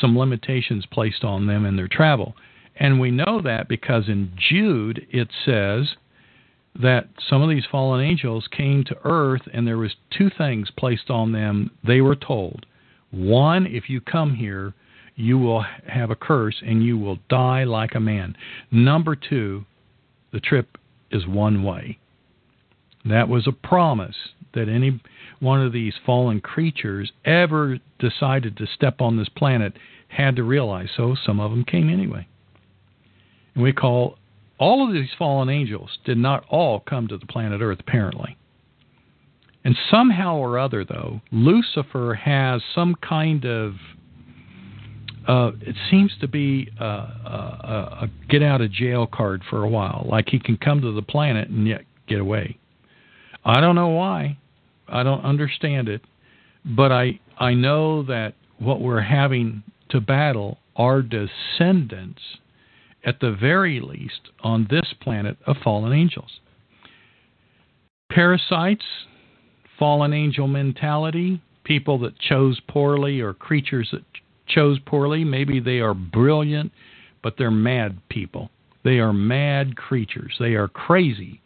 some 0.00 0.18
limitations 0.18 0.86
placed 0.86 1.24
on 1.24 1.46
them 1.46 1.64
in 1.64 1.76
their 1.76 1.88
travel. 1.88 2.34
And 2.76 2.98
we 2.98 3.10
know 3.10 3.40
that 3.42 3.68
because 3.68 4.08
in 4.08 4.32
Jude 4.36 5.06
it 5.10 5.28
says 5.44 5.94
that 6.80 7.08
some 7.28 7.40
of 7.40 7.48
these 7.48 7.64
fallen 7.70 8.04
angels 8.04 8.48
came 8.50 8.82
to 8.84 8.96
earth 9.04 9.42
and 9.52 9.66
there 9.66 9.78
was 9.78 9.94
two 10.10 10.30
things 10.36 10.70
placed 10.76 11.10
on 11.10 11.32
them. 11.32 11.70
They 11.86 12.00
were 12.00 12.16
told 12.16 12.66
one 13.10 13.66
if 13.66 13.88
you 13.88 14.00
come 14.00 14.34
here 14.34 14.74
you 15.16 15.38
will 15.38 15.64
have 15.86 16.10
a 16.10 16.16
curse 16.16 16.60
and 16.66 16.82
you 16.82 16.98
will 16.98 17.18
die 17.28 17.62
like 17.62 17.94
a 17.94 18.00
man. 18.00 18.36
Number 18.72 19.14
2 19.14 19.64
the 20.32 20.40
trip 20.40 20.76
is 21.12 21.24
one 21.28 21.62
way. 21.62 21.98
That 23.04 23.28
was 23.28 23.46
a 23.46 23.52
promise 23.52 24.16
that 24.54 24.68
any 24.68 25.00
one 25.40 25.60
of 25.60 25.72
these 25.72 25.94
fallen 26.04 26.40
creatures 26.40 27.12
ever 27.24 27.78
decided 27.98 28.56
to 28.56 28.66
step 28.66 29.00
on 29.00 29.16
this 29.16 29.28
planet 29.28 29.74
had 30.08 30.36
to 30.36 30.42
realize 30.42 30.88
so 30.96 31.16
some 31.26 31.40
of 31.40 31.50
them 31.50 31.64
came 31.64 31.90
anyway 31.90 32.26
and 33.54 33.62
we 33.62 33.72
call 33.72 34.18
all 34.58 34.86
of 34.86 34.92
these 34.92 35.10
fallen 35.18 35.48
angels 35.48 35.98
did 36.04 36.18
not 36.18 36.44
all 36.48 36.80
come 36.80 37.08
to 37.08 37.18
the 37.18 37.26
planet 37.26 37.60
Earth, 37.60 37.80
apparently. 37.80 38.36
And 39.64 39.76
somehow 39.90 40.36
or 40.36 40.58
other, 40.58 40.84
though, 40.84 41.22
Lucifer 41.32 42.14
has 42.14 42.62
some 42.74 42.94
kind 42.96 43.44
of 43.44 43.74
uh, 45.26 45.52
it 45.62 45.74
seems 45.90 46.12
to 46.20 46.28
be 46.28 46.68
a, 46.78 46.84
a, 46.84 47.98
a 48.02 48.10
get 48.28 48.42
out 48.42 48.60
of 48.60 48.70
jail 48.70 49.06
card 49.06 49.42
for 49.48 49.64
a 49.64 49.68
while. 49.68 50.06
Like 50.06 50.28
he 50.28 50.38
can 50.38 50.58
come 50.58 50.82
to 50.82 50.92
the 50.92 51.00
planet 51.00 51.48
and 51.48 51.66
yet 51.66 51.80
get 52.06 52.20
away. 52.20 52.58
I 53.42 53.60
don't 53.62 53.74
know 53.74 53.88
why. 53.88 54.36
I 54.94 55.02
don't 55.02 55.24
understand 55.24 55.88
it. 55.88 56.00
But 56.64 56.90
I 56.92 57.20
I 57.38 57.52
know 57.52 58.02
that 58.04 58.34
what 58.58 58.80
we're 58.80 59.02
having 59.02 59.62
to 59.90 60.00
battle 60.00 60.58
are 60.76 61.02
descendants 61.02 62.22
at 63.04 63.20
the 63.20 63.32
very 63.32 63.80
least, 63.80 64.30
on 64.42 64.66
this 64.70 64.94
planet 65.00 65.36
of 65.46 65.56
fallen 65.62 65.92
angels. 65.92 66.40
Parasites, 68.10 68.84
fallen 69.78 70.12
angel 70.12 70.46
mentality, 70.46 71.40
people 71.64 71.98
that 71.98 72.18
chose 72.18 72.60
poorly 72.68 73.20
or 73.20 73.34
creatures 73.34 73.88
that 73.92 74.04
chose 74.46 74.78
poorly, 74.86 75.24
maybe 75.24 75.60
they 75.60 75.80
are 75.80 75.94
brilliant, 75.94 76.72
but 77.22 77.34
they're 77.36 77.50
mad 77.50 77.98
people. 78.08 78.50
They 78.84 78.98
are 78.98 79.12
mad 79.12 79.76
creatures. 79.76 80.34
They 80.38 80.54
are 80.54 80.68
crazy. 80.68 81.40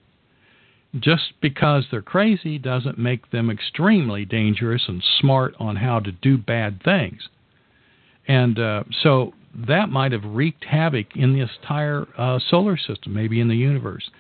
Just 0.99 1.35
because 1.43 1.85
they're 1.91 2.01
crazy 2.01 2.59
doesn't 2.59 2.99
make 2.99 3.31
them 3.31 3.51
extremely 3.51 4.25
dangerous 4.25 4.85
and 4.89 5.05
smart 5.21 5.55
on 5.59 5.77
how 5.77 6.01
to 6.01 6.13
do 6.13 6.39
bad 6.39 6.83
things. 6.83 7.29
And 8.27 8.59
uh, 8.59 8.85
so 9.03 9.35
that 9.55 9.91
might 9.91 10.13
have 10.13 10.25
wreaked 10.25 10.65
havoc 10.65 11.15
in 11.15 11.33
the 11.33 11.41
entire 11.41 12.07
uh, 12.17 12.39
solar 12.49 12.77
system, 12.77 13.15
maybe 13.15 13.41
in 13.41 13.49
the 13.49 13.57
universe. 13.57 14.11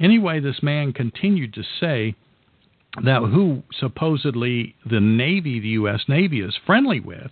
Anyway, 0.00 0.40
this 0.40 0.62
man 0.62 0.92
continued 0.92 1.54
to 1.54 1.62
say 1.80 2.14
that 3.02 3.20
who 3.22 3.62
supposedly 3.78 4.74
the 4.88 5.00
Navy, 5.00 5.60
the 5.60 5.68
U.S. 5.68 6.02
Navy, 6.08 6.40
is 6.40 6.56
friendly 6.64 7.00
with 7.00 7.30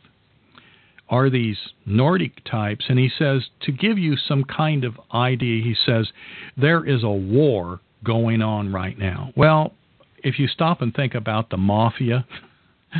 are 1.08 1.30
these 1.30 1.58
Nordic 1.84 2.44
types. 2.44 2.86
And 2.88 2.98
he 2.98 3.10
says, 3.16 3.42
to 3.62 3.72
give 3.72 3.96
you 3.96 4.16
some 4.16 4.44
kind 4.44 4.84
of 4.84 4.98
idea, 5.14 5.62
he 5.62 5.76
says, 5.86 6.08
there 6.56 6.84
is 6.84 7.04
a 7.04 7.08
war 7.08 7.80
going 8.06 8.40
on 8.40 8.72
right 8.72 8.98
now. 8.98 9.32
Well, 9.36 9.74
if 10.18 10.38
you 10.38 10.46
stop 10.48 10.80
and 10.80 10.94
think 10.94 11.14
about 11.14 11.50
the 11.50 11.56
mafia, 11.56 12.26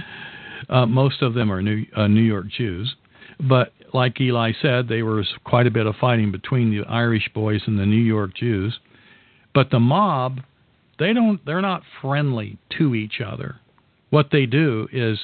uh, 0.69 0.87
most 0.87 1.23
of 1.23 1.35
them 1.35 1.51
are 1.53 1.63
New, 1.63 1.87
uh, 1.97 2.09
New 2.09 2.23
York 2.23 2.47
Jews. 2.49 2.95
But 3.41 3.73
like 3.93 4.21
Eli 4.21 4.53
said, 4.61 4.89
there 4.89 5.05
was 5.05 5.29
quite 5.45 5.67
a 5.67 5.71
bit 5.71 5.87
of 5.87 5.95
fighting 5.97 6.33
between 6.33 6.71
the 6.71 6.87
Irish 6.87 7.29
boys 7.35 7.63
and 7.67 7.79
the 7.79 7.87
New 7.87 7.97
York 7.97 8.35
Jews. 8.35 8.79
But 9.55 9.71
the 9.71 9.81
mob, 9.81 10.41
they 10.99 11.13
don't 11.13 11.45
they're 11.45 11.63
not 11.63 11.83
friendly 12.01 12.59
to 12.79 12.95
each 12.95 13.21
other. 13.21 13.57
What 14.11 14.29
they 14.33 14.47
do 14.47 14.89
is 14.93 15.19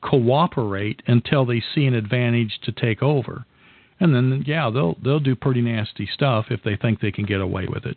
cooperate 0.00 1.02
until 1.06 1.46
they 1.46 1.62
see 1.74 1.86
an 1.86 1.94
advantage 1.94 2.58
to 2.64 2.72
take 2.72 3.02
over. 3.02 3.44
And 4.00 4.14
then 4.14 4.42
yeah, 4.46 4.70
they'll 4.70 4.96
they'll 5.02 5.20
do 5.20 5.36
pretty 5.36 5.60
nasty 5.60 6.08
stuff 6.12 6.46
if 6.50 6.62
they 6.64 6.76
think 6.76 7.00
they 7.00 7.12
can 7.12 7.24
get 7.24 7.40
away 7.40 7.66
with 7.68 7.86
it. 7.86 7.96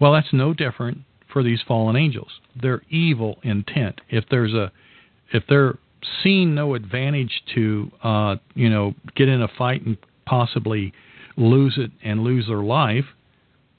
Well, 0.00 0.12
that's 0.12 0.32
no 0.32 0.54
different 0.54 0.98
for 1.32 1.42
these 1.42 1.60
fallen 1.66 1.96
angels. 1.96 2.40
Their 2.60 2.82
evil 2.90 3.38
intent. 3.42 4.00
If 4.08 4.24
there's 4.30 4.54
a 4.54 4.72
if 5.32 5.44
they're 5.48 5.78
seeing 6.22 6.54
no 6.54 6.74
advantage 6.74 7.42
to, 7.54 7.90
uh, 8.02 8.36
you 8.54 8.70
know, 8.70 8.94
get 9.14 9.28
in 9.28 9.42
a 9.42 9.48
fight 9.48 9.84
and 9.84 9.96
possibly 10.26 10.92
lose 11.36 11.76
it 11.76 11.90
and 12.02 12.22
lose 12.22 12.46
their 12.46 12.62
life, 12.62 13.04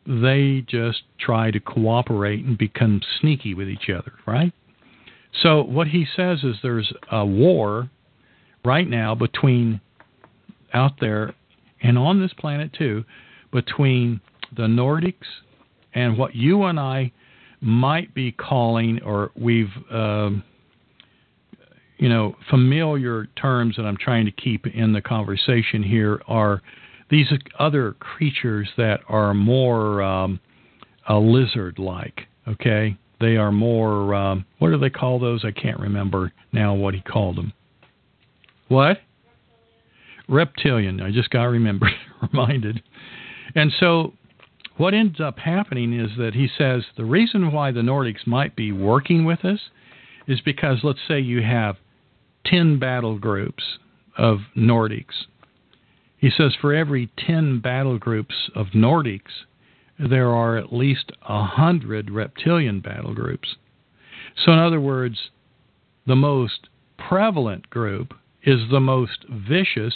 they 0.06 0.64
just 0.68 1.04
try 1.20 1.52
to 1.52 1.60
cooperate 1.60 2.44
and 2.44 2.58
become 2.58 3.02
sneaky 3.20 3.54
with 3.54 3.68
each 3.68 3.90
other, 3.90 4.14
right? 4.26 4.54
So 5.42 5.64
what 5.64 5.88
he 5.88 6.06
says 6.16 6.44
is 6.44 6.58
there's 6.62 6.92
a 7.12 7.26
war 7.26 7.90
right 8.66 8.88
now 8.88 9.16
between 9.16 9.82
out 10.74 11.00
there 11.00 11.34
and 11.82 11.98
on 11.98 12.20
this 12.20 12.34
planet 12.34 12.74
too 12.74 13.06
between 13.52 14.22
the 14.56 14.64
Nordics 14.64 15.14
and 16.00 16.18
what 16.18 16.36
you 16.36 16.64
and 16.64 16.80
I 16.80 17.12
might 17.62 18.14
be 18.14 18.32
calling 18.32 19.02
or 19.04 19.32
we've 19.36 19.72
um, 19.92 20.44
you 21.98 22.08
know, 22.08 22.36
familiar 22.50 23.26
terms 23.36 23.76
that 23.76 23.84
I'm 23.84 23.98
trying 23.98 24.26
to 24.26 24.32
keep 24.32 24.66
in 24.66 24.94
the 24.94 25.02
conversation 25.02 25.84
here 25.84 26.22
are 26.28 26.62
these 27.12 27.28
other 27.60 27.92
creatures 28.00 28.70
that 28.78 29.02
are 29.10 29.34
more 29.34 30.02
um, 30.02 30.40
lizard-like. 31.10 32.22
Okay, 32.48 32.98
they 33.20 33.36
are 33.36 33.52
more. 33.52 34.16
Um, 34.16 34.46
what 34.60 34.70
do 34.70 34.78
they 34.78 34.90
call 34.90 35.20
those? 35.20 35.44
I 35.44 35.52
can't 35.52 35.80
remember 35.80 36.32
now 36.54 36.74
what 36.74 36.94
he 36.94 37.02
called 37.02 37.36
them. 37.36 37.52
What? 38.70 39.00
Reptilian. 40.30 41.02
I 41.02 41.12
just 41.12 41.32
got 41.32 41.46
remembered, 41.46 41.92
reminded. 42.32 42.82
And 43.56 43.74
so, 43.80 44.14
what 44.80 44.94
ends 44.94 45.20
up 45.20 45.40
happening 45.40 45.92
is 45.92 46.12
that 46.18 46.34
he 46.34 46.48
says 46.58 46.84
the 46.96 47.04
reason 47.04 47.52
why 47.52 47.70
the 47.70 47.82
Nordics 47.82 48.26
might 48.26 48.56
be 48.56 48.72
working 48.72 49.26
with 49.26 49.44
us 49.44 49.60
is 50.26 50.40
because 50.40 50.78
let's 50.84 51.00
say 51.06 51.20
you 51.20 51.42
have 51.42 51.76
10 52.46 52.80
battle 52.80 53.20
groups 53.20 53.62
of 54.18 54.38
Nordics. 54.56 55.26
He 56.18 56.30
says 56.30 56.56
for 56.62 56.74
every 56.74 57.10
10 57.18 57.60
battle 57.60 57.98
groups 57.98 58.50
of 58.56 58.68
Nordics, 58.68 59.44
there 60.00 60.30
are 60.30 60.56
at 60.56 60.72
least 60.72 61.12
100 61.28 62.10
reptilian 62.10 62.80
battle 62.80 63.14
groups. 63.14 63.58
So, 64.46 64.54
in 64.54 64.60
other 64.60 64.80
words, 64.80 65.18
the 66.08 66.16
most 66.16 66.70
prevalent 66.98 67.70
group 67.70 68.14
is 68.44 68.70
the 68.72 68.80
most 68.80 69.26
vicious, 69.30 69.94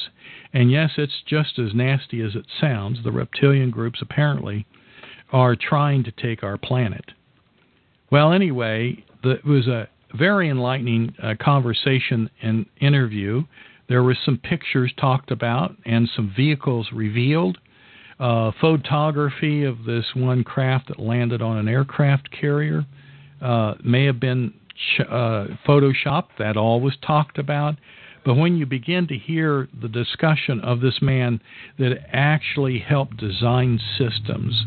and 0.54 0.72
yes, 0.72 0.92
it's 0.98 1.24
just 1.26 1.58
as 1.60 1.74
nasty 1.74 2.22
as 2.22 2.36
it 2.36 2.46
sounds. 2.60 3.00
The 3.04 3.12
reptilian 3.12 3.72
groups 3.72 4.00
apparently 4.02 4.66
are 5.32 5.56
trying 5.56 6.04
to 6.04 6.12
take 6.12 6.44
our 6.44 6.58
planet. 6.58 7.12
Well, 8.12 8.32
anyway, 8.32 9.04
the, 9.24 9.32
it 9.32 9.46
was 9.46 9.68
a 9.68 9.88
very 10.16 10.50
enlightening 10.50 11.16
uh, 11.22 11.34
conversation 11.42 12.30
and 12.42 12.66
interview. 12.80 13.44
There 13.90 14.04
were 14.04 14.18
some 14.24 14.38
pictures 14.38 14.94
talked 15.00 15.32
about 15.32 15.76
and 15.86 16.10
some 16.16 16.32
vehicles 16.36 16.90
revealed. 16.94 17.58
Uh, 18.20 18.52
photography 18.62 19.64
of 19.64 19.86
this 19.86 20.06
one 20.16 20.44
craft 20.44 20.90
that 20.90 21.00
landed 21.00 21.42
on 21.42 21.58
an 21.58 21.68
aircraft 21.68 22.30
carrier 22.32 22.86
uh, 23.42 23.74
may 23.84 24.06
have 24.06 24.20
been 24.20 24.54
ch- 24.76 25.02
uh, 25.02 25.48
photoshopped. 25.68 26.30
That 26.38 26.56
all 26.56 26.80
was 26.80 26.96
talked 27.06 27.40
about. 27.40 27.76
But 28.26 28.36
when 28.36 28.58
you 28.58 28.66
begin 28.66 29.08
to 29.08 29.18
hear 29.18 29.68
the 29.82 29.90
discussion 29.90 30.60
of 30.62 30.80
this 30.80 31.02
man 31.02 31.42
that 31.78 31.98
actually 32.12 32.80
helped 32.80 33.18
design 33.18 33.80
systems 33.98 34.66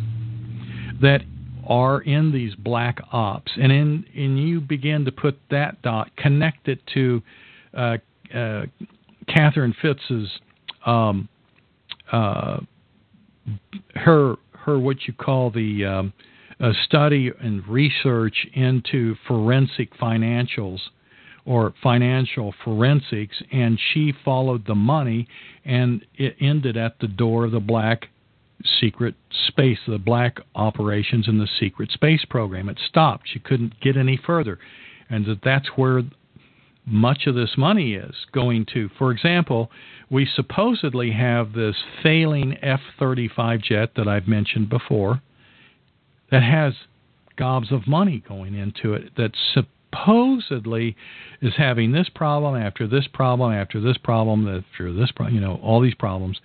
that 1.00 1.22
are 1.66 2.00
in 2.00 2.32
these 2.32 2.54
black 2.54 3.00
ops, 3.12 3.52
and 3.56 3.72
in 3.72 4.04
and 4.14 4.38
you 4.38 4.60
begin 4.60 5.04
to 5.04 5.12
put 5.12 5.38
that 5.50 5.80
dot, 5.82 6.10
connect 6.16 6.68
it 6.68 6.80
to 6.94 7.22
uh, 7.74 7.96
uh, 8.34 8.66
Catherine 9.26 9.74
Fitts's 9.80 10.30
um, 10.84 11.28
uh, 12.12 12.58
her 13.94 14.36
her 14.52 14.78
what 14.78 15.06
you 15.06 15.12
call 15.12 15.50
the 15.50 15.84
um, 15.84 16.12
study 16.84 17.30
and 17.40 17.66
research 17.66 18.46
into 18.54 19.16
forensic 19.26 19.96
financials 19.98 20.80
or 21.46 21.72
financial 21.82 22.52
forensics, 22.64 23.40
and 23.52 23.78
she 23.92 24.12
followed 24.24 24.66
the 24.66 24.74
money, 24.74 25.28
and 25.64 26.04
it 26.16 26.36
ended 26.40 26.76
at 26.76 26.98
the 27.00 27.06
door 27.06 27.44
of 27.44 27.52
the 27.52 27.60
black 27.60 28.08
secret 28.80 29.14
space, 29.46 29.78
the 29.86 29.98
black 29.98 30.38
operations 30.54 31.28
in 31.28 31.38
the 31.38 31.48
secret 31.60 31.90
space 31.92 32.24
program. 32.28 32.68
It 32.68 32.78
stopped. 32.88 33.28
She 33.32 33.38
couldn't 33.38 33.80
get 33.80 33.96
any 33.96 34.16
further, 34.16 34.58
and 35.08 35.24
that 35.26 35.40
that's 35.44 35.68
where 35.76 36.02
much 36.84 37.26
of 37.26 37.34
this 37.34 37.54
money 37.56 37.94
is 37.94 38.14
going 38.32 38.66
to. 38.72 38.88
For 38.98 39.10
example, 39.12 39.70
we 40.10 40.26
supposedly 40.34 41.12
have 41.12 41.52
this 41.52 41.76
failing 42.02 42.56
F 42.62 42.80
35 42.98 43.60
jet 43.60 43.90
that 43.96 44.08
I've 44.08 44.28
mentioned 44.28 44.68
before 44.68 45.20
that 46.30 46.42
has 46.42 46.74
gobs 47.36 47.70
of 47.70 47.86
money 47.86 48.22
going 48.26 48.54
into 48.54 48.94
it 48.94 49.12
that's 49.16 49.38
supposedly 50.04 50.96
is 51.40 51.54
having 51.56 51.92
this 51.92 52.08
problem 52.14 52.56
after 52.56 52.86
this 52.86 53.06
problem 53.12 53.52
after 53.52 53.80
this 53.80 53.96
problem 53.98 54.48
after 54.48 54.92
this 54.92 55.10
problem, 55.12 55.34
you 55.34 55.40
know, 55.40 55.60
all 55.62 55.80
these 55.80 55.94
problems. 55.94 56.40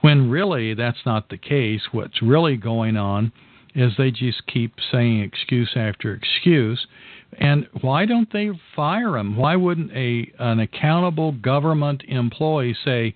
When 0.00 0.30
really 0.30 0.74
that's 0.74 1.04
not 1.06 1.28
the 1.28 1.38
case. 1.38 1.82
What's 1.92 2.22
really 2.22 2.56
going 2.56 2.96
on 2.96 3.32
is 3.74 3.92
they 3.96 4.10
just 4.10 4.46
keep 4.46 4.74
saying 4.92 5.20
excuse 5.20 5.70
after 5.76 6.12
excuse. 6.12 6.86
And 7.38 7.66
why 7.80 8.06
don't 8.06 8.32
they 8.32 8.50
fire 8.74 9.16
him? 9.16 9.36
Why 9.36 9.56
wouldn't 9.56 9.92
a 9.92 10.32
an 10.38 10.60
accountable 10.60 11.32
government 11.32 12.02
employee 12.08 12.76
say, 12.84 13.14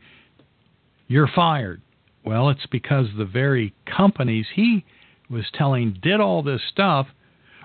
"You're 1.09 1.29
fired"? 1.29 1.81
Well, 2.25 2.51
it's 2.51 2.67
because 2.67 3.09
the 3.17 3.25
very 3.25 3.73
companies 3.87 4.47
he 4.55 4.85
was 5.31 5.51
telling 5.53 5.99
did 6.03 6.21
all 6.21 6.43
this 6.43 6.63
stuff 6.71 7.09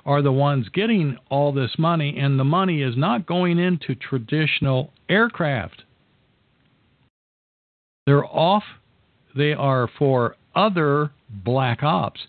are 0.08 0.22
the 0.22 0.32
ones 0.32 0.70
getting 0.70 1.18
all 1.30 1.52
this 1.52 1.76
money, 1.78 2.18
and 2.18 2.40
the 2.40 2.46
money 2.46 2.82
is 2.82 2.96
not 2.96 3.28
going 3.28 3.60
into 3.60 3.94
traditional 3.94 4.92
aircraft. 5.10 5.84
They're 8.06 8.26
off, 8.26 8.64
they 9.36 9.52
are 9.52 9.90
for 10.00 10.38
other 10.56 11.12
black 11.30 11.84
ops, 11.84 12.22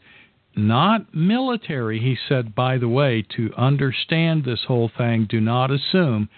not 0.56 1.14
military. 1.14 2.00
He 2.00 2.18
said, 2.28 2.56
by 2.56 2.78
the 2.78 2.88
way, 2.88 3.24
to 3.36 3.54
understand 3.56 4.44
this 4.44 4.64
whole 4.66 4.90
thing, 4.98 5.28
do 5.30 5.40
not 5.40 5.70
assume 5.70 6.28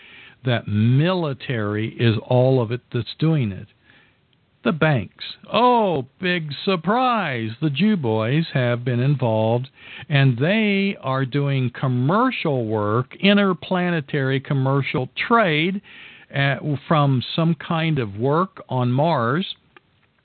that 0.45 0.69
military 0.69 1.89
is 1.99 2.17
all 2.29 2.61
of 2.61 2.71
it 2.71 2.83
that's 2.93 3.15
doing 3.19 3.51
it. 3.51 3.69
The 4.63 4.73
banks. 4.73 5.25
Oh, 5.51 6.05
big 6.21 6.53
surprise. 6.67 7.53
The 7.63 7.71
Jew 7.71 7.97
boys 7.97 8.45
have 8.53 8.85
been 8.85 9.01
involved 9.01 9.71
and 10.07 10.37
they 10.37 10.99
are 11.01 11.25
doing 11.25 11.71
commercial 11.71 12.67
work, 12.67 13.17
interplanetary 13.17 14.39
commercial 14.39 15.09
trade 15.17 15.81
at, 16.31 16.59
from 16.87 17.23
some 17.35 17.55
kind 17.55 17.99
of 17.99 18.17
work 18.17 18.63
on 18.69 18.93
Mars. 18.93 19.57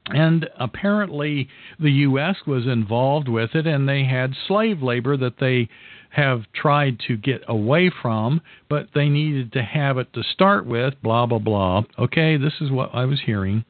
And 0.07 0.49
apparently 0.59 1.47
the 1.79 1.91
U.S. 1.91 2.35
was 2.45 2.67
involved 2.67 3.29
with 3.29 3.55
it 3.55 3.65
and 3.65 3.87
they 3.87 4.03
had 4.03 4.33
slave 4.47 4.81
labor 4.83 5.15
that 5.15 5.39
they 5.39 5.69
have 6.09 6.43
tried 6.53 6.99
to 7.07 7.15
get 7.15 7.41
away 7.47 7.89
from, 8.01 8.41
but 8.69 8.89
they 8.93 9.07
needed 9.07 9.53
to 9.53 9.63
have 9.63 9.97
it 9.97 10.11
to 10.13 10.23
start 10.23 10.65
with, 10.65 10.93
blah, 11.01 11.25
blah, 11.25 11.39
blah. 11.39 11.83
Okay, 11.97 12.35
this 12.35 12.53
is 12.59 12.69
what 12.69 12.93
I 12.93 13.05
was 13.05 13.21
hearing 13.25 13.63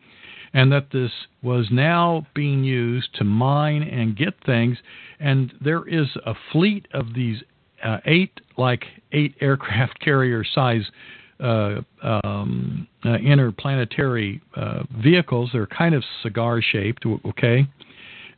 and 0.56 0.72
that 0.72 0.88
this 0.94 1.11
was 1.44 1.68
now 1.69 2.26
being 2.34 2.64
used 2.64 3.14
to 3.14 3.26
mine 3.26 3.84
and 3.84 4.15
get 4.18 4.34
things. 4.45 4.77
And 5.19 5.53
there 5.61 5.86
is 5.86 6.07
a 6.26 6.34
fleet 6.53 6.88
of 6.94 7.14
these 7.14 7.44
uh, 7.84 7.98
eight, 8.06 8.40
like 8.57 8.86
eight 9.11 9.36
aircraft 9.41 9.99
carrier 9.99 10.45
size 10.45 10.84
uh, 11.41 11.82
um, 12.02 12.88
uh, 13.03 13.15
interplanetary 13.15 14.41
uh, 14.56 14.84
vehicles. 15.03 15.49
They're 15.52 15.68
kind 15.68 15.94
of 15.94 16.06
cigar 16.23 16.61
shaped, 16.61 17.06
okay, 17.26 17.68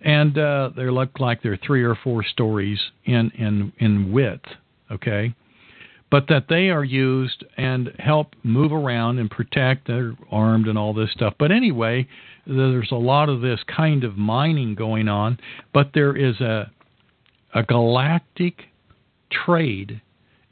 and 0.02 0.36
uh, 0.36 0.72
they 0.76 0.90
look 0.90 1.20
like 1.20 1.44
they're 1.44 1.60
three 1.64 1.84
or 1.84 1.96
four 2.04 2.24
stories 2.24 2.80
in 3.06 3.30
in 3.38 3.72
in 3.78 4.12
width, 4.12 4.46
okay 4.92 5.36
but 6.10 6.28
that 6.30 6.46
they 6.50 6.70
are 6.70 6.84
used 6.84 7.44
and 7.58 7.92
help 8.00 8.36
move 8.44 8.72
around 8.72 9.20
and 9.20 9.30
protect. 9.30 9.88
They're 9.88 10.16
armed 10.32 10.68
and 10.68 10.78
all 10.78 10.94
this 10.94 11.12
stuff. 11.12 11.34
But 11.38 11.52
anyway, 11.52 12.08
there's 12.46 12.92
a 12.92 12.96
lot 12.96 13.30
of 13.30 13.42
this 13.42 13.60
kind 13.68 14.04
of 14.04 14.18
mining 14.18 14.76
going 14.76 15.08
on, 15.08 15.40
but 15.74 15.92
there 15.94 16.16
is 16.16 16.40
a 16.42 16.72
a 17.54 17.64
galactic 17.64 18.66
trade 19.32 20.02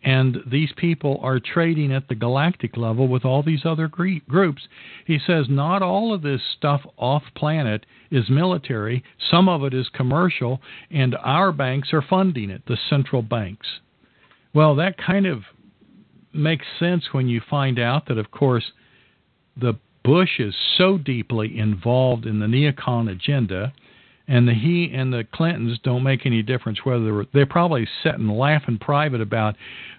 and 0.06 0.38
these 0.45 0.69
people 0.77 1.19
are 1.23 1.40
trading 1.40 1.91
at 1.91 2.07
the 2.07 2.15
galactic 2.15 2.77
level 2.77 3.07
with 3.07 3.26
all 3.26 3.41
these 3.41 3.65
other 3.65 3.88
groups. 3.88 4.68
He 5.07 5.18
says 5.26 5.48
not 5.49 5.82
all 5.82 6.14
of 6.14 6.22
this 6.22 6.41
stuff 6.56 6.82
off 6.95 7.23
planet 7.36 7.88
is 8.11 8.30
military, 8.30 9.03
some 9.32 9.49
of 9.49 9.64
it 9.64 9.73
is 9.73 9.90
commercial, 9.90 10.61
and 10.91 11.15
our 11.15 11.52
banks 11.52 11.91
are 11.91 12.03
funding 12.07 12.52
it, 12.52 12.61
the 12.68 12.77
central 12.88 13.23
banks. 13.23 13.65
Well, 14.56 14.76
that 14.76 14.98
kind 14.98 15.26
of 15.26 15.44
makes 16.34 16.65
sense 16.80 17.03
when 17.11 17.27
you 17.27 17.41
find 17.49 17.77
out 17.77 18.07
that, 18.07 18.18
of 18.18 18.32
course, 18.32 18.64
the 19.57 19.73
Bush 20.03 20.40
is 20.40 20.56
so 20.77 20.98
deeply 20.98 21.60
involved 21.60 22.26
in 22.26 22.40
the 22.40 22.45
neocon 22.45 23.11
agenda, 23.11 23.73
and 24.30 24.48
the 24.48 24.53
he 24.53 24.91
and 24.94 25.11
the 25.11 25.26
Clintons 25.34 25.77
don't 25.84 26.03
make 26.03 26.26
any 26.26 26.41
difference 26.41 26.80
whether 26.86 27.03
they're, 27.03 27.26
they're 27.34 27.45
probably 27.45 27.86
sitting 28.02 28.30
laughing 28.30 28.77
private 28.80 29.19
about, 29.19 29.56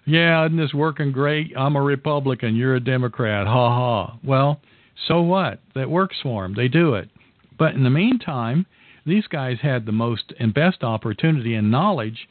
yeah, 0.07 0.47
isn't 0.47 0.57
this 0.57 0.73
working 0.73 1.13
great? 1.13 1.53
I'm 1.55 1.77
a 1.77 1.83
Republican, 1.83 2.57
you're 2.57 2.77
a 2.77 2.81
Democrat, 2.81 3.47
ha 3.47 3.69
ha. 3.69 4.19
Well, 4.25 4.61
so 5.07 5.21
what? 5.21 5.61
That 5.75 5.91
works 5.91 6.17
for 6.23 6.45
them. 6.45 6.55
They 6.55 6.69
do 6.69 6.95
it. 6.95 7.11
But 7.59 7.75
in 7.75 7.85
the 7.85 7.91
meantime, 7.91 8.65
these 9.05 9.27
guys 9.27 9.59
had 9.61 9.85
the 9.85 9.93
most 9.93 10.33
and 10.41 10.55
best 10.55 10.83
opportunity 10.83 11.55
and 11.55 11.71
knowledge 11.71 12.27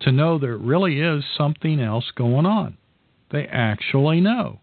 to 0.00 0.12
know 0.12 0.38
there 0.38 0.56
really 0.56 1.00
is 1.00 1.24
something 1.36 1.80
else 1.80 2.10
going 2.16 2.46
on. 2.46 2.76
They 3.30 3.46
actually 3.46 4.20
know. 4.20 4.60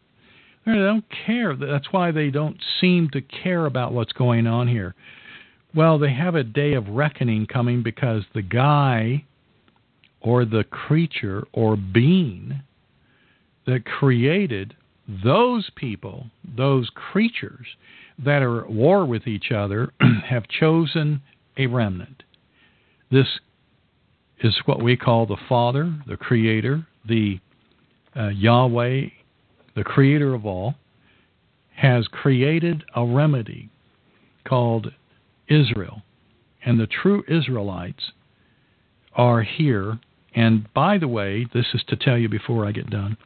They 0.66 0.74
don't 0.74 1.06
care. 1.26 1.56
That's 1.56 1.92
why 1.92 2.12
they 2.12 2.30
don't 2.30 2.58
seem 2.82 3.10
to 3.12 3.22
care 3.22 3.66
about 3.66 3.94
what's 3.94 4.12
going 4.12 4.48
on 4.48 4.68
here. 4.68 4.96
Well, 5.74 5.98
they 5.98 6.14
have 6.14 6.36
a 6.36 6.44
day 6.44 6.74
of 6.74 6.90
reckoning 6.90 7.46
coming 7.46 7.84
because 7.84 8.24
the 8.34 8.42
guy 8.42 9.24
or 10.20 10.44
the 10.44 10.66
creature 10.66 11.48
or 11.54 11.78
being 11.78 12.62
that 13.66 13.86
created 13.86 14.76
those 15.24 15.70
people, 15.76 16.26
those 16.58 16.90
creatures 16.94 17.68
that 18.20 18.42
are 18.42 18.66
at 18.66 18.72
war 18.72 19.06
with 19.06 19.28
each 19.28 19.52
other, 19.52 19.94
have 20.30 20.48
chosen 20.48 21.22
a 21.58 21.68
remnant. 21.68 22.24
This 23.12 23.28
is 24.42 24.56
what 24.66 24.82
we 24.82 24.96
call 24.96 25.26
the 25.26 25.38
Father, 25.50 25.94
the 26.08 26.18
Creator, 26.18 26.86
the 27.08 27.40
uh, 28.16 28.30
Yahweh, 28.30 29.08
the 29.76 29.84
Creator 29.84 30.34
of 30.34 30.46
all, 30.46 30.76
has 31.76 32.08
created 32.08 32.84
a 32.96 33.06
remedy 33.06 33.70
called 34.48 34.92
Israel. 35.48 36.02
And 36.66 36.80
the 36.80 36.88
true 36.88 37.24
Israelites 37.28 38.12
are 39.14 39.42
here. 39.44 40.00
And 40.36 40.72
by 40.74 40.98
the 40.98 41.08
way, 41.08 41.46
this 41.54 41.68
is 41.74 41.84
to 41.88 41.96
tell 41.96 42.18
you 42.18 42.30
before 42.30 42.66
I 42.66 42.72
get 42.72 42.90
done, 42.90 43.18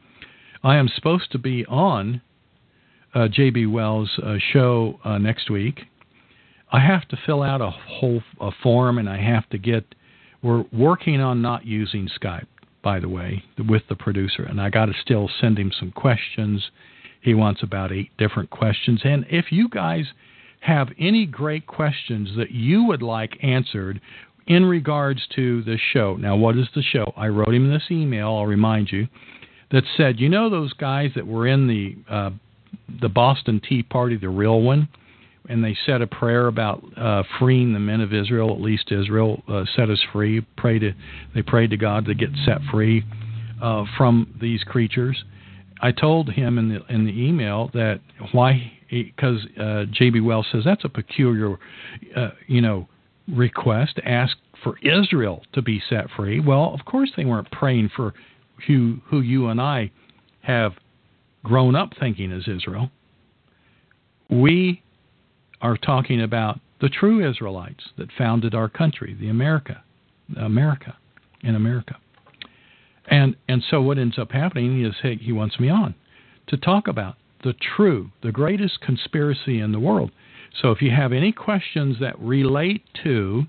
I 0.62 0.76
am 0.76 0.88
supposed 0.88 1.32
to 1.32 1.38
be 1.38 1.64
on 1.66 2.22
uh, 3.14 3.28
J.B. 3.28 3.66
Wells' 3.66 4.18
uh, 4.22 4.36
show 4.52 5.00
uh, 5.04 5.18
next 5.18 5.50
week. 5.50 5.82
I 6.70 6.80
have 6.80 7.06
to 7.08 7.18
fill 7.26 7.42
out 7.42 7.60
a 7.60 7.70
whole 7.70 8.22
a 8.40 8.50
form, 8.62 8.98
and 8.98 9.08
I 9.08 9.20
have 9.20 9.48
to 9.50 9.58
get. 9.58 9.94
We're 10.42 10.64
working 10.72 11.20
on 11.20 11.40
not 11.40 11.66
using 11.66 12.08
Skype, 12.20 12.46
by 12.82 13.00
the 13.00 13.08
way, 13.08 13.44
with 13.68 13.82
the 13.88 13.94
producer, 13.94 14.42
and 14.42 14.60
I 14.60 14.70
got 14.70 14.86
to 14.86 14.94
still 15.00 15.30
send 15.40 15.58
him 15.58 15.72
some 15.78 15.92
questions. 15.92 16.70
He 17.20 17.34
wants 17.34 17.62
about 17.62 17.92
eight 17.92 18.10
different 18.18 18.50
questions, 18.50 19.02
and 19.04 19.24
if 19.28 19.52
you 19.52 19.68
guys 19.68 20.06
have 20.60 20.88
any 20.98 21.26
great 21.26 21.66
questions 21.66 22.30
that 22.36 22.52
you 22.52 22.84
would 22.84 23.02
like 23.02 23.36
answered 23.42 24.00
in 24.46 24.64
regards 24.64 25.20
to 25.34 25.62
the 25.62 25.78
show. 25.92 26.16
Now, 26.16 26.36
what 26.36 26.56
is 26.56 26.68
the 26.74 26.82
show? 26.82 27.12
I 27.16 27.28
wrote 27.28 27.54
him 27.54 27.70
this 27.70 27.90
email, 27.90 28.28
I'll 28.28 28.46
remind 28.46 28.90
you, 28.90 29.08
that 29.70 29.84
said, 29.96 30.20
you 30.20 30.28
know 30.28 30.50
those 30.50 30.72
guys 30.72 31.10
that 31.14 31.26
were 31.26 31.46
in 31.46 31.66
the 31.66 31.96
uh, 32.08 32.30
the 33.00 33.08
Boston 33.08 33.60
Tea 33.66 33.82
Party, 33.82 34.16
the 34.16 34.28
real 34.28 34.62
one, 34.62 34.88
and 35.48 35.64
they 35.64 35.76
said 35.86 36.02
a 36.02 36.06
prayer 36.06 36.46
about 36.46 36.82
uh, 36.96 37.22
freeing 37.38 37.72
the 37.72 37.78
men 37.78 38.00
of 38.00 38.12
Israel, 38.12 38.52
at 38.52 38.60
least 38.60 38.92
Israel, 38.92 39.42
uh, 39.48 39.64
set 39.74 39.90
us 39.90 40.00
free. 40.12 40.40
Pray 40.56 40.78
to, 40.78 40.92
they 41.34 41.42
prayed 41.42 41.70
to 41.70 41.76
God 41.76 42.04
to 42.06 42.14
get 42.14 42.30
set 42.44 42.58
free 42.70 43.04
uh, 43.60 43.84
from 43.96 44.34
these 44.40 44.62
creatures. 44.64 45.24
I 45.80 45.90
told 45.90 46.30
him 46.30 46.58
in 46.58 46.68
the 46.68 46.84
in 46.88 47.04
the 47.04 47.10
email 47.10 47.70
that 47.74 48.00
why 48.30 48.72
because 48.88 49.40
uh, 49.58 49.84
J.B. 49.90 50.20
Wells 50.20 50.46
says 50.52 50.62
that's 50.64 50.84
a 50.84 50.88
peculiar, 50.88 51.58
uh, 52.14 52.30
you 52.46 52.60
know, 52.60 52.88
request 53.26 53.96
to 53.96 54.08
ask 54.08 54.36
for 54.62 54.78
Israel 54.78 55.42
to 55.54 55.62
be 55.62 55.82
set 55.88 56.06
free. 56.14 56.38
Well, 56.38 56.72
of 56.72 56.84
course 56.84 57.10
they 57.16 57.24
weren't 57.24 57.50
praying 57.50 57.90
for 57.96 58.14
who 58.68 58.98
who 59.06 59.22
you 59.22 59.48
and 59.48 59.60
I 59.60 59.90
have 60.42 60.72
grown 61.42 61.74
up 61.74 61.90
thinking 61.98 62.30
is 62.30 62.46
Israel. 62.46 62.90
We 64.30 64.82
are 65.62 65.76
talking 65.76 66.20
about 66.20 66.60
the 66.80 66.88
true 66.88 67.28
Israelites 67.28 67.84
that 67.96 68.08
founded 68.18 68.54
our 68.54 68.68
country, 68.68 69.16
the 69.18 69.28
America, 69.28 69.82
America, 70.36 70.96
in 71.42 71.54
America. 71.54 71.96
And 73.06 73.36
and 73.48 73.62
so 73.70 73.80
what 73.80 73.98
ends 73.98 74.18
up 74.18 74.32
happening 74.32 74.84
is 74.84 74.94
hey, 75.02 75.16
he 75.16 75.32
wants 75.32 75.58
me 75.58 75.70
on 75.70 75.94
to 76.48 76.56
talk 76.56 76.88
about 76.88 77.16
the 77.42 77.54
true, 77.76 78.10
the 78.22 78.32
greatest 78.32 78.80
conspiracy 78.80 79.60
in 79.60 79.72
the 79.72 79.80
world. 79.80 80.10
So 80.60 80.70
if 80.70 80.82
you 80.82 80.90
have 80.90 81.12
any 81.12 81.32
questions 81.32 81.96
that 82.00 82.18
relate 82.18 82.82
to 83.04 83.44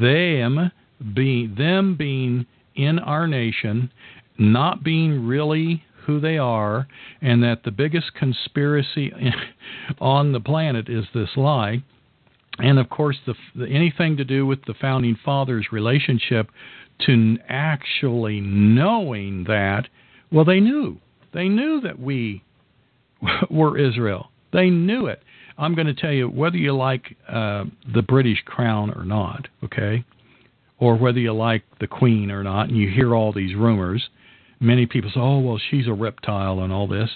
them 0.00 0.70
being 1.14 1.54
them 1.56 1.96
being 1.96 2.46
in 2.74 2.98
our 2.98 3.26
nation, 3.26 3.90
not 4.38 4.84
being 4.84 5.26
really 5.26 5.84
who 6.06 6.20
they 6.20 6.38
are, 6.38 6.86
and 7.20 7.42
that 7.42 7.64
the 7.64 7.70
biggest 7.70 8.14
conspiracy 8.14 9.12
on 10.00 10.32
the 10.32 10.40
planet 10.40 10.88
is 10.88 11.04
this 11.14 11.30
lie, 11.36 11.82
and 12.58 12.78
of 12.78 12.88
course 12.88 13.16
the, 13.26 13.34
the 13.54 13.66
anything 13.66 14.16
to 14.16 14.24
do 14.24 14.46
with 14.46 14.64
the 14.66 14.74
founding 14.74 15.16
fathers' 15.24 15.68
relationship 15.72 16.50
to 17.06 17.36
actually 17.48 18.40
knowing 18.40 19.44
that, 19.44 19.88
well, 20.30 20.44
they 20.44 20.60
knew. 20.60 20.98
They 21.32 21.48
knew 21.48 21.80
that 21.80 21.98
we 21.98 22.42
were 23.50 23.78
Israel. 23.78 24.30
They 24.52 24.70
knew 24.70 25.06
it. 25.06 25.22
I'm 25.56 25.74
going 25.74 25.86
to 25.86 25.94
tell 25.94 26.12
you 26.12 26.28
whether 26.28 26.56
you 26.56 26.74
like 26.76 27.16
uh, 27.28 27.64
the 27.92 28.02
British 28.02 28.42
crown 28.44 28.90
or 28.90 29.04
not, 29.04 29.48
okay, 29.62 30.04
or 30.78 30.96
whether 30.96 31.18
you 31.18 31.32
like 31.32 31.62
the 31.80 31.86
Queen 31.86 32.30
or 32.30 32.42
not, 32.42 32.68
and 32.68 32.76
you 32.76 32.90
hear 32.90 33.14
all 33.14 33.32
these 33.32 33.54
rumors. 33.54 34.08
Many 34.64 34.86
people 34.86 35.10
say, 35.10 35.20
"Oh, 35.20 35.40
well, 35.40 35.60
she's 35.70 35.86
a 35.86 35.92
reptile 35.92 36.60
and 36.60 36.72
all 36.72 36.86
this." 36.86 37.10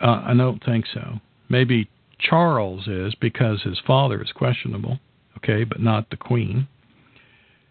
Uh, 0.00 0.22
I 0.26 0.34
don't 0.34 0.62
think 0.62 0.84
so. 0.92 1.20
Maybe 1.48 1.88
Charles 2.18 2.86
is 2.86 3.14
because 3.14 3.62
his 3.62 3.78
father 3.86 4.22
is 4.22 4.32
questionable, 4.32 4.98
okay, 5.38 5.64
but 5.64 5.80
not 5.80 6.10
the 6.10 6.16
Queen. 6.16 6.68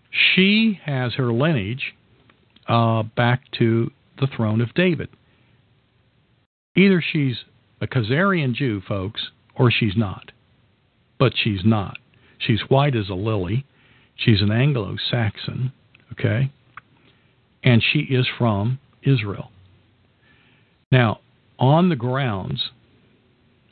She 0.10 0.80
has 0.86 1.14
her 1.14 1.32
lineage 1.32 1.94
uh, 2.68 3.04
back 3.04 3.52
to 3.60 3.92
the 4.20 4.28
throne 4.28 4.62
of 4.62 4.74
David. 4.74 5.10
Either 6.76 7.04
she's 7.12 7.38
a 7.82 7.88
Khazarian 7.88 8.54
Jew, 8.54 8.82
folks, 8.88 9.30
or 9.56 9.70
she's 9.70 9.96
not. 9.96 10.32
But 11.20 11.34
she's 11.36 11.62
not. 11.64 11.98
She's 12.40 12.62
white 12.68 12.96
as 12.96 13.10
a 13.10 13.14
lily. 13.14 13.66
She's 14.16 14.42
an 14.42 14.52
Anglo 14.52 14.96
Saxon, 15.10 15.72
okay? 16.14 16.52
And 17.64 17.84
she 17.84 18.00
is 18.00 18.28
from 18.38 18.80
Israel. 19.06 19.52
Now, 20.92 21.20
on 21.60 21.90
the 21.90 21.96
grounds 21.96 22.70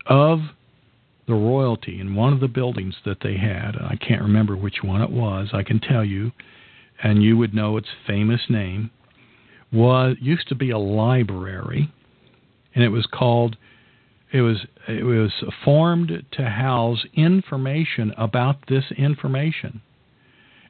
of 0.05 0.39
the 1.27 1.33
royalty 1.33 1.99
in 1.99 2.15
one 2.15 2.33
of 2.33 2.39
the 2.39 2.47
buildings 2.47 2.95
that 3.05 3.19
they 3.21 3.37
had, 3.37 3.75
I 3.75 3.95
can't 3.95 4.21
remember 4.21 4.55
which 4.55 4.83
one 4.83 5.01
it 5.01 5.11
was, 5.11 5.49
I 5.53 5.63
can 5.63 5.79
tell 5.79 6.03
you, 6.03 6.31
and 7.03 7.23
you 7.23 7.37
would 7.37 7.53
know 7.53 7.77
its 7.77 7.89
famous 8.07 8.41
name, 8.49 8.91
was 9.71 10.17
used 10.19 10.47
to 10.49 10.55
be 10.55 10.71
a 10.71 10.77
library, 10.77 11.91
and 12.75 12.83
it 12.83 12.89
was 12.89 13.05
called 13.05 13.57
it 14.33 14.41
was 14.41 14.65
it 14.87 15.03
was 15.03 15.31
formed 15.63 16.25
to 16.31 16.49
house 16.49 17.05
information 17.13 18.13
about 18.17 18.67
this 18.67 18.85
information. 18.97 19.81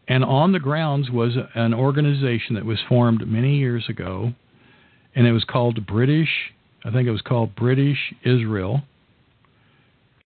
And 0.07 0.23
on 0.23 0.51
the 0.51 0.59
grounds 0.59 1.11
was 1.11 1.33
an 1.53 1.73
organization 1.73 2.55
that 2.55 2.65
was 2.65 2.79
formed 2.89 3.27
many 3.27 3.57
years 3.57 3.87
ago, 3.87 4.33
and 5.15 5.27
it 5.27 5.31
was 5.31 5.43
called 5.43 5.85
British. 5.85 6.29
I 6.83 6.91
think 6.91 7.07
it 7.07 7.11
was 7.11 7.21
called 7.21 7.55
British 7.55 8.13
Israel. 8.23 8.81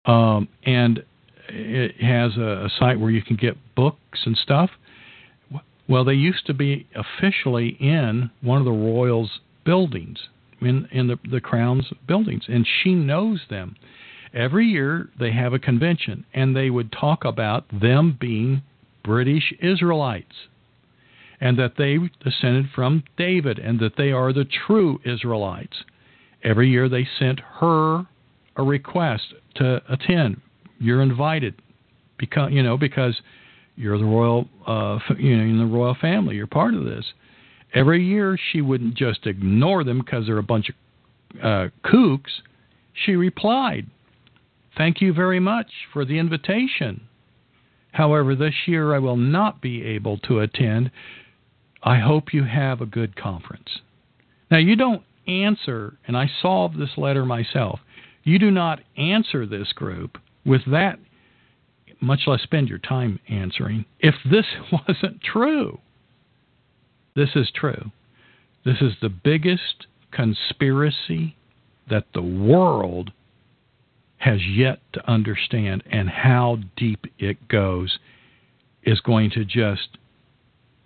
Um, 0.06 0.48
and 0.64 1.02
it 1.48 1.96
has 2.00 2.36
a, 2.36 2.66
a 2.66 2.70
site 2.78 3.00
where 3.00 3.10
you 3.10 3.22
can 3.22 3.36
get 3.36 3.56
books 3.74 4.20
and 4.24 4.36
stuff. 4.36 4.70
Well, 5.88 6.04
they 6.04 6.14
used 6.14 6.46
to 6.46 6.54
be 6.54 6.86
officially 6.94 7.76
in 7.80 8.30
one 8.40 8.58
of 8.58 8.64
the 8.64 8.70
royals' 8.70 9.40
buildings 9.64 10.28
in, 10.60 10.88
in 10.90 11.08
the, 11.08 11.18
the 11.30 11.40
Crown's 11.40 11.92
buildings, 12.06 12.44
and 12.48 12.66
she 12.82 12.94
knows 12.94 13.42
them. 13.50 13.76
Every 14.32 14.66
year 14.66 15.10
they 15.18 15.32
have 15.32 15.52
a 15.52 15.58
convention, 15.58 16.24
and 16.32 16.56
they 16.56 16.70
would 16.70 16.90
talk 16.90 17.24
about 17.24 17.66
them 17.68 18.16
being 18.18 18.62
British 19.04 19.52
Israelites, 19.60 20.34
and 21.40 21.58
that 21.58 21.74
they 21.76 21.98
descended 22.22 22.66
from 22.74 23.04
David, 23.16 23.58
and 23.58 23.78
that 23.80 23.96
they 23.96 24.12
are 24.12 24.32
the 24.32 24.44
true 24.44 25.00
Israelites. 25.04 25.84
Every 26.42 26.68
year 26.68 26.88
they 26.88 27.06
sent 27.18 27.40
her 27.60 28.06
a 28.56 28.62
request 28.62 29.34
to 29.56 29.82
attend. 29.88 30.40
You're 30.78 31.02
invited, 31.02 31.54
because 32.18 32.52
you 32.52 32.62
know 32.62 32.76
because 32.76 33.20
you're 33.76 33.98
the 33.98 34.04
royal, 34.04 34.48
uh, 34.66 34.98
you 35.18 35.36
know, 35.36 35.42
in 35.42 35.58
the 35.58 35.66
royal 35.66 35.96
family. 36.00 36.36
You're 36.36 36.46
part 36.46 36.74
of 36.74 36.84
this. 36.84 37.04
Every 37.74 38.04
year, 38.04 38.38
she 38.52 38.60
wouldn't 38.60 38.94
just 38.94 39.26
ignore 39.26 39.82
them 39.82 39.98
because 39.98 40.26
they're 40.26 40.38
a 40.38 40.42
bunch 40.42 40.68
of 40.68 40.74
uh, 41.42 41.68
kooks. 41.84 42.40
She 42.92 43.16
replied, 43.16 43.86
Thank 44.76 45.00
you 45.00 45.12
very 45.12 45.40
much 45.40 45.66
for 45.92 46.04
the 46.04 46.18
invitation. 46.18 47.08
However, 47.92 48.34
this 48.34 48.54
year 48.66 48.94
I 48.94 48.98
will 48.98 49.16
not 49.16 49.60
be 49.60 49.84
able 49.84 50.18
to 50.18 50.40
attend. 50.40 50.90
I 51.84 51.98
hope 51.98 52.32
you 52.32 52.44
have 52.44 52.80
a 52.80 52.86
good 52.86 53.14
conference. 53.14 53.80
Now, 54.50 54.56
you 54.56 54.74
don't 54.74 55.02
answer, 55.28 55.98
and 56.06 56.16
I 56.16 56.30
solved 56.40 56.78
this 56.78 56.96
letter 56.96 57.26
myself. 57.26 57.80
You 58.24 58.38
do 58.38 58.50
not 58.50 58.80
answer 58.96 59.46
this 59.46 59.72
group 59.72 60.16
with 60.46 60.62
that, 60.70 60.98
much 62.00 62.20
less 62.26 62.40
spend 62.42 62.68
your 62.68 62.78
time 62.78 63.20
answering, 63.28 63.84
if 64.00 64.14
this 64.30 64.46
wasn't 64.72 65.22
true. 65.22 65.78
This 67.14 67.30
is 67.36 67.50
true. 67.54 67.92
This 68.64 68.80
is 68.80 68.94
the 69.02 69.10
biggest 69.10 69.86
conspiracy 70.10 71.36
that 71.90 72.06
the 72.14 72.22
world 72.22 73.12
has 74.16 74.40
yet 74.46 74.80
to 74.94 75.10
understand 75.10 75.82
and 75.90 76.08
how 76.08 76.58
deep 76.76 77.04
it 77.18 77.46
goes 77.46 77.98
is 78.84 79.00
going 79.00 79.30
to 79.30 79.44
just 79.44 79.98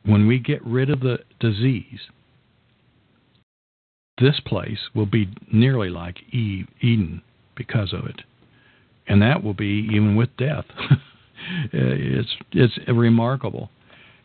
when 0.09 0.27
we 0.27 0.39
get 0.39 0.65
rid 0.65 0.91
of 0.91 1.01
the 1.01 1.19
disease 1.41 2.09
this 4.21 4.41
place 4.41 4.89
will 4.95 5.07
be 5.07 5.29
nearly 5.53 5.89
like 5.89 6.17
Eden 6.33 7.23
because 7.57 7.93
of 7.93 8.07
it 8.07 8.23
and 9.07 9.23
that 9.23 9.43
will 9.43 9.55
be 9.55 9.89
even 9.93 10.17
with 10.17 10.37
death 10.37 10.65
it's 11.73 12.37
it's 12.53 12.79
remarkable 12.89 13.71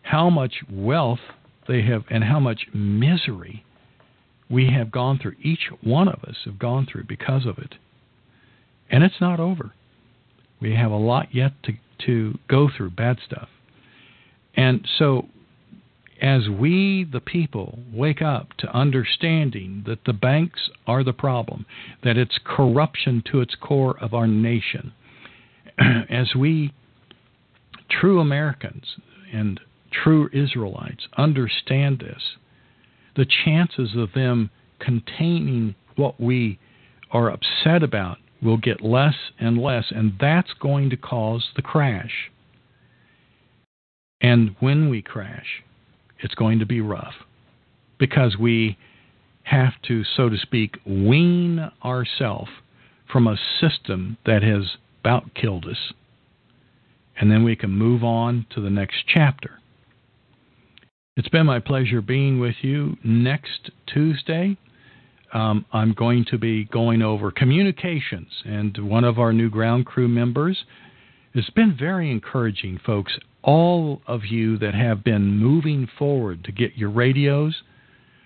how 0.04 0.30
much 0.30 0.56
wealth 0.70 1.20
they 1.68 1.82
have 1.82 2.04
and 2.10 2.24
how 2.24 2.40
much 2.40 2.68
misery 2.74 3.64
we 4.50 4.70
have 4.70 4.92
gone 4.92 5.18
through 5.18 5.36
each 5.42 5.70
one 5.82 6.08
of 6.08 6.24
us 6.24 6.36
have 6.46 6.60
gone 6.60 6.86
through 6.92 7.04
because 7.08 7.46
of 7.46 7.58
it 7.58 7.76
and 8.94 9.04
it's 9.04 9.20
not 9.20 9.40
over. 9.40 9.74
We 10.62 10.76
have 10.76 10.92
a 10.92 10.98
lot 10.98 11.34
yet 11.34 11.54
to, 11.64 11.74
to 12.06 12.38
go 12.48 12.70
through, 12.76 12.92
bad 12.92 13.18
stuff. 13.26 13.50
And 14.56 14.88
so, 15.00 15.26
as 16.24 16.48
we, 16.48 17.06
the 17.12 17.20
people, 17.20 17.80
wake 17.92 18.22
up 18.22 18.54
to 18.58 18.74
understanding 18.74 19.84
that 19.86 20.06
the 20.06 20.14
banks 20.14 20.70
are 20.88 21.04
the 21.04 21.12
problem, 21.12 21.66
that 22.02 22.18
it's 22.18 22.40
corruption 22.46 23.22
to 23.30 23.42
its 23.42 23.56
core 23.56 24.02
of 24.02 24.14
our 24.14 24.26
nation, 24.26 24.94
as 26.10 26.34
we, 26.34 26.74
true 27.90 28.22
Americans 28.22 28.86
and 29.34 29.60
true 29.92 30.30
Israelites, 30.32 31.08
understand 31.18 32.00
this, 32.00 32.24
the 33.18 33.28
chances 33.44 33.90
of 33.98 34.14
them 34.16 34.50
containing 34.80 35.76
what 35.98 36.22
we 36.22 36.58
are 37.12 37.30
upset 37.30 37.84
about 37.84 38.18
will 38.42 38.58
get 38.58 38.82
less 38.82 39.16
and 39.40 39.58
less, 39.58 39.92
and 39.94 40.14
that's 40.22 40.54
going 40.62 40.90
to 40.90 40.98
cause 40.98 41.50
the 41.58 41.62
crash. 41.62 42.32
And 44.22 44.56
when 44.62 44.90
we 44.90 45.02
crash, 45.02 45.64
it's 46.24 46.36
going 46.36 46.60
to 46.60 46.66
be 46.66 46.82
rough 46.82 47.14
because 48.00 48.38
we 48.38 48.78
have 49.44 49.74
to, 49.88 50.04
so 50.04 50.30
to 50.30 50.38
speak, 50.38 50.78
wean 50.86 51.70
ourselves 51.84 52.50
from 53.12 53.28
a 53.28 53.38
system 53.60 54.18
that 54.26 54.42
has 54.42 54.78
about 55.02 55.36
killed 55.36 55.66
us. 55.66 55.94
And 57.20 57.30
then 57.30 57.44
we 57.44 57.56
can 57.56 57.70
move 57.70 58.04
on 58.04 58.48
to 58.56 58.62
the 58.62 58.70
next 58.72 59.04
chapter. 59.08 59.60
It's 61.16 61.30
been 61.30 61.46
my 61.46 61.60
pleasure 61.60 62.02
being 62.02 62.40
with 62.40 62.56
you 62.62 62.98
next 63.04 63.70
Tuesday 63.86 64.58
um, 65.34 65.66
I'm 65.74 65.94
going 65.94 66.26
to 66.30 66.38
be 66.38 66.66
going 66.66 67.02
over 67.02 67.32
communications, 67.32 68.30
and 68.46 68.78
one 68.78 69.04
of 69.04 69.18
our 69.18 69.34
new 69.34 69.50
ground 69.50 69.86
crew 69.86 70.08
members. 70.08 70.64
It's 71.34 71.50
been 71.50 71.76
very 71.78 72.12
encouraging, 72.12 72.80
folks. 72.86 73.18
All 73.44 74.02
of 74.08 74.26
you 74.26 74.58
that 74.60 74.74
have 74.74 75.04
been 75.04 75.38
moving 75.38 75.88
forward 76.00 76.44
to 76.46 76.52
get 76.52 76.78
your 76.78 76.90
radios, 76.90 77.62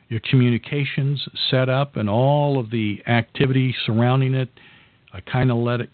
your 0.10 0.20
communications 0.20 1.28
set 1.50 1.70
up, 1.70 1.96
and 1.96 2.10
all 2.10 2.60
of 2.60 2.70
the 2.70 3.02
activity 3.08 3.76
surrounding 3.86 4.34
it. 4.34 4.50
I 5.14 5.22
kind 5.22 5.52
of 5.52 5.58
let 5.58 5.82
it, 5.82 5.90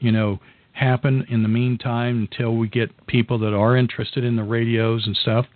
you 0.00 0.10
know, 0.10 0.40
happen 0.72 1.24
in 1.28 1.42
the 1.42 1.48
meantime 1.48 2.28
until 2.30 2.56
we 2.56 2.68
get 2.68 3.06
people 3.06 3.38
that 3.38 3.54
are 3.54 3.76
interested 3.76 4.24
in 4.24 4.36
the 4.36 4.42
radios 4.42 5.06
and 5.06 5.16
stuff. 5.16 5.46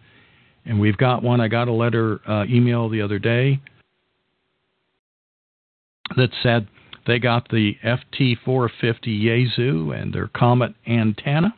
And 0.65 0.79
we've 0.79 0.97
got 0.97 1.23
one. 1.23 1.41
I 1.41 1.49
got 1.49 1.67
a 1.67 1.73
letter 1.73 2.21
uh, 2.29 2.45
email 2.49 2.89
the 2.89 3.03
other 3.03 3.19
day 3.19 3.61
that 6.17 6.31
said 6.43 6.69
they 7.07 7.19
got 7.19 7.49
the 7.49 7.77
FT450 7.85 8.71
Yaesu 9.07 10.01
and 10.01 10.13
their 10.13 10.29
Comet 10.29 10.75
antenna. 10.87 11.55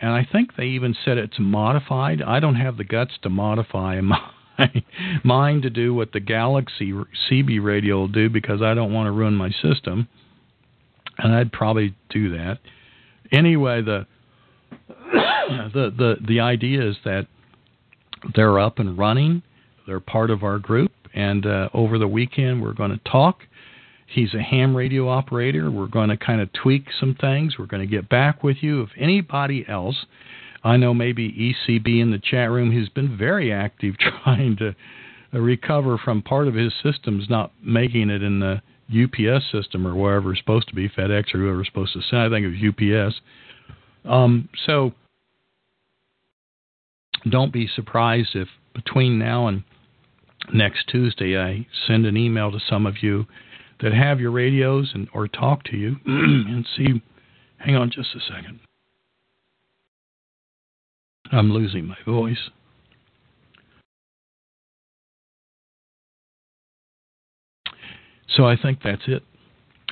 And 0.00 0.10
I 0.12 0.26
think 0.30 0.56
they 0.56 0.64
even 0.64 0.96
said 1.04 1.18
it's 1.18 1.38
modified. 1.38 2.22
I 2.22 2.40
don't 2.40 2.54
have 2.54 2.76
the 2.76 2.84
guts 2.84 3.12
to 3.22 3.30
modify 3.30 4.00
my 4.00 4.18
mine 5.24 5.62
to 5.62 5.70
do 5.70 5.94
what 5.94 6.12
the 6.12 6.20
Galaxy 6.20 6.92
CB 6.92 7.62
radio 7.62 8.00
will 8.00 8.08
do 8.08 8.28
because 8.28 8.62
I 8.62 8.74
don't 8.74 8.92
want 8.92 9.06
to 9.06 9.10
ruin 9.10 9.34
my 9.34 9.50
system. 9.50 10.08
And 11.18 11.34
I'd 11.34 11.52
probably 11.52 11.94
do 12.08 12.30
that. 12.36 12.58
Anyway, 13.32 13.82
the 13.82 14.06
the 15.72 15.92
the 15.96 16.16
the 16.26 16.40
idea 16.40 16.88
is 16.88 16.96
that 17.04 17.26
they're 18.34 18.58
up 18.58 18.78
and 18.78 18.98
running. 18.98 19.42
They're 19.86 20.00
part 20.00 20.30
of 20.30 20.42
our 20.42 20.58
group, 20.58 20.92
and 21.14 21.44
uh, 21.44 21.68
over 21.74 21.98
the 21.98 22.08
weekend 22.08 22.62
we're 22.62 22.72
going 22.72 22.90
to 22.90 23.10
talk 23.10 23.40
He's 24.10 24.34
a 24.34 24.42
ham 24.42 24.76
radio 24.76 25.08
operator. 25.08 25.70
We're 25.70 25.86
going 25.86 26.08
to 26.08 26.16
kind 26.16 26.40
of 26.40 26.52
tweak 26.52 26.86
some 26.98 27.16
things. 27.20 27.58
We're 27.58 27.66
going 27.66 27.88
to 27.88 27.96
get 27.96 28.08
back 28.08 28.42
with 28.42 28.56
you. 28.60 28.82
If 28.82 28.90
anybody 28.98 29.64
else, 29.68 30.04
I 30.64 30.76
know 30.76 30.92
maybe 30.92 31.54
ECB 31.68 32.02
in 32.02 32.10
the 32.10 32.18
chat 32.18 32.50
room, 32.50 32.72
who's 32.72 32.88
been 32.88 33.16
very 33.16 33.52
active 33.52 33.94
trying 34.24 34.56
to 34.56 34.74
recover 35.32 35.96
from 35.96 36.22
part 36.22 36.48
of 36.48 36.54
his 36.54 36.72
systems 36.82 37.26
not 37.30 37.52
making 37.62 38.10
it 38.10 38.22
in 38.22 38.40
the 38.40 38.60
UPS 38.90 39.44
system 39.52 39.86
or 39.86 39.94
wherever 39.94 40.32
it's 40.32 40.40
supposed 40.40 40.68
to 40.68 40.74
be, 40.74 40.88
FedEx 40.88 41.32
or 41.32 41.38
whoever 41.38 41.52
whoever's 41.52 41.68
supposed 41.68 41.92
to 41.92 42.02
send. 42.02 42.22
I 42.22 42.28
think 42.28 42.46
it 42.46 42.82
was 42.82 43.08
UPS. 43.08 43.20
Um, 44.04 44.48
so 44.66 44.92
don't 47.28 47.52
be 47.52 47.68
surprised 47.68 48.30
if 48.34 48.48
between 48.74 49.20
now 49.20 49.46
and 49.46 49.62
next 50.52 50.88
Tuesday 50.88 51.38
I 51.38 51.66
send 51.86 52.06
an 52.06 52.16
email 52.16 52.50
to 52.50 52.58
some 52.68 52.86
of 52.86 53.02
you 53.02 53.26
that 53.82 53.92
have 53.92 54.20
your 54.20 54.30
radios 54.30 54.90
and 54.94 55.08
or 55.14 55.28
talk 55.28 55.64
to 55.64 55.76
you 55.76 55.96
and 56.06 56.66
see. 56.76 57.02
Hang 57.58 57.76
on 57.76 57.90
just 57.90 58.14
a 58.14 58.20
second. 58.20 58.60
I'm 61.32 61.52
losing 61.52 61.86
my 61.86 61.96
voice. 62.04 62.50
So 68.28 68.46
I 68.46 68.56
think 68.56 68.80
that's 68.82 69.02
it. 69.06 69.22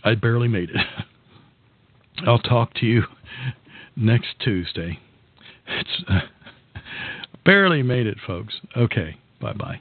I 0.05 0.15
barely 0.15 0.49
made 0.49 0.71
it. 0.71 0.77
I'll 2.27 2.39
talk 2.39 2.75
to 2.75 2.87
you 2.87 3.03
next 3.97 4.29
Tuesday. 4.43 4.99
It's 5.67 6.05
barely 7.45 7.83
made 7.83 8.07
it, 8.07 8.19
folks. 8.27 8.55
Okay, 8.77 9.17
bye 9.41 9.53
bye. 9.53 9.81